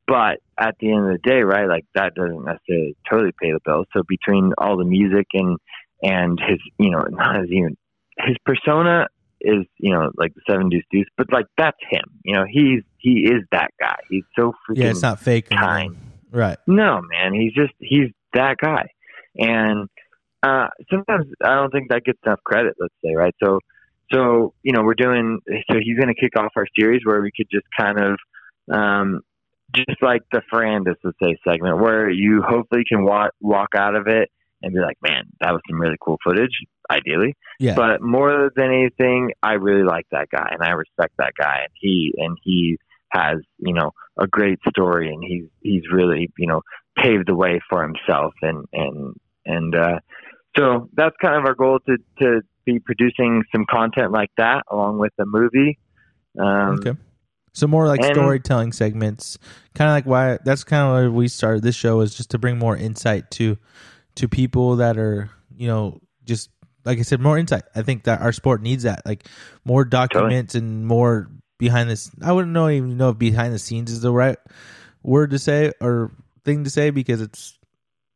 but 0.07 0.39
at 0.57 0.75
the 0.79 0.91
end 0.91 1.05
of 1.05 1.11
the 1.21 1.29
day, 1.29 1.41
right, 1.41 1.67
like 1.67 1.85
that 1.95 2.15
doesn't 2.15 2.45
necessarily 2.45 2.95
totally 3.09 3.31
pay 3.41 3.51
the 3.51 3.59
bills. 3.65 3.87
So 3.93 4.03
between 4.07 4.53
all 4.57 4.77
the 4.77 4.85
music 4.85 5.27
and 5.33 5.57
and 6.01 6.39
his, 6.39 6.59
you 6.77 6.91
know, 6.91 7.01
not 7.09 7.41
his 7.41 7.49
even 7.51 7.75
his 8.19 8.37
persona 8.45 9.07
is, 9.41 9.65
you 9.77 9.93
know, 9.93 10.09
like 10.17 10.33
the 10.33 10.41
Seven 10.49 10.69
Deuce 10.69 10.83
Deuce, 10.91 11.07
but 11.17 11.31
like 11.31 11.45
that's 11.57 11.77
him. 11.89 12.03
You 12.23 12.35
know, 12.35 12.45
he's 12.49 12.83
he 12.99 13.25
is 13.25 13.43
that 13.51 13.71
guy. 13.79 13.97
He's 14.09 14.23
so 14.37 14.53
freaking 14.69 14.77
Yeah, 14.83 14.89
it's 14.91 15.01
not 15.01 15.19
fake. 15.19 15.49
kind. 15.49 15.95
Right. 16.31 16.57
no, 16.67 17.01
man, 17.09 17.33
he's 17.33 17.53
just 17.53 17.73
he's 17.79 18.09
that 18.33 18.57
guy. 18.61 18.87
And 19.35 19.87
uh 20.43 20.67
sometimes 20.89 21.25
I 21.43 21.55
don't 21.55 21.71
think 21.71 21.89
that 21.89 22.03
gets 22.03 22.19
enough 22.25 22.43
credit, 22.43 22.75
let's 22.79 22.93
say, 23.03 23.13
right? 23.15 23.35
So 23.43 23.59
so, 24.11 24.53
you 24.63 24.71
know, 24.71 24.83
we're 24.83 24.93
doing 24.93 25.39
so 25.69 25.77
he's 25.81 25.97
gonna 25.99 26.15
kick 26.15 26.37
off 26.37 26.51
our 26.55 26.67
series 26.77 27.01
where 27.03 27.21
we 27.21 27.31
could 27.35 27.47
just 27.51 27.65
kind 27.77 27.99
of 27.99 28.17
um 28.73 29.21
just 29.75 30.01
like 30.01 30.21
the 30.31 30.41
Ferrandis, 30.51 30.95
let's 31.03 31.17
say, 31.21 31.37
segment 31.47 31.79
where 31.79 32.09
you 32.09 32.41
hopefully 32.47 32.83
can 32.87 33.03
walk 33.03 33.31
walk 33.41 33.69
out 33.75 33.95
of 33.95 34.07
it 34.07 34.29
and 34.61 34.73
be 34.73 34.79
like, 34.79 34.97
Man, 35.01 35.25
that 35.41 35.51
was 35.51 35.61
some 35.69 35.79
really 35.79 35.97
cool 35.99 36.17
footage, 36.23 36.53
ideally. 36.89 37.35
Yeah. 37.59 37.75
But 37.75 38.01
more 38.01 38.49
than 38.55 38.71
anything, 38.71 39.31
I 39.43 39.53
really 39.53 39.83
like 39.83 40.05
that 40.11 40.29
guy 40.31 40.49
and 40.51 40.63
I 40.63 40.71
respect 40.71 41.13
that 41.17 41.33
guy 41.37 41.59
and 41.63 41.71
he 41.73 42.13
and 42.17 42.37
he 42.43 42.77
has, 43.09 43.37
you 43.59 43.73
know, 43.73 43.91
a 44.19 44.27
great 44.27 44.59
story 44.69 45.09
and 45.09 45.23
he's 45.23 45.45
he's 45.61 45.83
really, 45.91 46.31
you 46.37 46.47
know, 46.47 46.61
paved 46.97 47.27
the 47.27 47.35
way 47.35 47.59
for 47.69 47.83
himself 47.83 48.33
and 48.41 48.65
and 48.73 49.15
and 49.45 49.75
uh 49.75 49.99
so 50.57 50.89
that's 50.93 51.15
kind 51.21 51.35
of 51.35 51.45
our 51.45 51.53
goal 51.53 51.79
to 51.87 51.97
to 52.19 52.41
be 52.65 52.79
producing 52.79 53.43
some 53.51 53.65
content 53.69 54.11
like 54.11 54.31
that 54.37 54.63
along 54.69 54.97
with 54.97 55.13
the 55.17 55.25
movie. 55.25 55.77
Um 56.39 56.79
okay. 56.79 56.93
So 57.53 57.67
more 57.67 57.87
like 57.87 58.01
and- 58.01 58.13
storytelling 58.13 58.71
segments, 58.71 59.37
kind 59.73 59.89
of 59.89 59.93
like 59.93 60.05
why 60.05 60.39
that's 60.43 60.63
kind 60.63 60.83
of 60.83 61.11
why 61.11 61.17
we 61.17 61.27
started 61.27 61.63
this 61.63 61.75
show 61.75 62.01
is 62.01 62.15
just 62.15 62.31
to 62.31 62.37
bring 62.37 62.57
more 62.57 62.75
insight 62.75 63.31
to 63.31 63.57
to 64.15 64.27
people 64.27 64.77
that 64.77 64.97
are 64.97 65.29
you 65.55 65.67
know 65.67 65.99
just 66.25 66.49
like 66.85 66.99
I 66.99 67.01
said 67.01 67.19
more 67.19 67.37
insight. 67.37 67.63
I 67.75 67.81
think 67.81 68.03
that 68.03 68.21
our 68.21 68.31
sport 68.31 68.61
needs 68.61 68.83
that, 68.83 69.05
like 69.05 69.27
more 69.65 69.83
documents 69.83 70.55
and 70.55 70.87
more 70.87 71.29
behind 71.57 71.89
this. 71.89 72.09
I 72.23 72.31
wouldn't 72.31 72.53
know 72.53 72.69
even 72.69 72.97
know 72.97 73.09
if 73.09 73.17
behind 73.17 73.53
the 73.53 73.59
scenes 73.59 73.91
is 73.91 74.01
the 74.01 74.11
right 74.11 74.37
word 75.03 75.31
to 75.31 75.39
say 75.39 75.71
or 75.81 76.11
thing 76.47 76.63
to 76.63 76.69
say 76.69 76.89
because 76.89 77.21
it's 77.21 77.57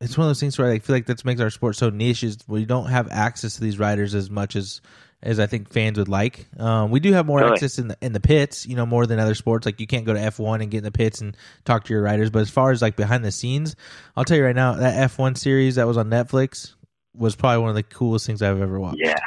it's 0.00 0.18
one 0.18 0.26
of 0.26 0.30
those 0.30 0.40
things 0.40 0.58
where 0.58 0.70
I 0.70 0.80
feel 0.80 0.96
like 0.96 1.06
that 1.06 1.24
makes 1.24 1.40
our 1.40 1.50
sport 1.50 1.76
so 1.76 1.90
niche 1.90 2.24
is 2.24 2.38
we 2.48 2.64
don't 2.64 2.86
have 2.86 3.08
access 3.10 3.54
to 3.54 3.60
these 3.60 3.78
riders 3.78 4.14
as 4.14 4.30
much 4.30 4.56
as 4.56 4.80
as 5.22 5.38
I 5.38 5.46
think 5.46 5.72
fans 5.72 5.98
would 5.98 6.08
like. 6.08 6.48
Um, 6.58 6.90
we 6.90 6.98
do 6.98 7.12
have 7.12 7.26
more 7.26 7.38
Totally. 7.38 7.54
access 7.54 7.78
in 7.78 7.88
the 7.88 7.96
in 8.00 8.12
the 8.12 8.18
pits, 8.18 8.66
you 8.66 8.74
know, 8.74 8.84
more 8.84 9.06
than 9.06 9.20
other 9.20 9.36
sports. 9.36 9.64
Like 9.64 9.78
you 9.78 9.86
can't 9.86 10.04
go 10.04 10.14
to 10.14 10.20
F 10.20 10.40
one 10.40 10.60
and 10.60 10.70
get 10.70 10.78
in 10.78 10.84
the 10.84 10.90
pits 10.90 11.20
and 11.20 11.36
talk 11.64 11.84
to 11.84 11.92
your 11.92 12.02
riders. 12.02 12.30
But 12.30 12.40
as 12.40 12.50
far 12.50 12.72
as 12.72 12.82
like 12.82 12.96
behind 12.96 13.24
the 13.24 13.30
scenes, 13.30 13.76
I'll 14.16 14.24
tell 14.24 14.36
you 14.36 14.44
right 14.44 14.56
now, 14.56 14.74
that 14.74 14.96
F 14.96 15.18
one 15.18 15.36
series 15.36 15.76
that 15.76 15.86
was 15.86 15.96
on 15.96 16.10
Netflix 16.10 16.74
was 17.14 17.36
probably 17.36 17.58
one 17.58 17.68
of 17.70 17.76
the 17.76 17.84
coolest 17.84 18.26
things 18.26 18.42
I've 18.42 18.60
ever 18.60 18.80
watched. 18.80 18.98
yeah. 18.98 19.18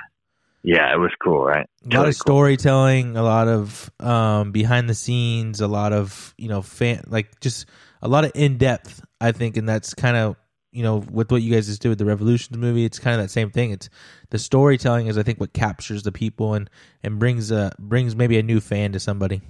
Yeah, 0.68 0.92
it 0.92 0.98
was 0.98 1.12
cool, 1.24 1.46
right? 1.46 1.68
A 1.84 1.86
lot 1.86 1.92
Totally 1.92 2.10
of 2.10 2.16
cool. 2.16 2.34
storytelling, 2.34 3.16
a 3.18 3.22
lot 3.22 3.48
of 3.48 3.92
um, 4.00 4.52
behind 4.52 4.90
the 4.90 4.96
scenes, 4.96 5.62
a 5.62 5.68
lot 5.68 5.94
of 5.94 6.34
you 6.40 6.50
know, 6.50 6.64
fan 6.64 7.04
like 7.08 7.40
just 7.40 7.68
a 8.06 8.08
lot 8.08 8.24
of 8.24 8.32
in 8.36 8.58
depth. 8.58 9.04
I 9.20 9.32
think, 9.32 9.58
and 9.58 9.68
that's 9.68 9.94
kind 9.94 10.16
of 10.16 10.36
you 10.72 10.84
know 10.84 10.98
with 11.12 11.32
what 11.32 11.42
you 11.42 11.54
guys 11.54 11.68
just 11.68 11.82
did 11.82 11.90
with 11.90 11.98
the 11.98 12.06
Revolutions 12.06 12.58
movie. 12.58 12.86
It's 12.86 13.00
kind 13.00 13.20
of 13.20 13.26
that 13.26 13.32
same 13.32 13.50
thing. 13.50 13.72
It's 13.72 13.90
the 14.30 14.40
storytelling 14.40 15.08
is 15.08 15.18
I 15.18 15.24
think 15.24 15.40
what 15.40 15.54
captures 15.54 16.04
the 16.04 16.12
people 16.12 16.54
and 16.54 16.70
and 17.04 17.20
brings 17.20 17.52
a 17.52 17.74
brings 17.80 18.16
maybe 18.16 18.38
a 18.38 18.44
new 18.44 18.62
fan 18.62 18.92
to 18.94 19.00
somebody. 19.00 19.42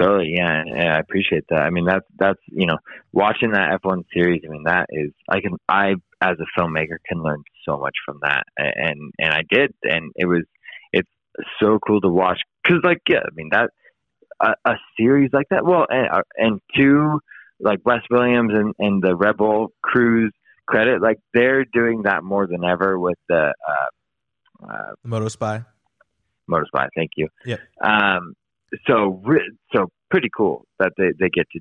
Totally, 0.00 0.34
yeah, 0.36 0.64
yeah, 0.66 0.96
I 0.96 0.98
appreciate 0.98 1.44
that. 1.50 1.60
I 1.60 1.70
mean, 1.70 1.86
that's 1.86 2.04
that's 2.18 2.40
you 2.46 2.66
know, 2.66 2.78
watching 3.12 3.52
that 3.52 3.80
F1 3.80 4.04
series. 4.12 4.42
I 4.44 4.50
mean, 4.50 4.64
that 4.64 4.86
is 4.90 5.12
I 5.28 5.40
can 5.40 5.56
I 5.68 5.94
as 6.20 6.36
a 6.40 6.60
filmmaker 6.60 6.98
can 7.08 7.22
learn 7.22 7.42
so 7.64 7.78
much 7.78 7.94
from 8.04 8.18
that, 8.22 8.42
and 8.58 9.12
and 9.18 9.32
I 9.32 9.42
did, 9.48 9.72
and 9.84 10.12
it 10.16 10.26
was 10.26 10.42
it's 10.92 11.08
so 11.62 11.78
cool 11.78 12.00
to 12.02 12.08
watch 12.08 12.40
because 12.62 12.80
like 12.84 12.98
yeah, 13.08 13.20
I 13.20 13.34
mean 13.34 13.50
that 13.52 13.70
a, 14.40 14.54
a 14.64 14.74
series 14.98 15.30
like 15.32 15.46
that. 15.50 15.64
Well, 15.64 15.86
and 15.88 16.08
uh, 16.10 16.22
and 16.36 16.60
two 16.76 17.20
like 17.60 17.80
Wes 17.84 18.00
Williams 18.10 18.52
and 18.52 18.74
and 18.78 19.02
the 19.02 19.14
Rebel 19.14 19.68
Cruise 19.82 20.32
credit, 20.66 21.02
like 21.02 21.18
they're 21.32 21.64
doing 21.64 22.02
that 22.02 22.24
more 22.24 22.46
than 22.46 22.64
ever 22.64 22.98
with 22.98 23.18
the 23.28 23.52
uh, 23.68 24.66
uh, 24.66 24.92
The 26.46 26.50
Moto 26.50 26.64
Spy. 26.66 26.88
Thank 26.94 27.12
you. 27.16 27.28
Yeah. 27.44 27.56
Um, 27.82 28.34
so 28.86 29.22
so 29.74 29.90
pretty 30.10 30.28
cool 30.34 30.66
that 30.78 30.92
they, 30.96 31.12
they 31.18 31.28
get 31.28 31.48
to 31.52 31.60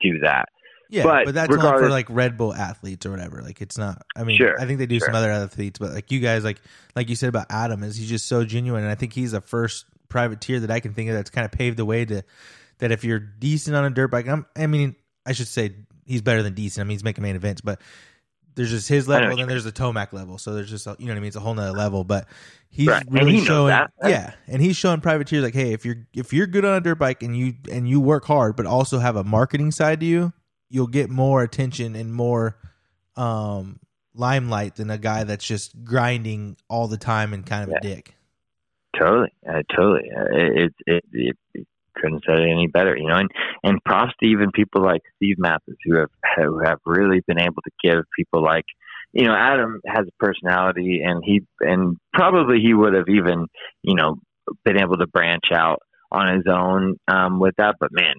do 0.00 0.20
that. 0.20 0.46
Yeah, 0.88 1.04
but, 1.04 1.26
But 1.26 1.34
that's 1.34 1.54
only 1.54 1.78
for 1.78 1.88
like 1.88 2.06
Red 2.10 2.36
Bull 2.36 2.52
athletes 2.52 3.06
or 3.06 3.12
whatever. 3.12 3.42
Like 3.42 3.60
it's 3.60 3.78
not. 3.78 4.02
I 4.16 4.24
mean, 4.24 4.36
Sure, 4.38 4.60
I 4.60 4.66
think 4.66 4.80
they 4.80 4.86
do 4.86 4.98
some 4.98 5.14
other 5.14 5.30
athletes, 5.30 5.78
but 5.78 5.92
like 5.92 6.10
you 6.10 6.18
guys, 6.18 6.42
like 6.42 6.60
like 6.96 7.08
you 7.08 7.14
said 7.14 7.28
about 7.28 7.46
Adam, 7.48 7.84
is 7.84 7.96
he's 7.96 8.08
just 8.08 8.26
so 8.26 8.44
genuine, 8.44 8.82
and 8.82 8.90
I 8.90 8.96
think 8.96 9.12
he's 9.12 9.30
the 9.30 9.40
first 9.40 9.86
privateer 10.08 10.58
that 10.60 10.70
I 10.70 10.80
can 10.80 10.92
think 10.92 11.08
of 11.08 11.14
that's 11.14 11.30
kind 11.30 11.44
of 11.44 11.52
paved 11.52 11.76
the 11.76 11.84
way 11.84 12.04
to 12.04 12.22
that 12.78 12.90
if 12.90 13.04
you're 13.04 13.20
decent 13.20 13.76
on 13.76 13.84
a 13.84 13.90
dirt 13.90 14.08
bike, 14.08 14.26
I'm, 14.26 14.46
I 14.56 14.66
mean, 14.66 14.96
I 15.30 15.32
should 15.32 15.46
say 15.46 15.76
he's 16.04 16.22
better 16.22 16.42
than 16.42 16.54
decent. 16.54 16.84
I 16.84 16.84
mean, 16.84 16.96
he's 16.96 17.04
making 17.04 17.22
main 17.22 17.36
events, 17.36 17.60
but 17.60 17.80
there's 18.56 18.70
just 18.70 18.88
his 18.88 19.06
level, 19.06 19.30
and 19.30 19.38
then 19.38 19.46
there's 19.46 19.62
the 19.62 19.70
Tomac 19.70 20.12
level. 20.12 20.36
So 20.36 20.54
there's 20.54 20.68
just 20.68 20.88
a, 20.88 20.96
you 20.98 21.06
know 21.06 21.12
what 21.12 21.18
I 21.18 21.20
mean. 21.20 21.28
It's 21.28 21.36
a 21.36 21.40
whole 21.40 21.54
nother 21.54 21.78
level, 21.78 22.02
but 22.02 22.26
he's 22.68 22.88
Right. 22.88 23.04
Really 23.08 23.34
he 23.34 23.44
showing 23.44 23.68
that, 23.68 23.92
right? 24.02 24.10
yeah, 24.10 24.32
and 24.48 24.60
he's 24.60 24.76
showing 24.76 25.00
privateers 25.00 25.44
like, 25.44 25.54
hey, 25.54 25.72
if 25.72 25.84
you're 25.84 26.04
if 26.12 26.32
you're 26.32 26.48
good 26.48 26.64
on 26.64 26.76
a 26.76 26.80
dirt 26.80 26.96
bike 26.96 27.22
and 27.22 27.36
you 27.36 27.54
and 27.70 27.88
you 27.88 28.00
work 28.00 28.24
hard, 28.24 28.56
but 28.56 28.66
also 28.66 28.98
have 28.98 29.14
a 29.14 29.22
marketing 29.22 29.70
side 29.70 30.00
to 30.00 30.06
you, 30.06 30.32
you'll 30.68 30.88
get 30.88 31.10
more 31.10 31.44
attention 31.44 31.94
and 31.94 32.12
more 32.12 32.56
um 33.16 33.78
limelight 34.14 34.74
than 34.74 34.90
a 34.90 34.98
guy 34.98 35.22
that's 35.22 35.46
just 35.46 35.84
grinding 35.84 36.56
all 36.68 36.88
the 36.88 36.98
time 36.98 37.32
and 37.32 37.46
kind 37.46 37.70
of 37.70 37.76
a 37.76 37.80
dick. 37.80 38.16
Totally, 38.98 39.32
uh, 39.48 39.62
totally. 39.74 40.10
Uh, 40.10 40.24
it, 40.32 40.74
it, 40.86 41.04
it, 41.12 41.38
it 41.54 41.68
couldn't 41.96 42.24
say 42.26 42.34
it 42.34 42.50
any 42.50 42.66
better, 42.66 42.96
you 42.96 43.08
know. 43.08 43.16
And 43.16 43.30
and 43.62 43.84
props 43.84 44.12
to 44.22 44.28
even 44.28 44.50
people 44.52 44.82
like 44.82 45.02
Steve 45.16 45.36
Matthes 45.38 45.76
who 45.84 45.96
have 45.96 46.10
who 46.36 46.60
have 46.64 46.78
really 46.84 47.20
been 47.26 47.40
able 47.40 47.62
to 47.62 47.70
give 47.82 48.04
people 48.16 48.42
like, 48.42 48.64
you 49.12 49.26
know, 49.26 49.34
Adam 49.34 49.80
has 49.86 50.06
a 50.06 50.24
personality, 50.24 51.02
and 51.04 51.22
he 51.24 51.42
and 51.60 51.96
probably 52.12 52.60
he 52.60 52.74
would 52.74 52.94
have 52.94 53.08
even, 53.08 53.46
you 53.82 53.94
know, 53.94 54.16
been 54.64 54.80
able 54.80 54.96
to 54.96 55.06
branch 55.06 55.44
out 55.52 55.80
on 56.12 56.36
his 56.36 56.46
own 56.50 56.96
um, 57.08 57.40
with 57.40 57.54
that. 57.58 57.76
But 57.80 57.90
man, 57.92 58.14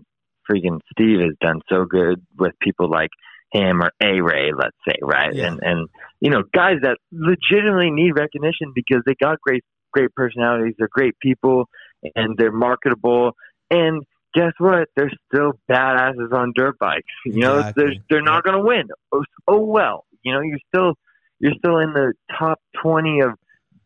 freaking 0.49 0.79
Steve 0.91 1.19
has 1.19 1.35
done 1.41 1.61
so 1.69 1.85
good 1.85 2.21
with 2.37 2.53
people 2.61 2.89
like 2.89 3.09
him 3.51 3.81
or 3.81 3.91
A 4.01 4.21
Ray, 4.21 4.51
let's 4.57 4.77
say, 4.87 4.95
right? 5.01 5.33
Yeah. 5.33 5.47
And 5.47 5.59
and 5.61 5.89
you 6.19 6.29
know, 6.29 6.43
guys 6.53 6.77
that 6.83 6.97
legitimately 7.11 7.91
need 7.91 8.11
recognition 8.17 8.71
because 8.73 9.03
they 9.05 9.15
got 9.21 9.39
great 9.41 9.63
great 9.91 10.13
personalities, 10.15 10.75
they're 10.77 10.87
great 10.89 11.15
people, 11.21 11.67
and 12.15 12.37
they're 12.37 12.51
marketable. 12.51 13.33
And 13.71 14.03
guess 14.35 14.51
what? 14.59 14.89
They're 14.95 15.11
still 15.33 15.53
badasses 15.69 16.31
on 16.33 16.53
dirt 16.55 16.77
bikes. 16.77 17.05
You 17.25 17.39
know, 17.41 17.57
Exactly. 17.59 17.83
they're 17.83 17.93
they're 18.09 18.21
not 18.21 18.43
going 18.43 18.57
to 18.57 18.63
win. 18.63 18.89
Oh, 19.11 19.23
oh 19.47 19.59
well. 19.65 20.05
You 20.23 20.33
know, 20.33 20.41
you're 20.41 20.59
still 20.67 20.93
you're 21.39 21.53
still 21.57 21.79
in 21.79 21.93
the 21.93 22.13
top 22.37 22.59
twenty 22.81 23.21
of 23.21 23.31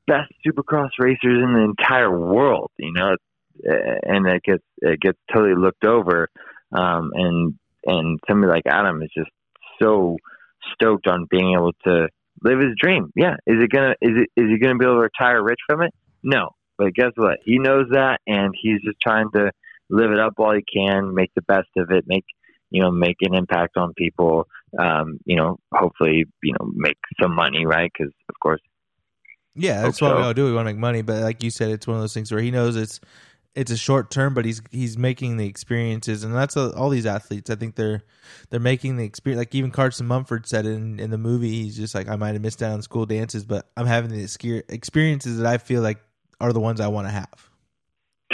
best 0.07 0.31
supercross 0.45 0.89
racers 0.99 1.41
in 1.43 1.53
the 1.53 1.61
entire 1.61 2.11
world. 2.11 2.71
You 2.77 2.91
know, 2.93 3.15
and 3.63 4.27
it 4.27 4.43
gets 4.43 4.63
it 4.81 4.99
gets 4.99 5.17
totally 5.33 5.55
looked 5.55 5.85
over. 5.85 6.27
Um, 6.71 7.11
and 7.13 7.53
and 7.85 8.19
somebody 8.27 8.51
like 8.51 8.63
Adam 8.67 9.01
is 9.03 9.09
just 9.15 9.29
so 9.81 10.17
stoked 10.73 11.07
on 11.07 11.27
being 11.29 11.53
able 11.55 11.73
to 11.85 12.07
live 12.43 12.59
his 12.59 12.73
dream. 12.81 13.11
Yeah, 13.15 13.35
is 13.45 13.63
it 13.63 13.69
gonna 13.71 13.95
is 14.01 14.11
it 14.17 14.29
is 14.35 14.49
he 14.49 14.59
gonna 14.59 14.77
be 14.77 14.85
able 14.85 14.95
to 14.95 15.01
retire 15.01 15.41
rich 15.43 15.59
from 15.69 15.83
it? 15.83 15.93
No, 16.23 16.49
but 16.77 16.93
guess 16.93 17.11
what? 17.15 17.37
He 17.45 17.59
knows 17.59 17.85
that, 17.91 18.19
and 18.27 18.53
he's 18.59 18.81
just 18.81 18.97
trying 19.01 19.29
to 19.35 19.51
live 19.89 20.11
it 20.11 20.19
up 20.19 20.33
while 20.37 20.55
you 20.55 20.63
can, 20.71 21.13
make 21.13 21.31
the 21.35 21.41
best 21.41 21.69
of 21.77 21.91
it, 21.91 22.05
make 22.07 22.25
you 22.71 22.81
know 22.81 22.91
make 22.91 23.17
an 23.21 23.33
impact 23.33 23.77
on 23.77 23.93
people. 23.93 24.47
Um, 24.77 25.19
you 25.25 25.35
know, 25.35 25.57
hopefully, 25.73 26.25
you 26.43 26.53
know, 26.53 26.69
make 26.73 26.97
some 27.21 27.33
money, 27.33 27.65
right? 27.65 27.91
Because 27.97 28.13
of 28.29 28.35
course, 28.41 28.61
Yeah, 29.55 29.83
that's 29.83 30.01
what 30.01 30.15
we 30.15 30.21
all 30.21 30.33
do. 30.33 30.45
We 30.45 30.53
want 30.53 30.67
to 30.67 30.73
make 30.73 30.79
money, 30.79 31.01
but 31.01 31.21
like 31.21 31.43
you 31.43 31.51
said, 31.51 31.69
it's 31.69 31.87
one 31.87 31.95
of 31.95 32.03
those 32.03 32.13
things 32.13 32.31
where 32.31 32.41
he 32.41 32.51
knows 32.51 32.75
it's 32.75 32.99
it's 33.55 33.71
a 33.71 33.77
short 33.77 34.11
term, 34.11 34.33
but 34.33 34.43
he's 34.43 34.61
he's 34.69 34.97
making 34.97 35.37
the 35.37 35.47
experiences, 35.47 36.23
and 36.23 36.35
that's 36.35 36.57
uh 36.57 36.71
all 36.75 36.89
these 36.89 37.05
athletes. 37.05 37.49
I 37.49 37.55
think 37.55 37.75
they're 37.75 38.03
they're 38.49 38.59
making 38.59 38.97
the 38.97 39.05
experience. 39.05 39.39
Like 39.39 39.55
even 39.55 39.71
Carson 39.71 40.07
Mumford 40.07 40.45
said 40.45 40.65
in 40.65 40.99
in 40.99 41.09
the 41.09 41.17
movie, 41.17 41.63
he's 41.63 41.77
just 41.77 41.95
like 41.95 42.09
I 42.09 42.17
might 42.17 42.33
have 42.33 42.41
missed 42.41 42.61
out 42.61 42.73
on 42.73 42.81
school 42.81 43.05
dances, 43.05 43.45
but 43.45 43.69
I'm 43.77 43.85
having 43.85 44.11
the 44.11 44.23
exper- 44.23 44.69
experiences 44.69 45.37
that 45.37 45.47
I 45.47 45.57
feel 45.57 45.81
like 45.81 45.99
are 46.41 46.51
the 46.51 46.59
ones 46.59 46.81
I 46.81 46.89
want 46.89 47.07
to 47.07 47.11
have. 47.11 47.44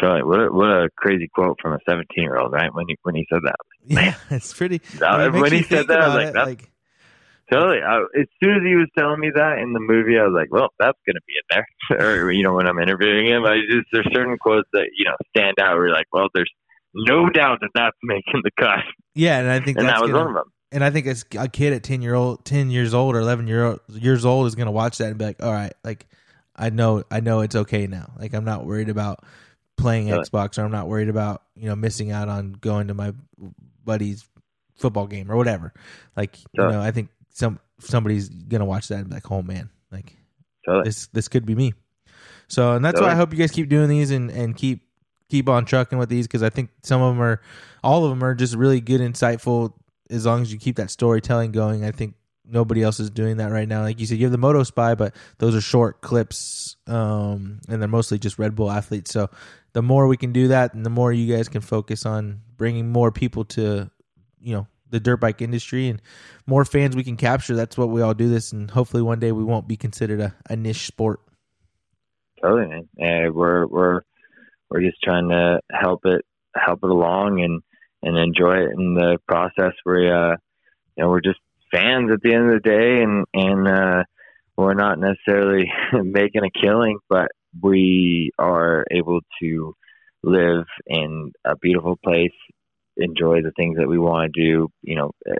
Charlie, 0.01 0.23
what 0.23 0.39
a, 0.39 0.51
what 0.51 0.67
a 0.67 0.89
crazy 0.97 1.29
quote 1.33 1.57
from 1.61 1.73
a 1.73 1.79
17 1.87 2.07
year 2.23 2.37
old, 2.37 2.51
right? 2.51 2.73
When 2.73 2.85
he 2.87 2.97
when 3.03 3.15
he 3.15 3.25
said 3.31 3.41
that, 3.45 3.55
Yeah, 3.85 4.15
it's 4.31 4.53
pretty. 4.53 4.81
It 5.01 5.33
when 5.33 5.53
he 5.53 5.63
said 5.63 5.87
that, 5.87 6.01
I 6.01 6.07
was 6.07 6.15
like, 6.15 6.27
it, 6.27 6.33
that's 6.33 6.47
like 6.47 6.71
Totally. 7.51 7.81
I, 7.81 7.99
as 8.17 8.27
soon 8.41 8.55
as 8.55 8.63
he 8.63 8.75
was 8.75 8.87
telling 8.97 9.19
me 9.19 9.29
that 9.35 9.59
in 9.59 9.73
the 9.73 9.81
movie, 9.81 10.17
I 10.17 10.23
was 10.23 10.33
like, 10.33 10.53
"Well, 10.53 10.69
that's 10.79 10.97
going 11.05 11.15
to 11.15 11.21
be 11.27 11.33
in 11.35 11.45
there." 11.89 12.23
or 12.25 12.31
you 12.31 12.43
know, 12.43 12.53
when 12.53 12.65
I'm 12.65 12.79
interviewing 12.79 13.27
him, 13.27 13.43
I 13.43 13.57
just 13.69 13.87
there's 13.91 14.07
certain 14.13 14.37
quotes 14.37 14.69
that 14.71 14.87
you 14.95 15.03
know 15.05 15.15
stand 15.35 15.59
out. 15.59 15.75
Where 15.75 15.87
you're 15.87 15.95
like, 15.95 16.07
"Well, 16.13 16.27
there's 16.33 16.49
no 16.95 17.29
doubt 17.29 17.59
that 17.59 17.71
that's 17.75 17.97
making 18.03 18.41
the 18.43 18.51
cut," 18.57 18.79
yeah, 19.15 19.39
and 19.39 19.49
I 19.49 19.59
think 19.59 19.77
and 19.77 19.85
that's 19.85 19.99
that 19.99 20.01
was 20.01 20.11
gonna- 20.11 20.23
one 20.23 20.37
of 20.37 20.43
them. 20.45 20.53
and 20.71 20.83
I 20.83 20.91
think 20.91 21.07
as 21.07 21.25
a 21.37 21.49
kid 21.49 21.73
at 21.73 21.83
ten 21.83 22.01
year 22.01 22.15
old, 22.15 22.45
ten 22.45 22.71
years 22.71 22.93
old 22.93 23.15
or 23.15 23.19
eleven 23.19 23.47
year 23.47 23.65
old, 23.65 23.81
years 23.89 24.23
old 24.23 24.47
is 24.47 24.55
gonna 24.55 24.71
watch 24.71 24.99
that 24.99 25.07
and 25.09 25.17
be 25.17 25.25
like, 25.25 25.43
all 25.43 25.51
right, 25.51 25.73
like 25.83 26.07
I 26.55 26.69
know, 26.69 27.03
I 27.11 27.19
know 27.19 27.41
it's 27.41 27.55
okay 27.57 27.85
now. 27.85 28.13
Like 28.17 28.33
I'm 28.33 28.45
not 28.45 28.65
worried 28.65 28.87
about 28.87 29.25
playing. 29.77 30.07
Xbox 30.07 30.57
or 30.57 30.63
I'm 30.63 30.71
not 30.71 30.87
worried 30.87 31.09
about 31.09 31.43
you 31.55 31.67
know 31.67 31.75
missing 31.75 32.11
out 32.11 32.29
on 32.29 32.53
going 32.53 32.87
to 32.87 32.93
my 32.93 33.13
buddy's 33.83 34.25
football 34.75 35.07
game 35.07 35.31
or 35.31 35.37
whatever. 35.37 35.73
Like 36.15 36.37
you 36.53 36.63
know, 36.63 36.81
I 36.81 36.91
think 36.91 37.09
some 37.29 37.59
somebody's 37.79 38.29
gonna 38.29 38.65
watch 38.65 38.87
that 38.89 38.99
and 38.99 39.09
be 39.09 39.15
like, 39.15 39.31
oh 39.31 39.41
man, 39.41 39.69
like 39.91 40.15
this 40.83 41.07
this 41.07 41.27
could 41.27 41.45
be 41.45 41.55
me. 41.55 41.73
So 42.47 42.73
and 42.73 42.83
that's 42.83 42.99
why 42.99 43.11
I 43.11 43.15
hope 43.15 43.31
you 43.31 43.39
guys 43.39 43.51
keep 43.51 43.69
doing 43.69 43.89
these 43.89 44.11
and 44.11 44.29
and 44.29 44.55
keep 44.55 44.81
keep 45.31 45.47
on 45.47 45.63
trucking 45.63 45.97
with 45.97 46.09
these 46.09 46.27
because 46.27 46.43
I 46.43 46.49
think 46.49 46.69
some 46.83 47.01
of 47.01 47.15
them 47.15 47.23
are, 47.23 47.41
all 47.83 48.03
of 48.03 48.09
them 48.09 48.21
are 48.21 48.35
just 48.35 48.53
really 48.53 48.81
good, 48.81 48.99
insightful. 48.99 49.73
As 50.09 50.25
long 50.25 50.41
as 50.41 50.51
you 50.51 50.59
keep 50.59 50.75
that 50.75 50.91
storytelling 50.91 51.53
going, 51.53 51.85
I 51.85 51.91
think 51.91 52.15
nobody 52.51 52.83
else 52.83 52.99
is 52.99 53.09
doing 53.09 53.37
that 53.37 53.51
right 53.51 53.67
now. 53.67 53.81
Like 53.81 53.99
you 53.99 54.05
said, 54.05 54.17
you 54.17 54.25
have 54.25 54.31
the 54.31 54.37
Moto 54.37 54.63
Spy, 54.63 54.95
but 54.95 55.15
those 55.37 55.55
are 55.55 55.61
short 55.61 56.01
clips, 56.01 56.75
um, 56.87 57.59
and 57.67 57.81
they're 57.81 57.87
mostly 57.87 58.19
just 58.19 58.37
Red 58.37 58.55
Bull 58.55 58.69
athletes. 58.69 59.11
So 59.11 59.29
the 59.73 59.81
more 59.81 60.07
we 60.07 60.17
can 60.17 60.33
do 60.33 60.49
that, 60.49 60.73
and 60.73 60.85
the 60.85 60.89
more 60.89 61.11
you 61.11 61.33
guys 61.33 61.47
can 61.47 61.61
focus 61.61 62.05
on 62.05 62.41
bringing 62.57 62.91
more 62.91 63.11
people 63.11 63.45
to, 63.45 63.89
you 64.41 64.53
know, 64.53 64.67
the 64.89 64.99
dirt 64.99 65.17
bike 65.17 65.41
industry 65.41 65.87
and 65.87 66.01
more 66.45 66.65
fans 66.65 66.95
we 66.95 67.03
can 67.03 67.15
capture. 67.15 67.55
That's 67.55 67.77
what 67.77 67.89
we 67.89 68.01
all 68.01 68.13
do 68.13 68.29
this, 68.29 68.51
and 68.51 68.69
hopefully 68.69 69.01
one 69.01 69.19
day 69.19 69.31
we 69.31 69.43
won't 69.43 69.67
be 69.67 69.77
considered 69.77 70.19
a, 70.19 70.35
a 70.49 70.55
niche 70.55 70.85
sport. 70.85 71.21
Totally, 72.41 72.87
man. 72.97 73.33
We're 73.33 73.65
we're 73.67 74.01
we're 74.69 74.81
just 74.81 75.01
trying 75.01 75.29
to 75.29 75.61
help 75.71 76.05
it 76.05 76.25
help 76.55 76.79
it 76.83 76.89
along 76.89 77.41
and 77.41 77.61
and 78.03 78.17
enjoy 78.17 78.55
it 78.55 78.71
in 78.77 78.95
the 78.95 79.19
process. 79.27 79.73
We 79.85 80.09
uh, 80.09 80.35
you 80.97 81.03
know, 81.03 81.09
we're 81.09 81.21
just 81.21 81.39
fans 81.71 82.11
at 82.11 82.21
the 82.21 82.33
end 82.33 82.51
of 82.51 82.61
the 82.61 82.69
day, 82.69 83.01
and 83.03 83.25
and 83.33 83.67
uh, 83.67 84.03
we're 84.57 84.73
not 84.73 84.99
necessarily 84.99 85.71
making 85.93 86.43
a 86.43 86.59
killing, 86.59 86.99
but 87.09 87.29
we 87.61 88.31
are 88.37 88.85
able 88.91 89.19
to 89.41 89.75
live 90.23 90.65
in 90.87 91.31
a 91.45 91.55
beautiful 91.57 91.97
place, 92.03 92.31
enjoy 92.97 93.41
the 93.41 93.51
things 93.57 93.77
that 93.77 93.87
we 93.87 93.97
want 93.97 94.31
to 94.33 94.41
do. 94.41 94.69
You 94.83 94.95
know, 94.95 95.11
uh, 95.29 95.35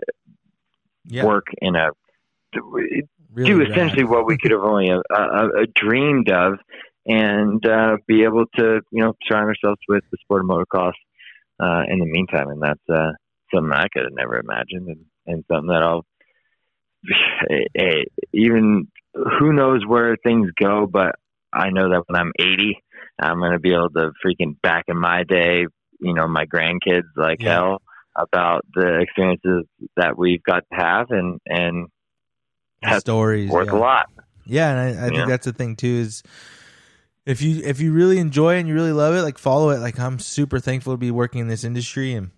Yeah, 1.04 1.24
work 1.24 1.46
in 1.60 1.76
a 1.76 1.90
really 2.54 3.02
do 3.44 3.58
rad. 3.60 3.70
essentially 3.70 4.04
what 4.04 4.26
we 4.26 4.36
could 4.38 4.50
have 4.50 4.62
only 4.62 4.90
uh, 4.90 5.00
uh, 5.10 5.48
uh, 5.62 5.66
dreamed 5.74 6.30
of, 6.30 6.54
and 7.06 7.64
uh, 7.66 7.96
be 8.06 8.24
able 8.24 8.44
to 8.56 8.80
you 8.90 9.02
know 9.02 9.14
surround 9.26 9.48
ourselves 9.48 9.80
with 9.88 10.04
the 10.10 10.18
sport 10.22 10.42
of 10.42 10.48
motocross 10.48 10.92
uh, 11.60 11.82
in 11.88 11.98
the 11.98 12.06
meantime, 12.06 12.48
and 12.48 12.62
that's 12.62 12.88
uh, 12.90 13.12
something 13.54 13.72
I 13.72 13.88
could 13.92 14.04
have 14.04 14.14
never 14.14 14.38
imagined, 14.38 14.88
and, 14.88 15.04
and 15.26 15.44
something 15.50 15.68
that 15.68 15.82
I'll 15.82 16.04
even 18.32 18.88
who 19.14 19.52
knows 19.52 19.84
where 19.86 20.16
things 20.16 20.50
go, 20.60 20.86
but 20.86 21.14
I 21.52 21.70
know 21.70 21.90
that 21.90 22.04
when 22.06 22.20
I'm 22.20 22.32
80, 22.38 22.78
I'm 23.20 23.38
going 23.38 23.52
to 23.52 23.58
be 23.58 23.72
able 23.72 23.90
to 23.90 24.12
freaking 24.24 24.60
back 24.62 24.84
in 24.88 24.98
my 24.98 25.24
day, 25.24 25.66
you 26.00 26.14
know, 26.14 26.26
my 26.26 26.46
grandkids 26.46 27.08
like 27.16 27.42
Yeah. 27.42 27.54
hell 27.54 27.82
about 28.16 28.64
the 28.74 29.00
experiences 29.00 29.64
that 29.96 30.16
we've 30.18 30.42
got 30.42 30.64
to 30.70 30.76
have, 30.78 31.10
and 31.10 31.40
and 31.46 31.88
That's 32.82 33.00
stories 33.00 33.50
worth 33.50 33.68
yeah. 33.68 33.74
a 33.74 33.78
lot. 33.78 34.06
Yeah, 34.44 34.70
and 34.70 34.98
I, 34.98 35.06
I 35.06 35.08
think 35.10 35.28
that's 35.28 35.46
the 35.46 35.52
thing 35.52 35.76
too 35.76 35.86
is 35.86 36.22
if 37.24 37.40
you 37.40 37.62
if 37.64 37.80
you 37.80 37.92
really 37.92 38.18
enjoy 38.18 38.56
and 38.56 38.66
you 38.68 38.74
really 38.74 38.92
love 38.92 39.14
it, 39.14 39.22
like 39.22 39.38
follow 39.38 39.70
it. 39.70 39.78
Like 39.78 39.98
I'm 40.00 40.18
super 40.18 40.58
thankful 40.58 40.92
to 40.94 40.98
be 40.98 41.10
working 41.10 41.40
in 41.40 41.48
this 41.48 41.64
industry, 41.64 42.12
and 42.14 42.30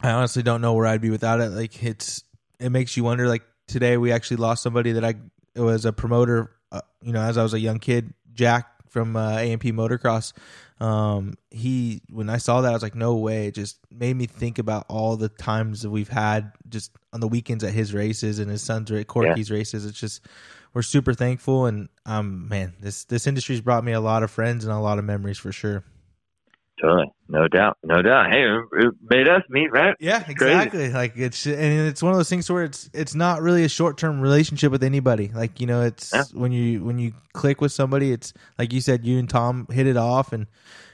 I 0.00 0.12
honestly 0.12 0.42
don't 0.42 0.60
know 0.60 0.74
where 0.74 0.86
I'd 0.86 1.00
be 1.00 1.10
without 1.10 1.40
it. 1.40 1.48
Like 1.50 1.82
it's 1.82 2.22
it 2.58 2.70
makes 2.70 2.96
you 2.96 3.04
wonder. 3.04 3.26
Like 3.28 3.42
today, 3.72 3.96
we 3.96 4.12
actually 4.12 4.38
lost 4.38 4.62
somebody 4.62 4.92
that 4.92 5.04
I 5.04 5.14
it 5.54 5.60
was 5.60 5.84
a 5.84 5.92
promoter. 5.92 6.52
Uh, 6.72 6.80
you 7.02 7.12
know, 7.12 7.20
as 7.20 7.36
I 7.36 7.42
was 7.42 7.54
a 7.54 7.60
young 7.60 7.78
kid, 7.78 8.14
Jack 8.32 8.66
from 8.90 9.16
uh, 9.16 9.38
AMP 9.38 9.62
Motocross. 9.62 10.32
Um, 10.80 11.34
he 11.50 12.02
when 12.10 12.30
I 12.30 12.38
saw 12.38 12.62
that, 12.62 12.70
I 12.70 12.72
was 12.72 12.82
like, 12.82 12.94
no 12.94 13.16
way. 13.16 13.48
It 13.48 13.54
just 13.54 13.78
made 13.90 14.16
me 14.16 14.26
think 14.26 14.58
about 14.58 14.86
all 14.88 15.16
the 15.16 15.28
times 15.28 15.82
that 15.82 15.90
we've 15.90 16.08
had 16.08 16.52
just 16.68 16.92
on 17.12 17.20
the 17.20 17.28
weekends 17.28 17.64
at 17.64 17.72
his 17.72 17.92
races 17.92 18.38
and 18.38 18.50
his 18.50 18.62
son's 18.62 18.90
at 18.90 19.06
Corky's 19.06 19.50
races. 19.50 19.84
It's 19.84 19.98
just 19.98 20.22
we're 20.72 20.82
super 20.82 21.14
thankful, 21.14 21.66
and 21.66 21.88
um, 22.06 22.48
man, 22.48 22.74
this 22.80 23.04
this 23.04 23.26
industry's 23.26 23.60
brought 23.60 23.84
me 23.84 23.92
a 23.92 24.00
lot 24.00 24.22
of 24.22 24.30
friends 24.30 24.64
and 24.64 24.72
a 24.72 24.78
lot 24.78 24.98
of 24.98 25.04
memories 25.04 25.38
for 25.38 25.52
sure. 25.52 25.84
Totally, 26.80 27.12
no 27.28 27.46
doubt, 27.46 27.76
no 27.84 28.00
doubt. 28.00 28.30
Hey, 28.30 28.42
it 28.44 28.94
made 29.10 29.28
us 29.28 29.42
meet, 29.50 29.70
right? 29.70 29.94
Yeah, 30.00 30.20
crazy. 30.22 30.32
exactly. 30.32 30.90
Like 30.90 31.12
it's 31.16 31.46
and 31.46 31.88
it's 31.88 32.02
one 32.02 32.12
of 32.12 32.18
those 32.18 32.30
things 32.30 32.50
where 32.50 32.64
it's 32.64 32.88
it's 32.94 33.14
not 33.14 33.42
really 33.42 33.64
a 33.64 33.68
short 33.68 33.98
term 33.98 34.20
relationship 34.20 34.72
with 34.72 34.82
anybody. 34.82 35.30
Like 35.34 35.60
you 35.60 35.66
know, 35.66 35.82
it's 35.82 36.10
Yeah. 36.14 36.24
when 36.32 36.52
you 36.52 36.82
when 36.82 36.98
you 36.98 37.12
click 37.34 37.60
with 37.60 37.72
somebody, 37.72 38.12
it's 38.12 38.32
like 38.58 38.72
you 38.72 38.80
said, 38.80 39.04
you 39.04 39.18
and 39.18 39.28
Tom 39.28 39.66
hit 39.70 39.86
it 39.86 39.98
off, 39.98 40.32
and 40.32 40.46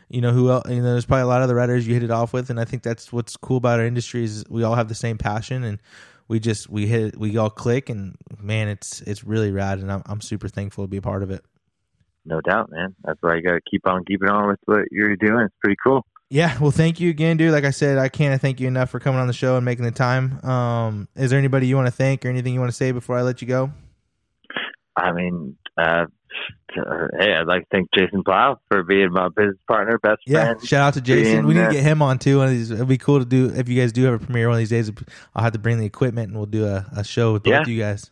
you 0.09 0.21
know 0.21 0.33
who 0.33 0.51
else. 0.51 0.69
You 0.69 0.77
know, 0.83 0.93
there's 0.93 1.07
probably 1.07 1.23
a 1.23 1.27
lot 1.27 1.43
of 1.43 1.49
the 1.49 1.55
writers 1.55 1.87
you 1.87 1.95
hit 1.95 2.03
it 2.03 2.11
off 2.11 2.33
with, 2.33 2.51
and 2.51 2.59
I 2.59 2.65
think 2.65 2.83
that's 2.83 3.13
what's 3.13 3.37
cool 3.37 3.59
about 3.59 3.79
our 3.79 3.87
industry 3.87 4.25
is 4.25 4.45
we 4.49 4.65
all 4.65 4.75
have 4.75 4.89
the 4.89 4.95
same 4.97 5.19
passion 5.19 5.63
and 5.63 5.79
we 6.27 6.41
just 6.41 6.69
we 6.69 6.89
hit 6.89 7.17
we 7.17 7.37
all 7.37 7.51
click 7.51 7.89
and 7.91 8.17
man, 8.41 8.67
it's 8.67 9.03
it's 9.03 9.23
really 9.23 9.53
rad, 9.53 9.79
and 9.79 9.93
I'm 9.93 10.03
I'm 10.07 10.21
super 10.21 10.49
thankful 10.49 10.83
to 10.83 10.89
be 10.89 10.97
a 10.97 11.03
part 11.03 11.23
of 11.23 11.31
it. 11.31 11.45
No 12.29 12.41
doubt, 12.41 12.71
man. 12.71 12.95
That's 13.05 13.19
why 13.23 13.37
you 13.37 13.43
got 13.43 13.53
to 13.53 13.61
keep 13.71 13.87
on 13.87 14.05
keeping 14.05 14.29
on 14.29 14.49
with 14.49 14.59
what 14.67 14.85
you're 14.91 15.15
doing. 15.17 15.43
It's 15.47 15.55
pretty 15.63 15.77
cool. 15.83 16.05
Yeah, 16.29 16.59
well, 16.59 16.73
thank 16.73 16.99
you 16.99 17.09
again, 17.09 17.37
dude. 17.37 17.53
Like 17.53 17.63
I 17.65 17.71
said, 17.71 17.99
I 17.99 18.09
can't 18.09 18.41
thank 18.43 18.59
you 18.59 18.67
enough 18.67 18.91
for 18.91 18.99
coming 18.99 19.21
on 19.21 19.29
the 19.29 19.33
show 19.33 19.55
and 19.57 19.65
making 19.65 19.85
the 19.85 19.93
time. 19.93 20.45
Um, 20.45 21.09
is 21.15 21.31
there 21.31 21.39
anybody 21.39 21.69
you 21.69 21.77
want 21.77 21.87
to 21.87 21.93
thank 21.93 22.25
or 22.27 22.29
anything 22.29 22.53
you 22.53 22.59
want 22.59 22.71
to 22.73 22.77
say 22.77 22.91
before 22.91 23.17
I 23.17 23.23
let 23.23 23.41
you 23.43 23.47
go? 23.47 23.71
I 24.97 25.13
mean, 25.13 25.57
uh, 25.79 26.07
hey, 27.19 27.33
I'd 27.35 27.47
like 27.47 27.63
to 27.63 27.67
thank 27.71 27.89
Jason 27.97 28.25
Plow 28.25 28.59
for 28.69 28.83
being 28.83 29.13
my 29.13 29.29
business 29.29 29.57
partner, 29.69 29.99
best 29.99 30.23
Yeah, 30.27 30.55
friend. 30.55 30.67
shout 30.67 30.81
out 30.89 30.95
to 30.95 31.01
Jason. 31.01 31.33
being, 31.33 31.47
we 31.47 31.55
need 31.55 31.61
uh, 31.61 31.69
to 31.69 31.75
get 31.75 31.85
him 31.85 32.03
on 32.03 32.19
too. 32.19 32.39
One 32.39 32.47
of 32.47 32.53
these, 32.53 32.73
it'd 32.73 32.89
be 32.89 32.99
cool 32.99 33.21
to 33.21 33.25
do 33.25 33.53
if 33.55 33.69
you 33.69 33.81
guys 33.81 33.93
do 33.93 34.03
have 34.05 34.15
a 34.15 34.19
premiere 34.25 34.49
one 34.49 34.55
of 34.55 34.59
these 34.59 34.71
days. 34.71 34.91
I'll 35.35 35.45
have 35.45 35.53
to 35.53 35.59
bring 35.61 35.79
the 35.79 35.87
equipment 35.87 36.29
and 36.31 36.37
we'll 36.37 36.47
do 36.47 36.67
a, 36.67 36.87
a 36.97 37.05
show 37.05 37.35
with 37.35 37.45
both 37.45 37.53
Yeah. 37.53 37.65
you 37.67 37.79
guys. 37.79 38.11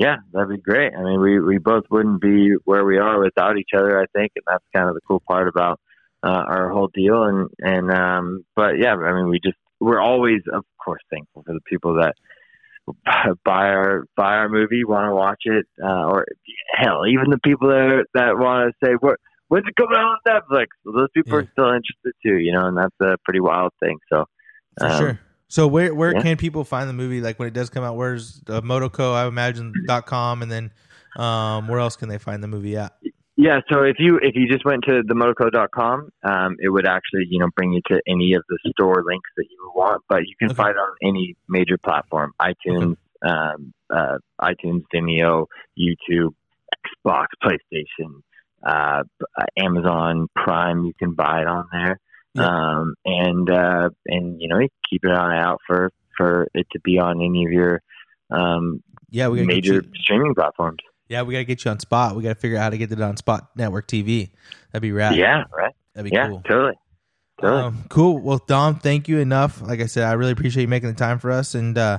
Yeah, 0.00 0.16
that'd 0.32 0.48
be 0.48 0.56
great. 0.56 0.94
I 0.94 1.02
mean, 1.02 1.20
we 1.20 1.38
we 1.40 1.58
both 1.58 1.84
wouldn't 1.90 2.22
be 2.22 2.54
where 2.64 2.86
we 2.86 2.96
are 2.96 3.20
without 3.20 3.58
each 3.58 3.72
other. 3.76 4.00
I 4.00 4.06
think, 4.16 4.32
and 4.34 4.44
that's 4.46 4.64
kind 4.74 4.88
of 4.88 4.94
the 4.94 5.02
cool 5.06 5.22
part 5.28 5.46
about 5.46 5.78
uh, 6.22 6.42
our 6.48 6.70
whole 6.70 6.88
deal. 6.94 7.24
And 7.24 7.50
and 7.58 7.90
um, 7.90 8.46
but 8.56 8.78
yeah, 8.78 8.94
I 8.94 9.12
mean, 9.12 9.28
we 9.28 9.40
just 9.44 9.58
we're 9.78 10.00
always, 10.00 10.40
of 10.50 10.64
course, 10.82 11.02
thankful 11.10 11.42
for 11.44 11.52
the 11.52 11.60
people 11.68 11.96
that 12.00 12.14
buy 13.44 13.68
our 13.68 14.06
buy 14.16 14.36
our 14.36 14.48
movie, 14.48 14.84
want 14.84 15.10
to 15.10 15.14
watch 15.14 15.42
it, 15.44 15.66
uh, 15.84 16.06
or 16.06 16.24
hell, 16.74 17.02
even 17.06 17.28
the 17.28 17.38
people 17.44 17.68
that 17.68 18.06
that 18.14 18.38
want 18.38 18.72
to 18.72 18.86
say, 18.86 18.94
"What 19.00 19.18
when's 19.48 19.66
it 19.68 19.76
coming 19.76 19.98
out 19.98 20.16
on 20.16 20.18
Netflix?" 20.26 20.68
Well, 20.82 20.94
those 20.94 21.08
people 21.12 21.32
Yeah. 21.38 21.44
are 21.44 21.48
still 21.52 21.66
interested 21.68 22.12
too, 22.24 22.38
you 22.38 22.54
know, 22.54 22.66
and 22.68 22.76
that's 22.78 22.96
a 23.02 23.18
pretty 23.22 23.40
wild 23.40 23.74
thing. 23.82 23.98
So, 24.10 24.24
For 24.78 24.86
um, 24.86 24.98
sure. 24.98 25.20
So 25.50 25.66
where 25.66 25.92
where 25.92 26.14
yeah. 26.14 26.22
can 26.22 26.36
people 26.36 26.62
find 26.62 26.88
the 26.88 26.92
movie? 26.94 27.20
Like 27.20 27.38
when 27.40 27.48
it 27.48 27.54
does 27.54 27.70
come 27.70 27.82
out, 27.82 27.96
where's 27.96 28.40
uh, 28.48 28.60
Motoco? 28.60 29.14
I 29.14 29.26
imagine 29.26 29.74
dot 29.84 30.06
com, 30.06 30.42
and 30.42 30.50
then 30.50 30.72
um, 31.16 31.66
where 31.66 31.80
else 31.80 31.96
can 31.96 32.08
they 32.08 32.18
find 32.18 32.40
the 32.42 32.46
movie 32.48 32.76
at? 32.76 32.96
Yeah, 33.36 33.60
so 33.72 33.82
if 33.82 33.96
you 33.98 34.18
if 34.22 34.36
you 34.36 34.46
just 34.48 34.64
went 34.64 34.84
to 34.84 35.02
themotoco.com, 35.02 36.10
um, 36.22 36.56
it 36.60 36.68
would 36.68 36.86
actually 36.86 37.26
you 37.28 37.40
know 37.40 37.48
bring 37.56 37.72
you 37.72 37.80
to 37.88 38.00
any 38.06 38.34
of 38.34 38.44
the 38.48 38.58
store 38.70 39.02
links 39.04 39.28
that 39.36 39.46
you 39.50 39.72
want, 39.74 40.02
but 40.08 40.20
you 40.20 40.34
can 40.38 40.50
Okay. 40.50 40.56
find 40.56 40.70
it 40.70 40.76
on 40.78 40.94
any 41.02 41.34
major 41.48 41.78
platform: 41.78 42.32
iTunes, 42.40 42.96
um, 43.22 43.72
uh, 43.92 44.18
iTunes, 44.40 44.84
Vimeo, 44.94 45.46
YouTube, 45.76 46.32
Xbox, 47.04 47.26
PlayStation, 47.42 48.22
uh, 48.64 49.02
Amazon 49.56 50.28
Prime. 50.36 50.84
You 50.84 50.92
can 50.96 51.14
buy 51.14 51.40
it 51.40 51.48
on 51.48 51.66
there, 51.72 51.98
Yeah. 52.34 52.46
um, 52.46 52.94
and 53.04 53.50
uh, 53.50 53.90
and 54.06 54.40
you 54.40 54.48
know 54.48 54.58
keep 54.88 55.02
an 55.04 55.10
eye 55.12 55.38
out 55.40 55.58
for 55.66 55.90
for 56.16 56.48
it 56.54 56.66
to 56.72 56.80
be 56.80 56.98
on 56.98 57.20
any 57.22 57.44
of 57.44 57.52
your 57.52 57.82
um, 58.30 58.82
Yeah, 59.10 59.28
we 59.28 59.42
major 59.42 59.82
streaming 59.96 60.34
platforms. 60.34 60.78
yeah 61.08 61.22
we 61.22 61.32
gotta 61.34 61.44
get 61.44 61.64
you 61.64 61.70
on 61.72 61.80
Spot. 61.80 62.14
We 62.14 62.22
gotta 62.22 62.34
figure 62.36 62.56
out 62.58 62.62
how 62.64 62.70
to 62.70 62.78
get 62.78 62.92
it 62.92 63.00
on 63.00 63.16
Spot 63.16 63.48
Network 63.56 63.88
TV. 63.88 64.30
That'd 64.72 64.82
be 64.82 64.92
rad. 64.92 65.16
Yeah, 65.16 65.44
right. 65.56 65.74
that'd 65.94 66.10
be 66.10 66.14
Yeah, 66.16 66.28
cool. 66.28 66.42
totally. 66.46 66.74
Totally. 67.40 67.62
Um, 67.62 67.84
cool. 67.88 68.18
Well, 68.18 68.40
Dom, 68.46 68.78
thank 68.80 69.08
you 69.08 69.18
enough. 69.18 69.62
Like 69.62 69.80
I 69.80 69.86
said, 69.86 70.04
I 70.04 70.12
really 70.12 70.32
appreciate 70.32 70.62
you 70.62 70.68
making 70.68 70.90
the 70.90 70.94
time 70.94 71.18
for 71.18 71.30
us, 71.30 71.54
and 71.54 71.76
uh, 71.78 71.98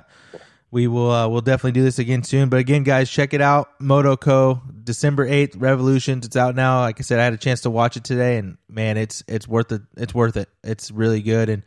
we 0.71 0.87
will 0.87 1.11
uh, 1.11 1.27
we'll 1.27 1.41
definitely 1.41 1.73
do 1.73 1.83
this 1.83 1.99
again 1.99 2.23
soon. 2.23 2.49
But 2.49 2.59
again, 2.59 2.83
guys, 2.83 3.09
check 3.09 3.33
it 3.33 3.41
out. 3.41 3.69
Moto 3.79 4.15
Co. 4.15 4.61
December 4.83 5.25
eighth, 5.25 5.57
Revolutions. 5.57 6.25
It's 6.25 6.37
out 6.37 6.55
now. 6.55 6.79
Like 6.79 6.99
I 6.99 7.03
said, 7.03 7.19
I 7.19 7.25
had 7.25 7.33
a 7.33 7.37
chance 7.37 7.61
to 7.61 7.69
watch 7.69 7.97
it 7.97 8.05
today, 8.05 8.37
and 8.37 8.57
man, 8.69 8.97
it's 8.97 9.23
it's 9.27 9.47
worth 9.47 9.71
it. 9.71 9.81
It's 9.97 10.15
worth 10.15 10.37
it. 10.37 10.49
It's 10.63 10.89
really 10.89 11.21
good, 11.21 11.49
and 11.49 11.63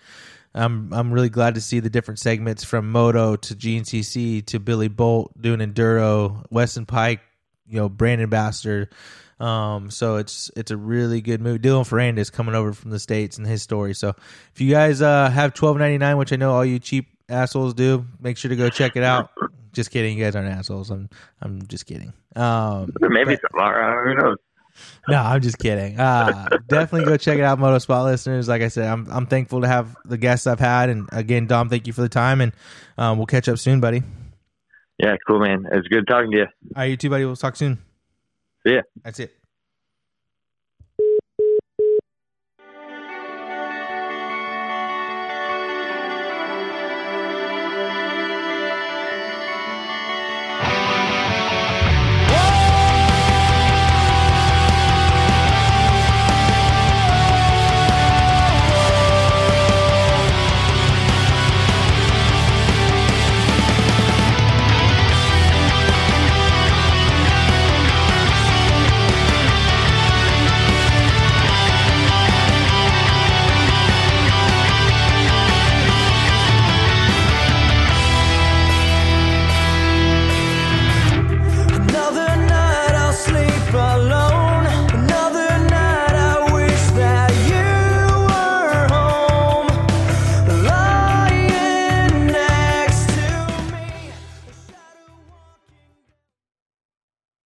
I'm 0.55 0.93
I'm 0.93 1.13
really 1.13 1.29
glad 1.29 1.57
to 1.57 1.61
see 1.61 1.81
the 1.81 1.91
different 1.91 2.19
segments 2.19 2.65
from 2.65 2.91
Moto 2.91 3.37
to 3.37 3.55
GNCC 3.55 4.47
to 4.47 4.59
Billy 4.59 4.89
Bolt 4.89 5.33
doing 5.41 5.61
enduro, 5.61 6.47
Weston 6.51 6.87
Peick, 6.87 7.21
you 7.69 7.77
know, 7.77 7.89
Brandon 7.91 8.31
Bastard. 8.31 8.89
Um, 9.39 9.91
so 9.91 10.17
it's 10.17 10.51
it's 10.57 10.71
a 10.71 10.77
really 10.77 11.21
good 11.21 11.43
movie. 11.43 11.59
Dylan 11.59 11.87
Ferrandis 11.87 12.33
coming 12.33 12.55
over 12.55 12.73
from 12.73 12.91
the 12.91 12.99
states 12.99 13.37
and 13.37 13.47
his 13.47 13.63
story. 13.63 13.93
So 13.93 14.15
if 14.55 14.61
you 14.61 14.71
guys 14.71 15.03
uh, 15.03 15.29
have 15.29 15.53
twelve 15.53 15.77
ninety 15.77 15.99
nine, 15.99 16.17
which 16.17 16.33
I 16.33 16.37
know 16.37 16.53
all 16.53 16.65
you 16.65 16.79
cheap 16.79 17.09
assholes 17.29 17.75
do, 17.75 18.07
make 18.21 18.37
sure 18.37 18.49
to 18.49 18.57
go 18.57 18.69
check 18.69 18.97
it 18.97 19.03
out. 19.03 19.31
Just 19.73 19.91
kidding, 19.91 20.17
you 20.17 20.25
guys 20.25 20.37
aren't 20.37 20.49
assholes. 20.49 20.91
I'm 20.91 21.09
I'm 21.41 21.67
just 21.67 21.87
kidding. 21.87 22.13
Um, 22.37 22.93
Maybe 23.01 23.37
but- 23.37 23.49
tomorrow. 23.51 24.05
Who 24.05 24.15
knows? 24.15 24.37
no, 25.09 25.19
I'm 25.19 25.41
just 25.41 25.59
kidding. 25.59 25.99
Uh, 26.01 26.49
definitely 26.69 27.05
go 27.07 27.17
check 27.17 27.39
it 27.39 27.45
out, 27.45 27.59
Moto 27.61 27.79
Spot 27.79 28.05
listeners. 28.05 28.49
Like 28.49 28.63
I 28.63 28.69
said, 28.69 28.87
I'm 28.89 29.07
I'm 29.11 29.27
thankful 29.27 29.61
to 29.63 29.69
have 29.69 29.97
the 30.05 30.19
guests 30.19 30.47
I've 30.47 30.59
had, 30.61 30.91
and 30.91 31.09
again, 31.13 31.47
Dom, 31.47 31.69
thank 31.69 31.87
you 31.87 31.93
for 31.93 32.03
the 32.03 32.09
time, 32.09 32.41
and 32.41 32.53
um, 32.99 33.19
we'll 33.19 33.27
catch 33.27 33.49
up 33.49 33.59
soon, 33.59 33.81
buddy. 33.81 34.03
Yeah, 34.99 35.17
cool, 35.27 35.41
man. 35.41 35.67
It's 35.73 35.89
good 35.89 36.07
talking 36.07 36.31
to 36.33 36.37
you. 36.39 36.43
All 36.45 36.49
right, 36.77 36.85
you 36.87 36.97
too, 36.97 37.11
buddy. 37.11 37.25
We'll 37.25 37.37
talk 37.37 37.57
soon. 37.57 37.79
See 38.67 38.75
ya. 38.75 38.83
That's 39.05 39.19
it. 39.21 39.33